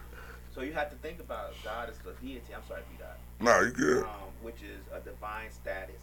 So 0.54 0.60
you 0.62 0.72
have 0.72 0.90
to 0.90 0.96
think 0.96 1.20
about 1.20 1.54
God 1.64 1.88
is 1.90 1.96
the 1.98 2.12
deity. 2.24 2.54
I'm 2.54 2.62
sorry, 2.68 2.82
P. 2.90 2.98
Dot. 2.98 3.18
No, 3.40 3.60
you 3.62 3.72
good. 3.72 4.04
Um, 4.04 4.10
which 4.42 4.62
is 4.62 4.84
a 4.92 5.00
divine 5.00 5.50
status, 5.50 6.00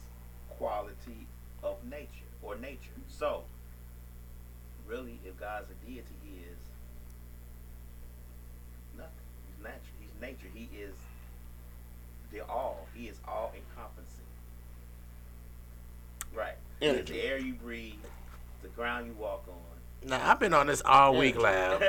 quality 0.49 1.27
of 1.63 1.77
nature 1.89 2.07
or 2.41 2.55
nature. 2.57 2.97
So, 3.07 3.43
really, 4.87 5.19
if 5.25 5.39
God's 5.39 5.67
a 5.69 5.85
deity, 5.85 6.15
He 6.23 6.39
is 6.51 6.57
nothing. 8.97 9.11
He's 9.47 9.63
natural. 9.63 9.97
He's 9.99 10.21
nature. 10.21 10.47
He 10.53 10.69
is 10.77 10.95
the 12.31 12.45
all. 12.45 12.87
He 12.95 13.07
is 13.07 13.17
all 13.27 13.53
encompassing. 13.55 14.25
Right. 16.33 16.55
Energy. 16.81 17.13
the 17.13 17.23
air 17.23 17.37
you 17.37 17.53
breathe, 17.53 17.93
the 18.61 18.67
ground 18.69 19.07
you 19.07 19.13
walk 19.13 19.45
on, 19.47 19.68
Now 20.05 20.21
I've 20.31 20.39
been 20.39 20.53
on 20.53 20.67
this 20.67 20.81
all 20.85 21.15
week, 21.17 21.37
lab. 21.37 21.83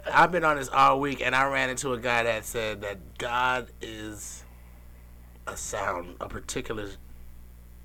I've 0.12 0.32
been 0.32 0.44
on 0.44 0.56
this 0.56 0.68
all 0.68 1.00
week, 1.00 1.20
and 1.24 1.34
I 1.34 1.46
ran 1.50 1.68
into 1.70 1.92
a 1.92 1.98
guy 1.98 2.22
that 2.22 2.44
said 2.44 2.80
that 2.82 3.18
God 3.18 3.68
is 3.82 4.42
a 5.46 5.56
sound, 5.56 6.16
a 6.20 6.28
particular 6.28 6.88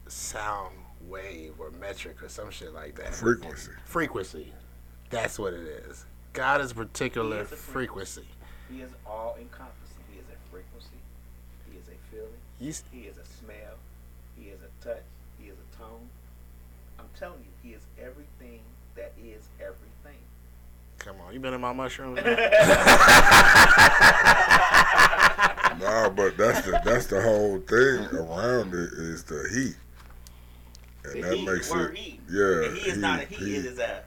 sound 0.07 0.75
wave 1.07 1.53
or 1.59 1.71
metric 1.71 2.23
or 2.23 2.29
some 2.29 2.49
shit 2.49 2.73
like 2.73 2.95
that. 2.95 3.13
Frequency. 3.13 3.71
Frequency. 3.85 4.53
That's 5.09 5.37
what 5.37 5.53
it 5.53 5.63
is. 5.87 6.05
God 6.33 6.61
is 6.61 6.71
a 6.71 6.75
particular 6.75 7.37
He 7.37 7.41
is 7.43 7.51
a 7.51 7.55
frequency. 7.57 8.23
He 8.71 8.81
is 8.81 8.91
all 9.05 9.35
encompassing. 9.39 10.03
He 10.13 10.19
is 10.19 10.25
a 10.29 10.49
frequency. 10.49 10.87
He 11.69 11.77
is 11.77 11.87
a 11.89 12.15
feeling. 12.15 12.29
You 12.61 12.69
s- 12.69 12.83
He 12.91 13.01
is 13.01 13.17
a 13.17 13.25
smell. 13.25 13.75
He 14.37 14.45
is 14.49 14.59
a 14.61 14.83
touch. 14.85 15.03
He 15.37 15.49
is 15.49 15.57
a 15.57 15.77
tone. 15.77 16.07
I'm 16.97 17.09
telling 17.19 17.39
you, 17.39 17.51
he 17.69 17.75
is 17.75 17.81
everything 18.01 18.61
that 18.95 19.11
is 19.21 19.43
everything. 19.59 20.19
Come 21.03 21.15
on, 21.27 21.33
you 21.33 21.39
been 21.39 21.53
in 21.53 21.61
my 21.61 21.73
mushrooms? 21.73 22.19
Nah, 25.79 26.09
but 26.09 26.37
that's 26.37 26.61
the 26.65 26.79
that's 26.85 27.07
the 27.07 27.19
whole 27.21 27.57
thing 27.59 28.05
around 28.15 28.69
it 28.73 28.93
is 28.93 29.23
the 29.23 29.47
heat, 29.51 29.75
and 31.05 31.23
The 31.23 31.27
that 31.27 31.37
heat, 31.37 31.45
makes 31.47 31.71
it 31.71 31.97
heat. 31.97 32.19
yeah. 32.29 32.65
And 32.67 32.77
he 32.77 32.89
is 32.89 32.97
not 32.97 33.19
a 33.21 33.25
heat, 33.25 33.39
he. 33.39 33.55
It 33.55 33.65
is 33.65 33.79
a 33.79 34.03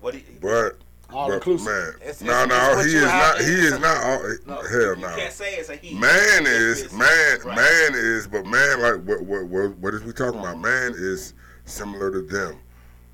what? 0.00 0.14
He, 0.14 0.24
But 0.42 0.76
All 1.10 1.28
but 1.28 1.34
inclusive. 1.36 1.66
man, 1.66 1.94
It's- 2.02 2.20
no, 2.20 2.32
it's- 2.42 2.48
no, 2.48 2.56
it's 2.56 2.76
what 2.76 2.86
he 2.86 2.96
is 2.96 3.02
not. 3.04 3.38
He 3.38 3.52
is 3.52 3.78
not. 3.78 4.04
All, 4.04 4.22
no, 4.46 4.62
hell 4.68 4.96
no. 4.96 5.16
can't 5.16 5.32
say 5.32 5.54
it's 5.54 5.70
a 5.70 5.76
he. 5.76 5.94
Man 5.94 6.44
is 6.44 6.92
man. 6.92 7.38
right. 7.44 7.56
Man 7.56 7.92
is, 7.94 8.26
but 8.26 8.44
man, 8.44 8.80
like 8.82 9.00
what 9.06 9.22
what 9.22 9.44
what 9.46 9.78
what 9.78 9.94
is 9.94 10.02
we 10.02 10.12
talking 10.12 10.40
about? 10.40 10.58
Man 10.60 10.92
is 10.96 11.32
similar 11.64 12.10
to 12.10 12.20
them 12.20 12.58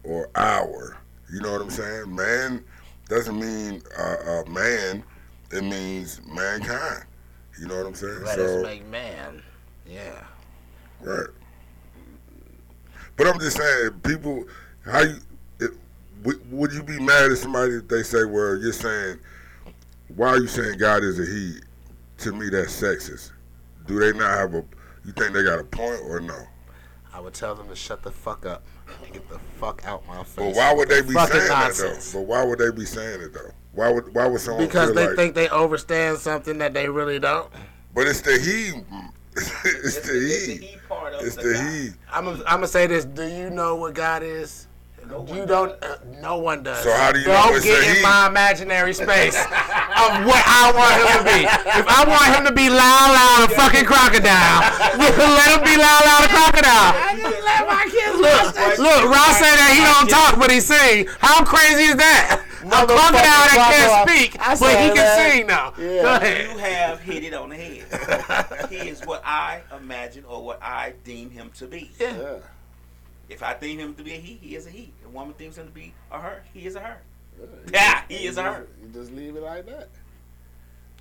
or 0.02 0.28
our. 0.34 0.96
You 1.32 1.40
know 1.40 1.52
what 1.52 1.60
I'm 1.60 1.70
saying? 1.70 2.12
Man 2.12 2.64
doesn't 3.10 3.38
mean 3.38 3.82
uh, 3.98 4.16
uh, 4.26 4.44
man. 4.48 5.02
It 5.52 5.64
means 5.64 6.20
mankind. 6.24 7.04
You 7.60 7.66
know 7.66 7.76
what 7.76 7.86
I'm 7.86 7.94
saying? 7.94 8.22
Let 8.24 8.36
so 8.36 8.44
us 8.44 8.62
make 8.62 8.86
man. 8.86 9.42
Yeah. 9.86 10.22
right. 11.02 11.26
But 13.16 13.26
I'm 13.26 13.38
just 13.40 13.56
saying, 13.56 13.90
people, 14.04 14.46
how 14.86 15.00
you 15.00 15.16
it, 15.58 15.72
would, 16.22 16.52
would 16.52 16.72
you 16.72 16.84
be 16.84 17.00
mad 17.00 17.32
at 17.32 17.38
somebody 17.38 17.74
if 17.74 17.88
they 17.88 18.04
say, 18.04 18.24
"Well, 18.24 18.56
you're 18.56 18.72
saying, 18.72 19.18
why 20.14 20.28
are 20.28 20.38
you 20.38 20.46
saying 20.46 20.78
God 20.78 21.02
is 21.02 21.18
a 21.18 21.26
he?" 21.26 21.58
To 22.18 22.32
me, 22.32 22.48
that's 22.48 22.80
sexist. 22.80 23.32
Do 23.86 23.98
they 23.98 24.16
not 24.16 24.38
have 24.38 24.54
a? 24.54 24.64
You 25.04 25.12
think 25.12 25.32
they 25.32 25.42
got 25.42 25.58
a 25.58 25.64
point 25.64 26.00
or 26.04 26.20
no? 26.20 26.38
I 27.12 27.18
would 27.18 27.34
tell 27.34 27.54
them 27.56 27.68
to 27.68 27.74
shut 27.74 28.02
the 28.02 28.12
fuck 28.12 28.46
up 28.46 28.62
get 29.12 29.28
the 29.28 29.38
fuck 29.58 29.82
out 29.86 30.06
my 30.06 30.22
face. 30.24 30.34
But 30.36 30.54
why 30.54 30.72
would 30.74 30.88
they 30.88 31.02
be 31.02 31.12
Fucking 31.12 31.36
saying 31.40 31.48
nonsense. 31.48 32.12
that 32.12 32.18
though? 32.18 32.20
But 32.20 32.28
why 32.28 32.44
would 32.44 32.58
they 32.58 32.70
be 32.70 32.84
saying 32.84 33.20
it 33.22 33.32
though? 33.32 33.50
Why 33.72 33.90
would 33.90 34.14
why 34.14 34.26
would 34.26 34.40
someone 34.40 34.66
Because 34.66 34.86
feel 34.88 34.94
they 34.96 35.06
like? 35.08 35.16
think 35.16 35.34
they 35.34 35.48
overstand 35.48 36.18
something 36.18 36.58
that 36.58 36.74
they 36.74 36.88
really 36.88 37.18
don't. 37.18 37.50
but 37.94 38.06
it's 38.06 38.20
the 38.20 38.32
he. 38.38 38.82
it's 39.36 39.50
the 39.62 39.78
It's 39.84 39.98
the 40.08 40.56
he. 40.60 40.66
he 40.66 40.76
part 40.88 41.14
of 41.14 41.24
It's 41.24 41.36
the 41.36 41.42
the 41.42 41.62
he. 41.62 41.88
I'm 42.12 42.24
gonna, 42.24 42.38
I'm 42.46 42.56
gonna 42.56 42.66
say 42.66 42.86
this. 42.88 43.04
Do 43.04 43.26
you 43.26 43.48
know 43.50 43.76
what 43.76 43.94
God 43.94 44.22
is? 44.22 44.66
No 45.08 45.26
you 45.32 45.46
don't. 45.46 45.72
Uh, 45.82 45.96
no 46.20 46.38
one 46.38 46.62
does. 46.62 46.82
So 46.84 46.92
how 46.92 47.10
do 47.12 47.20
you 47.20 47.26
know 47.26 47.32
don't 47.32 47.56
it's 47.56 47.64
get 47.64 47.82
a 47.84 47.88
in 47.90 47.96
he? 47.96 48.02
my 48.02 48.26
imaginary 48.28 48.92
space 48.92 49.34
of 50.08 50.10
what 50.24 50.42
I 50.46 50.72
want 50.72 50.94
him 50.96 51.08
to 51.12 51.22
be. 51.28 51.40
If 51.44 51.86
I 51.86 52.00
want 52.08 52.28
him 52.32 52.42
to 52.48 52.54
be 52.54 52.68
loud, 52.70 53.08
loud, 53.12 53.40
a 53.44 53.48
fucking 53.52 53.84
crocodile, 53.84 54.60
let 54.96 55.48
him 55.52 55.62
be 55.64 55.76
loud, 55.76 56.02
loud, 56.04 56.22
a 56.24 56.30
crocodile. 56.32 56.92
let 57.44 57.62
my 57.68 57.84
kids 57.90 58.16
Look, 58.16 58.78
look. 58.78 59.02
Ross 59.10 59.36
said 59.36 59.56
that 59.56 59.70
he 59.76 59.80
don't 59.84 60.08
talk, 60.08 60.38
but 60.38 60.50
he 60.50 60.60
sing. 60.60 61.06
How 61.18 61.44
crazy 61.44 61.92
is 61.92 61.96
that? 61.96 62.44
A 62.60 62.68
crocodile 62.68 63.44
that 63.48 63.72
can't 63.72 64.08
speak, 64.08 64.38
but 64.38 64.76
he 64.80 64.90
can 64.92 65.08
sing 65.16 65.46
now. 65.46 65.72
Yeah. 65.78 66.52
You 66.52 66.58
have 66.58 67.00
hit 67.00 67.24
it 67.24 67.34
on 67.34 67.48
the 67.48 67.56
head. 67.56 68.68
he 68.70 68.88
is 68.88 69.04
what 69.06 69.22
I 69.24 69.62
imagine 69.76 70.24
or 70.24 70.44
what 70.44 70.62
I 70.62 70.94
deem 71.04 71.30
him 71.30 71.50
to 71.56 71.66
be. 71.66 71.90
Yeah. 71.98 72.38
If 73.28 73.42
I 73.42 73.54
deem 73.54 73.78
him 73.78 73.94
to 73.94 74.02
be 74.02 74.12
a 74.12 74.16
he, 74.16 74.34
he 74.34 74.56
is 74.56 74.66
a 74.66 74.70
he. 74.70 74.92
A 75.06 75.08
woman 75.08 75.34
deems 75.38 75.56
him 75.56 75.66
to 75.66 75.72
be 75.72 75.94
a 76.10 76.20
her, 76.20 76.42
he 76.52 76.66
is 76.66 76.74
a 76.74 76.80
her. 76.80 77.00
Yeah, 77.72 78.02
he 78.08 78.26
is 78.26 78.36
a 78.36 78.42
her. 78.42 78.66
You 78.82 78.88
just 78.92 79.12
leave 79.12 79.36
it 79.36 79.42
like 79.42 79.66
that. 79.66 79.88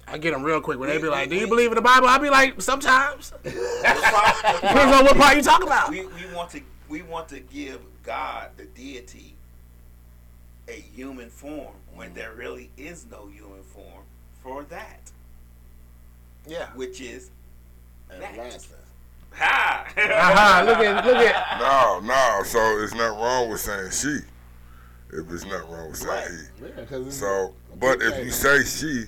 I 0.07 0.17
get 0.17 0.31
them 0.31 0.43
real 0.43 0.59
quick 0.61 0.79
when 0.79 0.89
they 0.89 0.97
be 0.97 1.07
like, 1.07 1.29
"Do 1.29 1.35
you 1.35 1.47
believe 1.47 1.69
in 1.71 1.75
the 1.75 1.81
Bible?" 1.81 2.07
I 2.07 2.17
be 2.17 2.29
like, 2.29 2.61
"Sometimes." 2.61 3.31
The 3.43 3.49
pro- 3.51 3.51
the 3.51 4.59
Depends 4.61 4.95
on 4.95 5.05
what 5.05 5.17
part 5.17 5.37
you 5.37 5.43
talking 5.43 5.67
about. 5.67 5.89
we, 5.91 6.05
we 6.05 6.25
want 6.33 6.49
to 6.51 6.61
we 6.87 7.01
want 7.03 7.27
to 7.29 7.39
give 7.39 7.79
God 8.03 8.49
the 8.57 8.65
deity 8.65 9.35
a 10.67 10.73
human 10.95 11.29
form 11.29 11.73
when 11.95 12.13
there 12.13 12.33
really 12.33 12.69
is 12.77 13.05
no 13.09 13.27
human 13.27 13.61
form 13.63 14.03
for 14.43 14.63
that, 14.65 15.11
Yeah. 16.47 16.67
which 16.75 17.01
is 17.01 17.29
Everlasting. 18.11 18.75
ha. 19.33 19.85
Uh-huh. 19.97 20.63
Look 20.65 20.77
at 20.79 21.05
look 21.05 21.17
at. 21.17 21.59
No, 21.59 21.99
no. 21.99 22.43
So 22.43 22.59
it's 22.83 22.93
not 22.95 23.15
wrong 23.19 23.49
with 23.49 23.59
saying 23.59 23.91
she. 23.91 24.19
If 25.11 25.31
it's 25.31 25.45
not 25.45 25.69
wrong 25.69 25.89
with 25.89 25.97
saying 25.97 26.11
Right. 26.61 26.71
he. 26.87 26.93
Yeah, 26.95 27.09
So, 27.09 27.53
but 27.79 28.01
if 28.01 28.23
you 28.23 28.31
say 28.31 28.63
she, 28.63 29.05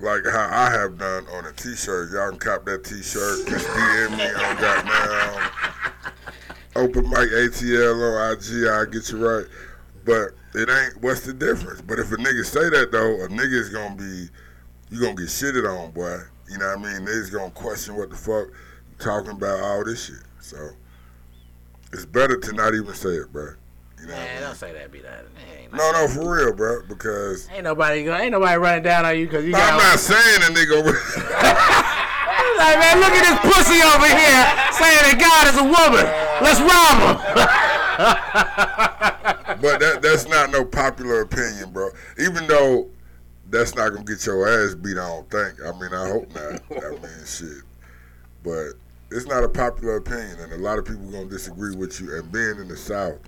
like 0.00 0.22
how 0.30 0.48
I 0.50 0.70
have 0.70 0.98
done 0.98 1.26
on 1.28 1.46
a 1.46 1.52
T-shirt, 1.52 2.10
y'all 2.12 2.30
can 2.30 2.38
cop 2.38 2.64
that 2.66 2.84
T-shirt. 2.84 3.46
Just 3.48 3.66
DM 3.68 4.16
me 4.18 4.24
on 4.24 4.56
goddamn 4.60 5.50
open 6.76 7.04
mic 7.08 7.30
ATL 7.30 7.94
on 8.02 8.32
IG. 8.32 8.66
I'll 8.68 8.86
get 8.86 9.08
you 9.10 9.26
right. 9.26 9.46
But 10.04 10.30
it 10.54 10.68
ain't. 10.68 11.02
What's 11.02 11.20
the 11.20 11.32
difference? 11.32 11.80
But 11.80 11.98
if 11.98 12.10
a 12.12 12.16
nigga 12.16 12.44
say 12.44 12.68
that 12.70 12.90
though, 12.92 13.24
a 13.24 13.28
nigga 13.28 13.54
is 13.54 13.68
gonna 13.70 13.94
be, 13.96 14.28
you 14.90 15.00
gonna 15.00 15.14
get 15.14 15.28
shitted 15.28 15.66
on, 15.66 15.92
boy. 15.92 16.18
You 16.50 16.58
know 16.58 16.66
what 16.76 16.78
I 16.86 16.98
mean? 16.98 17.06
Niggas 17.06 17.32
gonna 17.32 17.50
question 17.52 17.96
what 17.96 18.10
the 18.10 18.16
fuck 18.16 18.48
you 18.48 18.96
talking 18.98 19.30
about 19.30 19.60
all 19.60 19.84
this 19.84 20.06
shit. 20.06 20.16
So 20.40 20.56
it's 21.92 22.04
better 22.04 22.36
to 22.36 22.52
not 22.52 22.74
even 22.74 22.92
say 22.94 23.10
it, 23.10 23.32
bro. 23.32 23.54
You 24.02 24.08
know 24.08 24.14
I 24.14 24.16
Man, 24.18 24.34
mean? 24.34 24.42
don't 24.42 24.56
say 24.56 24.72
that. 24.72 24.90
Be 24.90 25.00
that. 25.00 25.24
No, 25.72 25.92
no, 25.92 26.08
for 26.08 26.36
real, 26.36 26.52
bro. 26.52 26.82
Because 26.88 27.48
ain't 27.50 27.64
nobody 27.64 28.04
go. 28.04 28.16
Ain't 28.16 28.32
nobody 28.32 28.58
running 28.58 28.82
down 28.82 29.06
on 29.06 29.16
you 29.18 29.26
because 29.26 29.44
you 29.44 29.54
I'm 29.54 29.78
not 29.78 29.98
saying 29.98 30.42
a 30.42 30.54
nigga. 30.54 31.98
Like, 32.62 32.78
man, 32.78 33.00
look 33.00 33.10
at 33.10 33.24
this 33.26 33.40
pussy 33.54 33.82
over 33.82 34.06
here 34.06 34.44
saying 34.70 35.02
that 35.02 35.18
God 35.18 35.48
is 35.50 35.56
a 35.58 35.64
woman. 35.64 36.06
Let's 36.44 36.60
rob 36.60 36.94
him. 37.02 37.16
but 39.62 39.80
that 39.80 40.00
that's 40.02 40.28
not 40.28 40.50
no 40.50 40.64
popular 40.64 41.22
opinion, 41.22 41.72
bro. 41.72 41.88
Even 42.18 42.46
though 42.46 42.88
that's 43.50 43.74
not 43.74 43.92
gonna 43.92 44.04
get 44.04 44.24
your 44.26 44.46
ass 44.48 44.74
beat, 44.76 44.96
I 44.96 45.08
don't 45.08 45.28
think. 45.30 45.60
I 45.60 45.72
mean, 45.72 45.92
I 45.92 46.08
hope 46.08 46.32
not. 46.34 46.62
I 46.84 46.90
mean, 46.90 47.26
shit. 47.26 47.62
But 48.44 48.74
it's 49.10 49.26
not 49.26 49.42
a 49.42 49.48
popular 49.48 49.96
opinion, 49.96 50.38
and 50.40 50.52
a 50.52 50.58
lot 50.58 50.78
of 50.78 50.84
people 50.84 51.10
gonna 51.10 51.26
disagree 51.26 51.74
with 51.74 52.00
you. 52.00 52.14
And 52.16 52.30
being 52.30 52.58
in 52.60 52.68
the 52.68 52.76
South, 52.76 53.18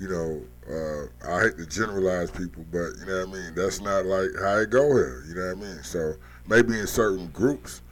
you 0.00 0.08
know, 0.08 0.42
uh, 0.68 1.30
I 1.30 1.42
hate 1.42 1.58
to 1.58 1.66
generalize 1.66 2.30
people, 2.30 2.64
but 2.72 2.88
you 2.98 3.06
know 3.06 3.26
what 3.26 3.38
I 3.38 3.42
mean. 3.42 3.54
That's 3.54 3.80
not 3.82 4.06
like 4.06 4.30
how 4.40 4.56
it 4.56 4.70
go 4.70 4.88
here. 4.88 5.24
You 5.28 5.34
know 5.34 5.54
what 5.54 5.66
I 5.66 5.74
mean. 5.74 5.82
So 5.82 6.14
maybe 6.48 6.78
in 6.78 6.86
certain 6.86 7.26
groups, 7.28 7.82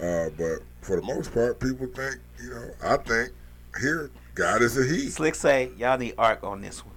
uh, 0.00 0.30
but 0.36 0.58
for 0.80 0.96
the 0.96 1.02
most 1.02 1.32
part, 1.32 1.60
people 1.60 1.86
think, 1.86 2.16
you 2.42 2.50
know, 2.50 2.70
I 2.82 2.96
think 2.96 3.30
here 3.80 4.10
God 4.34 4.60
is 4.62 4.76
a 4.76 4.84
he. 4.84 5.08
Slick 5.08 5.36
say 5.36 5.70
y'all 5.76 5.98
need 5.98 6.14
arc 6.18 6.42
on 6.42 6.60
this 6.60 6.84
one. 6.84 6.89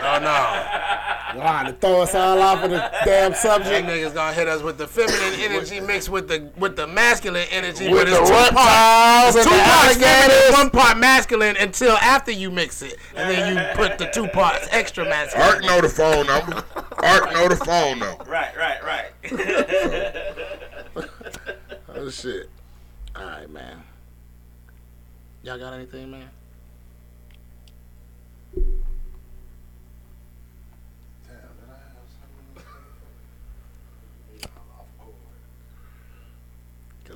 Oh 0.00 0.18
no. 0.20 1.38
Wow, 1.40 1.62
to 1.64 1.72
throw 1.74 2.00
us 2.02 2.14
all 2.14 2.40
off 2.40 2.64
of 2.64 2.70
the 2.70 2.78
damn 3.04 3.32
That 3.32 3.36
subject. 3.38 3.86
nigga's 3.86 4.14
gonna 4.14 4.32
hit 4.32 4.48
us 4.48 4.62
with 4.62 4.78
the 4.78 4.86
feminine 4.86 5.38
energy 5.40 5.78
mixed 5.80 6.08
with 6.08 6.26
the 6.28 6.50
with 6.56 6.74
the 6.76 6.86
masculine 6.86 7.46
energy, 7.50 7.88
With 7.88 8.06
but 8.06 8.08
it's 8.08 8.18
the 8.18 8.24
two 8.24 8.32
parts. 8.32 8.54
reptiles 8.54 9.36
and 9.36 9.44
two 9.44 9.50
the 9.50 9.62
parts 9.62 9.96
feminine, 9.98 10.52
one 10.54 10.70
part 10.70 10.96
masculine 10.98 11.56
until 11.58 11.96
after 11.98 12.30
you 12.32 12.50
mix 12.50 12.80
it, 12.82 12.96
and 13.14 13.30
then 13.30 13.54
you 13.56 13.74
put 13.76 13.98
the 13.98 14.06
two 14.06 14.26
parts 14.28 14.66
extra 14.70 15.04
masculine. 15.04 15.46
Art 15.48 15.62
know 15.64 15.80
the 15.82 15.88
phone 15.88 16.26
number. 16.26 16.64
Art 16.98 17.32
know 17.32 17.48
the 17.48 17.56
phone 17.56 17.98
number. 17.98 18.24
right, 18.24 18.56
right, 18.56 18.82
right. 18.82 19.10
Oh 22.00 22.10
shit! 22.10 22.48
All 23.16 23.24
right, 23.26 23.50
man. 23.50 23.82
Y'all 25.42 25.58
got 25.58 25.72
anything, 25.72 26.10
man? 26.12 26.28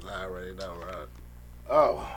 I 0.09 0.24
already 0.24 0.55
know, 0.55 0.74
right? 0.74 1.09
Oh, 1.70 2.11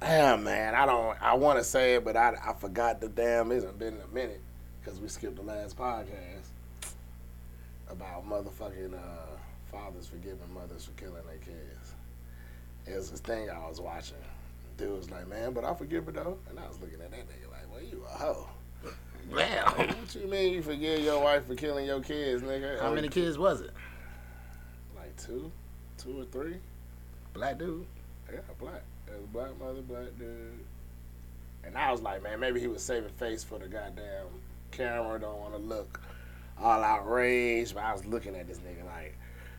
damn, 0.00 0.44
man. 0.44 0.74
I 0.74 0.86
don't. 0.86 1.20
I 1.22 1.34
want 1.34 1.58
to 1.58 1.64
say 1.64 1.94
it, 1.94 2.04
but 2.04 2.16
I, 2.16 2.34
I 2.44 2.52
forgot 2.54 3.00
the 3.00 3.08
damn. 3.08 3.50
It's 3.52 3.64
been 3.64 3.98
a 4.00 4.14
minute 4.14 4.40
because 4.80 5.00
we 5.00 5.08
skipped 5.08 5.36
the 5.36 5.42
last 5.42 5.76
podcast 5.76 6.50
about 7.88 8.28
motherfucking 8.28 8.94
uh, 8.94 9.36
fathers 9.70 10.06
forgiving 10.06 10.52
mothers 10.54 10.84
for 10.84 10.92
killing 10.92 11.22
their 11.26 11.38
kids. 11.38 11.94
It 12.86 12.96
was 12.96 13.10
this 13.10 13.20
thing 13.20 13.50
I 13.50 13.68
was 13.68 13.80
watching. 13.80 14.16
Dude 14.76 14.96
was 14.96 15.10
like, 15.10 15.28
man, 15.28 15.52
but 15.52 15.64
I 15.64 15.74
forgive 15.74 16.06
her 16.06 16.12
though. 16.12 16.38
And 16.48 16.58
I 16.58 16.66
was 16.66 16.80
looking 16.80 17.00
at 17.00 17.10
that 17.10 17.20
nigga 17.20 17.50
like, 17.50 17.70
well, 17.70 17.82
you 17.82 18.04
a 18.04 18.18
hoe. 18.18 18.48
Damn. 19.36 19.88
What 19.88 20.14
you 20.14 20.26
mean 20.26 20.54
you 20.54 20.62
forgive 20.62 21.00
your 21.00 21.22
wife 21.22 21.46
for 21.46 21.54
killing 21.54 21.86
your 21.86 22.00
kids, 22.00 22.42
nigga? 22.42 22.80
How 22.80 22.94
many 22.94 23.08
kids 23.08 23.36
was 23.36 23.60
it? 23.60 23.70
Like 24.96 25.14
two, 25.16 25.52
two 25.98 26.20
or 26.20 26.24
three. 26.24 26.56
Black 27.34 27.58
dude. 27.58 27.86
Yeah, 28.32 28.40
black. 28.58 28.82
Black 29.32 29.58
mother, 29.58 29.82
black 29.82 30.18
dude. 30.18 30.64
And 31.64 31.76
I 31.76 31.92
was 31.92 32.00
like, 32.00 32.22
man, 32.22 32.40
maybe 32.40 32.60
he 32.60 32.68
was 32.68 32.82
saving 32.82 33.10
face 33.10 33.44
for 33.44 33.58
the 33.58 33.66
goddamn 33.66 34.26
camera. 34.70 35.18
Don't 35.20 35.38
want 35.38 35.54
to 35.54 35.60
look 35.60 36.00
all 36.58 36.82
outraged. 36.82 37.74
But 37.74 37.84
I 37.84 37.92
was 37.92 38.06
looking 38.06 38.34
at 38.36 38.46
this 38.46 38.58
nigga 38.58 38.84
like, 38.86 39.16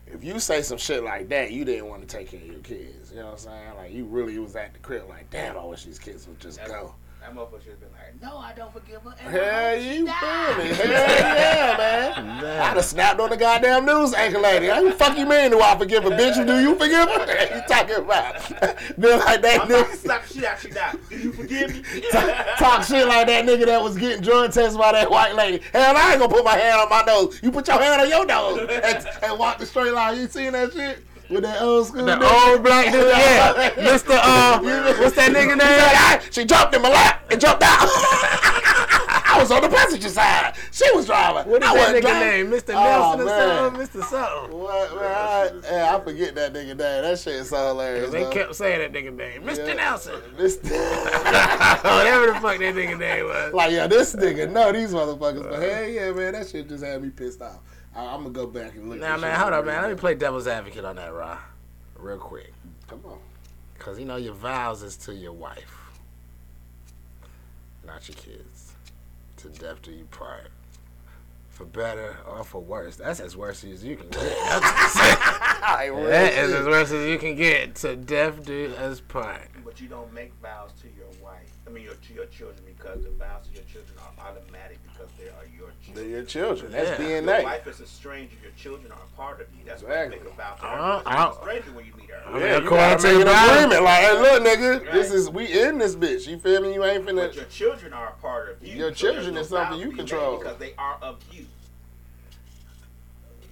if 0.07 0.23
you 0.23 0.39
say 0.39 0.61
some 0.61 0.77
shit 0.77 1.03
like 1.03 1.29
that, 1.29 1.51
you 1.51 1.63
didn't 1.63 1.87
want 1.87 2.01
to 2.01 2.07
take 2.07 2.31
care 2.31 2.39
of 2.39 2.47
your 2.47 2.59
kids. 2.59 3.11
You 3.11 3.17
know 3.17 3.25
what 3.25 3.33
I'm 3.33 3.37
saying? 3.39 3.75
Like, 3.77 3.91
you 3.91 4.05
really 4.05 4.37
was 4.39 4.55
at 4.55 4.73
the 4.73 4.79
crib 4.79 5.07
like, 5.09 5.29
damn, 5.29 5.57
I 5.57 5.63
wish 5.63 5.83
these 5.85 5.99
kids 5.99 6.27
would 6.27 6.39
just 6.39 6.63
go. 6.65 6.95
That 7.21 7.35
motherfucker 7.35 7.61
should 7.61 7.71
have 7.73 7.79
been 7.79 7.89
like, 7.91 8.19
no, 8.19 8.37
I 8.39 8.51
don't 8.53 8.73
forgive 8.73 9.03
her. 9.03 9.13
and 9.19 9.29
Hell, 9.29 9.79
you 9.79 10.07
hope 10.07 10.61
she 10.63 10.69
feel 10.69 10.69
me? 10.69 10.73
Hell 10.73 11.37
yeah, 11.37 12.21
man. 12.41 12.61
I'd 12.61 12.75
have 12.75 12.83
snapped 12.85 13.19
on 13.19 13.29
the 13.29 13.37
goddamn 13.37 13.85
news 13.85 14.11
anchor 14.15 14.39
lady. 14.39 14.67
How 14.67 14.83
the 14.83 14.91
fuck 14.91 15.15
you 15.15 15.27
mean 15.27 15.51
do 15.51 15.61
I 15.61 15.77
forgive 15.77 16.03
her, 16.03 16.09
bitch? 16.09 16.43
Do 16.47 16.59
you 16.59 16.73
forgive 16.75 17.07
her? 17.09 17.55
you 17.55 17.61
talking 17.67 17.95
about? 17.97 18.41
Then 18.97 19.19
like 19.19 19.41
that 19.43 19.61
I'm 19.61 19.67
nigga. 19.67 19.95
slap 19.95 20.25
the 20.27 20.33
shit 20.33 20.43
out 20.45 20.63
you 20.63 20.71
now. 20.71 20.91
Do 21.09 21.17
you 21.17 21.31
forgive 21.33 21.69
me? 21.93 22.01
talk 22.57 22.83
shit 22.83 23.07
like 23.07 23.27
that 23.27 23.45
nigga 23.45 23.65
that 23.67 23.81
was 23.81 23.97
getting 23.97 24.21
drug 24.21 24.51
tested 24.51 24.79
by 24.79 24.91
that 24.93 25.09
white 25.09 25.35
lady. 25.35 25.63
Hell, 25.71 25.95
I 25.95 26.11
ain't 26.11 26.19
gonna 26.19 26.33
put 26.33 26.43
my 26.43 26.55
hand 26.57 26.81
on 26.81 26.89
my 26.89 27.03
nose. 27.03 27.39
You 27.43 27.51
put 27.51 27.67
your 27.67 27.79
hand 27.79 28.01
on 28.01 28.09
your 28.09 28.25
nose 28.25 28.67
and, 28.69 29.07
and 29.23 29.39
walk 29.39 29.59
the 29.59 29.65
straight 29.65 29.93
line. 29.93 30.17
You 30.19 30.27
seen 30.27 30.53
that 30.53 30.73
shit? 30.73 31.05
With 31.31 31.43
that 31.43 31.61
old 31.61 31.87
school 31.87 32.05
The 32.05 32.11
nigga? 32.15 32.49
old 32.51 32.63
black 32.63 32.91
dude, 32.91 33.07
yeah. 33.07 33.69
Mr. 33.75 34.19
Uh, 34.21 34.59
what's 34.99 35.15
that 35.15 35.31
nigga 35.31 35.49
name? 35.49 35.59
said, 35.59 35.95
"I- 35.95 36.21
She 36.29 36.43
jumped 36.45 36.75
in 36.75 36.81
my 36.81 36.89
lap 36.89 37.25
and 37.31 37.39
jumped 37.39 37.63
out. 37.63 37.77
I 39.23 39.37
was 39.39 39.49
on 39.49 39.61
the 39.61 39.69
passenger 39.69 40.09
side. 40.09 40.55
She 40.71 40.83
was 40.93 41.05
driving. 41.05 41.49
What 41.49 41.63
is 41.63 41.69
I 41.69 41.75
that 41.75 41.95
nigga 41.95 42.01
driving. 42.01 42.49
name? 42.51 42.59
Mr. 42.59 42.73
Oh, 42.75 43.15
Nelson 43.15 43.21
or 43.21 43.79
something? 43.79 44.01
Mr. 44.01 44.03
Something. 44.09 44.57
What, 44.59 44.95
man? 44.95 45.03
I, 45.05 45.51
yeah, 45.71 45.95
I 45.95 45.99
forget 46.03 46.35
that 46.35 46.53
nigga 46.53 46.67
name. 46.67 46.77
That 46.77 47.17
shit 47.19 47.35
is 47.35 47.49
so 47.49 47.67
hilarious. 47.69 48.11
They 48.11 48.29
kept 48.29 48.55
saying 48.55 48.79
that 48.79 48.91
nigga 48.91 49.15
name. 49.15 49.43
Mr. 49.43 49.67
Yeah. 49.69 49.73
Nelson. 49.75 50.21
Mr. 50.37 50.63
Whatever 51.83 52.27
the 52.27 52.33
fuck 52.35 52.57
that 52.59 52.75
nigga 52.75 52.99
name 52.99 53.25
was. 53.25 53.53
like, 53.53 53.71
yeah, 53.71 53.87
this 53.87 54.13
nigga 54.15 54.51
no, 54.51 54.71
these 54.73 54.91
motherfuckers. 54.93 55.49
But 55.49 55.61
hell 55.61 55.83
yeah, 55.87 56.11
man, 56.11 56.33
that 56.33 56.49
shit 56.49 56.67
just 56.67 56.83
had 56.83 57.01
me 57.01 57.09
pissed 57.09 57.41
off. 57.41 57.59
I, 57.95 58.05
I'm 58.05 58.23
gonna 58.23 58.29
go 58.29 58.47
back 58.47 58.73
and 58.75 58.89
look. 58.89 58.99
Now, 58.99 59.17
man, 59.17 59.39
hold 59.39 59.53
up 59.53 59.59
up, 59.61 59.65
man. 59.65 59.81
Let 59.81 59.91
me 59.91 59.97
play 59.97 60.15
devil's 60.15 60.47
advocate 60.47 60.85
on 60.85 60.95
that, 60.97 61.13
Raw. 61.13 61.37
Real 61.97 62.17
quick. 62.17 62.53
Come 62.87 63.01
on. 63.05 63.19
Because, 63.77 63.99
you 63.99 64.05
know, 64.05 64.17
your 64.17 64.33
vows 64.33 64.83
is 64.83 64.95
to 64.97 65.13
your 65.13 65.33
wife, 65.33 65.75
not 67.85 68.07
your 68.07 68.15
kids. 68.15 68.73
To 69.37 69.49
death 69.49 69.81
do 69.81 69.91
you 69.91 70.05
part. 70.05 70.51
For 71.49 71.65
better 71.65 72.17
or 72.27 72.43
for 72.43 72.61
worse. 72.61 72.95
That's 72.95 73.19
as 73.19 73.35
worse 73.35 73.63
as 73.63 73.83
you 73.83 73.95
can 73.95 74.09
get. 74.09 74.21
Like, 75.61 75.91
real 75.91 76.05
that 76.05 76.33
is 76.33 76.53
as 76.53 76.65
worse 76.65 76.91
as 76.91 77.07
you 77.07 77.17
can 77.19 77.35
get. 77.35 77.75
To 77.75 77.95
death 77.95 78.45
do 78.45 78.73
us 78.77 78.99
part. 78.99 79.47
But 79.63 79.79
you 79.79 79.87
don't 79.87 80.11
make 80.13 80.31
vows 80.41 80.71
to 80.81 80.87
your 80.97 81.07
wife. 81.23 81.51
I 81.67 81.69
mean, 81.69 81.83
your, 81.83 81.93
to 81.93 82.13
your 82.13 82.25
children 82.25 82.63
because 82.65 83.03
the 83.03 83.11
vows 83.11 83.47
to 83.47 83.53
your 83.53 83.63
children 83.63 83.97
are 83.99 84.27
automatic 84.27 84.79
because 84.83 85.09
they 85.19 85.29
are 85.29 85.45
your 85.57 85.70
They're 85.93 86.05
your 86.05 86.23
children. 86.23 86.71
That's 86.71 86.97
Yeah. 86.99 87.07
Your 87.07 87.21
DNA. 87.21 87.43
wife 87.43 87.67
is 87.67 87.79
a 87.81 87.85
stranger. 87.85 88.35
Your 88.41 88.51
children 88.57 88.91
are 88.93 88.99
a 88.99 89.15
part 89.17 89.41
of 89.41 89.47
you. 89.57 89.65
That's 89.65 89.81
Exactly. 89.81 90.17
why 90.19 90.23
you 90.23 90.29
make 90.29 90.33
a 90.33 90.37
vow 90.37 90.53
to 90.55 90.63
Uh, 90.63 90.69
her. 90.99 91.03
I- 91.05 91.21
You're 91.23 91.31
a 91.31 91.33
stranger 91.41 91.71
when 91.73 91.85
you 91.85 91.93
meet 91.97 92.09
her. 92.09 92.21
I 92.25 92.31
mean, 92.31 92.41
Yeah, 92.41 92.47
you 92.47 92.63
according 92.63 92.77
gotta 92.77 93.01
to 93.01 93.07
make 93.17 93.25
the 93.25 93.31
an 93.31 93.49
agreement. 93.57 93.83
Like, 93.83 93.99
hey, 93.99 94.17
look, 94.19 94.43
nigga, 94.43 94.83
Right. 94.85 94.93
this 94.93 95.11
is 95.11 95.29
we 95.29 95.61
in 95.61 95.77
this 95.79 95.95
bitch. 95.95 96.27
You 96.27 96.39
feel 96.39 96.61
me? 96.61 96.73
You 96.73 96.85
ain't 96.85 97.05
But 97.05 97.15
finna. 97.15 97.35
your 97.35 97.43
children 97.45 97.91
are 97.93 98.07
a 98.07 98.21
part 98.21 98.49
of 98.51 98.65
you. 98.65 98.75
Your 98.77 98.89
so 98.91 98.95
children 98.95 99.33
there's 99.33 99.47
is 99.47 99.51
something 99.51 99.79
you 99.79 99.85
to 99.85 99.91
be 99.91 99.95
made 99.97 100.09
control. 100.09 100.37
because 100.37 100.57
they 100.59 100.73
are 100.77 100.97
of 101.01 101.17
you. 101.31 101.45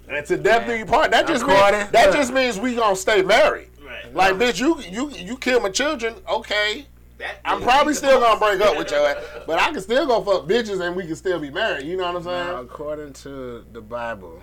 And 0.08 0.26
to 0.26 0.38
death 0.38 0.66
do 0.66 0.76
you 0.76 0.86
part. 0.86 1.12
That 1.12 1.28
just 1.28 1.46
means, 1.46 1.60
According- 1.60 1.92
that 1.92 2.14
just 2.14 2.34
means 2.34 2.58
we 2.60 2.76
gonna 2.76 2.96
stay 2.96 3.22
married. 3.22 3.70
Right. 3.84 4.14
Like, 4.16 4.36
bitch, 4.36 4.60
you 4.60 4.80
you 4.80 5.10
you 5.12 5.38
kill 5.38 5.60
my 5.60 5.70
children. 5.70 6.16
Okay, 6.28 6.88
That 7.20 7.40
I'm 7.46 7.62
probably 7.62 7.94
still 7.94 8.20
gonna 8.20 8.40
most. 8.40 8.60
break 8.60 8.62
up 8.68 8.78
with 8.78 8.90
your 8.92 9.06
ass, 9.08 9.24
but 9.46 9.60
I 9.60 9.72
can 9.72 9.82
still 9.82 10.08
go 10.08 10.22
fuck 10.24 10.48
bitches 10.50 10.80
and 10.86 10.96
we 10.96 11.06
can 11.06 11.16
still 11.16 11.40
be 11.40 11.52
married. 11.52 11.86
You 11.86 11.98
know 11.98 12.06
what 12.12 12.16
I'm 12.18 12.24
Now, 12.24 12.46
saying? 12.56 12.66
according 12.66 13.14
to 13.14 13.66
the 13.74 13.82
Bible, 13.82 14.42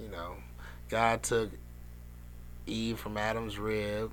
you 0.00 0.08
know, 0.08 0.34
God 0.88 1.22
took 1.24 1.50
Eve 2.66 2.98
from 2.98 3.16
Adam's 3.16 3.58
rib, 3.58 4.12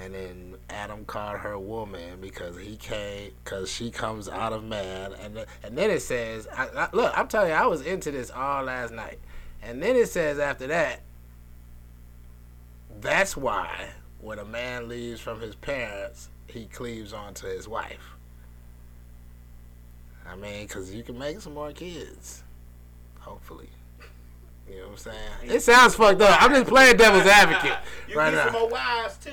and 0.00 0.14
then 0.14 0.54
Adam 0.70 1.04
called 1.04 1.38
her 1.38 1.58
woman 1.58 2.20
because 2.20 2.56
he 2.56 2.76
came, 2.76 3.32
because 3.42 3.68
she 3.70 3.90
comes 3.90 4.28
out 4.28 4.52
of 4.52 4.62
man, 4.64 5.12
and 5.20 5.44
and 5.64 5.76
then 5.76 5.90
it 5.90 6.02
says, 6.02 6.46
I, 6.56 6.68
I, 6.68 6.88
look, 6.92 7.12
I'm 7.18 7.26
telling 7.26 7.48
you, 7.50 7.56
I 7.56 7.66
was 7.66 7.82
into 7.82 8.12
this 8.12 8.30
all 8.30 8.62
last 8.64 8.92
night, 8.92 9.18
and 9.60 9.82
then 9.82 9.96
it 9.96 10.08
says 10.08 10.38
after 10.38 10.68
that, 10.68 11.00
that's 13.00 13.36
why 13.36 13.88
when 14.20 14.38
a 14.38 14.44
man 14.44 14.88
leaves 14.88 15.20
from 15.20 15.40
his 15.40 15.54
parents, 15.56 16.28
he 16.48 16.66
cleaves 16.66 17.12
onto 17.12 17.46
his 17.46 17.68
wife. 17.68 18.14
I 20.26 20.36
mean, 20.36 20.66
because 20.66 20.94
you 20.94 21.02
can 21.02 21.18
make 21.18 21.40
some 21.40 21.54
more 21.54 21.72
kids. 21.72 22.42
Hopefully. 23.20 23.68
You 24.68 24.76
know 24.76 24.82
what 24.82 24.90
I'm 24.90 24.96
saying? 24.98 25.16
It 25.56 25.62
sounds 25.62 25.94
fucked 25.94 26.20
up. 26.20 26.42
I'm 26.42 26.50
just 26.50 26.66
playing 26.66 26.96
devil's 26.98 27.26
advocate 27.26 27.78
You 28.08 28.16
right 28.16 28.30
get 28.32 28.44
some 28.44 28.52
now. 28.52 28.58
more 28.60 28.68
wives 28.68 29.16
too. 29.16 29.30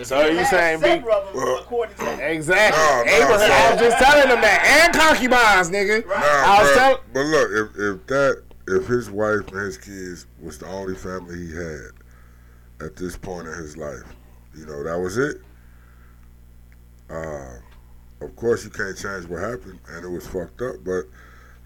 Uh, 0.00 0.04
so 0.04 0.26
you 0.26 0.38
have 0.38 0.46
saying 0.48 0.80
big? 0.80 1.00
several 1.00 1.16
of 1.16 1.26
them 1.26 1.36
Well- 1.44 1.58
according 1.58 1.96
to 1.96 2.30
Exactly. 2.30 2.78
No, 2.80 3.04
no, 3.04 3.24
Abraham, 3.24 3.38
so- 3.40 3.52
I 3.54 3.72
was 3.72 3.80
just 3.80 3.98
telling 3.98 4.28
them 4.28 4.40
that, 4.40 4.84
and 4.84 4.94
concubines, 4.94 5.70
nigga. 5.70 6.06
Nah, 6.06 6.14
I 6.14 6.62
was 6.62 6.70
bruh, 6.70 6.74
tell- 6.74 7.00
but 7.12 7.26
look, 7.26 7.50
if, 7.52 7.76
if 7.78 8.06
that, 8.06 8.42
if 8.68 8.86
his 8.86 9.10
wife 9.10 9.48
and 9.48 9.58
his 9.58 9.76
kids 9.76 10.26
was 10.42 10.58
the 10.58 10.66
only 10.66 10.94
family 10.94 11.46
he 11.48 11.54
had 11.54 11.90
at 12.86 12.96
this 12.96 13.16
point 13.18 13.48
in 13.48 13.54
his 13.54 13.76
life, 13.76 14.02
you 14.56 14.64
know, 14.64 14.82
that 14.84 14.98
was 14.98 15.18
it. 15.18 15.42
Uh, 17.10 17.58
of 18.20 18.34
course, 18.36 18.64
you 18.64 18.70
can't 18.70 18.96
change 18.96 19.26
what 19.26 19.40
happened, 19.40 19.78
and 19.90 20.04
it 20.04 20.08
was 20.08 20.26
fucked 20.26 20.60
up. 20.62 20.76
But 20.84 21.04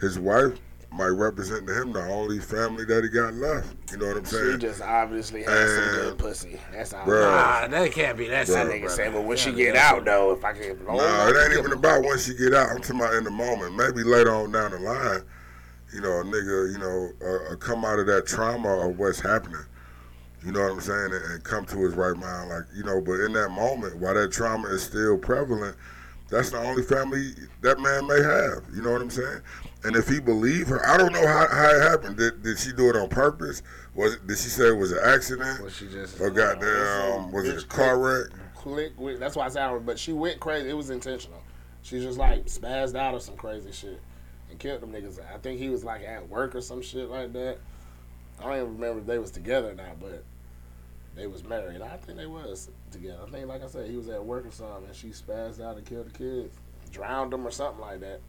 his 0.01 0.19
wife 0.19 0.59
might 0.93 1.07
represent 1.09 1.67
to 1.67 1.81
him 1.81 1.93
the 1.93 2.03
only 2.05 2.39
family 2.39 2.85
that 2.85 3.03
he 3.03 3.09
got 3.09 3.33
left. 3.35 3.75
You 3.91 3.99
know 3.99 4.09
what 4.09 4.19
I'm 4.19 4.25
saying? 4.27 4.53
She 4.53 4.59
just 4.59 4.83
obviously 4.83 5.43
has 5.43 5.71
some 5.75 5.95
good 5.95 6.19
pussy. 6.19 6.61
That's 6.73 6.93
all. 6.93 7.07
Bruh. 7.07 7.23
Nah, 7.23 7.69
that 7.69 7.93
can't 7.93 8.19
be. 8.19 8.29
That's 8.29 8.51
That 8.53 8.67
Bruh. 8.67 8.73
nigga 8.73 8.81
brother. 8.83 8.95
say, 8.97 9.11
but 9.11 9.25
when 9.25 9.37
she 9.39 9.53
get 9.53 9.75
out 9.77 10.05
though, 10.05 10.33
if 10.33 10.45
I 10.45 10.53
can, 10.53 10.79
No, 10.85 11.29
it 11.29 11.45
ain't 11.45 11.59
even 11.59 11.73
about 11.73 12.03
when 12.03 12.19
she 12.19 12.35
get 12.35 12.55
out. 12.55 12.71
I'm 12.71 12.83
talking 12.83 12.97
about 13.01 13.15
in 13.15 13.25
the 13.25 13.31
moment. 13.31 13.75
Maybe 13.77 14.03
later 14.03 14.33
on 14.35 14.53
down 14.53 14.73
the 14.73 14.79
line, 14.81 15.23
you 15.95 16.01
know, 16.03 16.21
a 16.21 16.25
nigga, 16.25 16.73
you 16.73 16.79
know, 16.79 17.11
uh, 17.23 17.53
uh, 17.53 17.57
come 17.57 17.85
out 17.85 17.99
of 17.99 18.07
that 18.07 18.27
trauma 18.27 18.89
of 18.89 18.99
what's 18.99 19.21
happening. 19.21 19.65
You 20.45 20.53
know 20.53 20.63
what 20.63 20.73
I'm 20.73 20.81
saying, 20.81 21.13
and, 21.13 21.25
and 21.33 21.45
come 21.45 21.65
to 21.67 21.85
his 21.85 21.95
right 21.95 22.17
mind, 22.17 22.49
like 22.51 22.65
you 22.75 22.83
know. 22.83 23.01
But 23.01 23.21
in 23.21 23.33
that 23.35 23.51
moment, 23.51 23.97
while 23.99 24.15
that 24.15 24.33
trauma 24.33 24.69
is 24.69 24.83
still 24.83 25.17
prevalent, 25.17 25.77
that's 26.29 26.51
the 26.51 26.59
only 26.59 26.83
family 26.83 27.33
that 27.61 27.79
man 27.79 28.07
may 28.07 28.21
have. 28.21 28.65
You 28.75 28.83
know 28.83 28.93
what 28.93 29.03
I'm 29.03 29.11
saying? 29.11 29.41
And 29.85 29.95
if 29.97 30.09
he 30.09 30.19
believe 30.21 30.69
her, 30.69 30.85
I 30.87 30.97
don't 30.97 31.13
know 31.13 31.27
how, 31.27 31.47
how 31.49 31.71
it 31.77 31.83
happened. 31.83 32.17
Did, 32.17 32.43
did 32.43 32.59
she 32.59 32.73
do 32.73 32.89
it 32.89 32.97
on 32.97 33.09
purpose? 33.09 33.63
Was 33.95 34.15
it, 34.15 34.27
did 34.27 34.39
she 34.39 34.49
say 34.49 34.69
it 34.69 34.77
was 34.77 34.93
an 34.93 35.01
accident? 35.05 35.63
Was 35.63 35.77
she 35.77 35.89
just 35.89 36.21
Or 36.21 36.31
goddamn, 36.31 36.67
uh, 36.67 37.29
was 37.29 37.49
it 37.49 37.63
a 37.65 37.67
car 37.67 37.99
wreck? 37.99 38.33
click? 38.55 38.93
With, 38.99 39.19
that's 39.21 39.37
why 39.37 39.47
I 39.47 39.49
said, 39.49 39.85
but 39.85 39.99
she 39.99 40.13
went 40.13 40.41
crazy. 40.41 40.71
It 40.71 40.77
was 40.77 40.91
intentional. 40.91 41.43
She 41.83 41.99
just 42.01 42.17
like 42.19 42.47
spazzed 42.47 42.95
out 42.97 43.15
or 43.15 43.21
some 43.21 43.37
crazy 43.37 43.73
shit 43.73 44.01
and 44.51 44.59
killed 44.59 44.81
them 44.81 44.93
niggas. 44.93 45.19
I 45.35 45.39
think 45.39 45.59
he 45.59 45.69
was 45.69 45.85
like 45.85 46.03
at 46.03 46.29
work 46.29 46.55
or 46.55 46.61
some 46.61 46.81
shit 46.81 47.11
like 47.11 47.33
that. 47.33 47.59
I 48.39 48.45
don't 48.45 48.55
even 48.55 48.75
remember 48.75 49.01
if 49.01 49.07
they 49.07 49.19
was 49.19 49.31
together 49.33 49.71
or 49.71 49.75
not, 49.75 50.01
but 50.01 50.25
they 51.15 51.27
was 51.27 51.45
married. 51.45 51.83
I 51.83 51.97
think 51.97 52.19
they 52.19 52.27
was 52.27 52.71
together. 52.91 53.21
I 53.27 53.31
think, 53.31 53.47
like 53.47 53.63
I 53.63 53.67
said, 53.67 53.89
he 53.89 53.97
was 53.97 54.09
at 54.09 54.25
work 54.25 54.47
or 54.47 54.51
something, 54.51 54.87
and 54.87 54.97
she 54.97 55.09
spazzed 55.09 55.61
out 55.61 55.77
and 55.77 55.85
killed 55.85 56.07
the 56.07 56.19
kids, 56.19 56.57
drowned 56.91 57.33
them 57.33 57.47
or 57.47 57.51
something 57.51 57.81
like 57.81 58.01
that. 58.01 58.21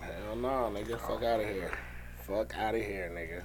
Hell 0.00 0.36
no, 0.36 0.72
nigga, 0.74 0.98
fuck 0.98 1.22
oh, 1.22 1.26
out 1.26 1.40
of 1.40 1.46
here, 1.46 1.72
fuck 2.26 2.56
out 2.58 2.74
of 2.74 2.82
here, 2.82 3.10
nigga. 3.14 3.42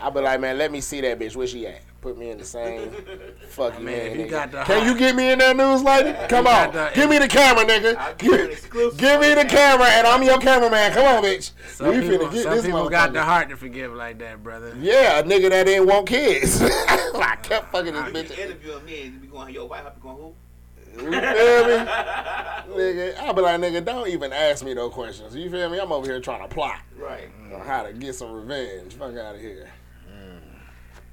I 0.00 0.10
be 0.10 0.20
like, 0.20 0.40
man, 0.40 0.58
let 0.58 0.72
me 0.72 0.80
see 0.80 1.00
that 1.02 1.18
bitch. 1.18 1.36
Where 1.36 1.46
she 1.46 1.66
at? 1.66 1.80
Put 2.00 2.18
me 2.18 2.30
in 2.30 2.38
the 2.38 2.44
same 2.44 2.90
fucking 3.50 3.84
Man, 3.84 3.96
man. 3.96 4.06
if 4.08 4.18
you 4.18 4.26
got 4.26 4.50
the 4.50 4.64
Can 4.64 4.78
hot- 4.80 4.86
you 4.86 4.98
get 4.98 5.14
me 5.14 5.30
in 5.30 5.38
that 5.38 5.56
news, 5.56 5.84
lady? 5.84 6.12
Come 6.28 6.48
on, 6.48 6.72
the- 6.72 6.90
give 6.94 7.08
me 7.08 7.18
the 7.18 7.28
camera, 7.28 7.64
nigga. 7.64 8.18
Give 8.18 8.96
Give, 8.98 9.20
me 9.20 9.34
the 9.34 9.44
camera, 9.44 9.86
and 9.86 10.04
I'm 10.08 10.20
your 10.24 10.38
cameraman. 10.38 10.90
Come 10.92 11.06
on, 11.06 11.22
bitch. 11.22 11.52
Some 11.68 11.88
we 11.90 12.00
people, 12.00 12.26
finna 12.26 12.32
get 12.32 12.42
some 12.42 12.52
this 12.56 12.66
people 12.66 12.88
got 12.90 13.12
the 13.12 13.22
heart 13.22 13.50
to 13.50 13.56
forgive 13.56 13.92
like 13.92 14.18
that, 14.18 14.42
brother. 14.42 14.74
Yeah, 14.80 15.20
a 15.20 15.22
nigga 15.22 15.50
that 15.50 15.64
didn't 15.66 15.86
want 15.86 16.08
kids. 16.08 16.60
I 16.62 17.38
kept 17.40 17.70
fucking 17.70 17.92
this 17.94 18.06
You 18.06 18.12
bitch. 18.12 18.38
interviewing 18.46 18.84
me 18.84 19.02
and 19.02 19.14
you 19.14 19.20
be 19.20 19.26
going, 19.28 19.54
your 19.54 19.68
wife, 19.68 19.84
I 19.86 19.90
be 19.90 20.00
going, 20.00 20.16
who? 20.16 20.34
You 20.94 20.98
feel 20.98 21.10
me? 21.12 21.12
nigga, 22.74 23.18
I 23.20 23.32
be 23.32 23.40
like, 23.42 23.60
nigga, 23.60 23.84
don't 23.84 24.08
even 24.08 24.32
ask 24.32 24.64
me 24.64 24.74
those 24.74 24.92
questions. 24.92 25.34
You 25.36 25.48
feel 25.50 25.70
me? 25.70 25.78
I'm 25.78 25.92
over 25.92 26.06
here 26.06 26.20
trying 26.20 26.42
to 26.46 26.52
plot 26.52 26.80
Right. 26.98 27.28
on 27.54 27.60
how 27.60 27.84
to 27.84 27.92
get 27.92 28.14
some 28.16 28.32
revenge. 28.32 28.94
Fuck 28.94 29.16
out 29.16 29.36
of 29.36 29.40
here. 29.40 29.68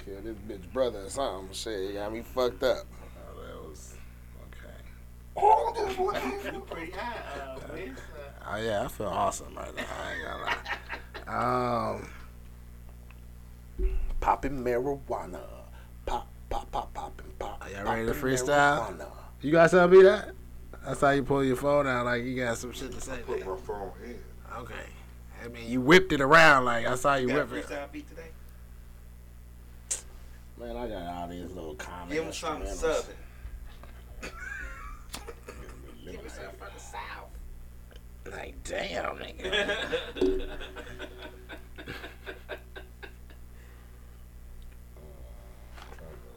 Kill 0.06 0.22
this 0.24 0.36
bitch 0.48 0.72
brother 0.74 1.02
or 1.06 1.10
something. 1.10 1.54
Shit, 1.54 1.90
you 1.90 1.94
got 1.94 2.12
me 2.14 2.22
fucked 2.22 2.64
up. 2.64 2.86
Oh, 5.42 5.72
that 5.76 5.98
was 5.98 6.16
okay. 6.16 6.52
You 6.54 6.60
pretty 6.62 6.92
high, 6.92 7.40
uh, 7.42 7.60
Wiz. 7.74 7.90
Uh, 7.98 8.52
Oh 8.52 8.56
yeah, 8.58 8.84
I 8.84 8.88
feel 8.88 9.08
awesome 9.08 9.54
right 9.56 9.74
now. 9.76 9.84
I 10.04 10.14
ain't 10.14 10.24
gonna 11.28 11.38
lie. 11.38 11.96
Um, 11.96 12.10
popping 14.20 14.64
marijuana, 14.64 15.40
pop, 16.06 16.28
pop, 16.50 16.72
pop, 16.72 16.94
popping, 16.94 17.32
pop. 17.38 17.64
Are 17.64 17.70
y'all 17.70 17.84
ready 17.86 18.06
to 18.08 18.14
freestyle? 18.14 18.88
marijuana. 18.98 19.06
You 19.42 19.52
got 19.52 19.70
something 19.70 20.00
to 20.00 20.04
be 20.04 20.10
that? 20.10 20.32
That's 20.86 21.00
how 21.02 21.12
you 21.12 21.24
pull 21.24 21.44
your 21.44 21.56
phone 21.58 21.86
out, 21.88 22.06
like 22.06 22.24
you 22.24 22.36
got 22.36 22.58
some 22.58 22.72
shit 22.72 22.92
to 22.92 23.00
say. 23.02 23.20
Put 23.26 23.42
nigga. 23.42 23.48
my 23.48 23.58
phone 23.62 23.92
in. 24.04 24.20
Okay. 24.58 24.74
I 25.46 25.48
mean, 25.50 25.70
you 25.70 25.80
whipped 25.80 26.12
it 26.12 26.20
around 26.22 26.66
like 26.66 26.86
I 26.88 26.96
saw 26.96 27.16
you 27.16 27.28
You 27.30 27.36
got 27.36 27.42
a 27.44 27.46
whip 27.46 27.64
it. 27.66 27.70
freestyle 27.70 27.92
beat 27.92 28.10
today? 28.10 28.30
Man, 30.60 30.76
I 30.76 30.88
got 30.88 31.03
all 31.14 31.27
these 31.30 31.52
little 31.53 31.76
comments. 31.76 32.14
Give 32.14 32.26
him 32.26 32.34
something 32.34 32.69
southern. 32.73 33.15
Give 36.03 36.22
me 36.22 36.30
something 36.30 36.57
from 36.57 36.68
the 36.76 36.81
south. 36.81 37.30
Like, 38.30 38.56
damn, 38.65 39.15
nigga. 39.15 40.49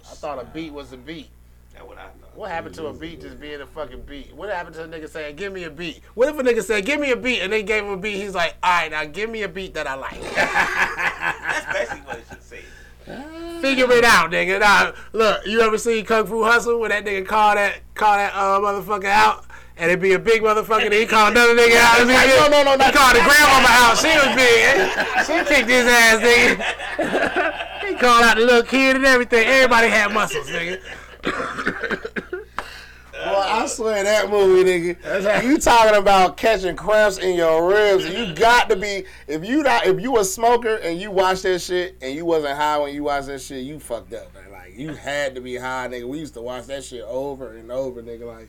I 0.04 0.14
thought 0.14 0.40
a 0.40 0.44
beat 0.44 0.72
was 0.72 0.92
a 0.92 0.96
beat. 0.96 1.28
That's 1.72 1.84
what 1.84 1.98
I 1.98 2.02
thought. 2.02 2.36
What 2.36 2.50
happened 2.50 2.76
to 2.76 2.86
a 2.86 2.92
beat 2.92 3.22
just 3.22 3.40
being 3.40 3.60
a 3.60 3.66
fucking 3.66 4.02
beat? 4.02 4.32
What 4.36 4.50
happened 4.50 4.76
to 4.76 4.84
a 4.84 4.88
nigga 4.88 5.08
saying, 5.08 5.34
give 5.34 5.52
me 5.52 5.64
a 5.64 5.70
beat? 5.70 6.00
What 6.14 6.28
if 6.28 6.38
a 6.38 6.42
nigga 6.44 6.62
said, 6.62 6.86
give 6.86 7.00
me 7.00 7.10
a 7.10 7.16
beat, 7.16 7.40
and 7.40 7.52
they 7.52 7.64
gave 7.64 7.82
him 7.82 7.90
a 7.90 7.96
beat, 7.96 8.18
he's 8.18 8.36
like, 8.36 8.54
all 8.62 8.70
right, 8.70 8.90
now 8.90 9.04
give 9.04 9.30
me 9.30 9.42
a 9.42 9.48
beat 9.48 9.74
that 9.74 9.88
I 9.88 9.94
like. 9.94 10.20
That's 10.34 11.72
basically 11.72 12.00
what 12.02 12.18
it 12.18 12.24
should 12.28 12.28
say. 12.28 12.31
Figure 13.62 13.90
it 13.92 14.04
out, 14.04 14.32
nigga. 14.32 14.58
Now, 14.58 14.92
look, 15.12 15.46
you 15.46 15.60
ever 15.60 15.78
seen 15.78 16.04
Kung 16.04 16.26
Fu 16.26 16.42
Hustle 16.42 16.80
when 16.80 16.90
that 16.90 17.04
nigga 17.04 17.24
call 17.24 17.54
that 17.54 17.78
call 17.94 18.16
that 18.16 18.34
uh, 18.34 18.58
motherfucker 18.58 19.04
out? 19.04 19.44
And 19.76 19.88
it 19.88 20.00
be 20.00 20.14
a 20.14 20.18
big 20.18 20.42
motherfucker, 20.42 20.86
and 20.86 20.92
he 20.92 21.06
called 21.06 21.30
another 21.32 21.54
nigga 21.54 21.76
out. 21.76 22.00
and 22.00 22.08
be 22.08 22.14
like, 22.14 22.26
no, 22.26 22.48
no, 22.48 22.76
no, 22.76 22.84
He 22.84 22.90
called 22.90 23.14
the 23.14 23.20
grandmama 23.20 23.68
out. 23.70 23.96
She 23.96 24.08
was 24.08 24.34
big. 24.34 24.90
She 25.24 25.54
kicked 25.54 25.70
his 25.70 25.86
ass, 25.86 26.20
nigga. 26.20 27.88
he 27.88 27.94
called 27.94 28.24
out 28.24 28.36
the 28.36 28.44
little 28.44 28.64
kid 28.64 28.96
and 28.96 29.04
everything. 29.06 29.46
Everybody 29.46 29.88
had 29.88 30.12
muscles, 30.12 30.48
nigga. 30.48 30.80
Boy, 33.24 33.30
I 33.36 33.66
swear 33.66 34.02
that 34.04 34.30
movie, 34.30 34.68
nigga. 34.96 35.42
You 35.44 35.58
talking 35.58 35.96
about 35.96 36.36
catching 36.36 36.76
cramps 36.76 37.18
in 37.18 37.36
your 37.36 37.68
ribs? 37.68 38.06
You 38.08 38.34
got 38.34 38.68
to 38.70 38.76
be. 38.76 39.04
If 39.28 39.44
you 39.44 39.62
not, 39.62 39.86
if 39.86 40.00
you 40.00 40.18
a 40.18 40.24
smoker 40.24 40.76
and 40.76 41.00
you 41.00 41.10
watch 41.10 41.42
that 41.42 41.60
shit 41.60 41.96
and 42.02 42.14
you 42.14 42.24
wasn't 42.24 42.56
high 42.56 42.78
when 42.78 42.94
you 42.94 43.04
watched 43.04 43.28
that 43.28 43.40
shit, 43.40 43.64
you 43.64 43.78
fucked 43.78 44.12
up. 44.14 44.32
Man. 44.34 44.50
Like 44.50 44.76
you 44.76 44.94
had 44.94 45.34
to 45.36 45.40
be 45.40 45.56
high, 45.56 45.88
nigga. 45.88 46.06
We 46.08 46.18
used 46.18 46.34
to 46.34 46.40
watch 46.42 46.66
that 46.66 46.82
shit 46.84 47.02
over 47.02 47.56
and 47.56 47.70
over, 47.70 48.02
nigga. 48.02 48.26
Like, 48.26 48.48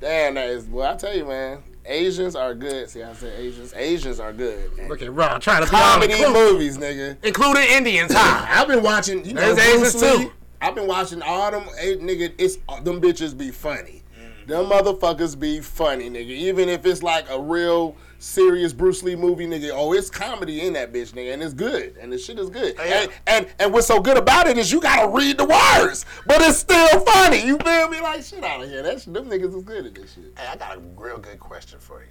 damn, 0.00 0.34
that 0.34 0.48
is. 0.50 0.66
Well, 0.66 0.92
I 0.92 0.96
tell 0.96 1.16
you, 1.16 1.24
man. 1.24 1.62
Asians 1.84 2.36
are 2.36 2.54
good. 2.54 2.90
See, 2.90 3.02
I 3.02 3.12
said 3.14 3.38
Asians. 3.40 3.72
Asians 3.74 4.20
are 4.20 4.32
good. 4.32 4.70
Look 4.88 5.02
at 5.02 5.12
Ron 5.12 5.40
trying 5.40 5.64
to 5.64 5.70
be 5.70 5.76
comedy 5.76 6.12
inclusive, 6.12 6.34
movies, 6.52 6.78
nigga. 6.78 7.16
including 7.24 7.62
Indians, 7.70 8.12
huh? 8.14 8.46
I've 8.48 8.68
been 8.68 8.82
watching. 8.82 9.24
You 9.24 9.32
know, 9.34 9.54
There's 9.54 9.90
Asians 9.90 10.02
Lee. 10.02 10.24
too. 10.26 10.32
I've 10.60 10.76
been 10.76 10.86
watching 10.86 11.22
all 11.22 11.50
them. 11.50 11.64
eh, 11.80 11.96
Nigga, 11.96 12.32
it's 12.38 12.54
them 12.84 13.00
bitches 13.00 13.36
be 13.36 13.50
funny. 13.50 14.01
Them 14.46 14.66
motherfuckers 14.66 15.38
be 15.38 15.60
funny, 15.60 16.10
nigga. 16.10 16.28
Even 16.28 16.68
if 16.68 16.84
it's 16.84 17.02
like 17.02 17.30
a 17.30 17.40
real 17.40 17.96
serious 18.18 18.72
Bruce 18.72 19.02
Lee 19.02 19.16
movie, 19.16 19.46
nigga. 19.46 19.70
Oh, 19.72 19.92
it's 19.92 20.10
comedy 20.10 20.62
in 20.62 20.72
that 20.74 20.92
bitch, 20.92 21.12
nigga, 21.12 21.34
and 21.34 21.42
it's 21.42 21.54
good, 21.54 21.96
and 22.00 22.12
the 22.12 22.18
shit 22.18 22.38
is 22.38 22.50
good. 22.50 22.74
Oh, 22.78 22.84
yeah. 22.84 23.00
And, 23.00 23.12
and 23.26 23.46
and 23.58 23.72
what's 23.72 23.86
so 23.86 24.00
good 24.00 24.16
about 24.16 24.46
it 24.46 24.58
is 24.58 24.70
you 24.72 24.80
gotta 24.80 25.08
read 25.08 25.38
the 25.38 25.44
words, 25.44 26.04
but 26.26 26.40
it's 26.42 26.58
still 26.58 27.00
funny. 27.00 27.44
You 27.44 27.58
feel 27.58 27.88
me? 27.88 28.00
Like 28.00 28.22
shit 28.22 28.44
out 28.44 28.62
of 28.62 28.68
here. 28.68 28.82
That 28.82 29.00
shit, 29.00 29.12
them 29.12 29.28
niggas 29.28 29.56
is 29.56 29.62
good 29.62 29.86
at 29.86 29.94
this 29.94 30.14
shit. 30.14 30.32
Hey, 30.36 30.46
I 30.46 30.56
got 30.56 30.76
a 30.76 30.80
real 30.96 31.18
good 31.18 31.40
question 31.40 31.78
for 31.78 32.00
you. 32.00 32.08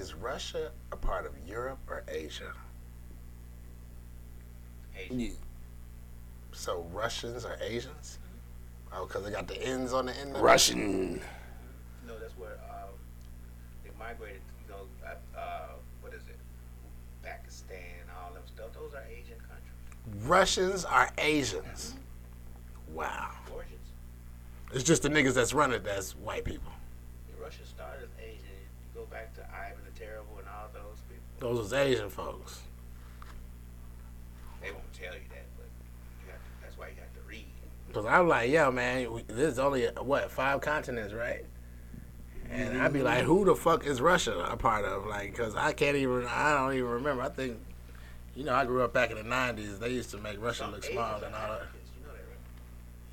Is 0.00 0.14
Russia 0.14 0.70
a 0.90 0.96
part 0.96 1.26
of 1.26 1.32
Europe 1.46 1.78
or 1.88 2.02
Asia? 2.08 2.52
Yeah. 5.10 5.30
So 6.52 6.86
Russians 6.92 7.44
are 7.44 7.58
Asians? 7.60 8.18
Oh, 8.94 9.06
because 9.06 9.24
they 9.24 9.30
got 9.30 9.48
the 9.48 9.60
ends 9.62 9.92
on 9.92 10.06
the 10.06 10.16
end. 10.16 10.32
Of 10.32 10.36
it? 10.36 10.42
Russian. 10.42 11.20
No, 12.06 12.18
that's 12.18 12.36
where 12.36 12.58
um, 12.70 12.90
they 13.84 13.90
migrated. 13.98 14.42
You 14.66 14.74
know, 14.74 14.80
uh, 15.06 15.38
uh, 15.38 15.66
what 16.00 16.12
is 16.12 16.22
it? 16.28 16.36
Pakistan, 17.22 17.78
all 18.20 18.32
them 18.34 18.42
stuff. 18.46 18.72
Those 18.74 18.92
are 18.94 19.04
Asian 19.10 19.38
countries. 19.38 20.26
Russians 20.26 20.84
are 20.84 21.10
Asians. 21.16 21.94
Wow. 22.92 23.30
Origins. 23.52 23.78
It's 24.74 24.84
just 24.84 25.02
the 25.02 25.08
niggas 25.08 25.34
that's 25.34 25.54
running 25.54 25.82
that's 25.82 26.12
white 26.16 26.44
people. 26.44 26.72
Russia 27.40 27.64
started 27.64 28.04
as 28.04 28.10
Asian. 28.22 28.60
You 28.94 29.00
go 29.00 29.06
back 29.06 29.34
to 29.34 29.40
Ivan 29.50 29.82
the 29.84 29.98
Terrible 29.98 30.38
and 30.38 30.46
all 30.48 30.68
those 30.72 31.00
people. 31.08 31.24
Those 31.40 31.58
was 31.58 31.72
Asian 31.72 32.10
folks. 32.10 32.60
They 34.60 34.70
won't 34.70 34.92
tell 34.92 35.14
you 35.14 35.26
that, 35.30 35.46
but 35.56 35.66
you 36.24 36.30
have 36.30 36.38
to, 36.38 36.50
that's 36.62 36.78
why 36.78 36.88
you 36.88 36.94
have 37.00 37.12
to 37.14 37.28
read. 37.28 37.46
Cause 37.92 38.06
I'm 38.06 38.26
like, 38.28 38.50
yo, 38.50 38.70
man, 38.70 39.22
there's 39.28 39.58
only 39.58 39.86
what 40.00 40.30
five 40.30 40.60
continents, 40.60 41.12
right? 41.12 41.44
And 42.50 42.80
I'd 42.80 42.92
be 42.92 43.02
like, 43.02 43.24
who 43.24 43.44
the 43.44 43.54
fuck 43.54 43.86
is 43.86 44.00
Russia 44.00 44.38
a 44.50 44.56
part 44.56 44.84
of? 44.84 45.06
Like, 45.06 45.34
cause 45.34 45.54
I 45.54 45.72
can't 45.72 45.96
even, 45.96 46.26
I 46.26 46.54
don't 46.54 46.74
even 46.74 46.88
remember. 46.88 47.22
I 47.22 47.28
think, 47.28 47.58
you 48.34 48.44
know, 48.44 48.54
I 48.54 48.64
grew 48.64 48.82
up 48.82 48.92
back 48.92 49.10
in 49.10 49.16
the 49.16 49.22
'90s. 49.22 49.78
They 49.78 49.90
used 49.90 50.10
to 50.10 50.18
make 50.18 50.40
Russia 50.40 50.66
look 50.70 50.84
small 50.84 51.16
and 51.22 51.34
all 51.34 51.48
that. 51.52 51.62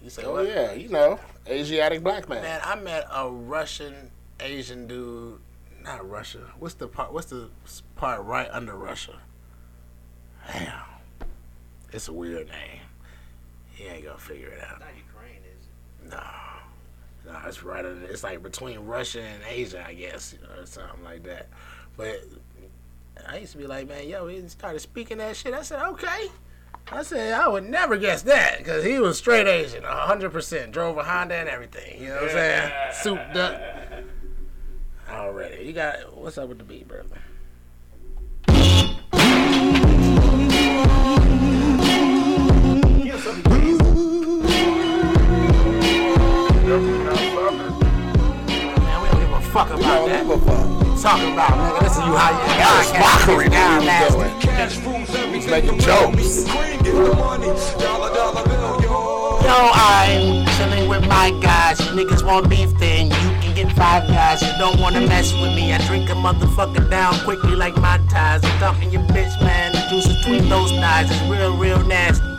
You 0.01 0.09
say 0.09 0.23
Oh 0.23 0.33
what? 0.33 0.47
yeah, 0.47 0.71
you 0.73 0.87
know, 0.87 1.19
Asiatic 1.47 2.03
black 2.03 2.29
man. 2.29 2.41
Man, 2.41 2.61
I 2.63 2.75
met 2.75 3.05
a 3.13 3.29
Russian 3.29 4.11
Asian 4.39 4.87
dude. 4.87 5.39
Not 5.83 6.09
Russia. 6.09 6.39
What's 6.57 6.75
the 6.75 6.87
part? 6.87 7.11
What's 7.13 7.27
the 7.27 7.49
part 7.95 8.23
right 8.23 8.49
under 8.51 8.75
Russia? 8.75 9.19
Damn, 10.51 10.81
it's 11.91 12.07
a 12.07 12.13
weird 12.13 12.47
name. 12.47 12.79
He 13.79 13.85
ain't 13.85 14.03
gonna 14.03 14.17
figure 14.17 14.49
it 14.49 14.61
out. 14.61 14.81
Not 14.81 14.89
Ukraine, 14.97 15.39
is 15.57 15.65
it? 15.65 16.11
No, 16.11 17.31
no, 17.31 17.39
it's 17.47 17.63
right. 17.63 17.85
It's 17.85 18.23
like 18.23 18.43
between 18.43 18.79
Russia 18.79 19.21
and 19.21 19.41
Asia, 19.47 19.85
I 19.87 19.93
guess, 19.93 20.33
you 20.33 20.39
or 20.59 20.65
something 20.65 21.01
like 21.01 21.23
that. 21.23 21.47
But 21.95 22.25
I 23.25 23.37
used 23.37 23.53
to 23.53 23.57
be 23.57 23.67
like, 23.67 23.87
man, 23.87 24.09
yo, 24.09 24.27
he 24.27 24.45
started 24.49 24.81
speaking 24.81 25.19
that 25.19 25.37
shit. 25.37 25.53
I 25.53 25.61
said, 25.61 25.81
okay. 25.81 26.27
I 26.91 27.03
said, 27.03 27.31
I 27.31 27.47
would 27.47 27.69
never 27.69 27.95
guess 27.95 28.23
that 28.23 28.57
because 28.57 28.83
he 28.83 28.99
was 28.99 29.17
straight 29.17 29.47
Asian, 29.47 29.83
100%. 29.83 30.71
Drove 30.73 30.97
a 30.97 31.03
Honda 31.03 31.35
and 31.35 31.47
everything. 31.47 32.01
You 32.01 32.09
know 32.09 32.15
what 32.15 32.23
I'm 32.23 32.29
saying? 32.31 32.71
Souped 33.01 33.37
up. 33.37 33.61
Already. 35.09 35.63
You 35.63 35.71
got, 35.71 36.17
what's 36.17 36.37
up 36.37 36.49
with 36.49 36.57
the 36.57 36.65
beat, 36.65 36.85
brother? 36.85 37.15
Man, 46.69 46.85
we 49.01 49.09
don't 49.09 49.19
give 49.19 49.31
a 49.31 49.41
fuck 49.41 49.71
about 49.71 50.05
that. 50.05 50.23
Talking 51.01 51.33
about, 51.33 51.57
nigga, 51.57 51.79
this 51.81 51.93
is 51.93 52.05
you 52.05 52.13
how 52.13 52.29
you 52.29 52.45
That's 52.61 52.93
mockery 52.93 53.49
down 53.49 53.85
that 53.85 54.11
he 54.11 54.17
was 54.17 54.29
nasty. 54.45 55.33
He's 55.33 55.47
making 55.47 55.79
jokes. 55.79 56.45
Yo, 59.41 59.71
I'm 59.73 60.45
chilling 60.57 60.87
with 60.87 61.07
my 61.07 61.31
guys. 61.41 61.79
You 61.79 61.87
niggas 61.97 62.23
want 62.23 62.47
beef, 62.47 62.69
then 62.77 63.07
you 63.07 63.29
can 63.41 63.55
get 63.55 63.71
five 63.71 64.07
guys. 64.07 64.43
You 64.43 64.53
don't 64.59 64.79
wanna 64.79 65.01
mess 65.01 65.33
with 65.33 65.55
me. 65.55 65.73
I 65.73 65.79
drink 65.87 66.07
a 66.11 66.13
motherfucker 66.13 66.87
down 66.87 67.15
quickly 67.21 67.55
like 67.55 67.77
my 67.77 67.97
ties. 68.11 68.43
I'm 68.43 68.59
dumping 68.59 68.91
your 68.91 69.01
bitch, 69.07 69.41
man. 69.41 69.71
The 69.71 69.87
juice 69.89 70.05
between 70.19 70.47
those 70.47 70.69
thighs 70.73 71.09
is 71.09 71.19
real, 71.29 71.57
real 71.57 71.83
nasty. 71.87 72.38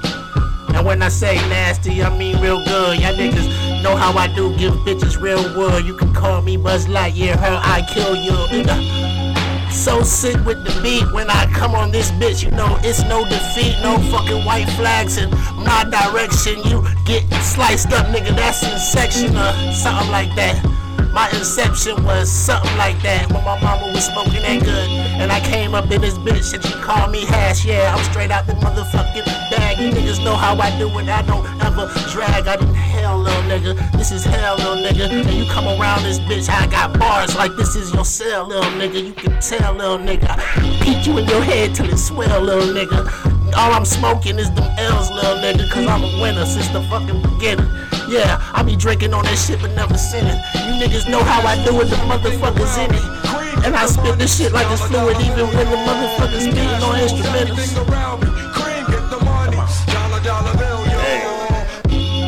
And 0.75 0.87
when 0.87 1.03
I 1.03 1.09
say 1.09 1.37
nasty, 1.49 2.03
I 2.03 2.17
mean 2.17 2.41
real 2.41 2.65
good. 2.65 3.01
Y'all 3.01 3.15
niggas 3.15 3.83
know 3.83 3.97
how 3.97 4.13
I 4.17 4.27
do 4.35 4.57
give 4.57 4.73
bitches 4.87 5.21
real 5.21 5.43
wood. 5.57 5.85
You 5.85 5.97
can 5.97 6.13
call 6.13 6.43
me 6.43 6.57
Buzz 6.57 6.87
Lightyear, 6.87 7.37
her 7.37 7.61
I 7.63 7.87
kill 7.89 8.17
you. 8.17 8.33
Uh, 8.69 9.71
so 9.71 10.03
sick 10.03 10.37
with 10.45 10.65
the 10.65 10.81
beat 10.83 11.11
when 11.13 11.31
I 11.31 11.47
come 11.53 11.75
on 11.75 11.91
this 11.91 12.11
bitch, 12.13 12.43
you 12.43 12.51
know 12.51 12.79
it's 12.83 13.03
no 13.05 13.25
defeat, 13.25 13.77
no 13.83 13.99
fucking 14.11 14.45
white 14.45 14.69
flags 14.71 15.17
in 15.17 15.31
my 15.31 15.85
direction. 15.91 16.59
You 16.65 16.85
get 17.05 17.23
sliced 17.43 17.93
up, 17.93 18.07
nigga. 18.07 18.35
That's 18.37 18.63
in 18.63 18.79
section 18.79 19.37
or 19.37 19.53
something 19.73 20.11
like 20.11 20.35
that. 20.37 20.80
My 21.12 21.28
inception 21.31 22.05
was 22.05 22.31
something 22.31 22.77
like 22.77 23.01
that 23.03 23.32
when 23.32 23.45
my 23.45 23.61
mama 23.61 23.91
was 23.93 24.07
smoking 24.07 24.43
that 24.43 24.62
good, 24.62 24.89
and 25.20 25.32
I 25.32 25.41
came 25.41 25.74
up 25.74 25.91
in 25.91 26.01
this 26.01 26.15
bitch 26.19 26.55
and 26.55 26.65
she 26.65 26.73
called 26.74 27.11
me 27.11 27.24
hash. 27.24 27.65
Yeah, 27.65 27.95
I'm 27.95 28.05
straight 28.05 28.31
out 28.31 28.47
the 28.47 28.53
motherfucking 28.55 29.27
bag. 29.51 29.78
You 29.78 29.91
niggas 29.91 30.23
know 30.24 30.37
how 30.37 30.57
I 30.57 30.77
do 30.78 30.87
it. 30.99 31.09
I 31.09 31.23
don't 31.23 31.47
ever 31.65 31.91
drag. 32.11 32.47
I 32.47 32.57
didn't 32.57 32.74
hell, 32.74 33.19
little 33.19 33.43
nigga. 33.43 33.93
This 33.93 34.12
is 34.12 34.24
hell, 34.24 34.57
little 34.57 34.77
nigga. 34.77 35.11
And 35.11 35.35
you 35.35 35.51
come 35.51 35.66
around 35.66 36.05
this 36.05 36.20
bitch, 36.20 36.49
I 36.49 36.66
got 36.69 36.99
bars 36.99 37.35
like 37.37 37.57
this 37.57 37.74
is 37.74 37.93
your 37.93 38.05
cell, 38.05 38.47
little 38.47 38.70
nigga. 38.73 39.05
You 39.05 39.12
can 39.12 39.41
tell, 39.41 39.74
little 39.74 39.99
nigga. 39.99 40.31
I 40.31 40.81
Peek 40.82 41.07
you 41.07 41.19
in 41.19 41.27
your 41.28 41.43
head 41.43 41.74
till 41.74 41.91
it 41.91 41.99
swell, 41.99 42.41
little 42.41 42.73
nigga. 42.74 43.31
All 43.57 43.73
I'm 43.73 43.85
smoking 43.85 44.39
is 44.39 44.51
them 44.53 44.70
L's, 44.78 45.11
little 45.11 45.37
nigga, 45.37 45.69
cause 45.70 45.87
I'm 45.87 46.05
a 46.05 46.23
winner 46.23 46.47
since 46.47 46.69
the 46.69 46.82
fucking 46.85 47.20
beginning. 47.23 47.66
Yeah, 48.11 48.43
I 48.53 48.65
be 48.65 48.74
drinking 48.74 49.15
on 49.15 49.23
that 49.23 49.39
shit 49.39 49.61
but 49.61 49.70
never 49.70 49.97
sinning. 49.97 50.35
You 50.66 50.82
niggas 50.82 51.09
know 51.09 51.23
how 51.23 51.47
I 51.47 51.55
do 51.65 51.81
it, 51.81 51.85
the 51.85 51.95
motherfuckers 52.11 52.74
in 52.82 52.91
it. 52.93 53.65
And 53.65 53.77
I 53.77 53.87
spit 53.87 54.19
this 54.19 54.37
shit 54.37 54.51
like 54.51 54.66
it's 54.69 54.82
fluid, 54.82 55.16
even 55.20 55.47
when 55.47 55.70
the 55.70 55.77
motherfuckers 55.87 56.43
spitting 56.43 56.82
on 56.82 56.99
instrumentals. 56.99 57.70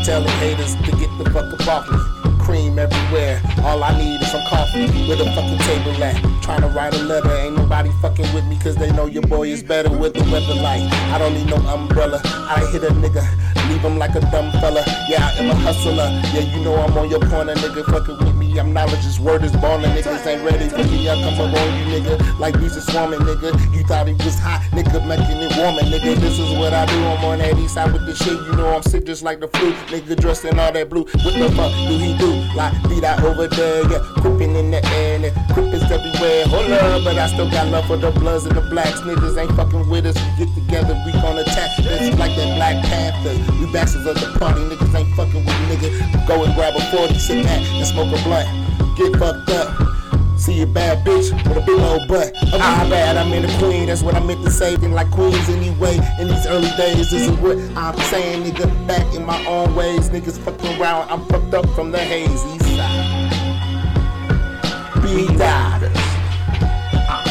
Tell 0.04 0.22
the 0.22 0.30
haters 0.30 0.76
to 0.76 0.90
get 0.92 1.10
the 1.18 1.30
fuck 1.30 1.52
up 1.52 1.66
off 1.66 1.90
me. 1.90 2.11
Cream 2.43 2.78
everywhere. 2.78 3.40
All 3.62 3.82
I 3.85 3.97
need 3.97 4.20
is 4.20 4.31
some 4.32 4.44
coffee 4.48 4.86
with 5.09 5.20
a 5.20 5.24
fucking 5.35 5.59
table 5.59 6.02
at. 6.02 6.43
Trying 6.43 6.62
to 6.62 6.69
write 6.69 6.93
a 6.94 7.02
letter. 7.02 7.31
Ain't 7.36 7.56
nobody 7.56 7.90
fucking 8.02 8.32
with 8.35 8.44
me 8.47 8.59
cause 8.59 8.77
they 8.77 8.90
know 8.93 9.06
your 9.06 9.23
boy 9.23 9.47
is 9.48 9.62
better 9.62 9.90
with 9.97 10.14
the 10.14 10.24
weather 10.24 10.60
light. 10.60 10.82
I 11.14 11.19
don't 11.19 11.35
need 11.35 11.47
no 11.47 11.56
umbrella. 11.56 12.20
I 12.24 12.66
hit 12.73 12.82
a 12.82 12.89
nigga. 12.89 13.23
Leave 13.69 13.81
him 13.81 13.97
like 13.97 14.14
a 14.16 14.20
dumb 14.32 14.51
fella. 14.60 14.82
Yeah, 15.09 15.24
I 15.24 15.39
am 15.39 15.51
a 15.51 15.55
hustler. 15.55 16.10
Yeah, 16.35 16.40
you 16.52 16.64
know 16.64 16.74
I'm 16.74 16.97
on 16.98 17.09
your 17.09 17.20
corner, 17.20 17.55
nigga. 17.55 17.85
Fucking 17.86 18.19
with 18.19 18.35
me. 18.35 18.59
I'm 18.59 18.73
knowledge's 18.73 19.20
word 19.20 19.44
is. 19.44 19.52
And 19.55 19.62
niggas 19.62 20.27
ain't 20.27 20.43
ready 20.44 20.69
for 20.69 20.85
me. 20.90 21.09
I 21.09 21.14
come 21.23 21.35
up 21.35 21.55
on 21.55 21.78
you, 21.78 21.85
nigga. 21.94 22.39
Like 22.39 22.59
bees 22.59 22.77
are 22.77 22.81
swarming, 22.81 23.20
nigga. 23.20 23.52
You 23.74 23.85
thought 23.85 24.09
he 24.09 24.14
was 24.14 24.39
hot, 24.39 24.60
nigga. 24.73 25.06
Making 25.06 25.43
it 25.43 25.56
warming, 25.56 25.86
nigga. 25.86 26.16
This 26.16 26.39
is 26.39 26.51
what 26.59 26.74
I 26.74 26.86
do. 26.86 26.98
I'm 27.05 27.24
on 27.24 27.39
that 27.39 27.56
east 27.56 27.74
side 27.74 27.93
with 27.93 28.05
the 28.05 28.14
shit. 28.14 28.35
You 28.35 28.52
know 28.56 28.74
I'm 28.74 28.82
sick 28.82 29.05
just 29.05 29.23
like 29.23 29.40
the 29.40 29.48
flu. 29.48 29.73
Nigga 29.94 30.16
dressed 30.20 30.44
in 30.44 30.59
all 30.59 30.73
that 30.73 30.90
blue. 30.90 31.05
What 31.05 31.35
the 31.39 31.51
fuck 31.56 31.73
do 31.89 31.98
he 31.98 32.19
do? 32.19 32.31
Like 32.54 32.74
beat 32.88 33.04
out 33.04 33.22
over 33.22 33.46
there, 33.46 33.82
yeah. 33.90 34.00
Creeping 34.20 34.56
in 34.56 34.70
the 34.70 34.84
air, 34.84 35.20
and 35.22 35.34
creepers 35.52 35.82
everywhere. 35.90 36.46
Hold 36.46 36.70
up, 36.70 37.04
but 37.04 37.18
I 37.18 37.26
still 37.28 37.50
got 37.50 37.68
love 37.68 37.86
for 37.86 37.96
the 37.96 38.10
bloods 38.10 38.46
and 38.46 38.56
the 38.56 38.62
blacks. 38.62 39.00
Niggas 39.00 39.36
ain't 39.38 39.52
fucking 39.56 39.88
with 39.88 40.06
us. 40.06 40.16
We 40.16 40.44
get 40.46 40.54
together, 40.54 40.94
we 41.04 41.12
gon' 41.12 41.38
attack 41.38 41.76
this 41.78 42.18
like 42.18 42.34
that 42.36 42.56
Black 42.56 42.84
Panthers. 42.84 43.38
We 43.60 43.72
bastards 43.72 44.06
of 44.06 44.20
the 44.20 44.38
party. 44.38 44.60
Niggas 44.60 44.94
ain't 44.94 45.14
fucking 45.16 45.44
with 45.44 45.60
nigga. 45.70 46.26
Go 46.26 46.44
and 46.44 46.54
grab 46.54 46.74
a 46.76 46.80
40, 46.90 47.14
sit 47.18 47.44
back 47.44 47.60
and 47.60 47.86
smoke 47.86 48.09
a 48.09 48.22
blunt. 48.22 48.48
Get 48.96 49.16
fucked 49.16 49.50
up. 49.50 50.01
See 50.43 50.60
a 50.60 50.66
bad 50.66 51.06
bitch 51.06 51.32
with 51.47 51.56
a 51.56 51.60
big 51.60 51.78
old 51.78 52.09
butt. 52.09 52.32
Oh, 52.52 52.59
my 52.59 52.90
bad, 52.90 53.16
I'm 53.16 53.32
in 53.32 53.43
the 53.43 53.59
queen. 53.59 53.86
That's 53.86 54.02
what 54.02 54.16
I 54.16 54.19
meant 54.19 54.44
to 54.44 54.51
say. 54.51 54.74
Been 54.74 54.90
like 54.90 55.09
queens 55.12 55.48
anyway. 55.48 56.01
In 56.19 56.27
these 56.27 56.47
early 56.47 56.69
days, 56.77 57.12
this 57.12 57.28
is 57.28 57.31
what 57.39 57.56
I'm 57.77 57.97
saying, 58.10 58.43
nigga. 58.43 58.66
Back 58.89 59.14
in 59.14 59.24
my 59.24 59.47
own 59.47 59.77
ways, 59.77 60.10
niggas 60.10 60.40
fucking 60.40 60.81
around. 60.81 61.09
I'm 61.12 61.24
fucked 61.27 61.55
up 61.55 61.64
from 61.77 61.93
the. 61.93 62.02
East 62.02 62.43
side. 62.74 63.31
B 65.01 65.28
Doters. 65.28 65.97
Uh, 67.06 67.23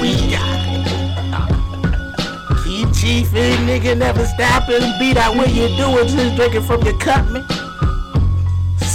we 0.00 0.16
got 0.30 0.64
it. 0.64 0.88
Uh. 1.34 2.64
Keep 2.64 2.88
chiefing, 2.96 3.58
nigga. 3.66 3.94
Never 3.94 4.24
stopping. 4.24 4.80
Beat 4.98 5.18
out 5.18 5.36
when 5.36 5.50
you 5.50 5.68
do 5.76 5.98
it. 5.98 6.08
Just 6.08 6.34
drinking 6.34 6.62
from 6.62 6.80
your 6.80 6.98
cup, 6.98 7.26
man. 7.28 7.44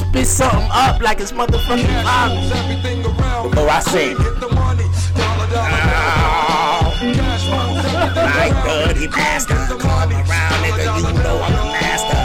Spit 0.10 0.26
something 0.26 0.70
up 0.72 1.00
like 1.04 1.20
it's 1.22 1.32
motherfucking 1.32 1.86
violence. 2.02 2.50
Before 3.46 3.70
I 3.70 3.80
say 3.80 4.14
it. 4.14 4.18
Oh, 4.18 4.26
my 8.18 8.50
dirty 8.66 9.06
bastard. 9.06 9.70
Come 9.80 10.10
around, 10.10 10.66
nigga. 10.66 10.98
You 10.98 11.14
know 11.22 11.38
I'm 11.46 11.54
the 11.54 11.66
master. 11.78 12.18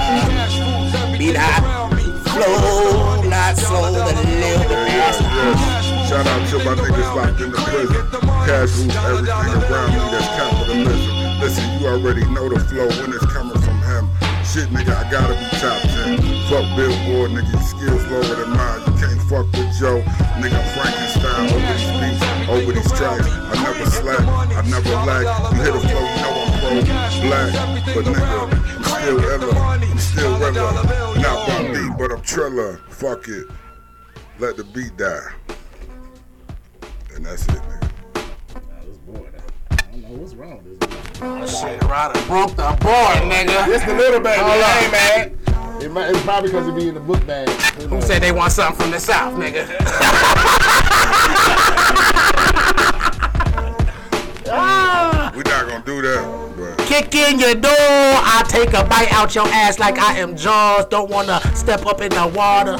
Beat 1.18 1.36
hot. 1.36 1.92
Flow, 2.24 3.20
not 3.28 3.54
slow, 3.58 3.92
the 3.92 4.00
little 4.00 4.64
the. 4.64 4.80
Shout 6.08 6.26
out 6.26 6.40
to 6.48 6.56
my 6.64 6.72
niggas 6.80 7.14
locked 7.14 7.40
in 7.42 7.50
the 7.50 7.58
prison. 7.68 8.00
Cash 8.48 8.80
rules 8.80 8.96
everything 8.96 9.60
around 9.60 9.92
me 9.92 10.00
that's 10.08 10.28
capitalism. 10.40 11.12
Listen, 11.38 11.64
you 11.78 11.86
already 11.86 12.24
know 12.32 12.48
the 12.48 12.60
flow 12.60 12.88
when 12.88 13.12
it's 13.12 13.26
coming 13.26 13.60
from 13.60 13.76
him. 13.82 14.08
Shit, 14.54 14.68
nigga, 14.70 14.94
I 14.94 15.10
gotta 15.10 15.34
be 15.34 15.46
top 15.58 15.82
10. 15.82 16.20
Fuck 16.46 16.66
Billboard, 16.76 17.13
nigga, 17.28 17.52
your 17.52 17.62
skills 17.62 18.04
lower 18.10 18.36
than 18.36 18.50
mine. 18.50 18.80
You 18.86 18.92
can't 19.00 19.20
fuck 19.28 19.46
with 19.52 19.70
Joe. 19.78 20.00
Nigga, 20.40 20.60
Frankenstein 20.74 21.50
over 21.50 21.66
these 21.72 21.90
beats, 22.00 22.48
over 22.48 22.72
these 22.72 22.92
tracks. 22.92 23.28
I 23.28 23.54
never 23.62 23.86
slack, 23.90 24.20
I 24.20 24.62
never 24.68 24.90
lack. 25.06 25.24
You 25.54 25.62
hit 25.62 25.74
a 25.74 25.80
flow, 25.80 26.04
you 26.04 26.20
know 26.22 26.34
I'm 26.44 26.60
pro 26.60 26.70
black. 27.28 27.50
But 27.94 28.04
nigga, 28.04 28.36
I'm 28.76 28.84
still 28.84 29.18
iller, 29.18 29.54
I'm 29.56 29.98
still 29.98 30.38
realer. 30.38 31.20
Not 31.20 31.48
by 31.48 31.68
me, 31.68 31.94
but 31.98 32.12
I'm 32.12 32.22
triller. 32.22 32.78
Fuck 32.90 33.28
it. 33.28 33.46
Let 34.38 34.56
the 34.56 34.64
beat 34.64 34.96
die. 34.96 35.30
And 37.14 37.24
that's 37.24 37.44
it, 37.46 37.50
nigga. 37.54 37.90
I 39.70 39.76
don't 39.76 40.02
know 40.02 40.16
what's 40.20 40.34
wrong 40.34 40.62
with 40.64 40.80
this. 40.80 41.60
Shit, 41.60 41.82
Ryder 41.84 42.20
broke 42.26 42.50
the 42.56 42.76
board, 42.80 43.18
nigga. 43.30 43.68
It's 43.68 43.84
the 43.84 43.94
little 43.94 44.20
baby. 44.20 44.40
Hold 44.42 44.62
Hey, 44.62 44.86
up. 44.86 44.92
man. 44.92 45.38
It 45.84 45.92
might, 45.92 46.08
it's 46.08 46.22
probably 46.22 46.48
because 46.48 46.66
it 46.66 46.74
be 46.74 46.88
in 46.88 46.94
the 46.94 47.00
book 47.00 47.26
bag. 47.26 47.46
You 47.78 47.88
know. 47.88 47.96
Who 47.96 48.00
said 48.00 48.22
they 48.22 48.32
want 48.32 48.52
something 48.52 48.80
from 48.80 48.90
the 48.90 48.98
South, 48.98 49.34
nigga? 49.34 49.66
Ah. 54.46 55.30
We 55.36 55.42
not 55.42 55.68
gonna 55.68 55.84
do 55.84 56.00
that, 56.00 56.54
but 56.56 56.86
Kick 56.86 57.14
in 57.14 57.38
your 57.38 57.54
door, 57.54 57.70
I 57.74 58.42
take 58.48 58.72
a 58.72 58.82
bite 58.84 59.12
out 59.12 59.34
your 59.34 59.46
ass 59.48 59.78
like 59.78 59.98
I 59.98 60.16
am 60.18 60.36
Jaws. 60.36 60.86
Don't 60.86 61.10
wanna 61.10 61.40
step 61.54 61.84
up 61.84 62.00
in 62.00 62.08
the 62.08 62.32
water. 62.34 62.76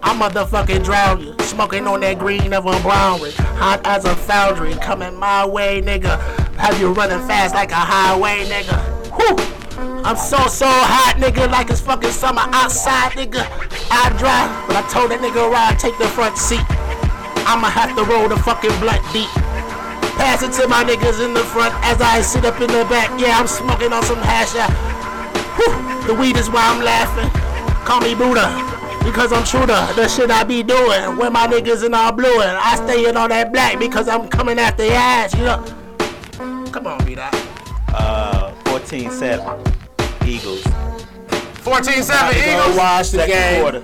I 0.00 0.16
motherfucking 0.16 0.84
drown 0.84 1.20
you. 1.20 1.34
Smoking 1.40 1.88
on 1.88 1.98
that 2.00 2.20
green 2.20 2.52
of 2.52 2.66
a 2.66 2.78
brownry. 2.80 3.32
Hot 3.56 3.84
as 3.84 4.04
a 4.04 4.14
foundry. 4.14 4.74
Coming 4.74 5.16
my 5.16 5.44
way, 5.44 5.82
nigga. 5.82 6.20
Have 6.58 6.78
you 6.78 6.92
running 6.92 7.26
fast 7.26 7.56
like 7.56 7.72
a 7.72 7.74
highway, 7.74 8.44
nigga. 8.44 8.78
Whew. 9.16 9.55
I'm 9.78 10.16
so, 10.16 10.38
so 10.46 10.66
hot, 10.66 11.16
nigga, 11.18 11.50
like 11.50 11.68
it's 11.70 11.80
fucking 11.80 12.10
summer 12.10 12.42
outside, 12.52 13.12
nigga. 13.12 13.44
I 13.90 14.08
drive, 14.16 14.48
but 14.66 14.76
I 14.76 14.82
told 14.88 15.10
that 15.10 15.20
nigga 15.20 15.50
ride, 15.50 15.78
take 15.78 15.98
the 15.98 16.08
front 16.08 16.38
seat. 16.38 16.64
I'ma 17.44 17.68
have 17.68 17.94
to 17.96 18.04
roll 18.04 18.28
the 18.28 18.36
fucking 18.36 18.72
blunt 18.80 19.02
deep. 19.12 19.28
Pass 20.16 20.42
it 20.42 20.52
to 20.60 20.66
my 20.68 20.82
niggas 20.82 21.24
in 21.24 21.34
the 21.34 21.44
front 21.44 21.74
as 21.84 22.00
I 22.00 22.22
sit 22.22 22.44
up 22.44 22.60
in 22.60 22.68
the 22.68 22.86
back. 22.88 23.12
Yeah, 23.20 23.38
I'm 23.38 23.46
smoking 23.46 23.92
on 23.92 24.02
some 24.02 24.18
hash. 24.18 24.54
Yeah. 24.54 24.70
Whew, 25.60 26.06
the 26.08 26.14
weed 26.14 26.36
is 26.36 26.48
why 26.48 26.64
I'm 26.64 26.82
laughing. 26.82 27.28
Call 27.84 28.00
me 28.00 28.14
Buddha, 28.14 28.48
because 29.04 29.32
I'm 29.32 29.44
true 29.44 29.66
the 29.66 30.08
shit 30.08 30.30
I 30.30 30.42
be 30.42 30.62
doing. 30.62 31.16
When 31.16 31.32
my 31.32 31.46
niggas 31.46 31.84
in 31.84 31.94
all 31.94 32.12
blue 32.12 32.40
and 32.40 32.56
I 32.56 32.76
stay 32.76 33.08
in 33.08 33.16
all 33.16 33.28
that 33.28 33.52
black 33.52 33.78
because 33.78 34.08
I'm 34.08 34.26
coming 34.28 34.58
after 34.58 34.84
ass, 34.90 35.34
you 35.34 35.44
know. 35.44 35.62
Come 36.72 36.86
on, 36.86 37.04
be 37.04 37.14
that. 37.14 37.45
Uh, 38.86 38.88
14-7. 38.88 40.26
Eagles. 40.28 40.62
14-7 40.62 42.32
Go 42.32 42.38
Eagles. 42.38 42.76
watch 42.76 43.10
the 43.10 43.18
Second 43.18 43.34
game. 43.34 43.60
quarter. 43.62 43.82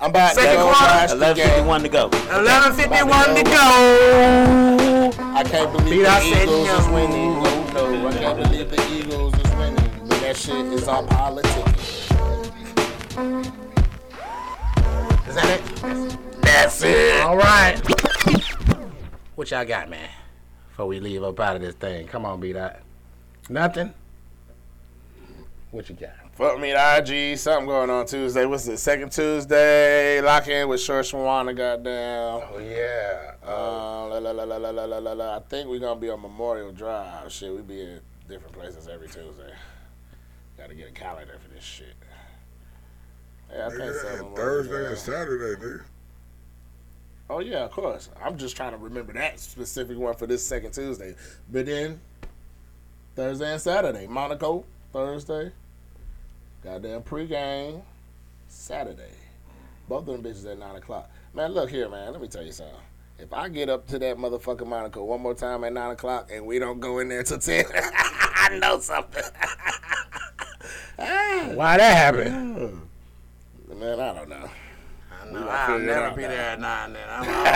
I'm 0.00 0.10
about 0.10 0.28
to 0.30 0.34
Second 0.34 0.56
go 0.56 0.62
quarter. 0.64 0.80
watch 0.80 1.10
the 1.10 1.34
game. 1.34 1.64
11:51 1.64 1.82
to 1.82 1.88
go. 1.88 2.08
11:51 2.10 3.34
to 3.36 3.42
go. 3.44 5.24
I 5.34 5.44
can't 5.44 5.72
believe 5.72 5.90
Beat 5.90 6.02
the 6.02 6.08
I 6.08 6.20
Eagles 6.42 6.66
no. 6.66 6.78
is 6.78 6.86
winning. 6.88 7.42
No, 7.42 7.90
no, 7.92 8.08
I 8.08 8.12
can't 8.12 8.36
believe 8.42 8.70
the 8.70 8.82
Eagles 8.92 9.34
is 9.34 9.50
winning. 9.54 9.90
But 10.08 10.20
that 10.20 10.36
shit 10.36 10.66
is 10.66 10.88
all 10.88 11.06
politics. 11.06 12.10
Is 15.28 15.34
that 15.36 15.48
it? 15.60 15.62
That's 16.42 16.82
it. 16.82 17.20
All 17.22 17.36
right. 17.36 17.80
What 19.36 19.50
y'all 19.50 19.64
got, 19.64 19.88
man? 19.90 20.08
Before 20.70 20.86
we 20.86 20.98
leave 21.00 21.22
up 21.22 21.38
out 21.40 21.54
of 21.56 21.62
this 21.62 21.74
thing, 21.76 22.08
come 22.08 22.24
on, 22.24 22.40
be 22.40 22.52
that. 22.52 22.82
Nothing. 23.48 23.94
What 25.74 25.88
you 25.88 25.96
got? 25.96 26.10
Fuck 26.34 26.60
me, 26.60 26.70
the 26.70 27.32
IG. 27.32 27.36
Something 27.36 27.66
going 27.66 27.90
on 27.90 28.06
Tuesday. 28.06 28.46
What's 28.46 28.68
it? 28.68 28.76
Second 28.76 29.10
Tuesday. 29.10 30.20
Lock 30.20 30.46
in 30.46 30.68
with 30.68 30.80
Short 30.80 31.04
Shawana. 31.04 31.52
Goddamn. 31.56 32.42
Oh 32.48 32.58
yeah. 32.60 33.32
Uh, 33.44 34.06
la, 34.06 34.18
la, 34.18 34.30
la, 34.30 34.44
la, 34.44 34.56
la, 34.56 34.70
la, 34.70 34.84
la, 34.84 34.98
la, 34.98 35.12
la. 35.14 35.36
I 35.36 35.40
think 35.40 35.68
we're 35.68 35.80
gonna 35.80 35.98
be 35.98 36.10
on 36.10 36.22
Memorial 36.22 36.70
Drive. 36.70 37.32
Shit, 37.32 37.52
we 37.52 37.62
be 37.62 37.80
in 37.80 38.00
different 38.28 38.52
places 38.52 38.86
every 38.86 39.08
Tuesday. 39.08 39.52
Got 40.56 40.68
to 40.68 40.76
get 40.76 40.90
a 40.90 40.92
calendar 40.92 41.40
for 41.42 41.52
this 41.52 41.64
shit. 41.64 41.96
Yeah, 43.50 43.66
I 43.66 43.70
think 43.70 43.82
nigga, 43.82 44.18
so. 44.18 44.32
Thursday 44.36 44.86
and 44.86 44.96
Saturday, 44.96 45.60
nigga. 45.60 45.82
Oh 47.28 47.40
yeah, 47.40 47.64
of 47.64 47.72
course. 47.72 48.10
I'm 48.22 48.38
just 48.38 48.54
trying 48.56 48.70
to 48.70 48.78
remember 48.78 49.12
that 49.14 49.40
specific 49.40 49.98
one 49.98 50.14
for 50.14 50.28
this 50.28 50.46
second 50.46 50.70
Tuesday. 50.70 51.16
But 51.50 51.66
then 51.66 52.00
Thursday 53.16 53.50
and 53.50 53.60
Saturday, 53.60 54.06
Monaco 54.06 54.64
Thursday. 54.92 55.50
Goddamn 56.64 57.02
pregame 57.02 57.82
Saturday. 58.48 59.12
Both 59.86 60.08
of 60.08 60.22
them 60.22 60.22
bitches 60.22 60.50
at 60.50 60.58
nine 60.58 60.76
o'clock. 60.76 61.10
Man, 61.34 61.52
look 61.52 61.68
here, 61.68 61.90
man. 61.90 62.12
Let 62.12 62.22
me 62.22 62.28
tell 62.28 62.42
you 62.42 62.52
something. 62.52 62.74
If 63.18 63.32
I 63.34 63.48
get 63.50 63.68
up 63.68 63.86
to 63.88 63.98
that 63.98 64.16
motherfucking 64.16 64.66
Monaco 64.66 65.04
one 65.04 65.20
more 65.20 65.34
time 65.34 65.62
at 65.64 65.72
nine 65.74 65.90
o'clock 65.90 66.30
and 66.32 66.46
we 66.46 66.58
don't 66.58 66.80
go 66.80 67.00
in 67.00 67.08
there 67.08 67.22
till 67.22 67.38
ten, 67.38 67.66
I 67.74 68.58
know 68.60 68.80
something. 68.80 69.22
Ah. 70.96 71.50
Why 71.54 71.76
that 71.76 71.96
happened? 71.96 72.80
man, 73.68 73.98
I 74.00 74.14
don't 74.14 74.28
know. 74.28 74.48
I 75.10 75.30
know. 75.32 75.48
I'll 75.48 75.78
never 75.80 76.14
be 76.14 76.22
now. 76.22 76.28
there 76.28 76.50
at 76.50 76.60
nine. 76.60 76.92
Then 76.92 77.08
I'm 77.10 77.28
always 77.34 77.54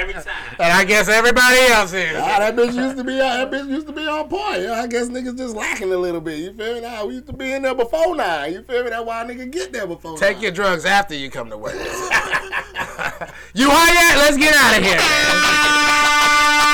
Every 0.00 0.14
time. 0.14 0.24
And 0.60 0.72
I 0.72 0.84
guess 0.84 1.08
everybody 1.08 1.58
else 1.72 1.92
is. 1.92 2.16
Ah, 2.16 2.38
that 2.38 2.56
bitch 2.56 2.74
used 2.74 2.96
to 2.96 3.04
be 3.04 3.16
that 3.16 3.50
bitch 3.50 3.68
used 3.68 3.86
to 3.86 3.92
be 3.92 4.06
on 4.06 4.28
point. 4.28 4.66
I 4.66 4.86
guess 4.86 5.08
niggas 5.08 5.36
just 5.36 5.54
lacking 5.54 5.92
a 5.92 5.96
little 5.96 6.20
bit. 6.20 6.38
You 6.38 6.52
feel 6.52 6.74
me? 6.74 6.80
Nah, 6.82 7.04
we 7.04 7.14
used 7.14 7.26
to 7.26 7.32
be 7.32 7.52
in 7.52 7.62
there 7.62 7.74
before 7.74 8.14
now. 8.14 8.44
You 8.44 8.62
feel 8.62 8.84
me? 8.84 8.90
That's 8.90 9.04
why 9.04 9.22
a 9.22 9.24
nigga 9.26 9.50
get 9.50 9.72
there 9.72 9.86
before. 9.86 10.12
Now. 10.12 10.18
Take 10.18 10.36
now. 10.36 10.42
your 10.42 10.52
drugs 10.52 10.84
after 10.84 11.14
you 11.14 11.30
come 11.30 11.48
to 11.50 11.56
work. 11.56 11.74
you 13.54 13.68
high 13.70 13.92
yet? 13.92 14.18
Let's 14.18 14.36
get 14.36 14.54
out 14.54 14.76
of 14.78 14.84
here. 14.84 15.00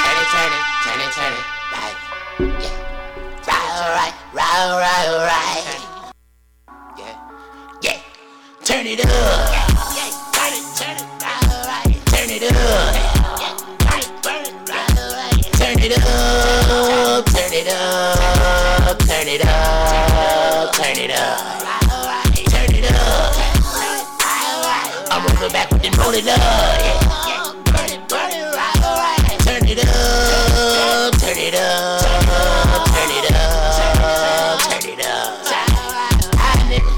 Turn 0.02 0.18
it, 0.22 0.28
turn 0.34 0.52
it, 0.52 0.62
turn 0.82 1.00
it, 1.00 1.12
turn 1.14 1.32
it. 1.32 1.44
Right. 1.72 1.96
Yeah. 2.62 2.86
Right, 3.94 4.14
right, 4.34 4.70
right, 4.82 5.06
right, 5.22 5.64
right. 6.68 6.92
Yeah. 6.98 7.14
Yeah. 7.82 7.98
Turn 8.64 8.86
it 8.86 9.04
up. 9.04 9.65
It 17.56 17.68
up. 17.68 18.98
Turn 18.98 19.26
it 19.26 19.40
up. 19.46 20.74
Turn 20.74 20.98
it 20.98 21.10
up. 21.10 21.62
Turn 22.52 22.74
it 22.74 22.84
up. 22.84 23.34
I'm 25.10 25.24
rolling 25.24 25.52
back 25.52 25.70
with 25.70 25.84
it, 25.84 25.96
roll 25.96 26.12
it 26.12 26.28
up. 26.28 26.38
Turn 29.48 29.66
it 29.66 29.78
up. 29.78 31.14
Turn 31.16 31.38
it 31.38 31.54
up. 31.54 32.02
Turn 32.92 33.10
it 33.16 33.32
up. 33.32 34.60
Turn 34.68 34.90
it 34.90 35.00
up. 35.06 35.40
High 36.36 36.60
nigga. 36.68 36.92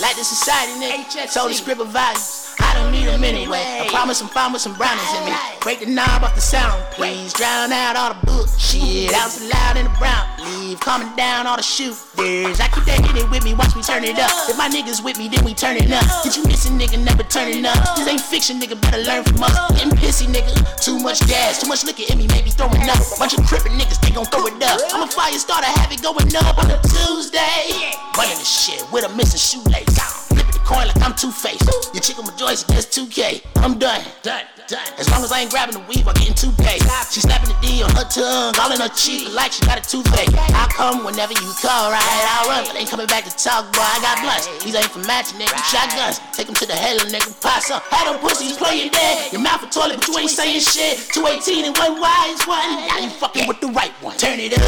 Like 0.00 0.16
the 0.16 0.24
society 0.24 0.72
nigga. 0.80 1.28
So 1.28 1.48
the 1.48 1.54
script 1.54 1.80
of 1.80 1.88
values. 1.88 2.41
I 2.62 2.74
don't 2.74 2.92
need 2.92 3.06
them 3.06 3.24
anyway. 3.24 3.82
I 3.82 3.88
promise 3.90 4.22
I'm 4.22 4.28
fine 4.28 4.52
with 4.52 4.62
some 4.62 4.74
brownies 4.74 5.12
in 5.18 5.26
me. 5.26 5.32
Break 5.60 5.80
the 5.80 5.86
knob 5.86 6.22
off 6.22 6.34
the 6.34 6.40
sound, 6.40 6.82
please. 6.92 7.32
Drown 7.32 7.72
out 7.72 7.96
all 7.96 8.14
the 8.14 8.26
bullshit. 8.26 9.12
Out 9.14 9.30
so 9.30 9.44
loud 9.50 9.76
in 9.76 9.84
the 9.84 9.94
brown. 9.98 10.24
Leave 10.42 10.80
calming 10.80 11.14
down 11.16 11.46
all 11.46 11.56
the 11.56 11.62
shooters. 11.62 12.58
I 12.58 12.68
keep 12.72 12.84
that 12.86 13.02
in 13.02 13.16
it 13.16 13.28
with 13.30 13.44
me, 13.44 13.54
watch 13.54 13.74
me 13.76 13.82
turn 13.82 14.04
it 14.04 14.18
up. 14.18 14.30
If 14.48 14.56
my 14.56 14.68
niggas 14.68 15.02
with 15.04 15.18
me, 15.18 15.28
then 15.28 15.44
we 15.44 15.54
turn 15.54 15.76
it 15.76 15.90
up. 15.90 16.06
Did 16.22 16.36
you 16.36 16.44
miss 16.44 16.66
a 16.66 16.70
nigga 16.70 17.02
never 17.02 17.22
turning 17.22 17.66
up? 17.66 17.78
This 17.96 18.08
ain't 18.08 18.20
fiction, 18.20 18.58
nigga, 18.60 18.80
better 18.80 19.02
learn 19.02 19.24
from 19.24 19.42
us. 19.42 19.54
Getting 19.74 19.98
pissy, 19.98 20.26
nigga. 20.26 20.54
Too 20.80 20.98
much 20.98 21.20
gas, 21.28 21.60
too 21.60 21.68
much 21.68 21.84
liquor 21.84 22.06
in 22.10 22.18
me, 22.18 22.26
maybe 22.28 22.50
throwing 22.50 22.88
up. 22.88 23.02
Bunch 23.18 23.34
of 23.34 23.44
crippin' 23.46 23.78
niggas, 23.78 24.00
they 24.00 24.10
gon' 24.14 24.26
throw 24.26 24.46
it 24.46 24.62
up. 24.62 24.80
I'm 24.92 25.02
a 25.02 25.10
fire 25.10 25.36
starter, 25.38 25.66
have 25.66 25.92
it 25.92 26.02
going 26.02 26.34
up 26.36 26.58
on 26.58 26.70
a 26.70 26.78
Tuesday. 26.82 27.92
Running 28.16 28.38
the 28.38 28.44
shit 28.46 28.84
with 28.90 29.04
a 29.04 29.10
missing 29.14 29.38
shoelace. 29.38 30.21
Coin 30.64 30.86
like 30.86 31.02
I'm 31.02 31.14
Two 31.14 31.30
Face. 31.30 31.60
Your 31.92 32.02
chick 32.02 32.18
on 32.18 32.26
my 32.26 32.34
joints 32.36 32.62
against 32.64 32.94
2K. 32.94 33.42
I'm 33.62 33.78
done. 33.78 34.02
Done. 34.22 34.46
Done. 34.68 34.88
As 34.98 35.10
long 35.10 35.22
as 35.22 35.32
I 35.32 35.40
ain't 35.42 35.50
grabbing 35.50 35.74
the 35.74 35.84
weave, 35.90 36.06
I'm 36.06 36.14
getting 36.14 36.38
2K. 36.38 36.80
She 37.10 37.20
slapping 37.20 37.50
the 37.50 37.58
D 37.60 37.82
on 37.82 37.90
her 37.98 38.06
tongue, 38.06 38.54
all 38.56 38.70
in 38.72 38.80
her 38.80 38.88
cheek 38.94 39.34
like 39.34 39.52
she 39.52 39.66
got 39.66 39.76
a 39.76 39.84
toothache. 39.84 40.30
I'll 40.54 40.70
come 40.70 41.04
whenever 41.04 41.34
you 41.34 41.50
call, 41.60 41.90
right? 41.90 42.00
I'll 42.00 42.48
run, 42.48 42.64
but 42.64 42.76
ain't 42.78 42.88
coming 42.88 43.06
back 43.06 43.24
to 43.24 43.34
talk, 43.34 43.68
boy. 43.74 43.82
I 43.82 43.98
got 44.00 44.22
blunts. 44.22 44.46
These 44.64 44.74
ain't 44.74 44.86
for 44.86 45.02
matching, 45.04 45.38
nigga. 45.38 45.58
Shotguns. 45.66 46.20
Take 46.32 46.46
them 46.46 46.56
to 46.56 46.66
the 46.66 46.78
hell, 46.78 46.98
nigga. 47.10 47.34
Pass 47.42 47.70
up. 47.70 47.82
Had 47.90 48.08
them 48.08 48.20
pussies 48.20 48.56
playing 48.56 48.92
dead. 48.92 49.32
Your 49.32 49.42
mouth 49.42 49.62
a 49.62 49.68
toilet, 49.68 49.98
but 49.98 50.08
you 50.08 50.18
ain't 50.18 50.30
saying 50.30 50.60
shit. 50.60 50.98
218 51.12 51.66
and 51.66 51.76
one 51.76 52.00
wise 52.00 52.40
one. 52.46 52.86
Now 52.86 52.98
you 52.98 53.10
fucking 53.10 53.48
with 53.48 53.60
the 53.60 53.68
right 53.68 53.92
one. 54.00 54.16
Turn 54.16 54.38
it 54.38 54.54
up. 54.54 54.62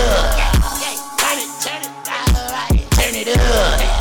Turn 1.23 1.39
it, 1.39 1.49
turn 1.63 1.81
it, 1.81 1.95
turn 2.93 3.15
it 3.15 3.29
up 3.39 3.94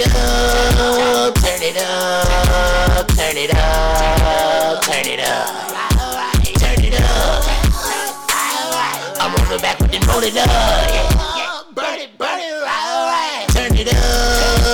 it 0.00 0.14
up, 0.14 1.34
turn 1.34 1.62
it 1.62 1.76
up, 1.76 3.08
turn 3.08 3.36
it 3.36 3.50
up, 3.54 4.82
turn 4.82 5.06
it 5.06 5.20
up, 5.20 5.48
turn 6.54 6.84
it 6.84 7.00
up. 7.00 7.44
I'm 9.20 9.34
rolling 9.34 9.60
back 9.60 9.80
with 9.80 9.90
the 9.90 9.98
roll 10.06 10.22
it 10.22 10.36
up. 10.36 11.74
Burn 11.74 11.98
it, 11.98 12.16
burn 12.16 12.40
it, 12.40 12.77